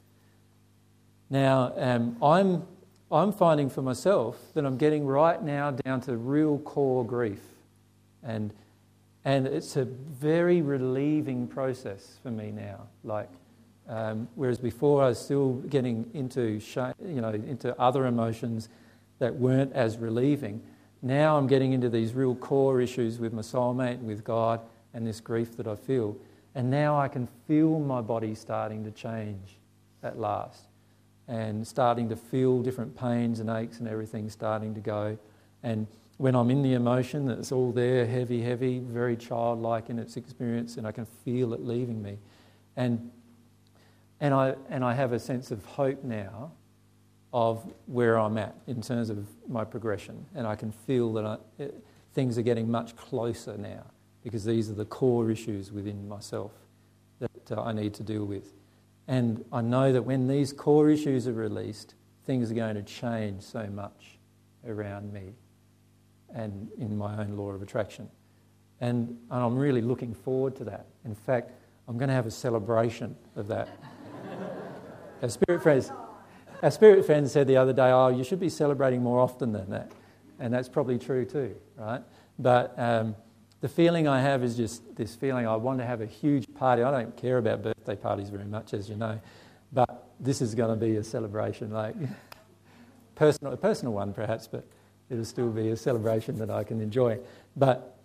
Now, 1.30 1.74
um, 1.76 2.16
I'm, 2.22 2.64
I'm 3.12 3.34
finding 3.34 3.70
for 3.70 3.82
myself 3.82 4.40
that 4.54 4.66
I'm 4.66 4.78
getting 4.78 5.06
right 5.06 5.42
now 5.42 5.72
down 5.72 6.00
to 6.02 6.16
real 6.16 6.60
core 6.60 7.06
grief. 7.06 7.42
And, 8.22 8.54
and 9.26 9.48
it's 9.48 9.76
a 9.76 9.86
very 9.86 10.62
relieving 10.62 11.48
process 11.48 12.20
for 12.22 12.32
me 12.32 12.52
now. 12.52 12.88
Like, 13.04 13.30
um, 13.90 14.28
whereas 14.36 14.60
before 14.60 15.04
I 15.04 15.10
was 15.10 15.20
still 15.20 15.54
getting 15.70 16.10
into, 16.14 16.62
you 17.06 17.22
know, 17.22 17.30
into 17.30 17.80
other 17.80 18.06
emotions 18.06 18.70
that 19.20 19.36
weren't 19.36 19.74
as 19.74 19.98
relieving. 19.98 20.62
Now 21.02 21.38
I'm 21.38 21.48
getting 21.48 21.74
into 21.74 21.90
these 21.90 22.14
real 22.14 22.36
core 22.36 22.80
issues 22.82 23.20
with 23.20 23.34
my 23.34 23.42
soulmate 23.42 24.00
with 24.00 24.24
God 24.24 24.62
and 24.94 25.06
this 25.06 25.20
grief 25.20 25.58
that 25.58 25.68
I 25.68 25.76
feel. 25.76 26.16
And 26.56 26.70
now 26.70 27.00
I 27.00 27.08
can 27.08 27.28
feel 27.48 27.80
my 27.80 28.02
body 28.02 28.36
starting 28.36 28.84
to 28.86 28.92
change 28.92 29.58
at 30.02 30.20
last 30.20 30.66
and 31.28 31.66
starting 31.66 32.10
to 32.10 32.16
feel 32.16 32.62
different 32.62 32.96
pains 32.98 33.40
and 33.40 33.50
aches 33.50 33.80
and 33.80 33.88
everything 33.88 34.30
starting 34.30 34.74
to 34.76 34.82
go. 34.82 35.18
And 35.64 35.88
when 36.18 36.36
I'm 36.36 36.52
in 36.52 36.62
the 36.62 36.74
emotion, 36.74 37.30
it's 37.30 37.52
all 37.52 37.72
there, 37.72 38.06
heavy, 38.06 38.42
heavy, 38.42 38.80
very 38.80 39.16
childlike 39.16 39.90
in 39.90 39.98
its 39.98 40.16
experience, 40.18 40.78
and 40.78 40.86
I 40.86 40.92
can 40.92 41.06
feel 41.26 41.54
it 41.54 41.62
leaving 41.62 42.02
me. 42.02 42.18
And 42.76 43.12
and 44.24 44.34
I, 44.34 44.56
and 44.70 44.86
I 44.86 44.94
have 44.94 45.12
a 45.12 45.20
sense 45.20 45.52
of 45.52 45.66
hope 45.66 46.02
now 46.06 46.54
of 47.34 47.70
where 47.88 48.18
I'm 48.18 48.38
at 48.38 48.56
in 48.68 48.82
terms 48.82 49.10
of 49.10 49.28
my 49.50 49.66
progression. 49.66 50.26
And 50.34 50.48
I 50.48 50.56
can 50.56 50.72
feel 50.72 51.12
that 51.14 51.26
I, 51.26 51.38
it, 51.60 51.84
things 52.14 52.38
are 52.38 52.42
getting 52.42 52.72
much 52.72 52.96
closer 52.96 53.58
now 53.58 53.84
because 54.24 54.46
these 54.46 54.70
are 54.70 54.76
the 54.76 54.86
core 54.86 55.30
issues 55.30 55.74
within 55.74 56.08
myself 56.08 56.54
that 57.20 57.52
uh, 57.52 57.64
I 57.64 57.74
need 57.74 57.94
to 57.96 58.04
deal 58.04 58.24
with. 58.24 58.54
And 59.10 59.44
I 59.52 59.60
know 59.60 59.92
that 59.92 60.04
when 60.04 60.26
these 60.30 60.54
core 60.54 60.90
issues 60.90 61.28
are 61.28 61.34
released, 61.34 61.96
things 62.26 62.50
are 62.50 62.56
going 62.56 62.76
to 62.76 62.84
change 62.84 63.44
so 63.44 63.68
much 63.68 64.20
around 64.66 65.12
me 65.12 65.34
and 66.34 66.70
in 66.78 66.98
my 66.98 67.18
own 67.18 67.36
law 67.36 67.50
of 67.50 67.62
attraction. 67.62 68.08
And, 68.80 69.18
and 69.30 69.44
I'm 69.44 69.58
really 69.58 69.82
looking 69.82 70.14
forward 70.14 70.56
to 70.56 70.64
that. 70.64 70.86
In 71.04 71.14
fact, 71.14 71.52
I'm 71.90 71.98
going 71.98 72.08
to 72.08 72.16
have 72.16 72.26
a 72.26 72.32
celebration 72.32 73.18
of 73.36 73.50
that. 73.50 73.68
Our 75.22 75.30
spirit 75.30 75.64
friends, 75.64 75.92
our 76.62 76.72
spirit 76.72 77.06
friend 77.06 77.30
said 77.30 77.48
the 77.48 77.58
other 77.58 77.74
day, 77.74 77.92
"Oh, 77.92 78.10
you 78.10 78.24
should 78.24 78.40
be 78.40 78.50
celebrating 78.50 79.02
more 79.02 79.20
often 79.20 79.54
than 79.54 79.70
that," 79.70 79.92
and 80.40 80.54
that's 80.54 80.68
probably 80.68 81.00
true 81.00 81.26
too, 81.26 81.56
right? 81.78 82.02
But 82.38 82.78
um, 82.78 83.16
the 83.62 83.70
feeling 83.70 84.08
I 84.08 84.22
have 84.22 84.44
is 84.44 84.58
just 84.58 84.96
this 84.98 85.16
feeling 85.16 85.48
I 85.48 85.56
want 85.56 85.80
to 85.80 85.86
have 85.86 86.02
a 86.02 86.06
huge 86.06 86.54
party. 86.56 86.84
I 86.84 86.92
don't 86.92 87.16
care 87.16 87.38
about 87.38 87.64
birthday 87.64 87.96
parties 87.96 88.30
very 88.30 88.44
much, 88.44 88.74
as 88.74 88.90
you 88.90 88.96
know, 88.96 89.20
but 89.72 90.10
this 90.20 90.42
is 90.42 90.56
going 90.56 90.78
to 90.78 90.86
be 90.86 90.98
a 90.98 91.04
celebration, 91.04 91.72
like 91.72 91.96
personal, 93.16 93.54
a 93.54 93.58
personal 93.58 93.94
one 93.94 94.14
perhaps, 94.14 94.48
but 94.48 94.66
it'll 95.10 95.24
still 95.24 95.50
be 95.50 95.70
a 95.70 95.78
celebration 95.78 96.38
that 96.40 96.50
I 96.50 96.66
can 96.66 96.82
enjoy. 96.82 97.20
But 97.56 97.98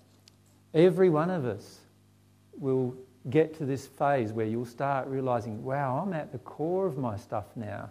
every 0.74 1.10
one 1.10 1.30
of 1.30 1.44
us 1.44 1.78
will 2.56 2.94
get 3.30 3.56
to 3.58 3.64
this 3.64 3.86
phase 3.86 4.32
where 4.32 4.46
you'll 4.46 4.64
start 4.64 5.08
realizing, 5.08 5.62
wow, 5.64 6.02
I'm 6.04 6.12
at 6.12 6.32
the 6.32 6.38
core 6.38 6.86
of 6.86 6.96
my 6.96 7.16
stuff 7.16 7.46
now. 7.56 7.90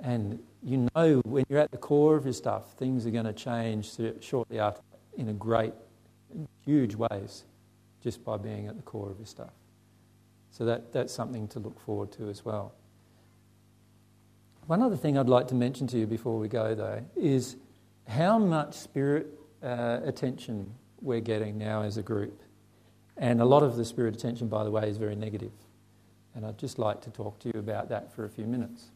And 0.00 0.38
you 0.62 0.88
know 0.94 1.20
when 1.24 1.44
you're 1.48 1.60
at 1.60 1.70
the 1.70 1.78
core 1.78 2.16
of 2.16 2.24
your 2.24 2.32
stuff, 2.32 2.72
things 2.74 3.06
are 3.06 3.10
going 3.10 3.26
to 3.26 3.32
change 3.32 3.96
shortly 4.20 4.58
after 4.58 4.82
in 5.16 5.28
a 5.28 5.32
great, 5.32 5.74
huge 6.64 6.94
ways 6.94 7.44
just 8.02 8.24
by 8.24 8.36
being 8.36 8.66
at 8.66 8.76
the 8.76 8.82
core 8.82 9.10
of 9.10 9.18
your 9.18 9.26
stuff. 9.26 9.52
So 10.50 10.64
that, 10.64 10.92
that's 10.92 11.12
something 11.12 11.46
to 11.48 11.58
look 11.58 11.78
forward 11.80 12.12
to 12.12 12.28
as 12.28 12.44
well. 12.44 12.72
One 14.66 14.82
other 14.82 14.96
thing 14.96 15.18
I'd 15.18 15.28
like 15.28 15.48
to 15.48 15.54
mention 15.54 15.86
to 15.88 15.98
you 15.98 16.06
before 16.06 16.38
we 16.38 16.48
go, 16.48 16.74
though, 16.74 17.04
is 17.16 17.56
how 18.08 18.38
much 18.38 18.74
spirit 18.74 19.26
uh, 19.62 20.00
attention 20.04 20.72
we're 21.00 21.20
getting 21.20 21.58
now 21.58 21.82
as 21.82 21.96
a 21.96 22.02
group. 22.02 22.42
And 23.20 23.42
a 23.42 23.44
lot 23.44 23.62
of 23.62 23.76
the 23.76 23.84
spirit 23.84 24.16
attention, 24.16 24.48
by 24.48 24.64
the 24.64 24.70
way, 24.70 24.88
is 24.88 24.96
very 24.96 25.14
negative. 25.14 25.52
And 26.34 26.46
I'd 26.46 26.58
just 26.58 26.78
like 26.78 27.02
to 27.02 27.10
talk 27.10 27.38
to 27.40 27.50
you 27.52 27.60
about 27.60 27.90
that 27.90 28.12
for 28.12 28.24
a 28.24 28.30
few 28.30 28.46
minutes. 28.46 28.86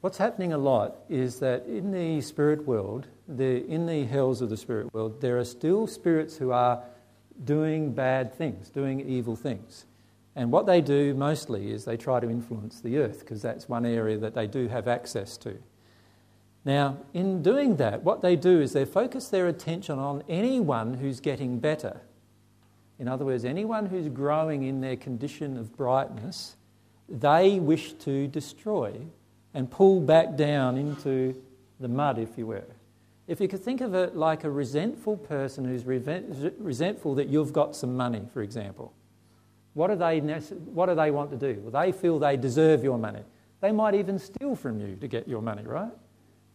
What's 0.00 0.16
happening 0.16 0.52
a 0.52 0.58
lot 0.58 0.96
is 1.10 1.40
that 1.40 1.66
in 1.66 1.92
the 1.92 2.22
spirit 2.22 2.66
world, 2.66 3.06
the, 3.28 3.66
in 3.66 3.84
the 3.84 4.04
hells 4.04 4.40
of 4.40 4.48
the 4.48 4.56
spirit 4.56 4.92
world, 4.94 5.20
there 5.20 5.38
are 5.38 5.44
still 5.44 5.86
spirits 5.86 6.38
who 6.38 6.50
are 6.52 6.82
doing 7.44 7.92
bad 7.92 8.32
things, 8.32 8.70
doing 8.70 9.00
evil 9.00 9.36
things. 9.36 9.84
And 10.34 10.50
what 10.50 10.66
they 10.66 10.80
do 10.80 11.14
mostly 11.14 11.70
is 11.70 11.84
they 11.84 11.96
try 11.96 12.18
to 12.20 12.30
influence 12.30 12.80
the 12.80 12.96
earth 12.98 13.20
because 13.20 13.42
that's 13.42 13.68
one 13.68 13.84
area 13.84 14.16
that 14.18 14.34
they 14.34 14.46
do 14.46 14.68
have 14.68 14.88
access 14.88 15.36
to. 15.38 15.58
Now, 16.64 16.98
in 17.12 17.42
doing 17.42 17.76
that, 17.76 18.04
what 18.04 18.22
they 18.22 18.36
do 18.36 18.60
is 18.60 18.72
they 18.72 18.84
focus 18.84 19.28
their 19.28 19.48
attention 19.48 19.98
on 19.98 20.22
anyone 20.28 20.94
who's 20.94 21.20
getting 21.20 21.58
better. 21.58 22.00
In 22.98 23.08
other 23.08 23.24
words, 23.24 23.44
anyone 23.44 23.86
who's 23.86 24.08
growing 24.08 24.64
in 24.64 24.80
their 24.80 24.96
condition 24.96 25.56
of 25.56 25.76
brightness, 25.76 26.56
they 27.08 27.58
wish 27.60 27.92
to 27.94 28.26
destroy 28.26 29.00
and 29.54 29.70
pull 29.70 30.00
back 30.00 30.36
down 30.36 30.76
into 30.76 31.40
the 31.80 31.88
mud, 31.88 32.18
if 32.18 32.36
you 32.36 32.46
will. 32.46 32.64
If 33.26 33.40
you 33.40 33.48
could 33.48 33.62
think 33.62 33.80
of 33.80 33.94
it 33.94 34.16
like 34.16 34.44
a 34.44 34.50
resentful 34.50 35.16
person 35.16 35.64
who's 35.64 35.84
resentful 35.84 37.14
that 37.16 37.28
you've 37.28 37.52
got 37.52 37.76
some 37.76 37.96
money, 37.96 38.22
for 38.32 38.42
example, 38.42 38.92
what 39.74 39.88
do 39.88 39.96
they, 39.96 40.18
what 40.20 40.86
do 40.86 40.94
they 40.94 41.10
want 41.10 41.30
to 41.30 41.36
do? 41.36 41.60
Well, 41.60 41.82
they 41.82 41.92
feel 41.92 42.18
they 42.18 42.36
deserve 42.36 42.82
your 42.82 42.98
money. 42.98 43.22
They 43.60 43.70
might 43.70 43.94
even 43.94 44.18
steal 44.18 44.56
from 44.56 44.80
you 44.80 44.96
to 44.96 45.06
get 45.06 45.28
your 45.28 45.42
money, 45.42 45.62
right? 45.62 45.92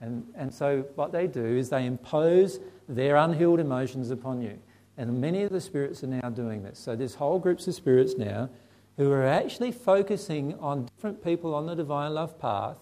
And, 0.01 0.25
and 0.35 0.53
so 0.53 0.85
what 0.95 1.11
they 1.11 1.27
do 1.27 1.45
is 1.45 1.69
they 1.69 1.85
impose 1.85 2.59
their 2.89 3.15
unhealed 3.15 3.59
emotions 3.59 4.09
upon 4.09 4.41
you. 4.41 4.59
And 4.97 5.19
many 5.19 5.43
of 5.43 5.51
the 5.51 5.61
spirits 5.61 6.03
are 6.03 6.07
now 6.07 6.29
doing 6.29 6.63
this. 6.63 6.79
So 6.79 6.95
there's 6.95 7.15
whole 7.15 7.39
groups 7.39 7.67
of 7.67 7.73
spirits 7.73 8.15
now 8.17 8.49
who 8.97 9.11
are 9.11 9.25
actually 9.25 9.71
focusing 9.71 10.53
on 10.59 10.85
different 10.85 11.23
people 11.23 11.55
on 11.55 11.65
the 11.65 11.75
divine 11.75 12.13
love 12.13 12.39
path 12.39 12.77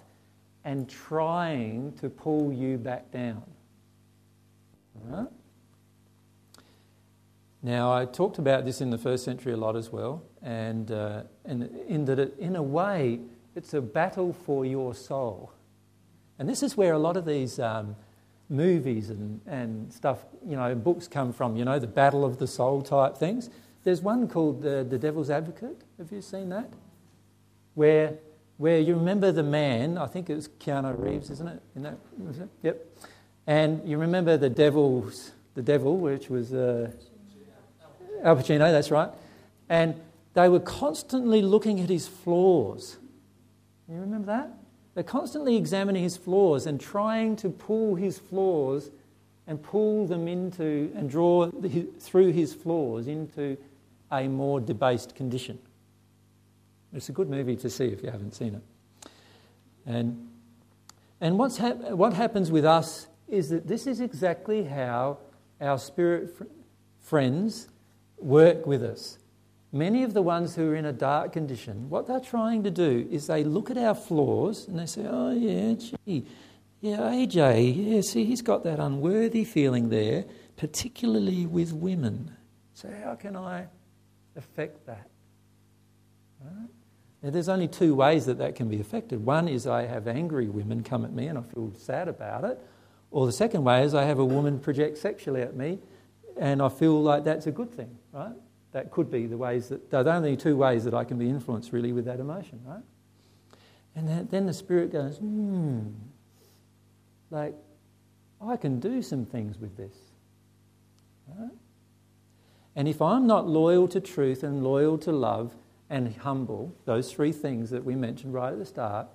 and 0.63 0.89
trying 0.89 1.93
to 1.93 2.09
pull 2.09 2.51
you 2.51 2.77
back 2.77 3.11
down. 3.11 3.43
Right? 5.05 5.27
Now, 7.63 7.93
I 7.93 8.05
talked 8.05 8.39
about 8.39 8.65
this 8.65 8.81
in 8.81 8.89
the 8.89 8.97
first 8.97 9.23
century 9.23 9.53
a 9.53 9.57
lot 9.57 9.75
as 9.75 9.91
well, 9.91 10.23
and, 10.41 10.91
uh, 10.91 11.23
and 11.45 11.63
in 11.87 12.05
that, 12.05 12.19
it, 12.19 12.35
in 12.39 12.55
a 12.55 12.63
way, 12.63 13.19
it's 13.55 13.73
a 13.73 13.81
battle 13.81 14.33
for 14.33 14.65
your 14.65 14.95
soul. 14.95 15.51
And 16.39 16.49
this 16.49 16.63
is 16.63 16.75
where 16.75 16.93
a 16.93 16.99
lot 16.99 17.17
of 17.17 17.25
these 17.25 17.59
um, 17.59 17.95
movies 18.51 19.09
and, 19.09 19.39
and 19.47 19.91
stuff, 19.91 20.19
you 20.45 20.55
know, 20.55 20.75
books 20.75 21.07
come 21.07 21.31
from, 21.31 21.55
you 21.55 21.65
know, 21.65 21.79
the 21.79 21.87
battle 21.87 22.25
of 22.25 22.37
the 22.37 22.45
soul 22.45 22.81
type 22.81 23.17
things. 23.17 23.49
There's 23.83 24.01
one 24.01 24.27
called 24.27 24.61
The, 24.61 24.85
the 24.87 24.99
Devil's 24.99 25.29
Advocate. 25.29 25.81
Have 25.97 26.11
you 26.11 26.21
seen 26.21 26.49
that? 26.49 26.69
Where, 27.73 28.15
where 28.57 28.79
you 28.79 28.95
remember 28.95 29.31
the 29.31 29.43
man, 29.43 29.97
I 29.97 30.05
think 30.05 30.29
it 30.29 30.35
was 30.35 30.49
Keanu 30.49 30.99
Reeves, 30.99 31.29
isn't 31.31 31.47
it? 31.47 31.61
In 31.75 31.83
that, 31.83 31.97
it? 32.19 32.49
Yep. 32.61 32.85
And 33.47 33.89
you 33.89 33.97
remember 33.97 34.37
the 34.37 34.49
devil's, 34.49 35.31
the 35.55 35.61
devil, 35.61 35.97
which 35.97 36.29
was 36.29 36.53
uh, 36.53 36.91
Al 38.23 38.35
Pacino, 38.35 38.71
that's 38.71 38.91
right. 38.91 39.09
And 39.69 39.95
they 40.33 40.47
were 40.47 40.59
constantly 40.59 41.41
looking 41.41 41.79
at 41.79 41.89
his 41.89 42.07
flaws. 42.07 42.97
You 43.89 43.99
remember 43.99 44.27
that? 44.27 44.51
They're 44.93 45.03
constantly 45.03 45.55
examining 45.55 46.03
his 46.03 46.17
flaws 46.17 46.65
and 46.65 46.79
trying 46.79 47.35
to 47.37 47.49
pull 47.49 47.95
his 47.95 48.19
flaws 48.19 48.91
and 49.47 49.61
pull 49.61 50.05
them 50.05 50.27
into 50.27 50.91
and 50.95 51.09
draw 51.09 51.47
the, 51.47 51.87
through 51.99 52.31
his 52.33 52.53
flaws 52.53 53.07
into 53.07 53.57
a 54.11 54.27
more 54.27 54.59
debased 54.59 55.15
condition. 55.15 55.59
It's 56.93 57.09
a 57.09 57.13
good 57.13 57.29
movie 57.29 57.55
to 57.57 57.69
see 57.69 57.85
if 57.85 58.03
you 58.03 58.11
haven't 58.11 58.35
seen 58.35 58.55
it. 58.55 59.09
And, 59.85 60.29
and 61.21 61.39
what's 61.39 61.57
hap- 61.57 61.91
what 61.91 62.13
happens 62.13 62.51
with 62.51 62.65
us 62.65 63.07
is 63.29 63.49
that 63.49 63.67
this 63.67 63.87
is 63.87 64.01
exactly 64.01 64.65
how 64.65 65.17
our 65.61 65.79
spirit 65.79 66.35
fr- 66.37 66.43
friends 66.99 67.69
work 68.17 68.67
with 68.67 68.83
us. 68.83 69.17
Many 69.73 70.03
of 70.03 70.13
the 70.13 70.21
ones 70.21 70.55
who 70.55 70.71
are 70.71 70.75
in 70.75 70.85
a 70.85 70.91
dark 70.91 71.31
condition, 71.31 71.89
what 71.89 72.05
they're 72.05 72.19
trying 72.19 72.63
to 72.63 72.71
do 72.71 73.07
is 73.09 73.27
they 73.27 73.43
look 73.43 73.71
at 73.71 73.77
our 73.77 73.95
flaws 73.95 74.67
and 74.67 74.77
they 74.77 74.85
say, 74.85 75.05
oh, 75.09 75.31
yeah, 75.31 75.73
gee, 76.05 76.25
yeah, 76.81 76.97
AJ, 76.97 77.75
yeah, 77.77 78.01
see, 78.01 78.25
he's 78.25 78.41
got 78.41 78.63
that 78.65 78.79
unworthy 78.79 79.45
feeling 79.45 79.89
there, 79.89 80.25
particularly 80.57 81.45
with 81.45 81.71
women. 81.71 82.35
So, 82.73 82.89
how 83.03 83.15
can 83.15 83.37
I 83.37 83.67
affect 84.35 84.85
that? 84.87 85.07
Right? 86.43 86.69
Now, 87.21 87.29
there's 87.29 87.49
only 87.49 87.67
two 87.67 87.95
ways 87.95 88.25
that 88.25 88.39
that 88.39 88.55
can 88.55 88.67
be 88.67 88.81
affected. 88.81 89.23
One 89.23 89.47
is 89.47 89.67
I 89.67 89.85
have 89.85 90.07
angry 90.07 90.47
women 90.47 90.83
come 90.83 91.05
at 91.05 91.13
me 91.13 91.27
and 91.27 91.37
I 91.37 91.43
feel 91.43 91.71
sad 91.77 92.07
about 92.07 92.43
it. 92.43 92.59
Or 93.11 93.25
the 93.25 93.31
second 93.31 93.63
way 93.63 93.83
is 93.83 93.93
I 93.93 94.05
have 94.05 94.19
a 94.19 94.25
woman 94.25 94.59
project 94.59 94.97
sexually 94.97 95.41
at 95.41 95.55
me 95.55 95.79
and 96.37 96.61
I 96.61 96.69
feel 96.69 97.01
like 97.01 97.23
that's 97.23 97.45
a 97.45 97.51
good 97.51 97.71
thing, 97.71 97.95
right? 98.11 98.33
That 98.71 98.91
could 98.91 99.11
be 99.11 99.27
the 99.27 99.37
ways 99.37 99.69
that, 99.69 99.91
there's 99.91 100.07
only 100.07 100.37
two 100.37 100.55
ways 100.55 100.85
that 100.85 100.93
I 100.93 101.03
can 101.03 101.17
be 101.17 101.29
influenced 101.29 101.73
really 101.73 101.91
with 101.91 102.05
that 102.05 102.19
emotion, 102.19 102.61
right? 102.65 102.83
And 103.95 104.07
then, 104.07 104.27
then 104.31 104.45
the 104.45 104.53
Spirit 104.53 104.91
goes, 104.91 105.17
hmm, 105.17 105.89
like, 107.29 107.55
I 108.41 108.55
can 108.55 108.79
do 108.79 109.01
some 109.01 109.25
things 109.25 109.57
with 109.59 109.75
this. 109.77 109.95
Right? 111.27 111.51
And 112.75 112.87
if 112.87 113.01
I'm 113.01 113.27
not 113.27 113.47
loyal 113.47 113.87
to 113.89 113.99
truth 113.99 114.43
and 114.43 114.63
loyal 114.63 114.97
to 114.99 115.11
love 115.11 115.53
and 115.89 116.15
humble, 116.15 116.73
those 116.85 117.11
three 117.11 117.33
things 117.33 117.69
that 117.71 117.83
we 117.83 117.95
mentioned 117.95 118.33
right 118.33 118.53
at 118.53 118.59
the 118.59 118.65
start, 118.65 119.07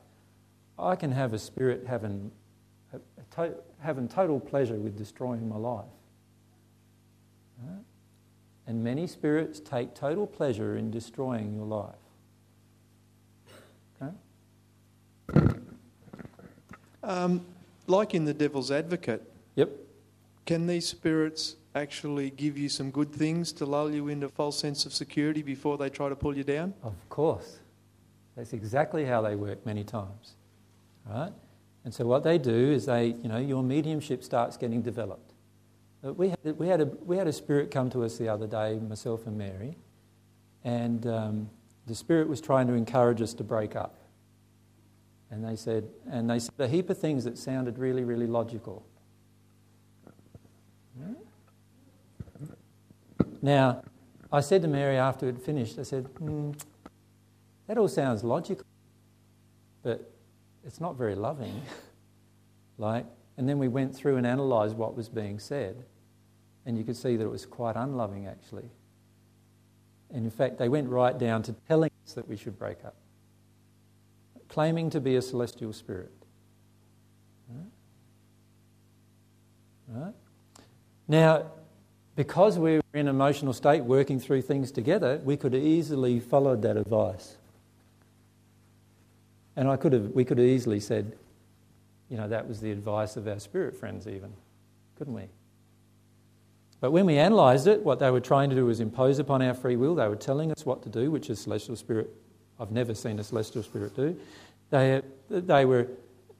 I 0.78 0.94
can 0.94 1.12
have 1.12 1.32
a 1.32 1.38
spirit 1.38 1.86
having, 1.86 2.30
having 3.80 4.08
total 4.08 4.38
pleasure 4.38 4.74
with 4.74 4.96
destroying 4.96 5.48
my 5.48 5.56
life. 5.56 5.84
Right? 7.62 7.82
And 8.66 8.82
many 8.82 9.06
spirits 9.06 9.60
take 9.60 9.94
total 9.94 10.26
pleasure 10.26 10.76
in 10.76 10.90
destroying 10.90 11.54
your 11.54 11.66
life. 11.66 11.94
Okay? 14.02 15.50
Um, 17.02 17.46
like 17.86 18.14
in 18.14 18.24
the 18.24 18.34
devil's 18.34 18.70
advocate. 18.70 19.22
Yep. 19.54 19.70
Can 20.44 20.66
these 20.66 20.86
spirits 20.86 21.56
actually 21.76 22.30
give 22.30 22.58
you 22.58 22.68
some 22.68 22.90
good 22.90 23.12
things 23.12 23.52
to 23.52 23.66
lull 23.66 23.92
you 23.92 24.08
into 24.08 24.26
a 24.26 24.28
false 24.28 24.58
sense 24.58 24.86
of 24.86 24.92
security 24.92 25.42
before 25.42 25.78
they 25.78 25.88
try 25.88 26.08
to 26.08 26.16
pull 26.16 26.36
you 26.36 26.42
down? 26.42 26.74
Of 26.82 26.94
course. 27.08 27.58
That's 28.36 28.52
exactly 28.52 29.04
how 29.04 29.22
they 29.22 29.36
work 29.36 29.64
many 29.64 29.84
times. 29.84 30.34
Right? 31.08 31.32
And 31.84 31.94
so 31.94 32.04
what 32.04 32.24
they 32.24 32.38
do 32.38 32.72
is 32.72 32.86
they, 32.86 33.06
you 33.06 33.28
know, 33.28 33.38
your 33.38 33.62
mediumship 33.62 34.24
starts 34.24 34.56
getting 34.56 34.82
developed. 34.82 35.25
Uh, 36.06 36.12
we 36.12 36.28
had, 36.28 36.58
we, 36.58 36.68
had 36.68 36.80
a, 36.80 36.84
we 36.84 37.16
had 37.16 37.26
a 37.26 37.32
spirit 37.32 37.70
come 37.70 37.90
to 37.90 38.04
us 38.04 38.18
the 38.18 38.28
other 38.28 38.46
day, 38.46 38.78
myself 38.78 39.26
and 39.26 39.36
Mary, 39.36 39.76
and 40.62 41.06
um, 41.06 41.50
the 41.86 41.94
spirit 41.94 42.28
was 42.28 42.40
trying 42.40 42.66
to 42.66 42.74
encourage 42.74 43.20
us 43.20 43.34
to 43.34 43.42
break 43.42 43.74
up. 43.74 43.96
And 45.30 45.44
they 45.44 45.56
said, 45.56 45.88
and 46.08 46.30
they 46.30 46.38
said 46.38 46.52
a 46.58 46.68
heap 46.68 46.90
of 46.90 46.98
things 46.98 47.24
that 47.24 47.36
sounded 47.36 47.78
really, 47.78 48.04
really 48.04 48.26
logical. 48.26 48.86
Now, 53.42 53.82
I 54.32 54.40
said 54.40 54.62
to 54.62 54.68
Mary 54.68 54.96
after 54.96 55.28
it 55.28 55.40
finished, 55.40 55.78
I 55.78 55.82
said, 55.82 56.04
mm, 56.14 56.58
that 57.66 57.78
all 57.78 57.88
sounds 57.88 58.22
logical, 58.22 58.64
but 59.82 60.10
it's 60.64 60.80
not 60.80 60.96
very 60.96 61.14
loving. 61.14 61.60
like, 62.78 63.06
and 63.36 63.48
then 63.48 63.58
we 63.58 63.68
went 63.68 63.94
through 63.94 64.16
and 64.16 64.26
analysed 64.26 64.76
what 64.76 64.96
was 64.96 65.08
being 65.08 65.38
said, 65.38 65.84
and 66.66 66.76
you 66.76 66.84
could 66.84 66.96
see 66.96 67.16
that 67.16 67.24
it 67.24 67.30
was 67.30 67.46
quite 67.46 67.76
unloving 67.76 68.26
actually. 68.26 68.68
And 70.12 70.24
in 70.24 70.30
fact, 70.30 70.58
they 70.58 70.68
went 70.68 70.88
right 70.88 71.16
down 71.16 71.42
to 71.44 71.54
telling 71.68 71.90
us 72.06 72.12
that 72.14 72.28
we 72.28 72.36
should 72.36 72.58
break 72.58 72.84
up, 72.84 72.94
claiming 74.48 74.90
to 74.90 75.00
be 75.00 75.16
a 75.16 75.22
celestial 75.22 75.72
spirit. 75.72 76.12
Right? 77.48 77.64
Right? 79.88 80.14
Now, 81.08 81.46
because 82.16 82.58
we 82.58 82.76
were 82.76 82.82
in 82.94 83.00
an 83.00 83.08
emotional 83.08 83.52
state 83.52 83.84
working 83.84 84.18
through 84.18 84.42
things 84.42 84.72
together, 84.72 85.20
we 85.24 85.36
could 85.36 85.54
easily 85.54 86.18
follow 86.18 86.56
that 86.56 86.76
advice. 86.76 87.36
And 89.54 89.68
I 89.68 89.76
could 89.76 89.92
have, 89.92 90.10
we 90.12 90.24
could 90.24 90.38
have 90.38 90.46
easily 90.46 90.80
said, 90.80 91.16
you 92.08 92.16
know, 92.16 92.28
that 92.28 92.48
was 92.48 92.60
the 92.60 92.70
advice 92.70 93.16
of 93.16 93.26
our 93.28 93.38
spirit 93.38 93.76
friends, 93.76 94.06
even, 94.06 94.32
couldn't 94.96 95.14
we? 95.14 95.24
But 96.80 96.90
when 96.90 97.06
we 97.06 97.16
analysed 97.18 97.66
it, 97.66 97.82
what 97.82 97.98
they 97.98 98.10
were 98.10 98.20
trying 98.20 98.50
to 98.50 98.56
do 98.56 98.66
was 98.66 98.80
impose 98.80 99.18
upon 99.18 99.42
our 99.42 99.54
free 99.54 99.76
will. 99.76 99.94
They 99.94 100.08
were 100.08 100.16
telling 100.16 100.52
us 100.52 100.66
what 100.66 100.82
to 100.82 100.88
do, 100.88 101.10
which 101.10 101.30
is 101.30 101.40
celestial 101.40 101.76
spirit. 101.76 102.10
I've 102.60 102.70
never 102.70 102.94
seen 102.94 103.18
a 103.18 103.24
celestial 103.24 103.62
spirit 103.62 103.94
do. 103.96 104.16
They, 104.70 105.00
they, 105.30 105.64
were, 105.64 105.88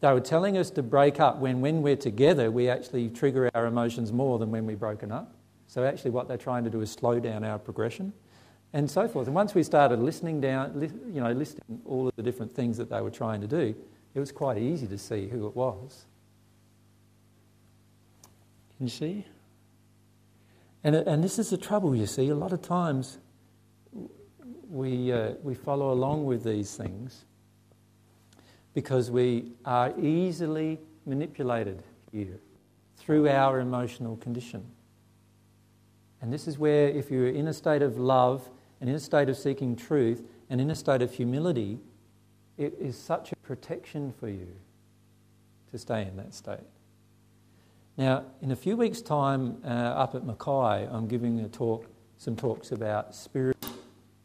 they 0.01 0.13
were 0.13 0.21
telling 0.21 0.59
us 0.59 0.71
to 0.71 0.83
break 0.83 1.21
up 1.21 1.39
when, 1.39 1.61
when 1.61 1.83
we're 1.83 1.97
together, 1.97 2.51
we 2.51 2.69
actually 2.69 3.09
trigger 3.09 3.51
our 3.55 3.67
emotions 3.67 4.13
more 4.13 4.39
than 4.39 4.51
when 4.51 4.67
we're 4.67 4.77
broken 4.77 5.11
up. 5.11 5.35
So, 5.69 5.85
actually, 5.85 6.13
what 6.13 6.29
they're 6.29 6.37
trying 6.37 6.65
to 6.65 6.71
do 6.71 6.81
is 6.81 6.91
slow 6.91 7.19
down 7.19 7.43
our 7.43 7.59
progression 7.59 8.13
and 8.73 8.91
so 8.91 9.09
forth. 9.09 9.27
And 9.27 9.35
once 9.35 9.55
we 9.55 9.63
started 9.63 10.01
listening 10.01 10.41
down, 10.41 10.81
you 11.13 11.21
know, 11.21 11.33
listing 11.33 11.81
all 11.87 12.09
of 12.09 12.15
the 12.17 12.23
different 12.23 12.55
things 12.55 12.77
that 12.77 12.91
they 12.91 13.01
were 13.01 13.11
trying 13.11 13.41
to 13.41 13.47
do, 13.47 13.75
it 14.15 14.21
was 14.21 14.33
quite 14.33 14.59
easy 14.59 14.87
to 14.87 14.99
see 14.99 15.29
who 15.29 15.47
it 15.47 15.57
was. 15.57 16.05
Can 18.77 18.87
you 18.87 18.91
see? 18.91 19.25
And, 20.87 20.95
and 20.95 21.25
this 21.25 21.41
is 21.41 21.51
the 21.51 21.57
trouble, 21.57 21.97
you 21.97 22.07
see. 22.07 22.29
A 22.29 22.35
lot 22.37 22.53
of 22.53 22.63
times 22.63 23.19
we, 24.71 25.11
uh, 25.11 25.31
we 25.43 25.53
follow 25.53 25.91
along 25.91 26.27
with 26.27 26.45
these 26.45 26.77
things 26.77 27.25
because 28.73 29.11
we 29.11 29.51
are 29.65 29.93
easily 29.99 30.79
manipulated 31.05 31.83
here 32.13 32.39
through 32.99 33.29
our 33.29 33.59
emotional 33.59 34.17
condition. 34.19 34.65
And 36.23 36.33
this 36.33 36.47
is 36.47 36.57
where, 36.57 36.89
if 36.91 37.11
you're 37.11 37.31
in 37.31 37.49
a 37.49 37.53
state 37.53 37.83
of 37.83 37.99
love 37.99 38.49
and 38.81 38.89
in 38.89 38.95
a 38.95 39.01
state 39.01 39.29
of 39.29 39.37
seeking 39.37 39.75
truth 39.75 40.23
and 40.51 40.61
in 40.61 40.71
a 40.71 40.77
state 40.77 41.03
of 41.03 41.13
humility, 41.13 41.81
it 42.59 42.75
is 42.79 42.97
such 42.97 43.33
a 43.33 43.37
protection 43.39 44.15
for 44.21 44.29
you 44.29 44.55
to 45.73 45.79
stay 45.79 46.03
in 46.03 46.17
that 46.17 46.33
state. 46.33 46.61
Now, 47.97 48.24
in 48.43 48.51
a 48.51 48.56
few 48.56 48.77
weeks' 48.77 49.01
time, 49.01 49.56
uh, 49.64 49.68
up 49.68 50.14
at 50.14 50.24
Mackay, 50.24 50.86
I'm 50.90 51.09
giving 51.09 51.40
a 51.40 51.48
talk, 51.48 51.86
some 52.18 52.36
talks 52.36 52.70
about 52.70 53.14
spirit 53.14 53.56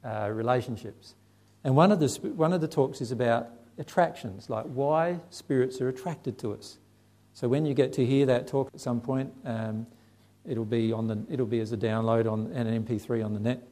uh, 0.04 0.30
relationships, 0.30 1.16
and 1.64 1.76
one 1.76 1.92
of 1.92 2.00
the 2.00 2.10
one 2.36 2.52
of 2.52 2.60
the 2.60 2.68
talks 2.68 3.00
is 3.00 3.14
about 3.14 3.50
attractions, 3.78 4.50
like 4.50 4.66
why 4.66 5.20
spirits 5.30 5.80
are 5.80 5.88
attracted 5.88 6.38
to 6.40 6.54
us. 6.54 6.80
So 7.34 7.48
when 7.48 7.66
you 7.66 7.74
get 7.74 7.94
to 7.94 8.06
hear 8.06 8.26
that 8.26 8.48
talk 8.48 8.70
at 8.74 8.82
some 8.82 9.00
point, 9.00 9.32
um, 9.46 9.88
it'll 10.46 10.66
be 10.66 10.92
on 10.92 11.08
the 11.08 11.24
it'll 11.30 11.46
be 11.46 11.62
as 11.62 11.72
a 11.72 11.78
download 11.78 12.30
on 12.30 12.52
and 12.54 12.68
an 12.68 12.84
MP3 12.84 13.24
on 13.24 13.34
the 13.34 13.40
net. 13.40 13.66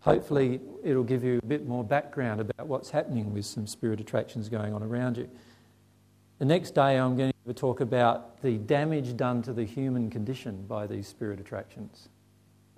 Hopefully, 0.00 0.60
it'll 0.82 1.04
give 1.04 1.22
you 1.22 1.38
a 1.40 1.46
bit 1.46 1.64
more 1.64 1.84
background 1.84 2.40
about 2.40 2.66
what's 2.66 2.90
happening 2.90 3.32
with 3.32 3.44
some 3.44 3.68
spirit 3.68 4.00
attractions 4.00 4.48
going 4.48 4.74
on 4.74 4.82
around 4.82 5.16
you. 5.16 5.28
The 6.40 6.46
next 6.46 6.74
day, 6.74 6.96
I'm 6.96 7.18
going 7.18 7.34
to 7.46 7.52
talk 7.52 7.82
about 7.82 8.40
the 8.40 8.56
damage 8.56 9.14
done 9.14 9.42
to 9.42 9.52
the 9.52 9.64
human 9.64 10.08
condition 10.08 10.64
by 10.66 10.86
these 10.86 11.06
spirit 11.06 11.38
attractions. 11.38 12.08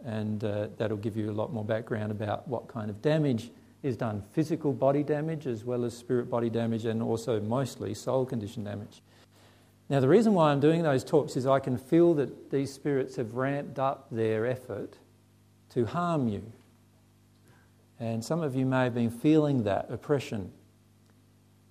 And 0.04 0.42
uh, 0.42 0.66
that'll 0.76 0.96
give 0.96 1.16
you 1.16 1.30
a 1.30 1.32
lot 1.32 1.52
more 1.52 1.64
background 1.64 2.10
about 2.10 2.48
what 2.48 2.66
kind 2.66 2.90
of 2.90 3.00
damage 3.00 3.52
is 3.84 3.96
done 3.96 4.24
physical 4.32 4.72
body 4.72 5.04
damage, 5.04 5.46
as 5.46 5.62
well 5.62 5.84
as 5.84 5.96
spirit 5.96 6.28
body 6.28 6.50
damage, 6.50 6.86
and 6.86 7.00
also 7.00 7.40
mostly 7.40 7.94
soul 7.94 8.26
condition 8.26 8.64
damage. 8.64 9.00
Now, 9.88 10.00
the 10.00 10.08
reason 10.08 10.34
why 10.34 10.50
I'm 10.50 10.58
doing 10.58 10.82
those 10.82 11.04
talks 11.04 11.36
is 11.36 11.46
I 11.46 11.60
can 11.60 11.78
feel 11.78 12.14
that 12.14 12.50
these 12.50 12.72
spirits 12.72 13.14
have 13.14 13.34
ramped 13.34 13.78
up 13.78 14.08
their 14.10 14.44
effort 14.44 14.98
to 15.70 15.86
harm 15.86 16.26
you. 16.26 16.42
And 18.00 18.24
some 18.24 18.40
of 18.40 18.56
you 18.56 18.66
may 18.66 18.82
have 18.82 18.94
been 18.94 19.10
feeling 19.10 19.62
that 19.62 19.86
oppression 19.88 20.50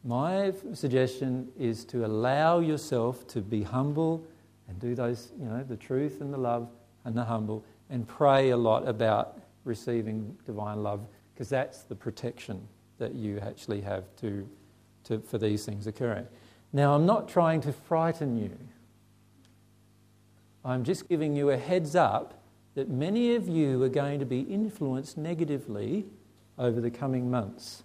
my 0.04 0.54
suggestion 0.74 1.50
is 1.60 1.86
to 1.86 2.06
allow 2.06 2.60
yourself 2.60 3.28
to 3.28 3.42
be 3.42 3.64
humble 3.64 4.26
and 4.68 4.80
do 4.80 4.96
those, 4.96 5.32
you 5.40 5.46
know, 5.46 5.64
the 5.64 5.78
truth 5.78 6.22
and 6.22 6.34
the 6.34 6.38
love 6.38 6.70
and 7.06 7.16
the 7.16 7.24
humble, 7.24 7.64
and 7.90 8.08
pray 8.08 8.52
a 8.52 8.58
lot 8.58 8.88
about 8.88 9.40
receiving 9.64 10.36
divine 10.46 10.82
love, 10.82 11.08
because 11.34 11.50
that's 11.50 11.84
the 11.84 11.96
protection 11.96 12.68
that 12.98 13.14
you 13.14 13.40
actually 13.40 13.82
have 13.82 14.04
to, 14.16 14.48
to, 15.04 15.20
for 15.20 15.38
these 15.38 15.66
things 15.66 15.88
occurring. 15.88 16.28
Now, 16.74 16.96
I'm 16.96 17.06
not 17.06 17.28
trying 17.28 17.62
to 17.62 17.74
frighten 17.74 18.38
you. 18.38 18.58
I'm 20.64 20.84
just 20.84 21.10
giving 21.10 21.36
you 21.36 21.50
a 21.50 21.58
heads 21.58 21.96
up 21.96 22.42
that 22.76 22.90
many 22.90 23.36
of 23.36 23.48
you 23.48 23.82
are 23.84 23.90
going 23.90 24.20
to 24.20 24.26
be 24.26 24.42
influenced 24.42 25.18
negatively 25.18 26.06
over 26.58 26.80
the 26.80 26.92
coming 26.92 27.30
months 27.30 27.84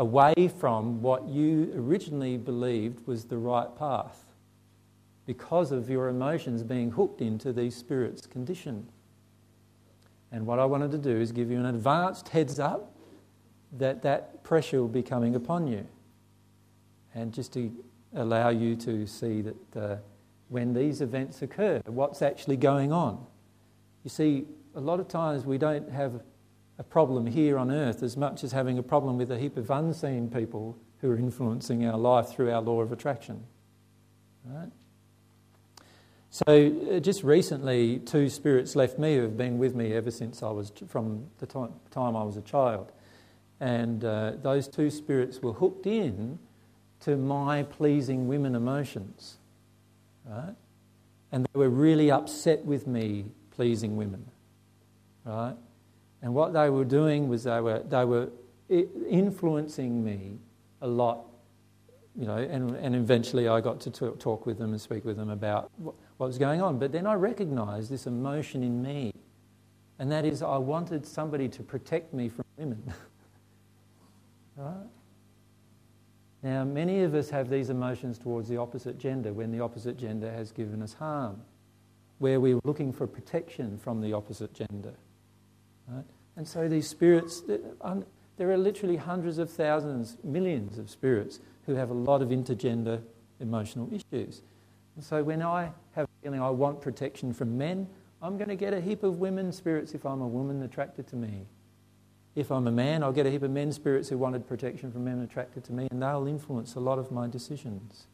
away 0.00 0.50
from 0.58 1.02
what 1.02 1.28
you 1.28 1.70
originally 1.76 2.38
believed 2.38 3.06
was 3.06 3.26
the 3.26 3.36
right 3.36 3.68
path 3.76 4.24
because 5.26 5.72
of 5.72 5.90
your 5.90 6.08
emotions 6.08 6.62
being 6.62 6.90
hooked 6.90 7.20
into 7.20 7.52
these 7.52 7.76
spirits' 7.76 8.26
condition. 8.26 8.88
And 10.32 10.46
what 10.46 10.58
I 10.58 10.64
wanted 10.64 10.90
to 10.92 10.98
do 10.98 11.20
is 11.20 11.32
give 11.32 11.50
you 11.50 11.58
an 11.58 11.66
advanced 11.66 12.30
heads 12.30 12.58
up 12.58 12.94
that 13.76 14.00
that 14.02 14.42
pressure 14.42 14.80
will 14.80 14.88
be 14.88 15.02
coming 15.02 15.34
upon 15.34 15.66
you. 15.66 15.86
And 17.14 17.30
just 17.30 17.52
to 17.52 17.70
allow 18.14 18.48
you 18.48 18.76
to 18.76 19.06
see 19.06 19.42
that 19.42 19.76
uh, 19.76 19.96
when 20.48 20.72
these 20.72 21.02
events 21.02 21.42
occur, 21.42 21.82
what's 21.84 22.22
actually 22.22 22.56
going 22.56 22.90
on. 22.90 23.22
You 24.02 24.08
see, 24.08 24.46
a 24.74 24.80
lot 24.80 24.98
of 24.98 25.08
times 25.08 25.44
we 25.44 25.58
don't 25.58 25.90
have 25.90 26.22
a 26.80 26.82
problem 26.82 27.26
here 27.26 27.58
on 27.58 27.70
earth 27.70 28.02
as 28.02 28.16
much 28.16 28.42
as 28.42 28.52
having 28.52 28.78
a 28.78 28.82
problem 28.82 29.18
with 29.18 29.30
a 29.30 29.38
heap 29.38 29.58
of 29.58 29.70
unseen 29.70 30.30
people 30.30 30.78
who 31.02 31.10
are 31.10 31.18
influencing 31.18 31.84
our 31.84 31.98
life 31.98 32.28
through 32.28 32.50
our 32.50 32.62
law 32.62 32.80
of 32.80 32.90
attraction. 32.90 33.44
Right? 34.46 34.70
So, 36.30 36.44
uh, 36.46 37.00
just 37.00 37.22
recently, 37.22 37.98
two 37.98 38.30
spirits 38.30 38.76
left 38.76 38.98
me 38.98 39.16
who 39.16 39.22
have 39.22 39.36
been 39.36 39.58
with 39.58 39.74
me 39.74 39.92
ever 39.92 40.10
since 40.10 40.42
I 40.42 40.50
was, 40.50 40.72
from 40.88 41.26
the 41.38 41.46
time, 41.46 41.74
time 41.90 42.16
I 42.16 42.22
was 42.22 42.38
a 42.38 42.42
child. 42.42 42.92
And 43.60 44.02
uh, 44.02 44.32
those 44.42 44.66
two 44.66 44.88
spirits 44.88 45.42
were 45.42 45.52
hooked 45.52 45.86
in 45.86 46.38
to 47.00 47.18
my 47.18 47.62
pleasing 47.62 48.26
women 48.26 48.54
emotions. 48.54 49.36
Right? 50.24 50.54
And 51.30 51.46
they 51.52 51.58
were 51.58 51.68
really 51.68 52.10
upset 52.10 52.64
with 52.64 52.86
me 52.86 53.26
pleasing 53.50 53.98
women. 53.98 54.24
Right? 55.26 55.56
And 56.22 56.34
what 56.34 56.52
they 56.52 56.68
were 56.70 56.84
doing 56.84 57.28
was 57.28 57.44
they 57.44 57.60
were, 57.60 57.82
they 57.88 58.04
were 58.04 58.28
influencing 58.68 60.04
me 60.04 60.38
a 60.82 60.86
lot, 60.86 61.26
you 62.16 62.26
know, 62.26 62.36
and, 62.36 62.76
and 62.76 62.94
eventually 62.94 63.48
I 63.48 63.60
got 63.60 63.80
to 63.80 63.90
talk, 63.90 64.46
with 64.46 64.58
them 64.58 64.70
and 64.70 64.80
speak 64.80 65.04
with 65.04 65.16
them 65.16 65.30
about 65.30 65.70
what, 65.76 65.94
what 66.18 66.26
was 66.26 66.38
going 66.38 66.60
on. 66.60 66.78
But 66.78 66.92
then 66.92 67.06
I 67.06 67.14
recognized 67.14 67.90
this 67.90 68.06
emotion 68.06 68.62
in 68.62 68.82
me, 68.82 69.12
and 69.98 70.10
that 70.12 70.24
is 70.24 70.42
I 70.42 70.58
wanted 70.58 71.06
somebody 71.06 71.48
to 71.48 71.62
protect 71.62 72.12
me 72.12 72.28
from 72.28 72.44
women. 72.56 72.82
right? 74.56 74.86
Now, 76.42 76.64
many 76.64 77.02
of 77.02 77.14
us 77.14 77.28
have 77.30 77.50
these 77.50 77.68
emotions 77.68 78.18
towards 78.18 78.48
the 78.48 78.56
opposite 78.56 78.98
gender 78.98 79.32
when 79.32 79.50
the 79.52 79.60
opposite 79.60 79.98
gender 79.98 80.30
has 80.32 80.52
given 80.52 80.82
us 80.82 80.94
harm, 80.94 81.42
where 82.18 82.40
we're 82.40 82.60
looking 82.64 82.92
for 82.92 83.06
protection 83.06 83.76
from 83.78 84.00
the 84.00 84.14
opposite 84.14 84.54
gender. 84.54 84.94
Right? 85.90 86.04
And 86.36 86.46
so 86.46 86.68
these 86.68 86.88
spirits, 86.88 87.42
there 87.42 88.50
are 88.50 88.56
literally 88.56 88.96
hundreds 88.96 89.38
of 89.38 89.50
thousands, 89.50 90.16
millions 90.22 90.78
of 90.78 90.88
spirits 90.88 91.40
who 91.66 91.74
have 91.74 91.90
a 91.90 91.94
lot 91.94 92.22
of 92.22 92.28
intergender 92.28 93.02
emotional 93.40 93.88
issues. 93.92 94.42
And 94.96 95.04
so 95.04 95.22
when 95.22 95.42
I 95.42 95.70
have 95.92 96.06
a 96.06 96.22
feeling 96.22 96.40
I 96.40 96.50
want 96.50 96.80
protection 96.80 97.32
from 97.32 97.58
men, 97.58 97.88
I'm 98.22 98.36
going 98.36 98.48
to 98.48 98.56
get 98.56 98.74
a 98.74 98.80
heap 98.80 99.02
of 99.02 99.18
women 99.18 99.50
spirits 99.52 99.92
if 99.94 100.04
I'm 100.04 100.20
a 100.20 100.28
woman 100.28 100.62
attracted 100.62 101.06
to 101.08 101.16
me. 101.16 101.46
If 102.34 102.52
I'm 102.52 102.66
a 102.66 102.72
man, 102.72 103.02
I'll 103.02 103.12
get 103.12 103.26
a 103.26 103.30
heap 103.30 103.42
of 103.42 103.50
men 103.50 103.72
spirits 103.72 104.08
who 104.08 104.18
wanted 104.18 104.46
protection 104.46 104.92
from 104.92 105.04
men 105.04 105.20
attracted 105.20 105.64
to 105.64 105.72
me, 105.72 105.88
and 105.90 106.02
they'll 106.02 106.26
influence 106.26 106.74
a 106.76 106.80
lot 106.80 106.98
of 106.98 107.10
my 107.10 107.26
decisions. 107.26 108.06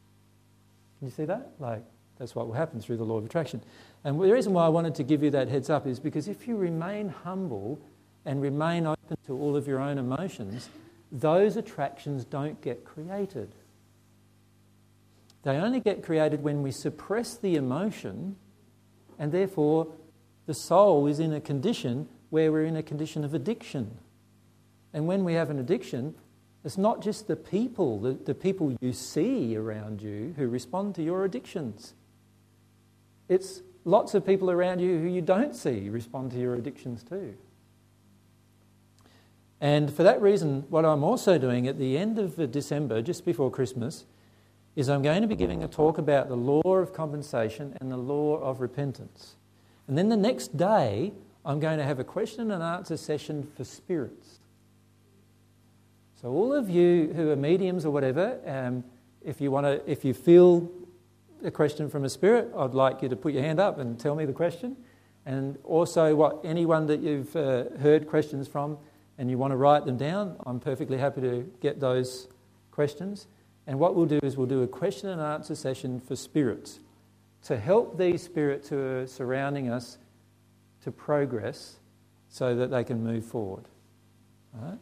Can 0.99 1.09
you 1.09 1.13
see 1.13 1.27
that? 1.27 1.53
Like, 1.59 1.85
that's 2.19 2.35
what 2.35 2.47
will 2.47 2.55
happen 2.55 2.81
through 2.81 2.97
the 2.97 3.05
law 3.05 3.19
of 3.19 3.27
attraction. 3.27 3.63
And 4.07 4.21
the 4.21 4.33
reason 4.33 4.53
why 4.53 4.65
I 4.65 4.69
wanted 4.69 4.95
to 4.95 5.03
give 5.03 5.25
you 5.25 5.31
that 5.31 5.49
heads 5.49 5.69
up 5.69 5.85
is 5.85 5.99
because 5.99 6.29
if 6.29 6.47
you 6.47 6.57
remain 6.57 7.09
humble 7.09 7.81
and 8.25 8.41
remain 8.41 8.87
open 8.87 9.17
to 9.27 9.37
all 9.37 9.57
of 9.57 9.67
your 9.67 9.81
own 9.81 9.99
emotions, 9.99 10.69
those 11.11 11.57
attractions 11.57 12.25
don't 12.25 12.61
get 12.63 12.85
created. 12.85 13.53
They 15.43 15.57
only 15.57 15.81
get 15.81 16.05
created 16.05 16.45
when 16.45 16.63
we 16.63 16.71
suppress 16.71 17.37
the 17.37 17.57
emotion, 17.57 18.37
and 19.19 19.33
therefore 19.33 19.89
the 20.47 20.55
soul 20.55 21.09
is 21.09 21.19
in 21.19 21.33
a 21.33 21.41
condition 21.41 22.09
where 22.31 22.53
we're 22.53 22.65
in 22.65 22.77
a 22.77 22.85
condition 22.85 23.25
of 23.25 23.35
addiction. 23.35 23.99
And 24.93 25.09
when 25.09 25.25
we 25.25 25.35
have 25.35 25.51
an 25.51 25.59
addiction, 25.59 26.15
it's 26.65 26.79
not 26.79 27.03
just 27.03 27.27
the 27.27 27.35
people, 27.35 27.99
the, 27.99 28.13
the 28.13 28.37
people 28.37 28.73
you 28.81 28.93
see 28.93 29.57
around 29.57 30.01
you 30.01 30.33
who 30.37 30.47
respond 30.47 30.95
to 30.95 31.03
your 31.03 31.25
addictions. 31.25 31.95
It's 33.29 33.63
lots 33.87 34.15
of 34.15 34.27
people 34.27 34.51
around 34.51 34.81
you 34.81 34.99
who 34.99 35.07
you 35.07 35.23
don't 35.23 35.55
see 35.55 35.89
respond 35.89 36.33
to 36.33 36.39
your 36.39 36.55
addictions 36.55 37.03
too. 37.03 37.35
And 39.61 39.91
for 39.91 40.03
that 40.03 40.21
reason, 40.21 40.65
what 40.69 40.85
I'm 40.85 41.03
also 41.03 41.39
doing 41.39 41.67
at 41.67 41.79
the 41.79 41.97
end 41.97 42.19
of 42.19 42.51
December, 42.51 43.01
just 43.01 43.25
before 43.25 43.51
Christmas, 43.51 44.05
is 44.75 44.91
I'm 44.91 45.01
going 45.01 45.23
to 45.23 45.29
be 45.29 45.37
giving 45.37 45.63
a 45.63 45.69
talk 45.69 45.97
about 45.97 46.29
the 46.29 46.37
law 46.37 46.61
of 46.75 46.93
compensation 46.93 47.75
and 47.81 47.91
the 47.91 47.97
law 47.97 48.37
of 48.37 48.61
repentance. 48.61 49.37
And 49.89 49.97
then 49.97 50.11
the 50.11 50.17
next 50.17 50.59
day, 50.59 51.13
I'm 51.45 51.61
going 51.61 51.79
to 51.79 51.85
have 51.85 51.99
a 51.99 52.05
question 52.05 52.51
and 52.51 52.63
answer 52.63 52.99
session 52.99 53.51
for 53.57 53.65
spirits. 53.65 54.41
So, 56.21 56.29
all 56.29 56.53
of 56.53 56.69
you 56.69 57.13
who 57.15 57.31
are 57.31 57.37
mediums 57.37 57.87
or 57.87 57.91
whatever, 57.91 58.39
um, 58.47 58.85
if 59.25 59.41
you 59.41 59.51
want 59.51 59.65
to, 59.65 59.91
if 59.91 60.05
you 60.05 60.13
feel 60.13 60.69
a 61.45 61.51
question 61.51 61.89
from 61.89 62.05
a 62.05 62.09
spirit, 62.09 62.51
I'd 62.57 62.75
like 62.75 63.03
you 63.03 63.09
to 63.09 63.17
put 63.17 63.33
your 63.33 63.43
hand 63.43 63.61
up 63.61 63.79
and 63.79 63.99
tell 63.99 64.15
me 64.15 64.25
the 64.25 64.33
question. 64.33 64.77
And 65.25 65.59
also, 65.65 66.15
what 66.15 66.41
anyone 66.45 66.87
that 66.87 67.01
you've 67.01 67.35
uh, 67.35 67.65
heard 67.81 68.07
questions 68.07 68.47
from 68.47 68.79
and 69.19 69.31
you 69.31 69.39
want 69.39 69.51
to 69.51 69.57
write 69.57 69.85
them 69.85 69.97
down, 69.97 70.37
I'm 70.47 70.61
perfectly 70.61 70.99
happy 70.99 71.21
to 71.23 71.51
get 71.61 71.81
those 71.81 72.29
questions. 72.71 73.27
And 73.67 73.79
what 73.79 73.95
we'll 73.95 74.07
do 74.07 74.21
is 74.23 74.37
we'll 74.37 74.47
do 74.47 74.63
a 74.63 74.69
question 74.69 75.09
and 75.09 75.21
answer 75.21 75.55
session 75.55 75.99
for 76.01 76.15
spirits 76.15 76.79
to 77.45 77.57
help 77.57 77.99
these 77.99 78.23
spirits 78.23 78.69
who 78.69 78.79
are 78.79 79.07
surrounding 79.07 79.71
us 79.71 79.99
to 80.83 80.91
progress 80.93 81.77
so 82.29 82.55
that 82.55 82.71
they 82.71 82.85
can 82.85 83.03
move 83.03 83.25
forward. 83.25 83.65
Right? 84.53 84.79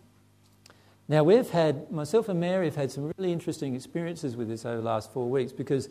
Now, 1.06 1.22
we've 1.22 1.50
had, 1.50 1.90
myself 1.90 2.28
and 2.28 2.40
Mary 2.40 2.66
have 2.66 2.76
had 2.76 2.90
some 2.90 3.12
really 3.18 3.32
interesting 3.32 3.74
experiences 3.74 4.36
with 4.36 4.48
this 4.48 4.64
over 4.64 4.76
the 4.76 4.82
last 4.82 5.12
four 5.12 5.28
weeks 5.28 5.52
because 5.52 5.88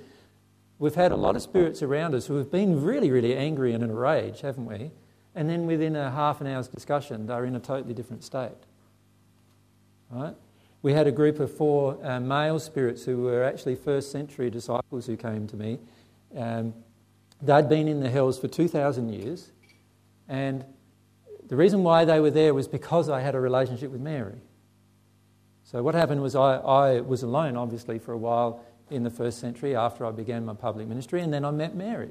we've 0.79 0.95
had 0.95 1.11
a 1.11 1.15
lot 1.15 1.35
of 1.35 1.41
spirits 1.41 1.81
around 1.81 2.15
us 2.15 2.27
who 2.27 2.35
have 2.35 2.51
been 2.51 2.83
really, 2.83 3.11
really 3.11 3.35
angry 3.35 3.73
and 3.73 3.83
in 3.83 3.89
a 3.89 3.93
rage, 3.93 4.41
haven't 4.41 4.65
we? 4.65 4.91
And 5.35 5.49
then 5.49 5.65
within 5.65 5.95
a 5.95 6.11
half 6.11 6.41
an 6.41 6.47
hour's 6.47 6.67
discussion, 6.67 7.25
they're 7.25 7.45
in 7.45 7.55
a 7.55 7.59
totally 7.59 7.93
different 7.93 8.23
state. 8.23 8.51
Right? 10.09 10.35
We 10.81 10.93
had 10.93 11.07
a 11.07 11.11
group 11.11 11.39
of 11.39 11.55
four 11.55 11.97
uh, 12.05 12.19
male 12.19 12.59
spirits 12.59 13.03
who 13.05 13.23
were 13.23 13.43
actually 13.43 13.75
first 13.75 14.11
century 14.11 14.49
disciples 14.49 15.07
who 15.07 15.17
came 15.17 15.47
to 15.47 15.55
me. 15.55 15.79
Um, 16.37 16.73
they'd 17.41 17.69
been 17.69 17.87
in 17.87 17.99
the 17.99 18.09
hells 18.09 18.37
for 18.37 18.47
2,000 18.47 19.09
years, 19.09 19.51
and 20.27 20.65
the 21.47 21.55
reason 21.55 21.83
why 21.83 22.05
they 22.05 22.19
were 22.19 22.31
there 22.31 22.53
was 22.53 22.67
because 22.67 23.09
I 23.09 23.21
had 23.21 23.33
a 23.35 23.39
relationship 23.39 23.91
with 23.91 24.01
Mary. 24.01 24.41
So, 25.63 25.81
what 25.81 25.95
happened 25.95 26.21
was 26.21 26.35
I, 26.35 26.57
I 26.57 26.99
was 26.99 27.23
alone, 27.23 27.57
obviously, 27.57 27.97
for 27.97 28.11
a 28.11 28.17
while 28.17 28.63
in 28.89 29.03
the 29.03 29.09
first 29.09 29.39
century 29.39 29.75
after 29.75 30.05
I 30.05 30.11
began 30.11 30.45
my 30.45 30.53
public 30.53 30.87
ministry, 30.87 31.21
and 31.21 31.33
then 31.33 31.45
I 31.45 31.51
met 31.51 31.75
Mary. 31.75 32.09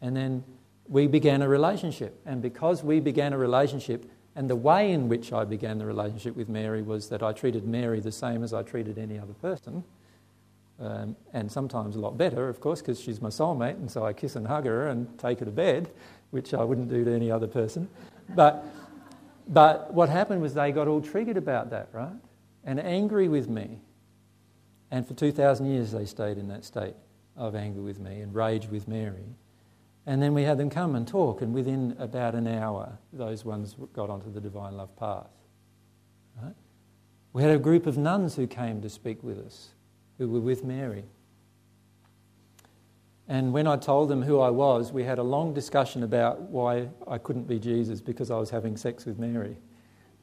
And 0.00 0.16
then 0.16 0.44
we 0.88 1.06
began 1.06 1.42
a 1.42 1.48
relationship. 1.48 2.20
And 2.26 2.42
because 2.42 2.84
we 2.84 3.00
began 3.00 3.32
a 3.32 3.38
relationship, 3.38 4.10
and 4.36 4.50
the 4.50 4.56
way 4.56 4.92
in 4.92 5.08
which 5.08 5.32
I 5.32 5.44
began 5.44 5.78
the 5.78 5.86
relationship 5.86 6.36
with 6.36 6.48
Mary 6.48 6.82
was 6.82 7.08
that 7.08 7.22
I 7.22 7.32
treated 7.32 7.66
Mary 7.66 8.00
the 8.00 8.12
same 8.12 8.42
as 8.42 8.52
I 8.52 8.62
treated 8.62 8.98
any 8.98 9.18
other 9.18 9.32
person. 9.34 9.84
Um, 10.80 11.14
and 11.32 11.50
sometimes 11.50 11.94
a 11.94 12.00
lot 12.00 12.18
better, 12.18 12.48
of 12.48 12.60
course, 12.60 12.80
because 12.80 13.00
she's 13.00 13.22
my 13.22 13.28
soulmate, 13.28 13.76
and 13.76 13.88
so 13.88 14.04
I 14.04 14.12
kiss 14.12 14.34
and 14.34 14.46
hug 14.46 14.66
her 14.66 14.88
and 14.88 15.18
take 15.18 15.38
her 15.38 15.44
to 15.44 15.52
bed, 15.52 15.88
which 16.30 16.52
I 16.52 16.64
wouldn't 16.64 16.90
do 16.90 17.04
to 17.04 17.14
any 17.14 17.30
other 17.30 17.46
person. 17.46 17.88
But, 18.34 18.64
but 19.46 19.94
what 19.94 20.08
happened 20.08 20.42
was 20.42 20.54
they 20.54 20.72
got 20.72 20.88
all 20.88 21.00
triggered 21.00 21.36
about 21.36 21.70
that, 21.70 21.88
right? 21.92 22.16
And 22.64 22.80
angry 22.80 23.28
with 23.28 23.48
me. 23.48 23.78
And 24.94 25.04
for 25.04 25.14
2,000 25.14 25.66
years 25.66 25.90
they 25.90 26.04
stayed 26.04 26.38
in 26.38 26.46
that 26.46 26.64
state 26.64 26.94
of 27.36 27.56
anger 27.56 27.82
with 27.82 27.98
me 27.98 28.20
and 28.20 28.32
rage 28.32 28.68
with 28.68 28.86
Mary. 28.86 29.34
And 30.06 30.22
then 30.22 30.34
we 30.34 30.44
had 30.44 30.56
them 30.56 30.70
come 30.70 30.94
and 30.94 31.04
talk, 31.04 31.42
and 31.42 31.52
within 31.52 31.96
about 31.98 32.36
an 32.36 32.46
hour, 32.46 32.96
those 33.12 33.44
ones 33.44 33.74
got 33.92 34.08
onto 34.08 34.32
the 34.32 34.40
divine 34.40 34.76
love 34.76 34.94
path. 34.94 35.26
Right? 36.40 36.54
We 37.32 37.42
had 37.42 37.50
a 37.50 37.58
group 37.58 37.88
of 37.88 37.98
nuns 37.98 38.36
who 38.36 38.46
came 38.46 38.80
to 38.82 38.88
speak 38.88 39.20
with 39.24 39.44
us, 39.44 39.70
who 40.18 40.28
were 40.28 40.38
with 40.38 40.62
Mary. 40.62 41.06
And 43.26 43.52
when 43.52 43.66
I 43.66 43.76
told 43.78 44.08
them 44.08 44.22
who 44.22 44.38
I 44.38 44.50
was, 44.50 44.92
we 44.92 45.02
had 45.02 45.18
a 45.18 45.24
long 45.24 45.52
discussion 45.52 46.04
about 46.04 46.40
why 46.42 46.88
I 47.08 47.18
couldn't 47.18 47.48
be 47.48 47.58
Jesus 47.58 48.00
because 48.00 48.30
I 48.30 48.38
was 48.38 48.50
having 48.50 48.76
sex 48.76 49.06
with 49.06 49.18
Mary. 49.18 49.56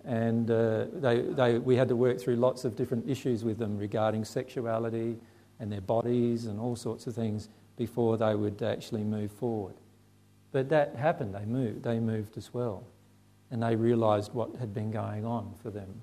And 0.03 0.49
uh, 0.49 0.85
they, 0.93 1.21
they, 1.21 1.59
we 1.59 1.75
had 1.75 1.87
to 1.89 1.95
work 1.95 2.19
through 2.19 2.37
lots 2.37 2.65
of 2.65 2.75
different 2.75 3.09
issues 3.09 3.43
with 3.43 3.57
them 3.57 3.77
regarding 3.77 4.25
sexuality 4.25 5.17
and 5.59 5.71
their 5.71 5.81
bodies 5.81 6.47
and 6.47 6.59
all 6.59 6.75
sorts 6.75 7.05
of 7.07 7.13
things 7.13 7.49
before 7.77 8.17
they 8.17 8.35
would 8.35 8.61
actually 8.63 9.03
move 9.03 9.31
forward. 9.31 9.75
But 10.51 10.69
that 10.69 10.95
happened, 10.95 11.33
they 11.33 11.45
moved, 11.45 11.83
they 11.83 11.99
moved 11.99 12.37
as 12.37 12.53
well. 12.53 12.83
And 13.51 13.61
they 13.61 13.75
realised 13.75 14.33
what 14.33 14.55
had 14.55 14.73
been 14.73 14.91
going 14.91 15.25
on 15.25 15.53
for 15.61 15.69
them. 15.69 16.01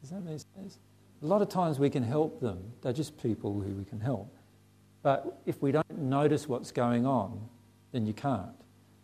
Does 0.00 0.10
that 0.10 0.24
make 0.24 0.40
sense? 0.54 0.78
A 1.22 1.26
lot 1.26 1.42
of 1.42 1.48
times 1.48 1.78
we 1.78 1.90
can 1.90 2.02
help 2.02 2.40
them, 2.40 2.58
they're 2.82 2.92
just 2.92 3.20
people 3.20 3.60
who 3.60 3.74
we 3.74 3.84
can 3.84 4.00
help. 4.00 4.32
But 5.02 5.40
if 5.46 5.60
we 5.62 5.72
don't 5.72 5.98
notice 5.98 6.48
what's 6.48 6.70
going 6.70 7.06
on, 7.06 7.40
then 7.92 8.06
you 8.06 8.12
can't. 8.12 8.50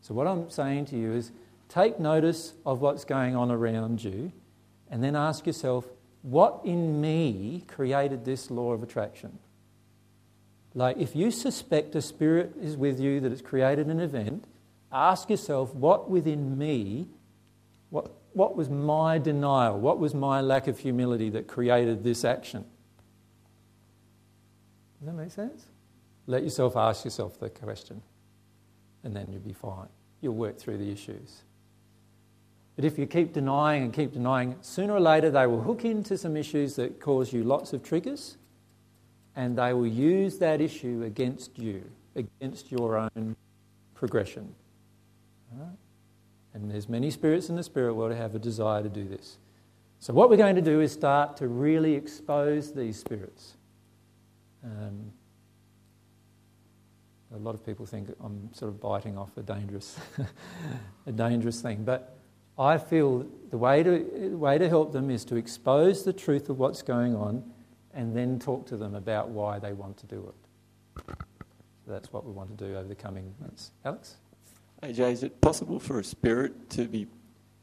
So, 0.00 0.14
what 0.14 0.26
I'm 0.26 0.50
saying 0.50 0.86
to 0.86 0.96
you 0.96 1.12
is 1.12 1.32
take 1.68 1.98
notice 1.98 2.54
of 2.64 2.80
what's 2.80 3.04
going 3.04 3.36
on 3.36 3.50
around 3.50 4.02
you 4.02 4.32
and 4.90 5.02
then 5.02 5.16
ask 5.16 5.46
yourself, 5.46 5.86
what 6.22 6.60
in 6.64 7.00
me 7.00 7.64
created 7.68 8.24
this 8.24 8.50
law 8.50 8.72
of 8.72 8.82
attraction? 8.82 9.38
Like, 10.74 10.96
if 10.98 11.14
you 11.14 11.30
suspect 11.30 11.94
a 11.94 12.02
spirit 12.02 12.54
is 12.60 12.76
with 12.76 12.98
you 12.98 13.20
that 13.20 13.30
has 13.30 13.42
created 13.42 13.86
an 13.86 14.00
event, 14.00 14.44
ask 14.90 15.30
yourself, 15.30 15.74
what 15.74 16.10
within 16.10 16.58
me, 16.58 17.08
what, 17.90 18.10
what 18.32 18.56
was 18.56 18.68
my 18.68 19.18
denial? 19.18 19.78
What 19.78 19.98
was 19.98 20.14
my 20.14 20.40
lack 20.40 20.66
of 20.66 20.78
humility 20.78 21.30
that 21.30 21.46
created 21.46 22.02
this 22.02 22.24
action? 22.24 22.64
Does 24.98 25.06
that 25.06 25.12
make 25.12 25.30
sense? 25.30 25.66
Let 26.26 26.42
yourself 26.42 26.76
ask 26.76 27.04
yourself 27.04 27.38
the 27.38 27.50
question, 27.50 28.02
and 29.04 29.14
then 29.14 29.28
you'll 29.30 29.42
be 29.42 29.52
fine. 29.52 29.88
You'll 30.20 30.34
work 30.34 30.58
through 30.58 30.78
the 30.78 30.90
issues. 30.90 31.42
But 32.76 32.84
if 32.84 32.98
you 32.98 33.06
keep 33.06 33.32
denying 33.32 33.84
and 33.84 33.92
keep 33.92 34.12
denying, 34.12 34.56
sooner 34.60 34.94
or 34.94 35.00
later 35.00 35.30
they 35.30 35.46
will 35.46 35.60
hook 35.60 35.84
into 35.84 36.18
some 36.18 36.36
issues 36.36 36.76
that 36.76 37.00
cause 37.00 37.32
you 37.32 37.44
lots 37.44 37.72
of 37.72 37.82
triggers 37.82 38.36
and 39.36 39.56
they 39.56 39.72
will 39.72 39.86
use 39.86 40.38
that 40.38 40.60
issue 40.60 41.02
against 41.04 41.58
you, 41.58 41.84
against 42.14 42.70
your 42.70 42.96
own 42.96 43.36
progression. 43.94 44.54
And 46.52 46.70
there's 46.70 46.88
many 46.88 47.10
spirits 47.10 47.48
in 47.48 47.56
the 47.56 47.62
spirit 47.62 47.94
world 47.94 48.12
who 48.12 48.18
have 48.18 48.34
a 48.34 48.38
desire 48.38 48.82
to 48.82 48.88
do 48.88 49.04
this. 49.08 49.38
So 49.98 50.12
what 50.12 50.30
we're 50.30 50.36
going 50.36 50.54
to 50.54 50.62
do 50.62 50.80
is 50.80 50.92
start 50.92 51.36
to 51.38 51.48
really 51.48 51.94
expose 51.94 52.72
these 52.72 52.96
spirits. 52.96 53.54
Um, 54.62 55.12
a 57.34 57.38
lot 57.38 57.54
of 57.54 57.66
people 57.66 57.86
think 57.86 58.08
I'm 58.22 58.52
sort 58.52 58.68
of 58.68 58.80
biting 58.80 59.18
off 59.18 59.36
a 59.36 59.42
dangerous, 59.42 59.98
a 61.06 61.12
dangerous 61.12 61.60
thing, 61.60 61.84
but 61.84 62.13
I 62.58 62.78
feel 62.78 63.26
the 63.50 63.58
way 63.58 63.82
to, 63.82 64.28
the 64.30 64.36
way 64.36 64.58
to 64.58 64.68
help 64.68 64.92
them 64.92 65.10
is 65.10 65.24
to 65.26 65.36
expose 65.36 66.04
the 66.04 66.12
truth 66.12 66.48
of 66.48 66.58
what's 66.58 66.82
going 66.82 67.16
on 67.16 67.44
and 67.92 68.16
then 68.16 68.38
talk 68.38 68.66
to 68.66 68.76
them 68.76 68.94
about 68.94 69.28
why 69.28 69.58
they 69.58 69.72
want 69.72 69.96
to 69.98 70.06
do 70.06 70.32
it. 70.32 71.14
So 71.86 71.92
that's 71.92 72.12
what 72.12 72.24
we 72.24 72.32
want 72.32 72.56
to 72.56 72.64
do 72.64 72.76
over 72.76 72.88
the 72.88 72.94
coming 72.94 73.34
months. 73.40 73.72
Alex? 73.84 74.16
AJ, 74.82 75.12
is 75.12 75.22
it 75.22 75.40
possible 75.40 75.78
for 75.78 75.98
a 75.98 76.04
spirit 76.04 76.70
to 76.70 76.86
be 76.86 77.06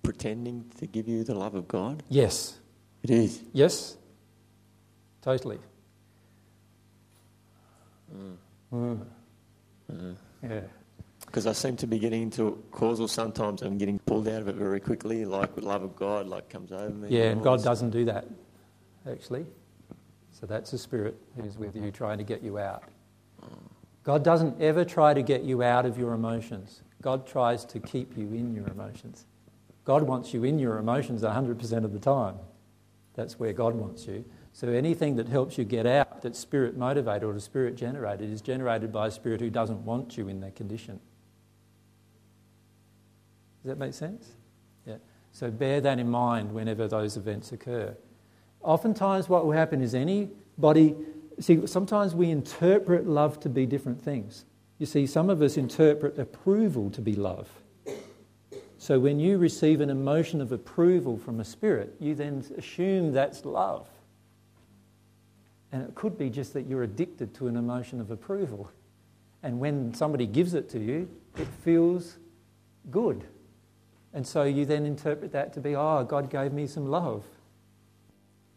pretending 0.04 0.66
to 0.80 0.88
give 0.88 1.08
you 1.08 1.24
the 1.24 1.36
love 1.36 1.56
of 1.56 1.68
God? 1.68 2.04
Yes. 2.10 2.58
It 3.04 3.10
is. 3.10 3.42
Yes. 3.54 3.98
Totally. 5.22 5.60
Mm. 8.16 8.36
Mm. 8.74 9.06
Mm. 9.92 10.16
Yeah. 10.44 10.60
Because 11.32 11.48
I 11.48 11.54
seem 11.54 11.78
to 11.78 11.88
be 11.88 11.98
getting 11.98 12.24
into 12.24 12.62
causal 12.72 13.08
sometimes 13.08 13.62
I'm 13.62 13.78
getting 13.78 14.00
pulled 14.00 14.28
out 14.28 14.42
of 14.42 14.50
it 14.50 14.56
very 14.56 14.82
quickly, 14.82 15.24
like 15.24 15.56
the 15.56 15.62
love 15.62 15.82
of 15.82 15.96
God 15.96 16.28
like 16.28 16.50
comes 16.50 16.74
over 16.74 16.90
me. 16.90 17.08
Yeah, 17.10 17.30
and 17.30 17.42
God 17.42 17.64
doesn't 17.64 17.92
do 17.92 18.04
that, 18.04 18.28
actually. 19.10 19.46
So 20.34 20.46
that's 20.46 20.74
a 20.74 20.78
spirit 20.78 21.16
who's 21.38 21.58
with 21.58 21.74
you 21.78 21.90
trying 21.90 22.18
to 22.18 22.26
get 22.26 22.42
you 22.42 22.60
out. 22.60 22.84
God 24.04 24.26
doesn't 24.26 24.62
ever 24.62 24.84
try 24.84 25.14
to 25.14 25.22
get 25.22 25.44
you 25.44 25.64
out 25.64 25.86
of 25.86 25.98
your 25.98 26.12
emotions. 26.12 26.82
God 27.02 27.26
tries 27.26 27.64
to 27.66 27.80
keep 27.80 28.18
you 28.18 28.26
in 28.34 28.54
your 28.54 28.68
emotions. 28.68 29.26
God 29.86 30.04
wants 30.04 30.34
you 30.34 30.44
in 30.44 30.60
your 30.60 30.80
emotions 30.80 31.22
100% 31.22 31.86
of 31.86 31.94
the 31.94 32.00
time. 32.00 32.36
That's 33.14 33.40
where 33.40 33.54
God 33.54 33.74
wants 33.74 34.06
you. 34.06 34.26
So 34.52 34.68
anything 34.68 35.16
that 35.16 35.30
helps 35.30 35.58
you 35.58 35.64
get 35.64 35.86
out 35.86 36.22
that's 36.22 36.40
spirit 36.40 36.76
motivated 36.76 37.24
or 37.24 37.40
spirit 37.40 37.78
generated 37.78 38.30
is 38.30 38.42
generated 38.42 38.92
by 38.92 39.08
a 39.08 39.12
spirit 39.12 39.40
who 39.40 39.50
doesn't 39.50 39.86
want 39.86 40.18
you 40.18 40.28
in 40.28 40.42
that 40.42 40.58
condition. 40.58 41.00
Does 43.64 43.70
that 43.70 43.78
make 43.78 43.94
sense? 43.94 44.28
Yeah. 44.86 44.98
So 45.32 45.52
bear 45.52 45.82
that 45.82 46.00
in 46.00 46.10
mind 46.10 46.52
whenever 46.52 46.88
those 46.88 47.18
events 47.18 47.52
occur. 47.52 47.96
Oftentimes, 48.64 49.30
what 49.30 49.46
will 49.46 49.54
happen 49.54 49.82
is 49.82 49.96
anybody, 49.96 50.96
see, 51.40 51.66
sometimes 51.68 52.14
we 52.14 52.30
interpret 52.30 53.08
love 53.08 53.40
to 53.42 53.50
be 53.50 53.66
different 53.66 54.02
things. 54.02 54.46
You 54.78 54.86
see, 54.86 55.06
some 55.06 55.30
of 55.30 55.42
us 55.42 55.58
interpret 55.58 56.18
approval 56.18 56.90
to 56.92 57.02
be 57.02 57.14
love. 57.14 57.50
So 58.78 59.00
when 59.00 59.20
you 59.20 59.38
receive 59.38 59.80
an 59.80 59.92
emotion 59.92 60.42
of 60.42 60.52
approval 60.52 61.18
from 61.18 61.40
a 61.40 61.46
spirit, 61.46 61.96
you 62.00 62.16
then 62.16 62.44
assume 62.58 63.12
that's 63.12 63.46
love. 63.46 63.88
And 65.72 65.84
it 65.84 65.94
could 65.94 66.18
be 66.18 66.32
just 66.32 66.54
that 66.54 66.66
you're 66.66 66.82
addicted 66.82 67.34
to 67.36 67.48
an 67.48 67.58
emotion 67.58 68.02
of 68.02 68.10
approval. 68.10 68.72
And 69.44 69.60
when 69.60 69.94
somebody 69.94 70.26
gives 70.26 70.56
it 70.56 70.68
to 70.72 70.80
you, 70.80 71.08
it 71.38 71.48
feels 71.64 72.18
good. 72.90 73.24
And 74.14 74.28
so 74.28 74.44
you 74.44 74.66
then 74.66 74.86
interpret 74.86 75.32
that 75.32 75.54
to 75.54 75.62
be, 75.62 75.76
oh, 75.76 76.04
God 76.04 76.30
gave 76.30 76.52
me 76.52 76.68
some 76.68 76.88
love. 76.88 77.24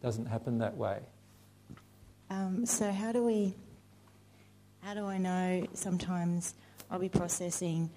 Doesn't 0.01 0.25
happen 0.25 0.57
that 0.59 0.75
way. 0.75 0.99
Um, 2.29 2.65
so 2.65 2.91
how 2.91 3.11
do 3.11 3.23
we? 3.23 3.53
How 4.81 4.93
do 4.93 5.05
I 5.05 5.17
know? 5.17 5.65
Sometimes 5.73 6.53
I'll 6.91 6.99
be 6.99 7.09
processing, 7.09 7.89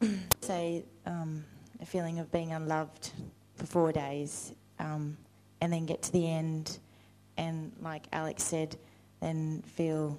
say, 0.40 0.84
um, 1.04 1.44
a 1.80 1.86
feeling 1.86 2.18
of 2.18 2.32
being 2.32 2.52
unloved 2.52 3.12
for 3.54 3.66
four 3.66 3.92
days, 3.92 4.52
um, 4.78 5.16
and 5.60 5.72
then 5.72 5.86
get 5.86 6.02
to 6.02 6.12
the 6.12 6.28
end, 6.28 6.78
and 7.36 7.72
like 7.80 8.06
Alex 8.12 8.42
said, 8.42 8.76
then 9.20 9.62
feel 9.62 10.18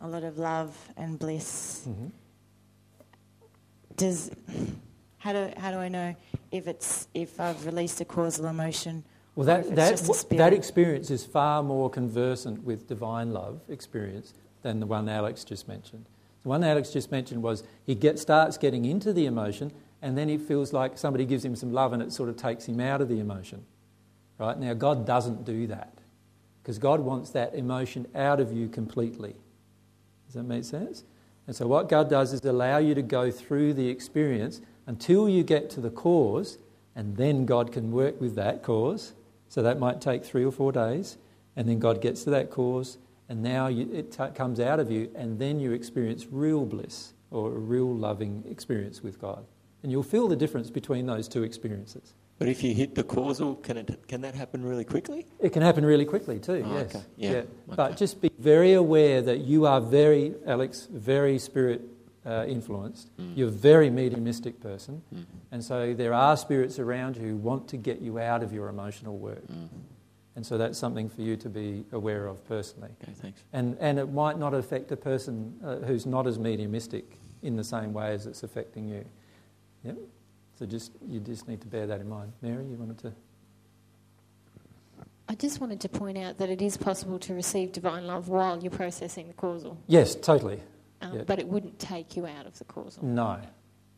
a 0.00 0.08
lot 0.08 0.22
of 0.22 0.38
love 0.38 0.76
and 0.96 1.18
bliss. 1.18 1.84
Mm-hmm. 1.88 2.06
Does 3.96 4.30
how 5.18 5.32
do 5.32 5.52
how 5.56 5.70
do 5.70 5.78
I 5.78 5.88
know 5.88 6.16
if 6.50 6.66
it's 6.66 7.08
if 7.14 7.40
I've 7.40 7.64
released 7.66 8.00
a 8.00 8.04
causal 8.04 8.46
emotion? 8.46 9.04
Well, 9.34 9.46
that, 9.46 9.76
that, 9.76 9.90
just 9.90 10.04
a 10.04 10.06
w- 10.06 10.18
spirit? 10.18 10.38
that 10.38 10.52
experience 10.52 11.10
is 11.10 11.24
far 11.24 11.62
more 11.62 11.88
conversant 11.88 12.64
with 12.64 12.88
divine 12.88 13.32
love 13.32 13.60
experience 13.68 14.34
than 14.62 14.80
the 14.80 14.86
one 14.86 15.08
Alex 15.08 15.44
just 15.44 15.68
mentioned. 15.68 16.06
The 16.42 16.48
one 16.48 16.64
Alex 16.64 16.90
just 16.90 17.12
mentioned 17.12 17.42
was 17.42 17.62
he 17.84 17.94
get, 17.94 18.18
starts 18.18 18.58
getting 18.58 18.84
into 18.84 19.12
the 19.12 19.26
emotion 19.26 19.70
and 20.02 20.18
then 20.18 20.28
he 20.28 20.38
feels 20.38 20.72
like 20.72 20.98
somebody 20.98 21.24
gives 21.24 21.44
him 21.44 21.54
some 21.54 21.72
love 21.72 21.92
and 21.92 22.02
it 22.02 22.12
sort 22.12 22.28
of 22.28 22.36
takes 22.36 22.66
him 22.66 22.80
out 22.80 23.00
of 23.00 23.08
the 23.08 23.20
emotion. 23.20 23.64
Right? 24.38 24.58
Now, 24.58 24.74
God 24.74 25.06
doesn't 25.06 25.44
do 25.44 25.66
that 25.68 25.92
because 26.62 26.78
God 26.78 27.00
wants 27.00 27.30
that 27.30 27.54
emotion 27.54 28.06
out 28.14 28.40
of 28.40 28.52
you 28.52 28.68
completely. 28.68 29.34
Does 30.26 30.34
that 30.34 30.44
make 30.44 30.64
sense? 30.64 31.04
And 31.46 31.56
so, 31.56 31.66
what 31.66 31.88
God 31.88 32.10
does 32.10 32.32
is 32.32 32.44
allow 32.44 32.78
you 32.78 32.94
to 32.94 33.02
go 33.02 33.30
through 33.30 33.74
the 33.74 33.88
experience 33.88 34.60
until 34.88 35.28
you 35.28 35.44
get 35.44 35.68
to 35.70 35.80
the 35.80 35.90
cause, 35.90 36.58
and 36.96 37.16
then 37.16 37.44
God 37.46 37.70
can 37.70 37.92
work 37.92 38.20
with 38.20 38.34
that 38.36 38.62
cause. 38.62 39.12
So, 39.50 39.62
that 39.62 39.78
might 39.78 40.00
take 40.00 40.24
three 40.24 40.44
or 40.44 40.50
four 40.50 40.72
days, 40.72 41.16
and 41.56 41.68
then 41.68 41.78
God 41.78 42.00
gets 42.02 42.24
to 42.24 42.30
that 42.30 42.50
cause, 42.50 42.98
and 43.28 43.42
now 43.42 43.68
you, 43.68 43.88
it 43.92 44.10
t- 44.12 44.24
comes 44.34 44.58
out 44.60 44.80
of 44.80 44.90
you, 44.90 45.10
and 45.14 45.38
then 45.38 45.60
you 45.60 45.72
experience 45.72 46.26
real 46.30 46.64
bliss 46.64 47.12
or 47.30 47.48
a 47.52 47.58
real 47.58 47.94
loving 47.94 48.42
experience 48.50 49.02
with 49.02 49.20
God. 49.20 49.44
And 49.82 49.92
you'll 49.92 50.02
feel 50.02 50.26
the 50.28 50.36
difference 50.36 50.70
between 50.70 51.06
those 51.06 51.28
two 51.28 51.42
experiences. 51.44 52.14
But 52.38 52.48
if 52.48 52.62
you 52.62 52.72
hit 52.74 52.94
the 52.94 53.02
causal, 53.04 53.56
can, 53.56 53.76
it, 53.78 54.06
can 54.08 54.20
that 54.22 54.34
happen 54.34 54.64
really 54.64 54.84
quickly? 54.84 55.26
It 55.40 55.52
can 55.52 55.62
happen 55.62 55.84
really 55.84 56.04
quickly 56.04 56.38
too, 56.38 56.62
Oh, 56.66 56.74
yes. 56.78 56.94
okay. 56.94 57.04
Yeah, 57.16 57.42
But 57.66 57.90
okay. 57.90 57.96
just 57.98 58.20
be 58.20 58.30
very 58.38 58.74
aware 58.74 59.20
that 59.22 59.38
you 59.40 59.66
are 59.66 59.80
very, 59.80 60.34
Alex, 60.46 60.88
very 60.90 61.38
spirit 61.38 61.82
uh, 62.28 62.44
influenced. 62.46 63.16
Mm. 63.16 63.36
You're 63.36 63.48
a 63.48 63.50
very 63.50 63.88
mediumistic 63.90 64.60
person. 64.60 65.02
Mm. 65.14 65.24
And 65.50 65.64
so 65.64 65.94
there 65.94 66.12
are 66.12 66.36
spirits 66.36 66.78
around 66.78 67.16
you 67.16 67.22
who 67.22 67.36
want 67.36 67.68
to 67.68 67.76
get 67.76 68.00
you 68.00 68.18
out 68.18 68.42
of 68.42 68.52
your 68.52 68.68
emotional 68.68 69.16
work. 69.16 69.46
Mm. 69.46 69.68
And 70.36 70.46
so 70.46 70.58
that's 70.58 70.78
something 70.78 71.08
for 71.08 71.22
you 71.22 71.36
to 71.36 71.48
be 71.48 71.84
aware 71.92 72.26
of 72.26 72.46
personally. 72.46 72.90
Okay, 73.02 73.12
thanks. 73.12 73.40
And, 73.52 73.76
and 73.80 73.98
it 73.98 74.12
might 74.12 74.38
not 74.38 74.54
affect 74.54 74.92
a 74.92 74.96
person 74.96 75.58
uh, 75.64 75.76
who's 75.76 76.06
not 76.06 76.26
as 76.26 76.38
mediumistic 76.38 77.18
in 77.42 77.56
the 77.56 77.64
same 77.64 77.92
way 77.92 78.12
as 78.12 78.26
it's 78.26 78.42
affecting 78.42 78.88
you. 78.88 79.04
Yep. 79.84 79.96
So 80.58 80.66
just 80.66 80.92
you 81.08 81.20
just 81.20 81.48
need 81.48 81.60
to 81.62 81.66
bear 81.66 81.86
that 81.86 82.00
in 82.00 82.08
mind. 82.08 82.32
Mary, 82.42 82.64
you 82.66 82.76
wanted 82.76 82.98
to? 82.98 83.12
I 85.28 85.34
just 85.34 85.60
wanted 85.60 85.80
to 85.80 85.88
point 85.88 86.18
out 86.18 86.38
that 86.38 86.48
it 86.48 86.62
is 86.62 86.76
possible 86.76 87.18
to 87.20 87.34
receive 87.34 87.72
divine 87.72 88.06
love 88.06 88.28
while 88.28 88.60
you're 88.60 88.70
processing 88.70 89.28
the 89.28 89.34
causal, 89.34 89.78
Yes, 89.86 90.14
totally. 90.14 90.60
Um, 91.00 91.16
Yeah. 91.16 91.22
but 91.26 91.38
it 91.38 91.48
wouldn't 91.48 91.78
take 91.78 92.16
you 92.16 92.26
out 92.26 92.46
of 92.46 92.58
the 92.58 92.64
causal. 92.64 93.04
No. 93.04 93.38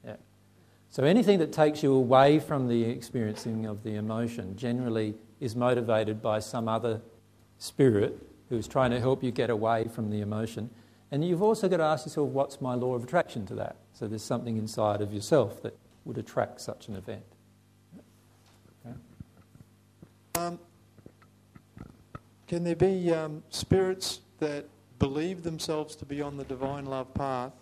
Yeah. 0.05 0.17
So 0.91 1.05
anything 1.05 1.39
that 1.39 1.53
takes 1.53 1.83
you 1.83 1.95
away 1.95 2.39
from 2.39 2.69
the 2.69 2.85
experiencing 2.85 3.67
of 3.67 3.83
the 3.83 3.95
emotion 3.95 4.57
generally 4.57 5.15
is 5.41 5.55
motivated 5.57 6.21
by 6.21 6.41
some 6.41 6.69
other 6.69 7.01
spirit 7.59 8.19
who's 8.49 8.67
trying 8.67 8.91
to 8.91 9.01
help 9.01 9.23
you 9.23 9.31
get 9.31 9.51
away 9.51 9.87
from 9.89 10.11
the 10.11 10.21
emotion. 10.21 10.69
And 11.13 11.25
you've 11.25 11.43
also 11.43 11.69
got 11.69 11.79
to 11.79 11.85
ask 11.85 12.07
yourself, 12.07 12.29
what's 12.31 12.61
my 12.61 12.75
law 12.75 12.95
of 12.95 13.05
attraction 13.05 13.47
to 13.47 13.55
that? 13.57 13.77
So 13.93 14.07
there's 14.07 14.23
something 14.23 14.57
inside 14.57 15.01
of 15.01 15.13
yourself 15.13 15.63
that 15.63 15.77
would 16.05 16.19
attract 16.19 16.61
such 16.61 16.89
an 16.89 16.97
event. 16.97 17.23
Um, 20.37 20.59
can 22.47 22.65
there 22.65 22.77
be 22.77 23.13
um, 23.13 23.43
spirits 23.51 24.21
that 24.39 24.67
believe 25.01 25.43
themselves 25.43 25.97
to 25.97 26.05
be 26.05 26.23
on 26.23 26.37
the 26.37 26.45
divine 26.45 26.87
love 26.87 27.13
path 27.15 27.53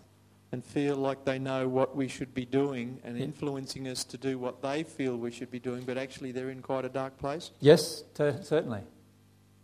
and 0.53 0.63
feel 0.65 0.97
like 0.97 1.25
they 1.25 1.39
know 1.39 1.69
what 1.69 1.97
we 1.97 2.09
should 2.09 2.35
be 2.35 2.45
doing 2.45 3.01
and 3.05 3.19
influencing 3.19 3.87
us 3.87 4.05
to 4.05 4.19
do 4.19 4.39
what 4.39 4.61
they 4.61 4.83
feel 4.83 5.17
we 5.17 5.31
should 5.31 5.51
be 5.51 5.59
doing, 5.59 5.85
but 5.85 5.97
actually 5.97 6.33
they're 6.33 6.51
in 6.51 6.61
quite 6.61 6.85
a 6.85 6.89
dark 6.89 7.17
place? 7.19 7.51
Yes, 7.61 8.03
ter- 8.15 8.43
certainly. 8.43 8.81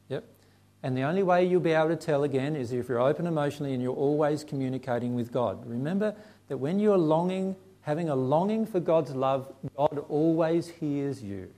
Yep. 0.08 0.24
And 0.82 0.96
the 0.96 1.02
only 1.02 1.22
way 1.22 1.46
you'll 1.46 1.60
be 1.60 1.72
able 1.72 1.88
to 1.88 1.96
tell 1.96 2.24
again 2.24 2.54
is 2.54 2.72
if 2.72 2.88
you're 2.88 3.00
open 3.00 3.26
emotionally 3.26 3.72
and 3.72 3.82
you're 3.82 3.96
always 3.96 4.44
communicating 4.44 5.14
with 5.14 5.32
God. 5.32 5.66
Remember 5.66 6.14
that 6.48 6.58
when 6.58 6.78
you're 6.78 6.98
longing, 6.98 7.56
having 7.80 8.10
a 8.10 8.14
longing 8.14 8.66
for 8.66 8.80
God's 8.80 9.14
love, 9.14 9.50
God 9.76 10.04
always 10.08 10.68
hears 10.68 11.22
you. 11.22 11.50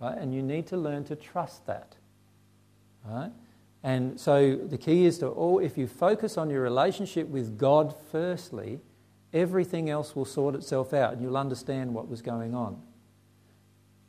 Right? 0.00 0.16
And 0.16 0.34
you 0.34 0.42
need 0.42 0.66
to 0.68 0.78
learn 0.78 1.04
to 1.04 1.16
trust 1.16 1.66
that. 1.66 1.94
Right? 3.06 3.30
And 3.84 4.18
so 4.18 4.56
the 4.56 4.78
key 4.78 5.04
is 5.04 5.18
to 5.18 5.28
all, 5.28 5.58
if 5.58 5.76
you 5.76 5.86
focus 5.86 6.38
on 6.38 6.48
your 6.48 6.62
relationship 6.62 7.28
with 7.28 7.58
God 7.58 7.94
firstly, 8.10 8.80
everything 9.34 9.90
else 9.90 10.16
will 10.16 10.24
sort 10.24 10.54
itself 10.54 10.94
out 10.94 11.12
and 11.12 11.20
you'll 11.20 11.36
understand 11.36 11.92
what 11.92 12.08
was 12.08 12.22
going 12.22 12.54
on. 12.54 12.80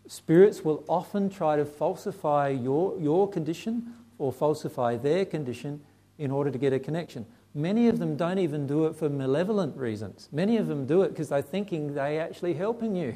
Spirits 0.07 0.64
will 0.64 0.85
often 0.88 1.30
try 1.30 1.57
to 1.57 1.65
falsify 1.65 2.47
your, 2.47 2.97
your 2.99 3.27
condition 3.27 3.93
or 4.18 4.31
falsify 4.31 4.95
their 4.95 5.26
condition 5.26 5.81
in 6.18 6.31
order 6.31 6.49
to 6.49 6.57
get 6.57 6.72
a 6.72 6.80
connection. 6.80 7.26
Many 7.53 7.89
of 7.89 7.99
them 7.99 8.15
don't 8.15 8.39
even 8.39 8.68
do 8.68 8.85
it 8.85 8.95
for 8.95 9.10
malevolent 9.10 9.76
reasons. 9.76 10.30
Many 10.31 10.56
of 10.56 10.68
them 10.68 10.85
do 10.85 11.02
it 11.02 11.10
because 11.10 11.27
they're 11.27 11.41
thinking 11.41 11.95
they're 11.95 12.22
actually 12.22 12.53
helping 12.53 12.95
you. 12.95 13.15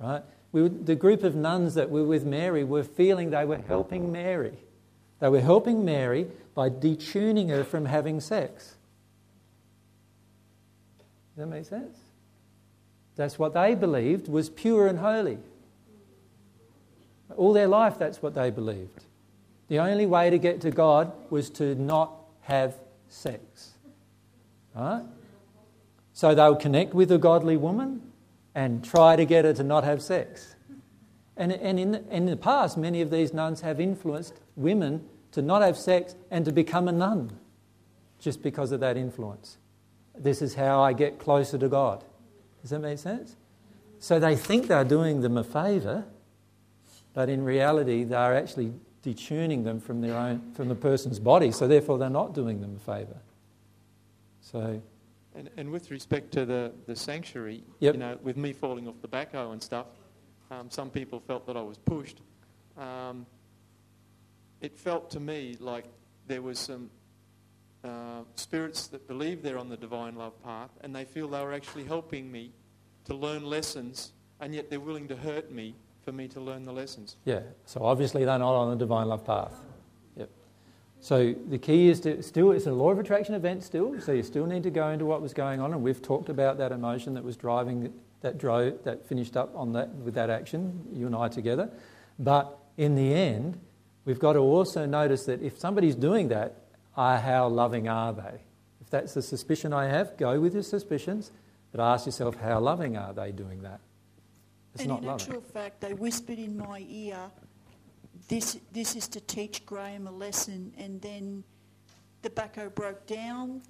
Right? 0.00 0.22
We, 0.52 0.68
the 0.68 0.94
group 0.94 1.24
of 1.24 1.34
nuns 1.34 1.74
that 1.74 1.90
were 1.90 2.04
with 2.04 2.24
Mary 2.24 2.64
were 2.64 2.84
feeling 2.84 3.30
they 3.30 3.44
were 3.44 3.58
helping 3.58 4.10
Mary. 4.10 4.56
They 5.20 5.28
were 5.28 5.40
helping 5.40 5.84
Mary 5.84 6.26
by 6.54 6.70
detuning 6.70 7.48
her 7.48 7.64
from 7.64 7.86
having 7.86 8.20
sex. 8.20 8.74
Does 11.34 11.44
that 11.44 11.46
make 11.46 11.66
sense? 11.66 11.96
That's 13.16 13.38
what 13.38 13.54
they 13.54 13.74
believed 13.74 14.28
was 14.28 14.50
pure 14.50 14.86
and 14.86 14.98
holy. 14.98 15.38
All 17.36 17.52
their 17.52 17.66
life, 17.66 17.98
that's 17.98 18.22
what 18.22 18.34
they 18.34 18.50
believed. 18.50 19.04
The 19.68 19.80
only 19.80 20.06
way 20.06 20.30
to 20.30 20.38
get 20.38 20.60
to 20.62 20.70
God 20.70 21.12
was 21.30 21.50
to 21.50 21.74
not 21.74 22.12
have 22.42 22.74
sex. 23.08 23.72
Right? 24.74 25.02
So 26.12 26.34
they 26.34 26.48
would 26.48 26.60
connect 26.60 26.94
with 26.94 27.10
a 27.10 27.18
godly 27.18 27.56
woman 27.56 28.12
and 28.54 28.84
try 28.84 29.16
to 29.16 29.24
get 29.24 29.44
her 29.44 29.52
to 29.54 29.62
not 29.62 29.84
have 29.84 30.02
sex. 30.02 30.54
And, 31.36 31.52
and 31.52 31.78
in, 31.78 31.94
in 32.10 32.26
the 32.26 32.36
past, 32.36 32.78
many 32.78 33.02
of 33.02 33.10
these 33.10 33.34
nuns 33.34 33.60
have 33.62 33.80
influenced 33.80 34.34
women 34.56 35.04
to 35.32 35.42
not 35.42 35.62
have 35.62 35.76
sex 35.76 36.14
and 36.30 36.44
to 36.44 36.52
become 36.52 36.88
a 36.88 36.92
nun 36.92 37.38
just 38.18 38.42
because 38.42 38.72
of 38.72 38.80
that 38.80 38.96
influence. 38.96 39.58
This 40.18 40.40
is 40.42 40.54
how 40.54 40.80
I 40.82 40.92
get 40.94 41.18
closer 41.18 41.58
to 41.58 41.68
God. 41.68 42.02
Does 42.62 42.70
that 42.70 42.80
make 42.80 42.98
sense? 42.98 43.36
So 43.98 44.18
they 44.18 44.34
think 44.34 44.66
they're 44.68 44.84
doing 44.84 45.20
them 45.20 45.36
a 45.36 45.44
favour, 45.44 46.04
but 47.12 47.28
in 47.28 47.44
reality, 47.44 48.04
they're 48.04 48.34
actually 48.36 48.72
detuning 49.04 49.64
them 49.64 49.80
from 49.80 50.00
their 50.00 50.16
own, 50.16 50.52
from 50.54 50.68
the 50.68 50.74
person's 50.74 51.18
body. 51.18 51.50
So 51.52 51.68
therefore, 51.68 51.98
they're 51.98 52.10
not 52.10 52.34
doing 52.34 52.60
them 52.60 52.76
a 52.76 52.78
favour. 52.80 53.16
So 54.40 54.80
And, 55.34 55.50
and 55.56 55.70
with 55.70 55.90
respect 55.90 56.32
to 56.32 56.46
the, 56.46 56.72
the 56.86 56.96
sanctuary, 56.96 57.62
Yep. 57.80 57.94
you 57.94 58.00
know, 58.00 58.18
with 58.22 58.36
me 58.36 58.52
falling 58.52 58.88
off 58.88 58.94
the 59.02 59.08
backhoe 59.08 59.52
and 59.52 59.62
stuff, 59.62 59.86
um, 60.50 60.70
some 60.70 60.90
people 60.90 61.20
felt 61.20 61.46
that 61.46 61.56
I 61.56 61.62
was 61.62 61.78
pushed. 61.78 62.20
Um, 62.78 63.26
it 64.60 64.76
felt 64.78 65.10
to 65.10 65.20
me 65.20 65.56
like 65.60 65.84
there 66.26 66.42
was 66.42 66.58
some 66.58 66.90
uh, 67.84 68.22
spirits 68.34 68.88
that 68.88 69.06
believe 69.06 69.42
they're 69.42 69.58
on 69.58 69.68
the 69.68 69.76
divine 69.76 70.16
love 70.16 70.42
path 70.42 70.70
and 70.80 70.94
they 70.94 71.04
feel 71.04 71.28
they 71.28 71.42
were 71.42 71.52
actually 71.52 71.84
helping 71.84 72.30
me 72.30 72.52
to 73.04 73.14
learn 73.14 73.44
lessons 73.44 74.12
and 74.40 74.54
yet 74.54 74.70
they're 74.70 74.80
willing 74.80 75.08
to 75.08 75.16
hurt 75.16 75.50
me 75.52 75.74
for 76.04 76.12
me 76.12 76.28
to 76.28 76.40
learn 76.40 76.64
the 76.64 76.72
lessons. 76.72 77.16
Yeah, 77.24 77.40
so 77.64 77.84
obviously 77.84 78.24
they're 78.24 78.38
not 78.38 78.54
on 78.54 78.70
the 78.70 78.76
divine 78.76 79.08
love 79.08 79.24
path. 79.24 79.52
Yep. 80.16 80.30
So 81.00 81.34
the 81.48 81.58
key 81.58 81.88
is 81.88 82.00
to 82.00 82.22
still, 82.22 82.52
it's 82.52 82.66
a 82.66 82.72
law 82.72 82.90
of 82.90 82.98
attraction 82.98 83.34
event 83.34 83.64
still, 83.64 84.00
so 84.00 84.12
you 84.12 84.22
still 84.22 84.46
need 84.46 84.62
to 84.62 84.70
go 84.70 84.88
into 84.90 85.04
what 85.04 85.20
was 85.20 85.34
going 85.34 85.60
on, 85.60 85.72
and 85.72 85.82
we've 85.82 86.00
talked 86.00 86.28
about 86.28 86.58
that 86.58 86.70
emotion 86.72 87.14
that 87.14 87.24
was 87.24 87.36
driving, 87.36 87.92
that 88.20 88.38
drove, 88.38 88.84
that 88.84 89.06
finished 89.06 89.36
up 89.36 89.50
on 89.56 89.72
that, 89.72 89.88
with 89.96 90.14
that 90.14 90.30
action, 90.30 90.86
you 90.92 91.06
and 91.06 91.16
I 91.16 91.28
together. 91.28 91.70
But 92.18 92.56
in 92.76 92.94
the 92.94 93.12
end, 93.12 93.58
we've 94.06 94.18
got 94.18 94.32
to 94.32 94.38
also 94.38 94.86
notice 94.86 95.26
that 95.26 95.42
if 95.42 95.58
somebody's 95.58 95.94
doing 95.94 96.28
that, 96.28 96.62
uh, 96.96 97.20
how 97.20 97.48
loving 97.48 97.88
are 97.88 98.14
they? 98.14 98.40
If 98.80 98.88
that's 98.88 99.12
the 99.12 99.20
suspicion 99.20 99.74
I 99.74 99.86
have, 99.86 100.16
go 100.16 100.40
with 100.40 100.54
your 100.54 100.62
suspicions, 100.62 101.32
but 101.72 101.82
ask 101.82 102.06
yourself, 102.06 102.36
how 102.36 102.60
loving 102.60 102.96
are 102.96 103.12
they 103.12 103.32
doing 103.32 103.62
that? 103.62 103.80
It's 104.72 104.82
and 104.82 104.90
not 104.90 105.00
in 105.00 105.06
loving. 105.06 105.26
actual 105.26 105.40
fact, 105.42 105.80
they 105.80 105.92
whispered 105.92 106.38
in 106.38 106.56
my 106.56 106.84
ear, 106.88 107.18
this, 108.28 108.58
this 108.72 108.96
is 108.96 109.08
to 109.08 109.20
teach 109.20 109.66
Graham 109.66 110.06
a 110.06 110.10
lesson. 110.10 110.72
And 110.78 111.02
then 111.02 111.44
the 112.22 112.30
backhoe 112.30 112.74
broke 112.74 113.06
down, 113.06 113.62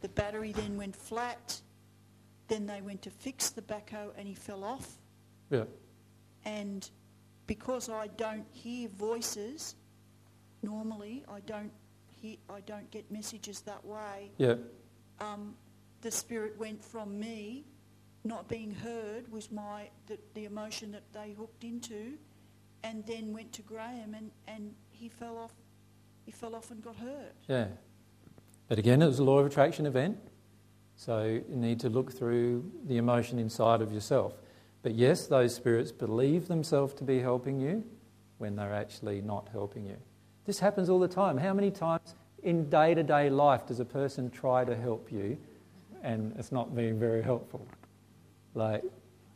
the 0.00 0.08
battery 0.08 0.52
then 0.52 0.76
went 0.76 0.96
flat, 0.96 1.60
then 2.48 2.66
they 2.66 2.80
went 2.80 3.02
to 3.02 3.10
fix 3.10 3.50
the 3.50 3.62
backhoe 3.62 4.10
and 4.16 4.26
he 4.26 4.34
fell 4.34 4.64
off. 4.64 4.88
Yeah. 5.50 5.64
And 6.44 6.88
because 7.48 7.88
I 7.88 8.06
don't 8.16 8.46
hear 8.52 8.88
voices, 8.90 9.74
normally 10.62 11.24
I 11.28 11.40
don't 11.40 11.72
hear, 12.06 12.36
I 12.48 12.60
don't 12.60 12.88
get 12.92 13.10
messages 13.10 13.62
that 13.62 13.84
way. 13.84 14.30
Yeah. 14.36 14.54
Um, 15.18 15.56
the 16.02 16.10
spirit 16.12 16.56
went 16.58 16.84
from 16.84 17.18
me, 17.18 17.64
not 18.22 18.48
being 18.48 18.72
heard 18.72 19.32
was 19.32 19.50
my 19.50 19.88
the, 20.06 20.18
the 20.34 20.44
emotion 20.44 20.92
that 20.92 21.12
they 21.12 21.34
hooked 21.36 21.64
into, 21.64 22.18
and 22.84 23.04
then 23.06 23.32
went 23.32 23.52
to 23.54 23.62
Graham 23.62 24.14
and, 24.14 24.30
and 24.46 24.74
he 24.90 25.08
fell 25.08 25.38
off. 25.38 25.52
He 26.24 26.30
fell 26.30 26.54
off 26.54 26.70
and 26.70 26.84
got 26.84 26.96
hurt. 26.96 27.34
Yeah. 27.48 27.68
But 28.68 28.78
again, 28.78 29.00
it 29.00 29.06
was 29.06 29.18
a 29.18 29.24
law 29.24 29.38
of 29.38 29.46
attraction 29.46 29.86
event. 29.86 30.18
So 30.94 31.22
you 31.24 31.56
need 31.56 31.80
to 31.80 31.88
look 31.88 32.12
through 32.12 32.70
the 32.84 32.98
emotion 32.98 33.38
inside 33.38 33.80
of 33.80 33.92
yourself. 33.92 34.34
But 34.88 34.94
yes, 34.94 35.26
those 35.26 35.54
spirits 35.54 35.92
believe 35.92 36.48
themselves 36.48 36.94
to 36.94 37.04
be 37.04 37.20
helping 37.20 37.60
you 37.60 37.84
when 38.38 38.56
they're 38.56 38.72
actually 38.72 39.20
not 39.20 39.46
helping 39.52 39.84
you. 39.84 39.98
This 40.46 40.60
happens 40.60 40.88
all 40.88 40.98
the 40.98 41.06
time. 41.06 41.36
How 41.36 41.52
many 41.52 41.70
times 41.70 42.14
in 42.42 42.70
day 42.70 42.94
to 42.94 43.02
day 43.02 43.28
life 43.28 43.66
does 43.66 43.80
a 43.80 43.84
person 43.84 44.30
try 44.30 44.64
to 44.64 44.74
help 44.74 45.12
you 45.12 45.36
and 46.02 46.34
it's 46.38 46.52
not 46.52 46.74
being 46.74 46.98
very 46.98 47.20
helpful? 47.20 47.68
Like, 48.54 48.82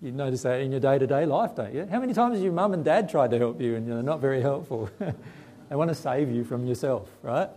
you 0.01 0.11
notice 0.11 0.41
that 0.45 0.63
in 0.63 0.71
your 0.71 0.81
day 0.81 0.99
to 0.99 1.07
day 1.07 1.27
life, 1.27 1.55
don't 1.55 1.75
you? 1.75 1.85
How 1.85 2.01
many 2.01 2.15
times 2.15 2.37
has 2.37 2.43
your 2.43 2.55
mum 2.55 2.73
and 2.73 2.83
dad 2.83 3.11
tried 3.11 3.31
to 3.33 3.39
help 3.39 3.61
you 3.61 3.77
and 3.77 3.87
they're 3.87 4.03
not 4.03 4.21
very 4.21 4.41
helpful? 4.41 4.89
they 4.99 5.77
want 5.77 5.91
to 5.91 5.95
save 5.95 6.31
you 6.31 6.45
from 6.45 6.67
yourself, 6.67 7.11
right? 7.21 7.51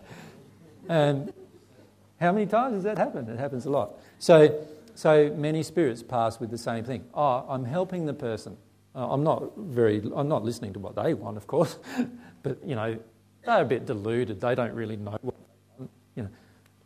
And 0.90 1.32
how 2.20 2.34
many 2.34 2.46
times 2.46 2.74
does 2.74 2.84
that 2.84 2.98
happen? 2.98 3.30
It 3.30 3.40
happens 3.40 3.66
a 3.66 3.70
lot. 3.70 3.94
So, 4.20 4.68
so 4.96 5.32
many 5.36 5.62
spirits 5.62 6.02
pass 6.02 6.40
with 6.40 6.50
the 6.50 6.58
same 6.58 6.84
thing. 6.84 7.06
Oh, 7.14 7.46
I'm 7.48 7.66
helping 7.66 8.06
the 8.06 8.14
person. 8.14 8.58
Uh, 8.96 9.12
I'm 9.12 9.24
not 9.24 9.56
very. 9.58 10.02
I'm 10.16 10.30
not 10.30 10.44
listening 10.44 10.74
to 10.74 10.80
what 10.80 10.96
they 10.96 11.14
want, 11.14 11.38
of 11.38 11.48
course, 11.48 11.78
but 12.44 12.58
you 12.66 12.76
know, 12.76 12.98
they're 13.46 13.62
a 13.62 13.66
bit 13.66 13.86
deluded. 13.86 14.40
They 14.40 14.56
don't 14.56 14.74
really 14.74 14.96
know 14.96 15.18
what. 15.22 15.36
You 16.16 16.24
know, 16.24 16.30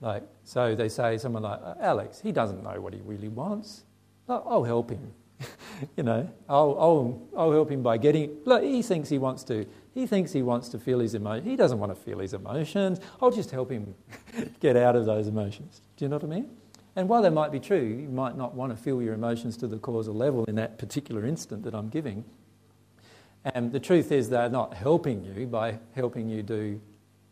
like 0.02 0.24
so 0.44 0.74
they 0.74 0.90
say 0.90 1.18
someone 1.20 1.44
like 1.44 1.60
uh, 1.64 1.76
Alex. 1.80 2.20
He 2.20 2.32
doesn't 2.32 2.64
know 2.64 2.82
what 2.82 2.94
he 2.94 3.02
really 3.02 3.28
wants. 3.28 3.84
I'll, 4.28 4.64
help 4.64 4.92
him. 4.92 5.12
you 5.98 6.04
know, 6.04 6.30
I'll, 6.48 6.78
I'll, 6.80 7.28
I'll 7.36 7.52
help 7.52 7.72
him 7.72 7.82
by 7.82 7.98
getting. 7.98 8.38
Look, 8.46 8.64
he 8.64 8.82
thinks 8.82 9.10
he 9.10 9.18
wants 9.18 9.44
to. 9.46 9.66
He 9.94 10.06
thinks 10.06 10.32
he 10.32 10.44
wants 10.44 10.70
to 10.70 10.80
feel 10.80 11.00
his 11.00 11.16
emotions. 11.16 11.48
He 11.48 11.56
doesn't 11.56 11.80
want 11.80 11.96
to 11.96 11.96
feel 11.96 12.20
his 12.20 12.34
emotions. 12.34 13.00
I'll 13.22 13.32
just 13.32 13.52
help 13.52 13.72
him 13.72 13.96
get 14.60 14.78
out 14.78 14.96
of 14.96 15.06
those 15.06 15.28
emotions. 15.28 15.82
Do 15.98 16.06
you 16.06 16.10
know 16.10 16.18
what 16.18 16.26
I 16.26 16.28
mean? 16.28 16.50
And 17.00 17.08
while 17.08 17.22
that 17.22 17.32
might 17.32 17.54
be 17.54 17.62
true, 17.62 17.82
you 17.82 18.10
might 18.10 18.36
not 18.36 18.56
want 18.56 18.76
to 18.76 18.84
feel 18.84 19.02
your 19.02 19.14
emotions 19.14 19.56
to 19.58 19.68
the 19.68 19.78
causal 19.78 20.14
level 20.14 20.44
in 20.44 20.56
that 20.56 20.78
particular 20.78 21.26
instant 21.26 21.64
that 21.64 21.74
I'm 21.74 21.88
giving. 21.88 22.26
And 23.46 23.72
the 23.72 23.80
truth 23.80 24.12
is, 24.12 24.28
they're 24.28 24.50
not 24.50 24.74
helping 24.74 25.24
you 25.24 25.48
by 25.48 25.80
helping 25.96 26.28
you 26.28 26.44
do 26.44 26.82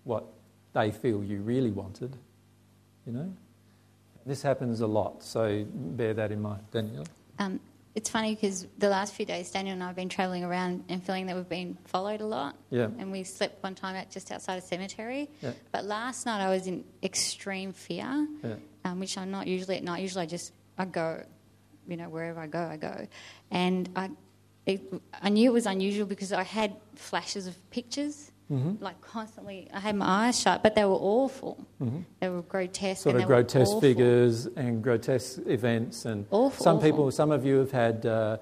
what 0.05 0.23
they 0.71 0.91
feel 0.91 1.21
you 1.21 1.41
really 1.41 1.71
wanted. 1.71 2.15
You 3.05 3.11
know? 3.11 3.33
This 4.25 4.41
happens 4.41 4.79
a 4.79 4.87
lot, 4.87 5.21
so 5.21 5.65
bear 5.69 6.13
that 6.13 6.31
in 6.31 6.41
mind. 6.41 6.61
Danielle? 6.71 7.07
Um, 7.37 7.59
it's 7.93 8.09
funny 8.09 8.35
because 8.35 8.67
the 8.77 8.87
last 8.87 9.15
few 9.15 9.25
days, 9.25 9.51
Daniel 9.51 9.73
and 9.73 9.83
I 9.83 9.87
have 9.87 9.97
been 9.97 10.07
travelling 10.07 10.45
around 10.45 10.85
and 10.87 11.03
feeling 11.03 11.25
that 11.25 11.35
we've 11.35 11.49
been 11.49 11.77
followed 11.85 12.21
a 12.21 12.25
lot. 12.25 12.55
Yeah. 12.69 12.83
And 12.99 13.11
we 13.11 13.23
slept 13.25 13.61
one 13.63 13.75
time 13.75 13.97
out 13.97 14.11
just 14.11 14.31
outside 14.31 14.59
a 14.59 14.61
cemetery. 14.61 15.29
Yeah. 15.41 15.51
But 15.73 15.83
last 15.83 16.25
night 16.25 16.39
I 16.39 16.49
was 16.49 16.67
in 16.67 16.85
extreme 17.03 17.73
fear, 17.73 18.27
Yeah. 18.43 18.55
Um, 18.87 18.99
which 18.99 19.17
I'm 19.17 19.31
not 19.31 19.47
usually 19.47 19.77
at 19.77 19.83
night. 19.83 20.01
Usually 20.01 20.23
I 20.23 20.25
just 20.25 20.53
I 20.77 20.85
go, 20.85 21.23
you 21.87 21.97
know, 21.97 22.09
wherever 22.09 22.39
I 22.39 22.47
go, 22.47 22.59
I 22.63 22.77
go. 22.77 23.07
And 23.51 23.89
I, 23.95 24.09
it, 24.65 24.81
I 25.21 25.29
knew 25.29 25.49
it 25.49 25.53
was 25.53 25.65
unusual 25.65 26.05
because 26.05 26.31
I 26.33 26.43
had 26.43 26.75
flashes 26.95 27.47
of 27.47 27.55
pictures. 27.71 28.31
Mhm. 28.51 28.81
Like 28.81 29.01
constantly, 29.01 29.67
I 29.73 29.79
had 29.81 29.95
my 29.97 30.27
eyes 30.27 30.39
shut, 30.39 30.63
but 30.63 30.73
they 30.73 30.85
were 30.85 31.01
awful. 31.17 31.65
Mhm. 31.81 32.03
They 32.21 32.29
were 32.29 32.43
grotesque. 32.43 33.03
sort 33.03 33.15
and 33.15 33.23
of 33.23 33.27
grotesque 33.27 33.79
figures 33.81 34.45
and 34.55 34.81
grotesque 34.81 35.39
events 35.47 36.05
and 36.05 36.25
Awful, 36.31 36.63
some 36.63 36.77
awful. 36.77 36.89
people 36.89 37.11
some 37.11 37.31
of 37.31 37.45
you 37.45 37.57
have 37.57 37.71
had 37.71 38.05
uh, 38.05 38.37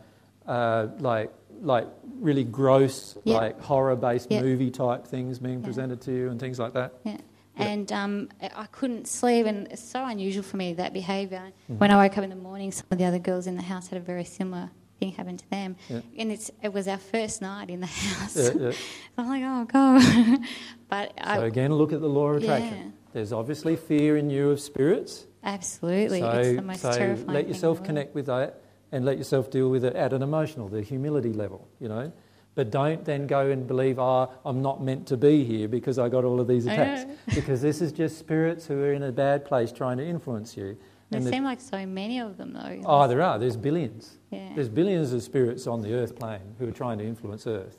uh, 0.45 0.87
like 0.99 1.31
like 1.61 1.87
really 2.19 2.43
gross 2.43 3.17
Yeah. 3.23 3.37
like 3.37 3.59
horror 3.61 3.95
based 3.95 4.29
Yeah. 4.29 4.41
movie 4.43 4.69
type 4.69 5.07
things 5.07 5.39
being 5.39 5.59
Yeah. 5.61 5.65
presented 5.65 6.01
to 6.01 6.11
you 6.11 6.29
and 6.29 6.39
things 6.39 6.59
like 6.59 6.73
that 6.73 6.91
Yeah. 7.03 7.17
And 7.57 7.91
um, 7.91 8.29
I 8.41 8.65
couldn't 8.71 9.07
sleep, 9.07 9.45
and 9.45 9.67
it's 9.71 9.81
so 9.83 10.03
unusual 10.05 10.43
for 10.43 10.57
me 10.57 10.73
that 10.73 10.91
behaviour. 10.93 11.51
Mhm. 11.71 11.77
When 11.77 11.91
I 11.91 11.95
woke 12.03 12.17
up 12.17 12.23
in 12.23 12.29
the 12.29 12.35
morning, 12.35 12.71
some 12.71 12.85
of 12.91 12.97
the 12.97 13.05
other 13.05 13.19
girls 13.19 13.47
in 13.47 13.55
the 13.55 13.61
house 13.63 13.87
had 13.87 13.97
a 13.97 14.01
very 14.01 14.25
similar 14.25 14.69
thing 14.99 15.11
happen 15.13 15.37
to 15.37 15.49
them, 15.49 15.75
Yeah. 15.89 16.01
and 16.17 16.31
it's 16.31 16.51
it 16.61 16.73
was 16.73 16.87
our 16.87 16.97
first 16.97 17.41
night 17.41 17.69
in 17.69 17.79
the 17.81 17.85
house. 18.07 18.35
Yeah, 18.35 18.51
yeah. 18.59 18.71
I'm 19.17 19.27
like, 19.27 19.43
oh 19.45 19.65
god. 19.65 20.39
but 20.89 21.13
I, 21.17 21.37
so 21.37 21.43
again 21.43 21.73
look 21.73 21.91
at 21.93 22.01
the 22.01 22.07
law 22.09 22.29
of 22.31 22.41
attraction 22.43 22.93
there's 23.13 23.31
obviously 23.31 23.75
fear 23.77 24.17
in 24.17 24.29
you 24.29 24.49
of 24.51 24.59
spirits 24.59 25.25
absolutely, 25.43 26.19
so, 26.19 26.29
it's 26.31 26.55
the 26.57 26.61
most 26.61 26.81
so 26.81 26.91
terrifying. 26.91 27.27
let 27.33 27.47
yourself 27.47 27.81
connect 27.83 28.13
with 28.13 28.25
that 28.27 28.61
and 28.91 29.03
let 29.05 29.17
yourself 29.17 29.49
deal 29.49 29.69
with 29.69 29.83
it 29.85 29.95
at 29.95 30.11
an 30.13 30.21
emotional 30.21 30.67
the 30.67 30.81
humility 30.81 31.31
level 31.33 31.67
you 31.79 31.87
know 31.87 32.11
but 32.55 32.71
don't 32.71 33.03
then 33.03 33.27
go 33.27 33.49
and 33.51 33.67
believe, 33.67 33.99
oh, 33.99 34.31
I'm 34.45 34.61
not 34.61 34.81
meant 34.81 35.05
to 35.07 35.17
be 35.17 35.43
here 35.43 35.67
because 35.67 35.99
I 35.99 36.07
got 36.07 36.23
all 36.23 36.39
of 36.39 36.47
these 36.47 36.65
attacks. 36.65 37.11
because 37.35 37.61
this 37.61 37.81
is 37.81 37.91
just 37.91 38.17
spirits 38.17 38.65
who 38.65 38.81
are 38.81 38.93
in 38.93 39.03
a 39.03 39.11
bad 39.11 39.43
place 39.45 39.73
trying 39.73 39.97
to 39.97 40.05
influence 40.05 40.55
you. 40.55 40.77
There 41.09 41.17
And 41.17 41.27
the- 41.27 41.31
seem 41.31 41.43
like 41.43 41.59
so 41.59 41.85
many 41.85 42.19
of 42.19 42.37
them, 42.37 42.53
though. 42.53 42.81
Oh, 42.85 43.07
there 43.07 43.21
are. 43.21 43.37
There's 43.37 43.57
billions. 43.57 44.17
Yeah. 44.31 44.51
There's 44.55 44.69
billions 44.69 45.11
of 45.11 45.21
spirits 45.21 45.67
on 45.67 45.81
the 45.81 45.93
earth 45.93 46.15
plane 46.15 46.55
who 46.57 46.67
are 46.67 46.71
trying 46.71 46.97
to 46.99 47.05
influence 47.05 47.45
Earth. 47.45 47.77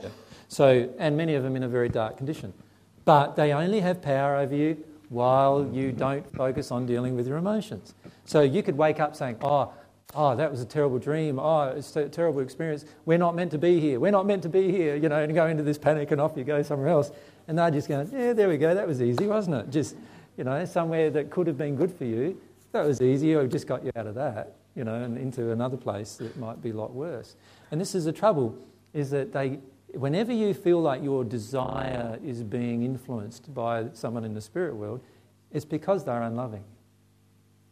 Yeah. 0.00 0.08
So, 0.48 0.92
and 0.98 1.16
many 1.16 1.34
of 1.34 1.42
them 1.42 1.54
in 1.54 1.62
a 1.62 1.68
very 1.68 1.88
dark 1.88 2.16
condition. 2.16 2.52
But 3.04 3.36
they 3.36 3.52
only 3.52 3.80
have 3.80 4.02
power 4.02 4.36
over 4.36 4.54
you 4.54 4.82
while 5.10 5.68
you 5.72 5.92
don't 5.92 6.28
focus 6.34 6.72
on 6.72 6.86
dealing 6.86 7.14
with 7.14 7.28
your 7.28 7.36
emotions. 7.36 7.94
So 8.24 8.40
you 8.40 8.62
could 8.62 8.76
wake 8.76 8.98
up 8.98 9.14
saying, 9.14 9.36
oh, 9.42 9.72
oh, 10.16 10.34
that 10.34 10.50
was 10.50 10.60
a 10.60 10.64
terrible 10.64 10.98
dream. 10.98 11.38
Oh, 11.38 11.68
it's 11.76 11.94
a 11.94 12.08
terrible 12.08 12.40
experience. 12.40 12.84
We're 13.04 13.18
not 13.18 13.34
meant 13.34 13.50
to 13.52 13.58
be 13.58 13.78
here. 13.78 14.00
We're 14.00 14.10
not 14.10 14.26
meant 14.26 14.42
to 14.44 14.48
be 14.48 14.72
here, 14.72 14.96
you 14.96 15.08
know, 15.08 15.22
and 15.22 15.34
go 15.34 15.46
into 15.46 15.62
this 15.62 15.78
panic 15.78 16.10
and 16.10 16.20
off 16.20 16.32
you 16.36 16.44
go 16.44 16.62
somewhere 16.62 16.88
else. 16.88 17.10
And 17.46 17.58
they're 17.58 17.70
just 17.70 17.88
going, 17.88 18.10
yeah, 18.12 18.32
there 18.32 18.48
we 18.48 18.56
go. 18.56 18.74
That 18.74 18.88
was 18.88 19.00
easy, 19.02 19.26
wasn't 19.26 19.56
it? 19.56 19.70
Just, 19.70 19.94
you 20.36 20.44
know, 20.44 20.64
somewhere 20.64 21.10
that 21.10 21.30
could 21.30 21.46
have 21.46 21.58
been 21.58 21.76
good 21.76 21.92
for 21.92 22.04
you. 22.04 22.40
That 22.72 22.86
was 22.86 23.00
easy. 23.00 23.36
I 23.36 23.46
just 23.46 23.66
got 23.66 23.84
you 23.84 23.92
out 23.94 24.06
of 24.06 24.14
that, 24.16 24.56
you 24.74 24.84
know, 24.84 24.94
and 24.94 25.16
into 25.16 25.52
another 25.52 25.76
place 25.76 26.16
that 26.16 26.36
might 26.36 26.60
be 26.62 26.70
a 26.70 26.74
lot 26.74 26.92
worse. 26.92 27.36
And 27.70 27.80
this 27.80 27.94
is 27.94 28.06
the 28.06 28.12
trouble, 28.12 28.56
is 28.94 29.10
that 29.10 29.32
they, 29.32 29.60
whenever 29.92 30.32
you 30.32 30.54
feel 30.54 30.80
like 30.80 31.02
your 31.02 31.24
desire 31.24 32.18
is 32.24 32.42
being 32.42 32.82
influenced 32.82 33.52
by 33.54 33.86
someone 33.92 34.24
in 34.24 34.34
the 34.34 34.40
spirit 34.40 34.74
world, 34.74 35.00
it's 35.52 35.64
because 35.64 36.04
they're 36.04 36.22
unloving. 36.22 36.64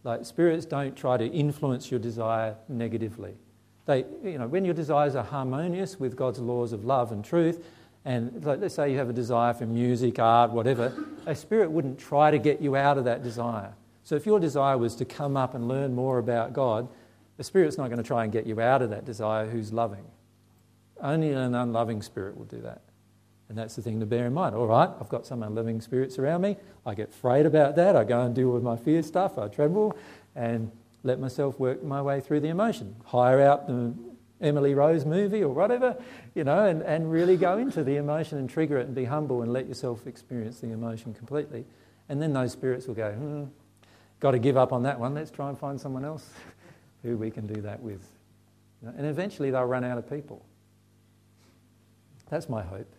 Like 0.04 0.24
spirits 0.24 0.66
don't 0.66 0.94
try 0.94 1.16
to 1.16 1.26
influence 1.26 1.90
your 1.90 1.98
desire 1.98 2.56
negatively. 2.68 3.34
They, 3.86 4.04
you 4.22 4.38
know, 4.38 4.46
when 4.46 4.64
your 4.64 4.74
desires 4.74 5.14
are 5.16 5.24
harmonious 5.24 5.98
with 5.98 6.14
God's 6.14 6.38
laws 6.38 6.72
of 6.72 6.84
love 6.84 7.10
and 7.10 7.24
truth, 7.24 7.64
and 8.04 8.44
like, 8.44 8.60
let's 8.60 8.74
say 8.74 8.92
you 8.92 8.98
have 8.98 9.08
a 9.08 9.14
desire 9.14 9.54
for 9.54 9.66
music, 9.66 10.18
art, 10.18 10.50
whatever, 10.50 10.92
a 11.26 11.34
spirit 11.34 11.70
wouldn't 11.70 11.98
try 11.98 12.30
to 12.30 12.38
get 12.38 12.60
you 12.60 12.76
out 12.76 12.98
of 12.98 13.04
that 13.04 13.22
desire. 13.22 13.72
So 14.04 14.14
if 14.14 14.26
your 14.26 14.38
desire 14.38 14.76
was 14.76 14.94
to 14.96 15.06
come 15.06 15.36
up 15.36 15.54
and 15.54 15.66
learn 15.66 15.94
more 15.94 16.18
about 16.18 16.52
God, 16.52 16.88
the 17.38 17.44
spirit's 17.44 17.78
not 17.78 17.88
going 17.88 17.98
to 17.98 18.06
try 18.06 18.24
and 18.24 18.32
get 18.32 18.46
you 18.46 18.60
out 18.60 18.82
of 18.82 18.90
that 18.90 19.06
desire 19.06 19.48
who's 19.48 19.72
loving. 19.72 20.04
Only 21.00 21.32
an 21.32 21.54
unloving 21.54 22.02
spirit 22.02 22.36
will 22.36 22.44
do 22.44 22.60
that. 22.60 22.82
And 23.48 23.58
that's 23.58 23.76
the 23.76 23.82
thing 23.82 24.00
to 24.00 24.06
bear 24.06 24.26
in 24.26 24.34
mind. 24.34 24.54
All 24.54 24.66
right, 24.66 24.88
I've 25.00 25.08
got 25.08 25.26
some 25.26 25.42
unliving 25.42 25.80
spirits 25.80 26.18
around 26.18 26.40
me. 26.40 26.56
I 26.86 26.94
get 26.94 27.10
afraid 27.10 27.46
about 27.46 27.76
that. 27.76 27.94
I 27.94 28.04
go 28.04 28.22
and 28.22 28.34
deal 28.34 28.50
with 28.50 28.62
my 28.62 28.76
fear 28.76 29.02
stuff. 29.02 29.38
I 29.38 29.48
tremble 29.48 29.96
and 30.34 30.70
let 31.02 31.20
myself 31.20 31.58
work 31.60 31.82
my 31.82 32.00
way 32.00 32.20
through 32.20 32.40
the 32.40 32.48
emotion. 32.48 32.96
Hire 33.04 33.40
out 33.40 33.66
the 33.66 33.94
Emily 34.40 34.74
Rose 34.74 35.04
movie 35.04 35.42
or 35.42 35.52
whatever, 35.54 35.96
you 36.34 36.44
know, 36.44 36.64
and, 36.64 36.82
and 36.82 37.10
really 37.10 37.36
go 37.36 37.58
into 37.58 37.84
the 37.84 37.96
emotion 37.96 38.38
and 38.38 38.48
trigger 38.48 38.78
it 38.78 38.86
and 38.86 38.94
be 38.94 39.04
humble 39.04 39.42
and 39.42 39.52
let 39.52 39.68
yourself 39.68 40.06
experience 40.06 40.60
the 40.60 40.70
emotion 40.70 41.14
completely. 41.14 41.64
And 42.08 42.20
then 42.20 42.32
those 42.32 42.52
spirits 42.52 42.86
will 42.86 42.94
go, 42.94 43.12
hmm, 43.12 43.44
got 44.20 44.32
to 44.32 44.38
give 44.38 44.56
up 44.56 44.72
on 44.72 44.82
that 44.84 44.98
one. 44.98 45.14
Let's 45.14 45.30
try 45.30 45.48
and 45.48 45.58
find 45.58 45.80
someone 45.80 46.04
else 46.04 46.28
who 47.02 47.16
we 47.16 47.30
can 47.30 47.46
do 47.46 47.60
that 47.62 47.80
with. 47.80 48.02
And 48.82 49.06
eventually 49.06 49.50
they'll 49.50 49.64
run 49.64 49.84
out 49.84 49.98
of 49.98 50.08
people. 50.08 50.44
That's 52.28 52.48
my 52.48 52.62
hope. 52.62 52.92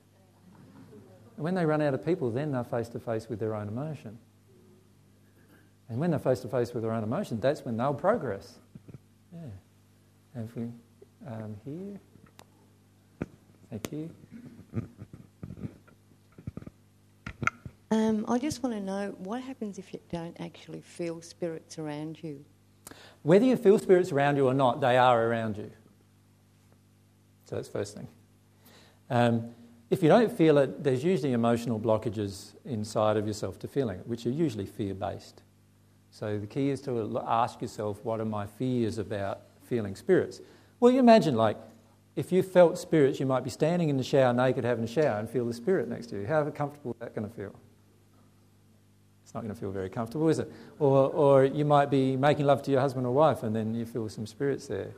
And 1.36 1.44
when 1.44 1.56
they 1.56 1.66
run 1.66 1.82
out 1.82 1.94
of 1.94 2.06
people, 2.06 2.32
then 2.32 2.52
they're 2.52 2.64
face 2.64 2.90
to 2.90 2.99
face 2.99 3.28
with 3.30 3.40
their 3.40 3.56
own 3.56 3.68
emotion. 3.68 4.18
And 5.90 5.99
when 5.99 6.10
they're 6.12 6.20
face 6.20 6.40
to 6.41 6.48
face 6.48 6.74
with 6.74 6.84
their 6.84 6.91
own 6.91 7.03
emotion, 7.03 7.40
that's 7.40 7.64
when 7.66 7.78
they'll 7.78 7.94
progress. 7.94 8.60
Yeah. 9.34 10.40
Have 10.41 10.56
we 10.56 10.70
um, 11.28 11.57
here? 11.66 11.99
Thank 13.70 13.91
you. 13.91 14.10
Um, 17.91 18.26
I 18.28 18.38
just 18.38 18.64
want 18.64 18.76
to 18.76 18.82
know 18.82 19.14
what 19.18 19.41
happens 19.41 19.78
if 19.78 19.94
you 19.94 19.99
don't 20.10 20.40
actually 20.40 20.82
feel 20.82 21.22
spirits 21.22 21.80
around 21.80 22.24
you? 22.24 22.44
Whether 23.24 23.45
you 23.45 23.57
feel 23.57 23.80
spirits 23.80 24.12
around 24.12 24.38
you 24.38 24.48
or 24.48 24.53
not, 24.53 24.82
they 24.82 24.98
are 24.98 25.28
around 25.28 25.57
you. 25.57 25.72
So 27.45 27.56
that's 27.56 27.68
first 27.68 27.95
thing. 27.95 28.07
Um, 29.10 29.53
if 29.90 30.02
you 30.02 30.10
don't 30.10 30.32
feel 30.32 30.57
it, 30.57 30.84
there's 30.84 31.03
usually 31.03 31.34
emotional 31.34 31.80
blockages 31.80 32.53
inside 32.66 33.18
of 33.18 33.28
yourself 33.28 33.60
to 33.60 33.68
feeling 33.68 33.99
it, 33.99 34.07
which 34.07 34.26
are 34.26 34.32
usually 34.32 34.66
fear 34.66 34.94
based. 34.94 35.44
So 36.10 36.40
the 36.40 36.48
key 36.48 36.70
is 36.70 36.82
to 36.82 37.22
ask 37.28 37.62
yourself, 37.62 38.03
what 38.03 38.20
are 38.20 38.26
my 38.26 38.48
fears 38.48 38.98
about 38.98 39.41
feeling 39.64 39.95
spirits? 39.95 40.41
Well, 40.80 40.91
you 40.91 40.99
imagine, 40.99 41.36
like, 41.36 41.57
if 42.16 42.32
you 42.32 42.41
felt 42.41 42.78
spirits, 42.78 43.20
you 43.20 43.26
might 43.26 43.44
be 43.44 43.49
standing 43.49 43.90
in 43.90 43.98
the 43.98 44.03
shower 44.03 44.34
naked 44.34 44.64
having 44.64 44.86
a 44.86 44.88
shower 44.88 45.20
and 45.20 45.30
feel 45.30 45.45
the 45.45 45.53
spirit 45.53 45.90
next 45.90 46.07
to 46.07 46.22
you. 46.22 46.26
How 46.26 46.49
comfortable 46.49 46.91
is 46.91 46.99
that 46.99 47.14
going 47.14 47.28
to 47.28 47.36
feel? 47.36 47.53
It's 49.24 49.34
not 49.34 49.41
going 49.41 49.53
to 49.53 49.60
feel 49.60 49.72
very 49.72 49.90
comfortable, 49.90 50.30
is 50.30 50.40
it? 50.40 50.52
Or, 50.80 51.10
or 51.10 51.45
you 51.45 51.66
might 51.66 51.91
be 51.91 52.16
making 52.16 52.45
love 52.45 52.62
to 52.64 52.72
your 52.72 52.80
husband 52.80 53.06
or 53.06 53.14
wife 53.14 53.44
and 53.44 53.56
then 53.56 53.76
you 53.76 53.86
feel 53.86 54.07
some 54.07 54.26
spirits 54.26 54.68
there. 54.68 54.94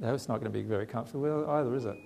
That's 0.00 0.28
not 0.28 0.40
going 0.40 0.50
to 0.50 0.58
be 0.58 0.62
very 0.62 0.86
comfortable 0.86 1.48
either, 1.50 1.74
is 1.74 1.84
it? 1.84 1.96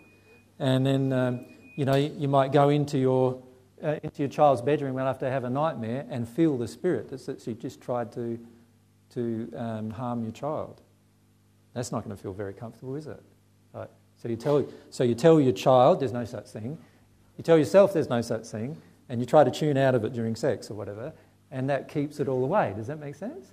And 0.58 0.86
then, 0.86 1.12
um, 1.12 1.46
you 1.74 1.84
know, 1.84 1.94
you 1.94 2.28
might 2.28 2.52
go 2.52 2.68
into 2.70 2.98
your 2.98 3.42
uh, 3.82 3.98
into 4.02 4.22
your 4.22 4.28
child's 4.28 4.62
bedroom 4.62 4.98
after 4.98 5.26
they 5.26 5.30
have 5.30 5.42
to 5.42 5.44
have 5.44 5.44
a 5.44 5.50
nightmare 5.50 6.06
and 6.08 6.28
feel 6.28 6.56
the 6.56 6.68
spirit 6.68 7.10
that's 7.10 7.26
that 7.26 7.46
you 7.46 7.54
just 7.54 7.80
tried 7.80 8.10
to, 8.12 8.38
to 9.10 9.52
um, 9.56 9.90
harm 9.90 10.22
your 10.22 10.32
child. 10.32 10.80
That's 11.74 11.92
not 11.92 12.04
going 12.04 12.16
to 12.16 12.22
feel 12.22 12.32
very 12.32 12.54
comfortable, 12.54 12.96
is 12.96 13.06
it? 13.06 13.22
Right. 13.74 13.90
So, 14.16 14.28
you 14.28 14.36
tell, 14.36 14.66
so 14.90 15.04
you 15.04 15.14
tell 15.14 15.38
your 15.38 15.52
child 15.52 16.00
there's 16.00 16.12
no 16.12 16.24
such 16.24 16.46
thing. 16.46 16.78
You 17.36 17.44
tell 17.44 17.58
yourself 17.58 17.92
there's 17.92 18.08
no 18.08 18.22
such 18.22 18.46
thing, 18.46 18.80
and 19.10 19.20
you 19.20 19.26
try 19.26 19.44
to 19.44 19.50
tune 19.50 19.76
out 19.76 19.94
of 19.94 20.04
it 20.04 20.14
during 20.14 20.34
sex 20.36 20.70
or 20.70 20.74
whatever, 20.74 21.12
and 21.50 21.68
that 21.68 21.88
keeps 21.88 22.18
it 22.18 22.28
all 22.28 22.42
away. 22.42 22.72
Does 22.74 22.86
that 22.86 22.98
make 22.98 23.14
sense? 23.14 23.52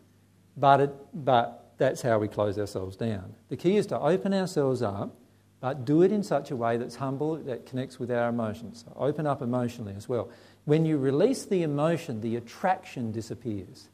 But, 0.56 0.80
it, 0.80 0.96
but 1.26 1.74
that's 1.78 2.02
how 2.02 2.18
we 2.18 2.30
close 2.30 2.58
ourselves 2.58 2.96
down. 2.96 3.34
The 3.50 3.58
key 3.58 3.76
is 3.76 3.86
to 3.88 4.00
open 4.00 4.34
ourselves 4.34 4.82
up 4.82 5.14
but 5.64 5.86
do 5.86 6.02
it 6.02 6.12
in 6.12 6.22
such 6.22 6.52
a 6.52 6.56
way 6.58 6.76
that's 6.76 6.96
humble, 6.98 7.38
that 7.38 7.66
connects 7.66 7.98
with 7.98 8.12
our 8.12 8.28
emotions. 8.28 8.84
So 8.86 8.94
open 9.00 9.26
up 9.26 9.42
emotionally 9.42 9.94
as 9.96 10.10
well. 10.10 10.30
When 10.66 10.84
you 10.84 10.98
release 10.98 11.46
the 11.46 11.64
emotion, 11.64 12.20
the 12.20 12.36
attraction 12.36 13.14
disappears. 13.14 13.88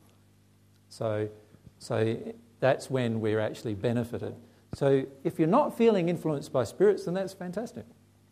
So, 0.89 1.29
so 1.77 2.17
that's 2.59 2.89
when 2.89 3.21
we're 3.21 3.39
actually 3.39 3.75
benefited. 3.75 4.33
So 4.73 5.05
if 5.23 5.37
you're 5.37 5.47
not 5.47 5.77
feeling 5.77 6.09
influenced 6.09 6.51
by 6.51 6.63
spirits, 6.63 7.05
then 7.05 7.13
that's 7.13 7.33
fantastic. 7.33 7.85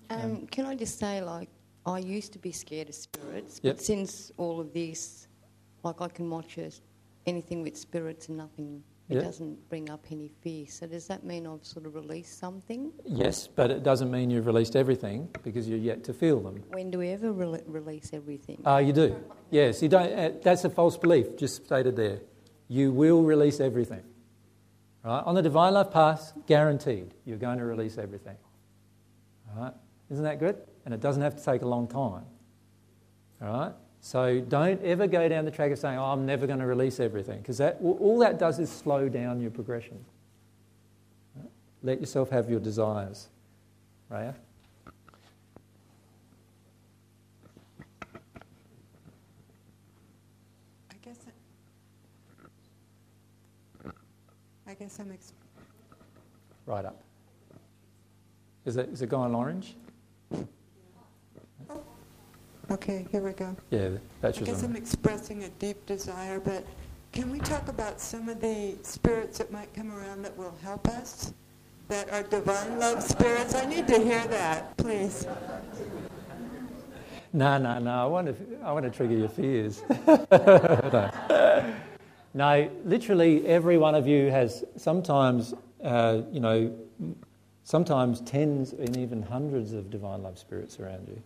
Um, 0.10 0.48
can 0.48 0.66
I 0.66 0.74
just 0.74 0.98
say, 0.98 1.22
like, 1.22 1.50
I 1.86 2.00
used 2.00 2.34
to 2.34 2.40
be 2.40 2.52
scared 2.52 2.90
of 2.90 2.96
spirits, 2.96 3.60
Yep. 3.62 3.76
but 3.76 3.86
since 3.86 4.32
all 4.38 4.60
of 4.60 4.74
this, 4.74 5.28
like, 5.84 6.02
I 6.02 6.08
can 6.08 6.28
watch 6.32 6.58
anything 7.28 7.62
with 7.62 7.78
spirits 7.78 8.30
and 8.30 8.38
nothing, 8.40 8.82
it 9.10 9.16
Yeah. 9.16 9.22
doesn't 9.22 9.70
bring 9.70 9.90
up 9.90 10.06
any 10.12 10.28
fear. 10.28 10.66
So 10.68 10.86
does 10.88 11.08
that 11.08 11.24
mean 11.24 11.48
I've 11.48 11.66
sort 11.66 11.86
of 11.86 11.96
released 11.96 12.38
something? 12.40 12.92
Yes, 13.06 13.48
but 13.48 13.72
it 13.72 13.84
doesn't 13.84 14.12
mean 14.12 14.30
you've 14.30 14.46
released 14.48 14.76
everything 14.76 15.30
because 15.44 15.68
you're 15.70 15.78
yet 15.80 16.04
to 16.06 16.14
feel 16.14 16.40
them. 16.42 16.64
When 16.72 16.92
do 16.92 16.98
we 17.00 17.10
ever 17.10 17.32
re- 17.32 17.62
release 17.66 18.12
everything? 18.14 18.62
Ah, 18.66 18.80
you 18.80 18.92
do. 18.94 19.16
Yes, 19.50 19.82
you 19.82 19.88
don't. 19.90 20.12
Uh, 20.12 20.32
that's 20.42 20.66
a 20.66 20.70
false 20.70 20.98
belief, 20.98 21.38
just 21.38 21.66
stated 21.66 21.96
there. 21.96 22.20
You 22.68 22.92
will 22.92 23.24
release 23.24 23.60
everything. 23.62 24.04
Right? 25.04 25.24
On 25.26 25.36
the 25.36 25.42
divine 25.42 25.74
love 25.74 25.92
path, 25.92 26.34
guaranteed, 26.48 27.14
you're 27.24 27.38
going 27.38 27.60
to 27.60 27.66
release 27.66 27.98
everything. 27.98 28.36
Right? 29.56 29.74
Isn't 30.10 30.26
that 30.26 30.40
good? 30.40 30.58
And 30.84 30.94
it 30.94 31.00
doesn't 31.00 31.22
have 31.22 31.38
to 31.38 31.44
take 31.44 31.62
a 31.62 31.68
long 31.68 31.88
time. 31.88 32.26
All 33.42 33.48
right? 33.48 33.74
So 34.02 34.40
don't 34.40 34.82
ever 34.84 35.08
go 35.08 35.28
down 35.28 35.46
the 35.46 35.52
track 35.52 35.72
of 35.72 35.80
saying, 35.80 35.98
"Oh, 35.98 36.06
I'm 36.06 36.26
never 36.26 36.48
going 36.48 36.60
to 36.60 36.66
release 36.66 37.00
everything," 37.00 37.40
because 37.40 37.58
that 37.58 37.78
all 37.82 38.20
that 38.20 38.40
does 38.40 38.60
is 38.60 38.72
slow 38.72 39.10
down 39.10 39.42
your 39.42 39.52
progression. 39.52 40.04
Let 41.84 42.00
yourself 42.00 42.30
have 42.30 42.50
your 42.50 42.60
desires. 42.60 43.28
Raya? 44.12 44.34
I 50.92 50.96
guess 51.04 51.18
I, 53.86 54.72
I 54.72 54.74
guess 54.74 55.00
I'm 55.00 55.12
ex- 55.12 55.34
Right 56.66 56.86
up. 56.86 57.02
Is 58.66 58.76
it, 58.76 58.90
is 58.90 59.02
it 59.02 59.08
going 59.08 59.34
orange? 59.34 59.76
Okay. 62.72 63.06
Here 63.12 63.22
we 63.22 63.32
go. 63.32 63.56
Yeah, 63.70 63.90
that's 64.22 64.40
I 64.40 64.46
guess 64.46 64.64
I'm 64.64 64.76
expressing 64.76 65.44
a 65.44 65.50
deep 65.50 65.86
desire, 65.86 66.40
but 66.40 66.66
can 67.12 67.32
we 67.32 67.40
talk 67.40 67.68
about 67.68 68.00
some 68.00 68.30
of 68.30 68.40
the 68.42 68.76
spirits 68.84 69.38
that 69.40 69.52
might 69.52 69.74
come 69.74 69.92
around 69.92 70.22
that 70.24 70.38
will 70.38 70.56
help 70.62 70.88
us? 70.88 71.34
That 71.88 72.12
are 72.12 72.24
divine 72.24 72.80
love 72.80 73.02
spirits? 73.02 73.56
I 73.56 73.66
need 73.66 73.88
to 73.88 73.98
hear 74.00 74.26
that, 74.28 74.76
please. 74.76 75.26
No, 77.34 77.58
no, 77.58 77.80
no. 77.80 77.92
I 77.92 78.06
want 78.06 78.28
to, 78.28 78.58
I 78.64 78.72
want 78.72 78.86
to 78.86 78.92
trigger 78.92 79.16
your 79.16 79.30
fears. 79.30 79.82
no. 80.08 81.74
no, 82.34 82.72
literally 82.84 83.46
every 83.48 83.78
one 83.78 83.96
of 83.96 84.08
you 84.08 84.30
has 84.30 84.66
sometimes, 84.76 85.54
uh, 85.84 86.22
you 86.32 86.40
know, 86.40 86.76
sometimes 87.64 88.22
tens 88.22 88.74
and 88.74 88.98
even 88.98 89.22
hundreds 89.22 89.74
of 89.74 89.90
divine 89.90 90.24
love 90.24 90.38
spirits 90.38 90.80
around 90.80 91.08
you. 91.08 91.22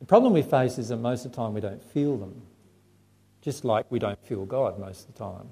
The 0.00 0.06
problem 0.06 0.32
we 0.32 0.42
face 0.42 0.78
is 0.78 0.88
that 0.88 0.96
most 0.96 1.24
of 1.24 1.32
the 1.32 1.36
time 1.36 1.54
we 1.54 1.60
don't 1.60 1.82
feel 1.82 2.16
them, 2.16 2.42
just 3.40 3.64
like 3.64 3.86
we 3.90 3.98
don't 3.98 4.22
feel 4.24 4.44
God 4.44 4.78
most 4.78 5.08
of 5.08 5.14
the 5.14 5.18
time. 5.18 5.48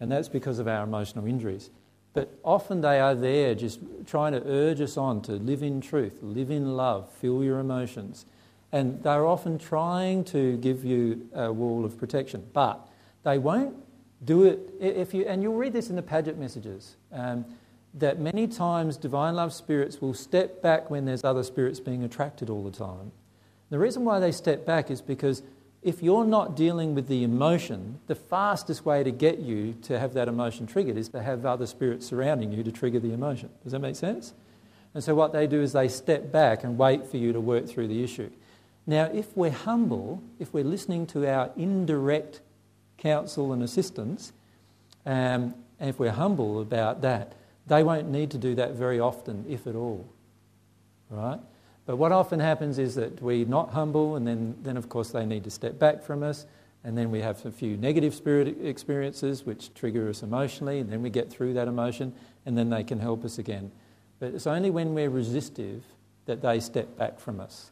And 0.00 0.10
that's 0.10 0.28
because 0.28 0.58
of 0.58 0.68
our 0.68 0.84
emotional 0.84 1.26
injuries. 1.26 1.70
But 2.12 2.30
often 2.42 2.80
they 2.80 2.98
are 2.98 3.14
there 3.14 3.54
just 3.54 3.80
trying 4.06 4.32
to 4.32 4.42
urge 4.46 4.80
us 4.80 4.96
on 4.96 5.20
to 5.22 5.32
live 5.32 5.62
in 5.62 5.80
truth, 5.80 6.18
live 6.22 6.50
in 6.50 6.76
love, 6.76 7.12
feel 7.12 7.44
your 7.44 7.58
emotions. 7.58 8.26
And 8.72 9.02
they're 9.02 9.26
often 9.26 9.58
trying 9.58 10.24
to 10.24 10.56
give 10.58 10.84
you 10.84 11.28
a 11.34 11.52
wall 11.52 11.84
of 11.84 11.98
protection. 11.98 12.46
But 12.52 12.88
they 13.22 13.38
won't 13.38 13.76
do 14.24 14.44
it 14.44 14.60
if 14.80 15.12
you, 15.12 15.26
and 15.26 15.42
you'll 15.42 15.56
read 15.56 15.72
this 15.72 15.90
in 15.90 15.96
the 15.96 16.02
Padgett 16.02 16.36
messages, 16.36 16.96
um, 17.12 17.44
that 17.94 18.18
many 18.18 18.46
times 18.46 18.96
divine 18.96 19.34
love 19.34 19.52
spirits 19.52 20.00
will 20.00 20.14
step 20.14 20.62
back 20.62 20.90
when 20.90 21.04
there's 21.04 21.24
other 21.24 21.42
spirits 21.42 21.80
being 21.80 22.02
attracted 22.02 22.50
all 22.50 22.64
the 22.64 22.70
time. 22.70 23.12
The 23.70 23.78
reason 23.78 24.04
why 24.04 24.20
they 24.20 24.32
step 24.32 24.64
back 24.64 24.90
is 24.90 25.00
because 25.00 25.42
if 25.82 26.02
you're 26.02 26.24
not 26.24 26.56
dealing 26.56 26.94
with 26.94 27.08
the 27.08 27.22
emotion, 27.22 28.00
the 28.06 28.14
fastest 28.14 28.84
way 28.84 29.04
to 29.04 29.10
get 29.10 29.38
you 29.38 29.74
to 29.82 29.98
have 29.98 30.14
that 30.14 30.28
emotion 30.28 30.66
triggered 30.66 30.96
is 30.96 31.08
to 31.10 31.22
have 31.22 31.46
other 31.46 31.66
spirits 31.66 32.06
surrounding 32.06 32.52
you 32.52 32.62
to 32.64 32.72
trigger 32.72 32.98
the 32.98 33.12
emotion. 33.12 33.50
Does 33.62 33.72
that 33.72 33.78
make 33.78 33.96
sense? 33.96 34.34
And 34.94 35.04
so 35.04 35.14
what 35.14 35.32
they 35.32 35.46
do 35.46 35.60
is 35.60 35.72
they 35.72 35.88
step 35.88 36.32
back 36.32 36.64
and 36.64 36.78
wait 36.78 37.06
for 37.06 37.18
you 37.18 37.32
to 37.32 37.40
work 37.40 37.68
through 37.68 37.88
the 37.88 38.02
issue. 38.02 38.30
Now, 38.86 39.04
if 39.04 39.36
we're 39.36 39.50
humble, 39.50 40.22
if 40.38 40.54
we're 40.54 40.64
listening 40.64 41.06
to 41.08 41.28
our 41.28 41.50
indirect 41.56 42.40
counsel 42.98 43.52
and 43.52 43.62
assistance, 43.62 44.32
um, 45.04 45.54
and 45.78 45.90
if 45.90 45.98
we're 45.98 46.12
humble 46.12 46.60
about 46.60 47.02
that, 47.02 47.34
they 47.66 47.82
won't 47.82 48.08
need 48.08 48.30
to 48.30 48.38
do 48.38 48.54
that 48.54 48.72
very 48.72 48.98
often, 48.98 49.44
if 49.48 49.66
at 49.66 49.74
all. 49.74 50.06
Right? 51.10 51.40
But 51.86 51.96
what 51.96 52.10
often 52.10 52.40
happens 52.40 52.78
is 52.78 52.96
that 52.96 53.22
we're 53.22 53.46
not 53.46 53.70
humble, 53.70 54.16
and 54.16 54.26
then, 54.26 54.56
then 54.62 54.76
of 54.76 54.88
course 54.88 55.10
they 55.10 55.24
need 55.24 55.44
to 55.44 55.50
step 55.50 55.78
back 55.78 56.02
from 56.02 56.22
us, 56.22 56.46
and 56.82 56.98
then 56.98 57.10
we 57.10 57.20
have 57.20 57.44
a 57.46 57.50
few 57.50 57.76
negative 57.76 58.14
spirit 58.14 58.56
experiences 58.62 59.46
which 59.46 59.72
trigger 59.74 60.08
us 60.08 60.22
emotionally, 60.22 60.80
and 60.80 60.90
then 60.90 61.00
we 61.00 61.10
get 61.10 61.30
through 61.30 61.54
that 61.54 61.68
emotion, 61.68 62.12
and 62.44 62.58
then 62.58 62.70
they 62.70 62.82
can 62.82 62.98
help 62.98 63.24
us 63.24 63.38
again. 63.38 63.70
But 64.18 64.34
it's 64.34 64.46
only 64.46 64.70
when 64.70 64.94
we're 64.94 65.10
resistive 65.10 65.84
that 66.26 66.42
they 66.42 66.58
step 66.58 66.96
back 66.96 67.20
from 67.20 67.40
us. 67.40 67.70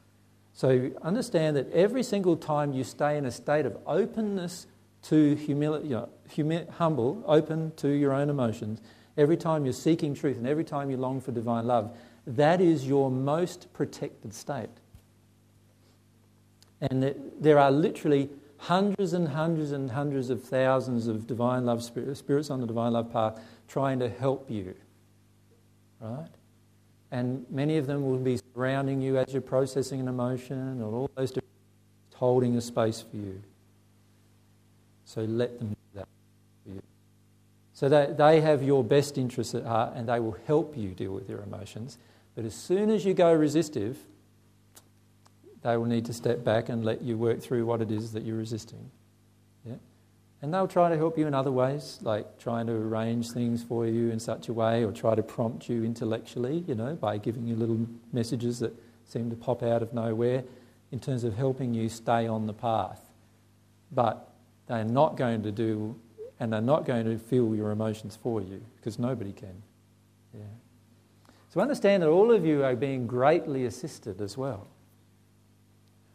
So 0.52 0.90
understand 1.02 1.56
that 1.56 1.70
every 1.72 2.04
single 2.04 2.36
time 2.36 2.72
you 2.72 2.84
stay 2.84 3.18
in 3.18 3.26
a 3.26 3.32
state 3.32 3.66
of 3.66 3.76
openness 3.86 4.68
to 5.02 5.34
humility, 5.34 5.88
you 5.88 5.94
know, 5.96 6.08
humi- 6.28 6.66
humble, 6.78 7.22
open 7.26 7.72
to 7.76 7.88
your 7.88 8.12
own 8.12 8.30
emotions, 8.30 8.80
every 9.16 9.36
time 9.36 9.64
you're 9.64 9.72
seeking 9.72 10.14
truth, 10.14 10.36
and 10.36 10.46
every 10.46 10.64
time 10.64 10.90
you 10.90 10.96
long 10.96 11.20
for 11.20 11.32
divine 11.32 11.66
love, 11.66 11.96
that 12.26 12.60
is 12.60 12.86
your 12.86 13.10
most 13.10 13.72
protected 13.72 14.32
state. 14.34 14.70
And 16.80 17.14
there 17.40 17.58
are 17.58 17.70
literally 17.70 18.30
hundreds 18.58 19.12
and 19.12 19.28
hundreds 19.28 19.72
and 19.72 19.90
hundreds 19.90 20.30
of 20.30 20.42
thousands 20.42 21.06
of 21.06 21.26
divine 21.26 21.66
love 21.66 21.82
spirits 21.82 22.50
on 22.50 22.60
the 22.60 22.66
divine 22.66 22.92
love 22.92 23.12
path 23.12 23.38
trying 23.68 23.98
to 23.98 24.08
help 24.08 24.50
you. 24.50 24.74
Right? 26.00 26.28
And 27.10 27.46
many 27.50 27.78
of 27.78 27.86
them 27.86 28.04
will 28.04 28.18
be 28.18 28.38
surrounding 28.54 29.00
you 29.00 29.18
as 29.18 29.32
you're 29.32 29.42
processing 29.42 30.00
an 30.00 30.08
emotion 30.08 30.58
and 30.58 30.82
all 30.82 31.10
those 31.14 31.30
different 31.30 31.44
holding 32.14 32.56
a 32.56 32.60
space 32.60 33.02
for 33.02 33.16
you. 33.16 33.42
So 35.04 35.22
let 35.22 35.58
them 35.58 35.68
do 35.68 35.98
that 36.00 36.08
for 36.64 36.70
you. 36.72 36.82
So 37.72 37.88
that 37.88 38.16
they 38.16 38.40
have 38.40 38.62
your 38.62 38.82
best 38.82 39.18
interests 39.18 39.54
at 39.54 39.64
heart 39.64 39.92
and 39.94 40.08
they 40.08 40.20
will 40.20 40.36
help 40.46 40.76
you 40.76 40.90
deal 40.90 41.12
with 41.12 41.28
your 41.28 41.42
emotions. 41.42 41.98
But 42.34 42.44
as 42.44 42.54
soon 42.54 42.90
as 42.90 43.04
you 43.04 43.14
go 43.14 43.32
resistive, 43.32 43.98
they 45.62 45.76
will 45.76 45.86
need 45.86 46.04
to 46.06 46.12
step 46.12 46.44
back 46.44 46.68
and 46.68 46.84
let 46.84 47.02
you 47.02 47.16
work 47.16 47.40
through 47.40 47.64
what 47.64 47.80
it 47.80 47.90
is 47.90 48.12
that 48.12 48.24
you're 48.24 48.36
resisting. 48.36 48.90
Yeah? 49.64 49.76
And 50.42 50.52
they'll 50.52 50.68
try 50.68 50.90
to 50.90 50.96
help 50.96 51.16
you 51.16 51.26
in 51.26 51.34
other 51.34 51.52
ways, 51.52 51.98
like 52.02 52.38
trying 52.38 52.66
to 52.66 52.72
arrange 52.72 53.30
things 53.30 53.62
for 53.62 53.86
you 53.86 54.10
in 54.10 54.20
such 54.20 54.48
a 54.48 54.52
way 54.52 54.84
or 54.84 54.92
try 54.92 55.14
to 55.14 55.22
prompt 55.22 55.68
you 55.68 55.84
intellectually, 55.84 56.64
you 56.68 56.74
know, 56.74 56.94
by 56.94 57.16
giving 57.16 57.46
you 57.46 57.56
little 57.56 57.86
messages 58.12 58.58
that 58.58 58.74
seem 59.06 59.30
to 59.30 59.36
pop 59.36 59.62
out 59.62 59.82
of 59.82 59.94
nowhere 59.94 60.44
in 60.92 61.00
terms 61.00 61.24
of 61.24 61.34
helping 61.34 61.72
you 61.72 61.88
stay 61.88 62.26
on 62.26 62.46
the 62.46 62.52
path. 62.52 63.00
But 63.90 64.28
they're 64.66 64.84
not 64.84 65.16
going 65.16 65.42
to 65.44 65.52
do, 65.52 65.96
and 66.38 66.52
they're 66.52 66.60
not 66.60 66.84
going 66.84 67.04
to 67.06 67.18
feel 67.18 67.54
your 67.54 67.70
emotions 67.70 68.18
for 68.22 68.42
you 68.42 68.60
because 68.76 68.98
nobody 68.98 69.32
can. 69.32 69.62
Yeah. 70.34 70.42
So 71.54 71.60
understand 71.60 72.02
that 72.02 72.08
all 72.08 72.32
of 72.32 72.44
you 72.44 72.64
are 72.64 72.74
being 72.74 73.06
greatly 73.06 73.64
assisted 73.64 74.20
as 74.20 74.36
well. 74.36 74.66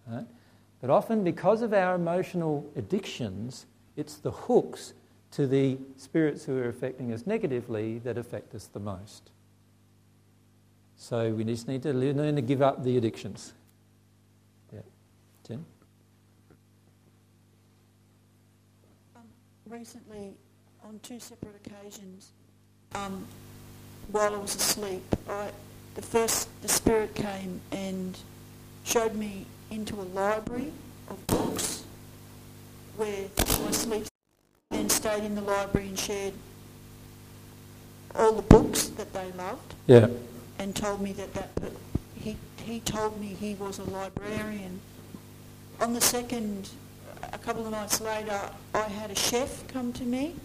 Right? 0.06 0.26
But 0.82 0.90
often, 0.90 1.24
because 1.24 1.62
of 1.62 1.72
our 1.72 1.96
emotional 1.96 2.70
addictions, 2.76 3.66
it's 3.96 4.18
the 4.18 4.32
hooks 4.32 4.92
to 5.32 5.48
the 5.48 5.78
spirits 5.96 6.44
who 6.44 6.58
are 6.58 6.68
affecting 6.68 7.14
us 7.14 7.26
negatively 7.26 8.00
that 8.00 8.18
affect 8.18 8.54
us 8.54 8.66
the 8.66 8.82
most. 8.82 9.32
So 10.98 11.32
we 11.32 11.46
just 11.46 11.70
need 11.70 11.84
to 11.84 11.94
learn 11.94 12.36
to 12.36 12.42
give 12.42 12.62
up 12.62 12.84
the 12.84 12.98
addictions. 12.98 13.54
Yeah. 14.74 14.82
Jen? 15.48 15.66
Um, 19.16 19.22
recently, 19.70 20.34
on 20.84 21.00
two 21.02 21.22
separate 21.22 21.66
occasions, 21.66 22.34
um, 22.94 23.26
while 24.12 24.34
I 24.34 24.38
was 24.38 24.56
asleep, 24.56 25.04
I, 25.30 25.52
the 25.96 26.02
first, 26.02 26.50
the 26.62 26.68
spirit 26.68 27.16
came 27.16 27.62
and 27.72 28.18
showed 28.84 29.16
me 29.16 29.46
into 29.70 29.96
a 29.96 30.08
library 30.14 30.72
of 31.10 31.26
books 31.28 31.84
where 32.98 33.26
my 33.38 33.72
sleep 33.72 34.08
then 34.72 34.90
stayed 34.90 35.24
in 35.24 35.36
the 35.36 35.42
library 35.42 35.88
and 35.88 36.00
shared 36.00 36.34
all 38.16 38.34
the 38.34 38.42
books 38.42 38.88
that 38.88 39.14
they 39.14 39.32
loved. 39.38 39.76
Yeah. 39.88 40.08
And 40.58 40.76
told 40.76 41.02
me 41.02 41.14
that, 41.14 41.34
that 41.34 41.72
he, 42.16 42.36
he 42.64 42.80
told 42.82 43.20
me 43.20 43.28
he 43.28 43.56
was 43.56 43.80
a 43.80 43.84
librarian. 43.84 44.80
On 45.80 45.94
the 45.94 46.02
second, 46.02 46.70
a 47.32 47.38
couple 47.38 47.66
of 47.66 47.72
nights 47.72 48.02
later, 48.02 48.40
I 48.74 48.82
had 48.82 49.12
a 49.12 49.16
chef 49.16 49.68
come 49.68 49.94
to 49.94 50.04
me 50.04 50.36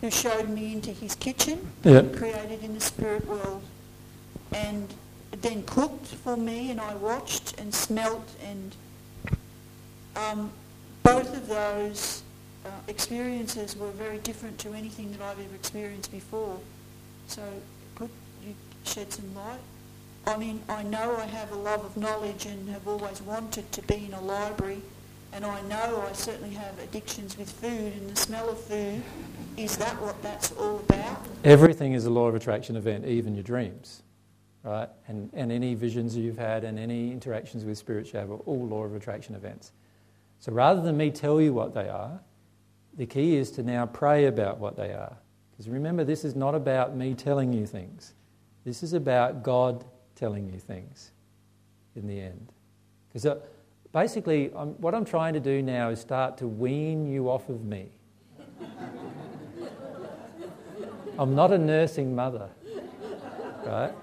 who 0.00 0.10
showed 0.10 0.48
me 0.48 0.72
into 0.72 0.90
his 0.90 1.14
kitchen, 1.14 1.66
yeah. 1.84 2.02
created 2.02 2.62
in 2.62 2.74
the 2.74 2.80
spirit 2.80 3.26
world, 3.26 3.62
and 4.52 4.92
then 5.42 5.62
cooked 5.64 6.06
for 6.06 6.36
me, 6.36 6.70
and 6.70 6.80
I 6.80 6.94
watched 6.96 7.58
and 7.60 7.74
smelt, 7.74 8.28
and 8.44 8.74
um, 10.16 10.50
both 11.02 11.36
of 11.36 11.48
those 11.48 12.22
uh, 12.64 12.70
experiences 12.88 13.76
were 13.76 13.90
very 13.90 14.18
different 14.18 14.58
to 14.60 14.72
anything 14.74 15.12
that 15.12 15.20
I've 15.22 15.38
ever 15.38 15.54
experienced 15.54 16.10
before. 16.10 16.58
So, 17.28 17.42
could 17.94 18.10
you 18.44 18.54
shed 18.84 19.12
some 19.12 19.34
light? 19.34 19.60
I 20.26 20.36
mean, 20.36 20.60
I 20.68 20.82
know 20.82 21.16
I 21.16 21.26
have 21.26 21.52
a 21.52 21.56
love 21.56 21.84
of 21.84 21.96
knowledge 21.96 22.46
and 22.46 22.68
have 22.70 22.88
always 22.88 23.22
wanted 23.22 23.70
to 23.72 23.82
be 23.82 24.06
in 24.06 24.12
a 24.12 24.20
library, 24.20 24.82
and 25.36 25.44
I 25.44 25.60
know 25.62 26.04
I 26.08 26.12
certainly 26.14 26.54
have 26.54 26.76
addictions 26.80 27.38
with 27.38 27.48
food 27.48 27.92
and 27.92 28.10
the 28.10 28.16
smell 28.16 28.48
of 28.48 28.58
food. 28.58 29.00
Is 29.56 29.76
that 29.76 30.00
what 30.02 30.20
that's 30.22 30.50
all 30.52 30.80
about? 30.80 31.24
Everything 31.44 31.92
is 31.92 32.06
a 32.06 32.10
law 32.10 32.26
of 32.26 32.34
attraction 32.34 32.74
event, 32.74 33.06
even 33.06 33.34
your 33.34 33.44
dreams 33.44 34.02
right? 34.66 34.88
And, 35.06 35.30
and 35.32 35.52
any 35.52 35.74
visions 35.74 36.16
you've 36.16 36.36
had 36.36 36.64
and 36.64 36.78
any 36.78 37.12
interactions 37.12 37.64
with 37.64 37.78
spirits 37.78 38.12
you 38.12 38.18
have 38.18 38.30
are 38.30 38.38
all 38.38 38.66
law 38.66 38.82
of 38.82 38.94
attraction 38.94 39.34
events. 39.34 39.72
So 40.40 40.52
rather 40.52 40.82
than 40.82 40.96
me 40.96 41.10
tell 41.10 41.40
you 41.40 41.54
what 41.54 41.72
they 41.72 41.88
are, 41.88 42.20
the 42.96 43.06
key 43.06 43.36
is 43.36 43.50
to 43.52 43.62
now 43.62 43.86
pray 43.86 44.26
about 44.26 44.58
what 44.58 44.76
they 44.76 44.92
are. 44.92 45.16
Because 45.52 45.68
remember, 45.68 46.04
this 46.04 46.24
is 46.24 46.34
not 46.34 46.54
about 46.54 46.96
me 46.96 47.14
telling 47.14 47.52
you 47.52 47.64
things. 47.64 48.12
This 48.64 48.82
is 48.82 48.92
about 48.92 49.42
God 49.42 49.84
telling 50.16 50.50
you 50.52 50.58
things 50.58 51.12
in 51.94 52.06
the 52.06 52.20
end. 52.20 52.52
Because 53.08 53.24
uh, 53.24 53.38
basically, 53.96 54.50
I'm, 54.54 54.72
what 54.82 54.94
I'm 54.94 55.06
trying 55.06 55.32
to 55.32 55.40
do 55.40 55.62
now 55.62 55.88
is 55.88 55.98
start 55.98 56.36
to 56.38 56.46
wean 56.46 57.10
you 57.10 57.30
off 57.30 57.48
of 57.48 57.64
me. 57.64 57.88
I'm 61.18 61.34
not 61.34 61.50
a 61.50 61.56
nursing 61.56 62.14
mother, 62.14 62.50
right? 63.64 63.94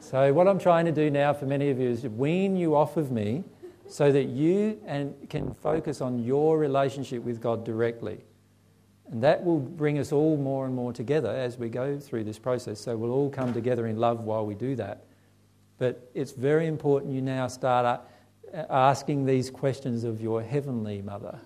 So, 0.00 0.32
what 0.32 0.48
I'm 0.48 0.58
trying 0.58 0.86
to 0.86 0.92
do 0.92 1.10
now 1.10 1.34
for 1.34 1.44
many 1.44 1.68
of 1.68 1.78
you 1.78 1.90
is 1.90 2.02
wean 2.04 2.56
you 2.56 2.74
off 2.74 2.96
of 2.96 3.10
me 3.10 3.44
so 3.86 4.10
that 4.10 4.24
you 4.24 4.80
and 4.86 5.14
can 5.28 5.52
focus 5.52 6.00
on 6.00 6.24
your 6.24 6.58
relationship 6.58 7.22
with 7.22 7.42
God 7.42 7.62
directly. 7.62 8.24
And 9.10 9.22
that 9.22 9.44
will 9.44 9.58
bring 9.58 9.98
us 9.98 10.12
all 10.12 10.38
more 10.38 10.64
and 10.64 10.74
more 10.74 10.94
together 10.94 11.28
as 11.28 11.58
we 11.58 11.68
go 11.68 11.98
through 11.98 12.24
this 12.24 12.38
process. 12.38 12.80
So, 12.80 12.96
we'll 12.96 13.12
all 13.12 13.28
come 13.28 13.52
together 13.52 13.86
in 13.86 13.98
love 13.98 14.24
while 14.24 14.46
we 14.46 14.54
do 14.54 14.76
that. 14.76 15.04
But 15.76 16.10
it's 16.14 16.32
very 16.32 16.66
important 16.66 17.12
you 17.12 17.20
now 17.20 17.48
start 17.48 18.00
asking 18.52 19.26
these 19.26 19.50
questions 19.50 20.04
of 20.04 20.20
your 20.20 20.42
heavenly 20.42 21.02
mother. 21.02 21.38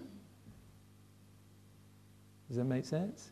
Does 2.48 2.56
that 2.56 2.64
make 2.64 2.84
sense? 2.84 3.30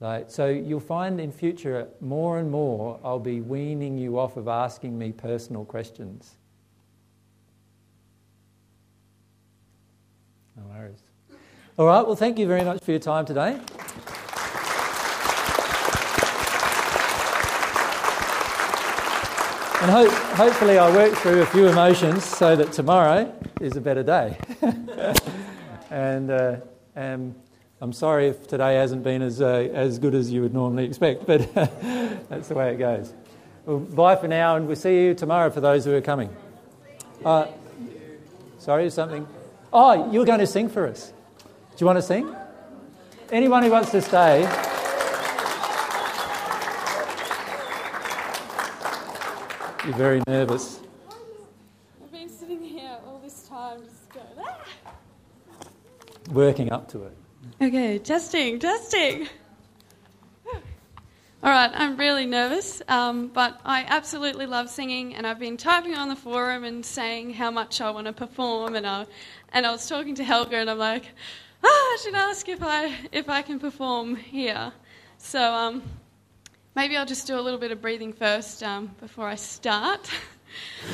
Right? 0.00 0.30
So 0.30 0.48
you'll 0.48 0.80
find 0.80 1.20
in 1.20 1.32
future 1.32 1.88
more 2.00 2.38
and 2.38 2.50
more 2.50 2.98
I'll 3.04 3.18
be 3.18 3.40
weaning 3.40 3.96
you 3.96 4.18
off 4.18 4.36
of 4.36 4.48
asking 4.48 4.98
me 4.98 5.12
personal 5.12 5.64
questions. 5.64 6.36
No 10.56 10.64
worries. 10.64 11.02
All 11.78 11.86
right, 11.86 12.06
well, 12.06 12.16
thank 12.16 12.38
you 12.38 12.46
very 12.46 12.64
much 12.64 12.82
for 12.82 12.90
your 12.90 13.00
time 13.00 13.24
today. 13.24 13.58
And 19.84 19.92
ho- 19.92 20.08
hopefully, 20.34 20.78
I 20.78 20.90
work 20.90 21.12
through 21.12 21.42
a 21.42 21.44
few 21.44 21.66
emotions 21.66 22.24
so 22.24 22.56
that 22.56 22.72
tomorrow 22.72 23.30
is 23.60 23.76
a 23.76 23.82
better 23.82 24.02
day. 24.02 24.38
and 25.90 26.30
uh, 26.30 26.56
um, 26.96 27.34
I'm 27.82 27.92
sorry 27.92 28.28
if 28.28 28.48
today 28.48 28.76
hasn't 28.76 29.02
been 29.02 29.20
as, 29.20 29.42
uh, 29.42 29.68
as 29.74 29.98
good 29.98 30.14
as 30.14 30.32
you 30.32 30.40
would 30.40 30.54
normally 30.54 30.86
expect, 30.86 31.26
but 31.26 31.52
that's 31.54 32.48
the 32.48 32.54
way 32.54 32.72
it 32.72 32.78
goes. 32.78 33.12
Well, 33.66 33.78
bye 33.80 34.16
for 34.16 34.26
now, 34.26 34.56
and 34.56 34.66
we'll 34.66 34.76
see 34.76 35.04
you 35.04 35.12
tomorrow 35.12 35.50
for 35.50 35.60
those 35.60 35.84
who 35.84 35.94
are 35.94 36.00
coming. 36.00 36.34
Uh, 37.22 37.48
sorry, 38.60 38.88
something? 38.88 39.28
Oh, 39.70 40.10
you 40.10 40.18
were 40.18 40.24
going 40.24 40.40
to 40.40 40.46
sing 40.46 40.70
for 40.70 40.86
us. 40.88 41.12
Do 41.40 41.76
you 41.80 41.86
want 41.86 41.98
to 41.98 42.02
sing? 42.02 42.34
Anyone 43.30 43.62
who 43.62 43.70
wants 43.70 43.90
to 43.90 44.00
stay. 44.00 44.48
You're 49.84 49.92
very 49.96 50.22
nervous. 50.26 50.80
I've 52.02 52.10
been 52.10 52.30
sitting 52.30 52.62
here 52.62 52.96
all 53.06 53.20
this 53.22 53.46
time 53.46 53.82
just 53.84 54.10
going, 54.14 54.26
ah! 54.38 54.58
Working 56.32 56.72
up 56.72 56.88
to 56.92 57.02
it. 57.02 57.16
Okay, 57.60 57.98
testing, 57.98 58.58
testing. 58.58 59.28
All 61.42 61.50
right, 61.50 61.70
I'm 61.74 61.98
really 61.98 62.24
nervous, 62.24 62.80
um, 62.88 63.28
but 63.28 63.60
I 63.66 63.84
absolutely 63.86 64.46
love 64.46 64.70
singing, 64.70 65.14
and 65.14 65.26
I've 65.26 65.38
been 65.38 65.58
typing 65.58 65.94
on 65.94 66.08
the 66.08 66.16
forum 66.16 66.64
and 66.64 66.82
saying 66.84 67.34
how 67.34 67.50
much 67.50 67.82
I 67.82 67.90
want 67.90 68.06
to 68.06 68.14
perform, 68.14 68.76
and 68.76 68.86
I, 68.86 69.04
and 69.52 69.66
I 69.66 69.70
was 69.70 69.86
talking 69.86 70.14
to 70.14 70.24
Helga, 70.24 70.56
and 70.56 70.70
I'm 70.70 70.78
like, 70.78 71.04
ah, 71.62 71.66
I 71.66 71.98
should 72.02 72.14
ask 72.14 72.48
if 72.48 72.62
I 72.62 72.94
if 73.12 73.28
I 73.28 73.42
can 73.42 73.58
perform 73.58 74.16
here. 74.16 74.72
So 75.18 75.52
um, 75.52 75.82
maybe 76.74 76.96
I'll 76.96 77.06
just 77.06 77.26
do 77.26 77.38
a 77.38 77.40
little 77.40 77.58
bit 77.58 77.72
of 77.72 77.80
breathing 77.80 78.12
first 78.12 78.62
um, 78.62 78.90
before 79.00 79.26
I 79.26 79.34
start. 79.34 80.10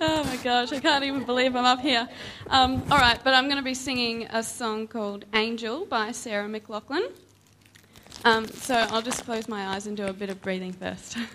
oh 0.00 0.24
my 0.24 0.36
gosh, 0.42 0.72
I 0.72 0.80
can't 0.80 1.04
even 1.04 1.24
believe 1.24 1.54
I'm 1.54 1.64
up 1.64 1.80
here. 1.80 2.08
Um, 2.48 2.82
all 2.90 2.98
right, 2.98 3.18
but 3.22 3.34
I'm 3.34 3.44
going 3.44 3.56
to 3.56 3.62
be 3.62 3.74
singing 3.74 4.24
a 4.26 4.42
song 4.42 4.86
called 4.86 5.24
Angel 5.34 5.86
by 5.86 6.12
Sarah 6.12 6.48
McLachlan. 6.48 7.10
Um, 8.24 8.46
so 8.46 8.74
I'll 8.74 9.02
just 9.02 9.24
close 9.24 9.48
my 9.48 9.68
eyes 9.74 9.86
and 9.86 9.96
do 9.96 10.06
a 10.06 10.12
bit 10.12 10.30
of 10.30 10.40
breathing 10.42 10.72
first. 10.72 11.16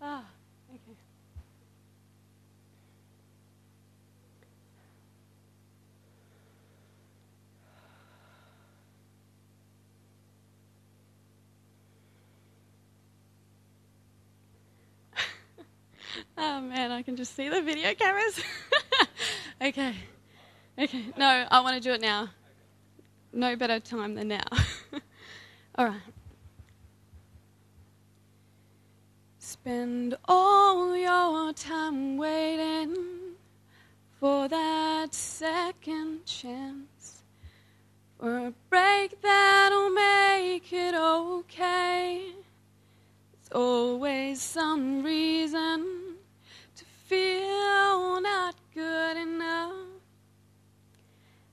ah, 0.00 0.24
okay. 0.72 0.96
Oh 16.56 16.60
man, 16.62 16.90
I 16.90 17.02
can 17.02 17.16
just 17.16 17.36
see 17.36 17.50
the 17.50 17.60
video 17.60 17.92
cameras. 17.92 18.40
okay. 19.62 19.94
Okay. 20.78 21.04
No, 21.14 21.46
I 21.50 21.60
want 21.60 21.76
to 21.76 21.86
do 21.86 21.92
it 21.92 22.00
now. 22.00 22.30
No 23.30 23.56
better 23.56 23.78
time 23.78 24.14
than 24.14 24.28
now. 24.28 24.44
all 25.74 25.84
right. 25.84 26.00
Spend 29.38 30.16
all 30.24 30.96
your 30.96 31.52
time 31.52 32.16
waiting 32.16 32.96
for 34.18 34.48
that 34.48 35.14
second 35.14 36.24
chance. 36.24 37.22
For 38.18 38.46
a 38.46 38.52
break 38.70 39.20
that'll 39.20 39.90
make 39.90 40.72
it 40.72 40.94
okay. 40.94 42.30
There's 43.34 43.52
always 43.52 44.40
some 44.40 45.02
reason 45.02 46.15
feel 47.08 48.20
not 48.20 48.56
good 48.74 49.16
enough. 49.16 49.72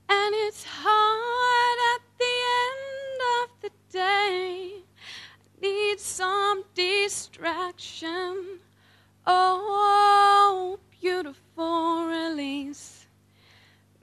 And 0.10 0.36
it's 0.46 0.64
hard 0.64 1.80
at 1.94 2.02
the 2.18 2.36
end 2.64 3.20
of 3.40 3.50
the 3.62 3.72
day. 3.92 4.72
I 4.78 5.62
need 5.62 6.00
some 6.00 6.64
distraction. 6.74 8.60
Oh, 9.28 10.80
beautiful 11.00 12.08
release. 12.08 13.06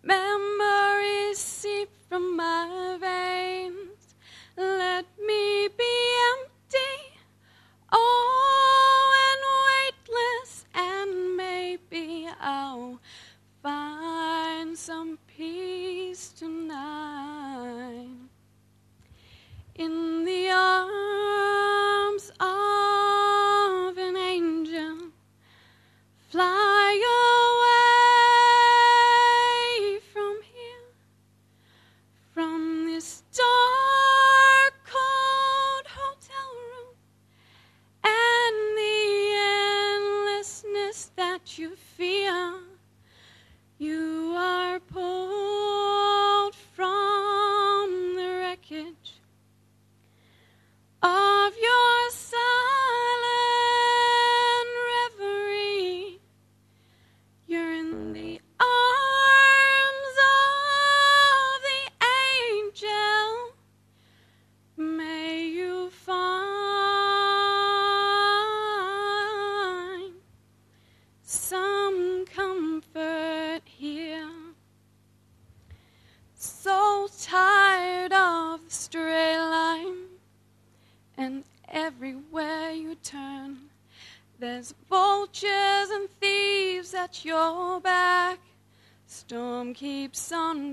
Memories 0.02 1.38
seep 1.38 1.90
from 2.08 2.36
my 2.36 2.96
veins. 3.00 4.14
Let 4.56 5.06
me 5.26 5.68
be 5.76 6.14
empty. 6.30 7.18
Oh, 7.92 8.59
I'll 12.40 12.98
find 13.62 14.76
some 14.76 15.18
peace 15.26 16.30
tonight. 16.30 18.08
In 19.74 20.24
the 20.24 20.50
arms 20.50 21.49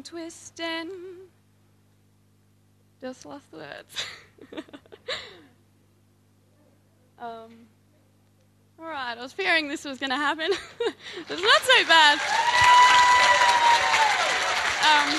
twisting. 0.08 0.90
Just 3.02 3.26
lost 3.26 3.52
the 3.52 3.58
words. 3.58 4.06
um, 7.20 7.68
all 8.80 8.86
right, 8.86 9.18
I 9.18 9.22
was 9.22 9.34
fearing 9.34 9.68
this 9.68 9.84
was 9.84 10.00
going 10.00 10.12
to 10.12 10.16
happen. 10.16 10.50
it's 11.30 11.42
not 11.42 11.62
so 11.62 11.84
bad. 11.88 12.20
Um, 14.88 15.10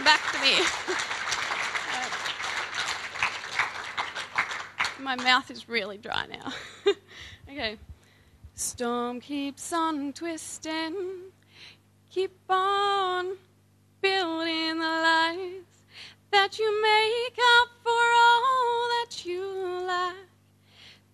back 0.04 0.32
to 0.32 0.40
me. 0.40 0.64
My 5.04 5.16
mouth 5.16 5.50
is 5.50 5.68
really 5.68 5.98
dry 5.98 6.24
now. 6.26 6.52
okay. 7.50 7.76
Storm 8.56 9.20
keeps 9.20 9.72
on 9.72 10.12
twisting. 10.12 10.94
Keep 12.08 12.38
on 12.48 13.36
building 14.00 14.78
the 14.78 14.84
lies 14.84 15.64
that 16.30 16.56
you 16.60 16.82
make 16.82 17.36
up 17.58 17.68
for 17.82 17.90
all 17.90 18.88
that 18.90 19.24
you 19.24 19.44
lack. 19.84 20.14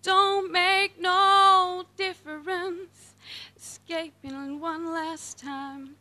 Don't 0.03 0.51
make 0.51 1.01
no 1.01 1.83
difference. 1.97 3.15
Escaping 3.57 4.59
one 4.59 4.93
last 4.93 5.39
time. 5.39 5.95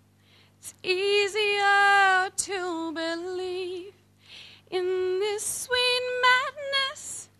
It's 0.58 0.74
easier 0.82 2.28
to 2.36 2.92
believe 2.92 3.94
in 4.70 5.18
this 5.20 5.42
sweet 5.42 6.02
madness. 6.20 7.30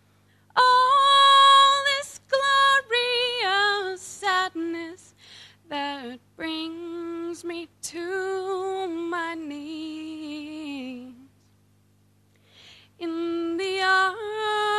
All 0.55 1.83
this 1.85 2.19
glorious 2.27 2.70
sadness 4.21 5.15
that 5.67 6.19
brings 6.37 7.43
me 7.43 7.67
to 7.81 8.87
my 8.87 9.33
knees. 9.33 11.11
In 12.99 13.57
the 13.57 13.81
arms 13.81 14.70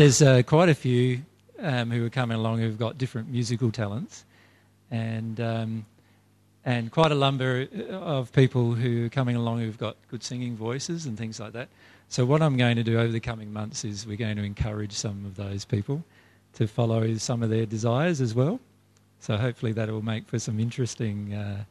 There's 0.00 0.22
uh, 0.22 0.42
quite 0.46 0.70
a 0.70 0.74
few 0.74 1.20
um, 1.58 1.90
who 1.90 2.06
are 2.06 2.08
coming 2.08 2.38
along 2.38 2.60
who've 2.60 2.78
got 2.78 2.96
different 2.96 3.28
musical 3.28 3.70
talents, 3.70 4.24
and 4.90 5.38
um, 5.38 5.84
and 6.64 6.90
quite 6.90 7.12
a 7.12 7.14
number 7.14 7.68
of 7.90 8.32
people 8.32 8.72
who 8.72 9.04
are 9.04 9.08
coming 9.10 9.36
along 9.36 9.60
who've 9.60 9.76
got 9.76 9.96
good 10.10 10.22
singing 10.22 10.56
voices 10.56 11.04
and 11.04 11.18
things 11.18 11.38
like 11.38 11.52
that. 11.52 11.68
So 12.08 12.24
what 12.24 12.40
I'm 12.40 12.56
going 12.56 12.76
to 12.76 12.82
do 12.82 12.98
over 12.98 13.12
the 13.12 13.20
coming 13.20 13.52
months 13.52 13.84
is 13.84 14.06
we're 14.06 14.16
going 14.16 14.38
to 14.38 14.42
encourage 14.42 14.92
some 14.92 15.26
of 15.26 15.36
those 15.36 15.66
people 15.66 16.02
to 16.54 16.66
follow 16.66 17.14
some 17.16 17.42
of 17.42 17.50
their 17.50 17.66
desires 17.66 18.22
as 18.22 18.34
well. 18.34 18.58
So 19.18 19.36
hopefully 19.36 19.72
that 19.72 19.90
will 19.90 20.00
make 20.00 20.26
for 20.26 20.38
some 20.38 20.58
interesting 20.58 21.34
uh, 21.34 21.64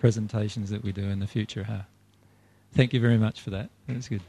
presentations 0.00 0.68
that 0.70 0.82
we 0.82 0.90
do 0.90 1.04
in 1.04 1.20
the 1.20 1.28
future. 1.28 1.62
Huh? 1.62 1.82
Thank 2.74 2.92
you 2.92 2.98
very 2.98 3.18
much 3.18 3.40
for 3.40 3.50
that. 3.50 3.70
That 3.86 3.94
was 3.94 4.08
good. 4.08 4.22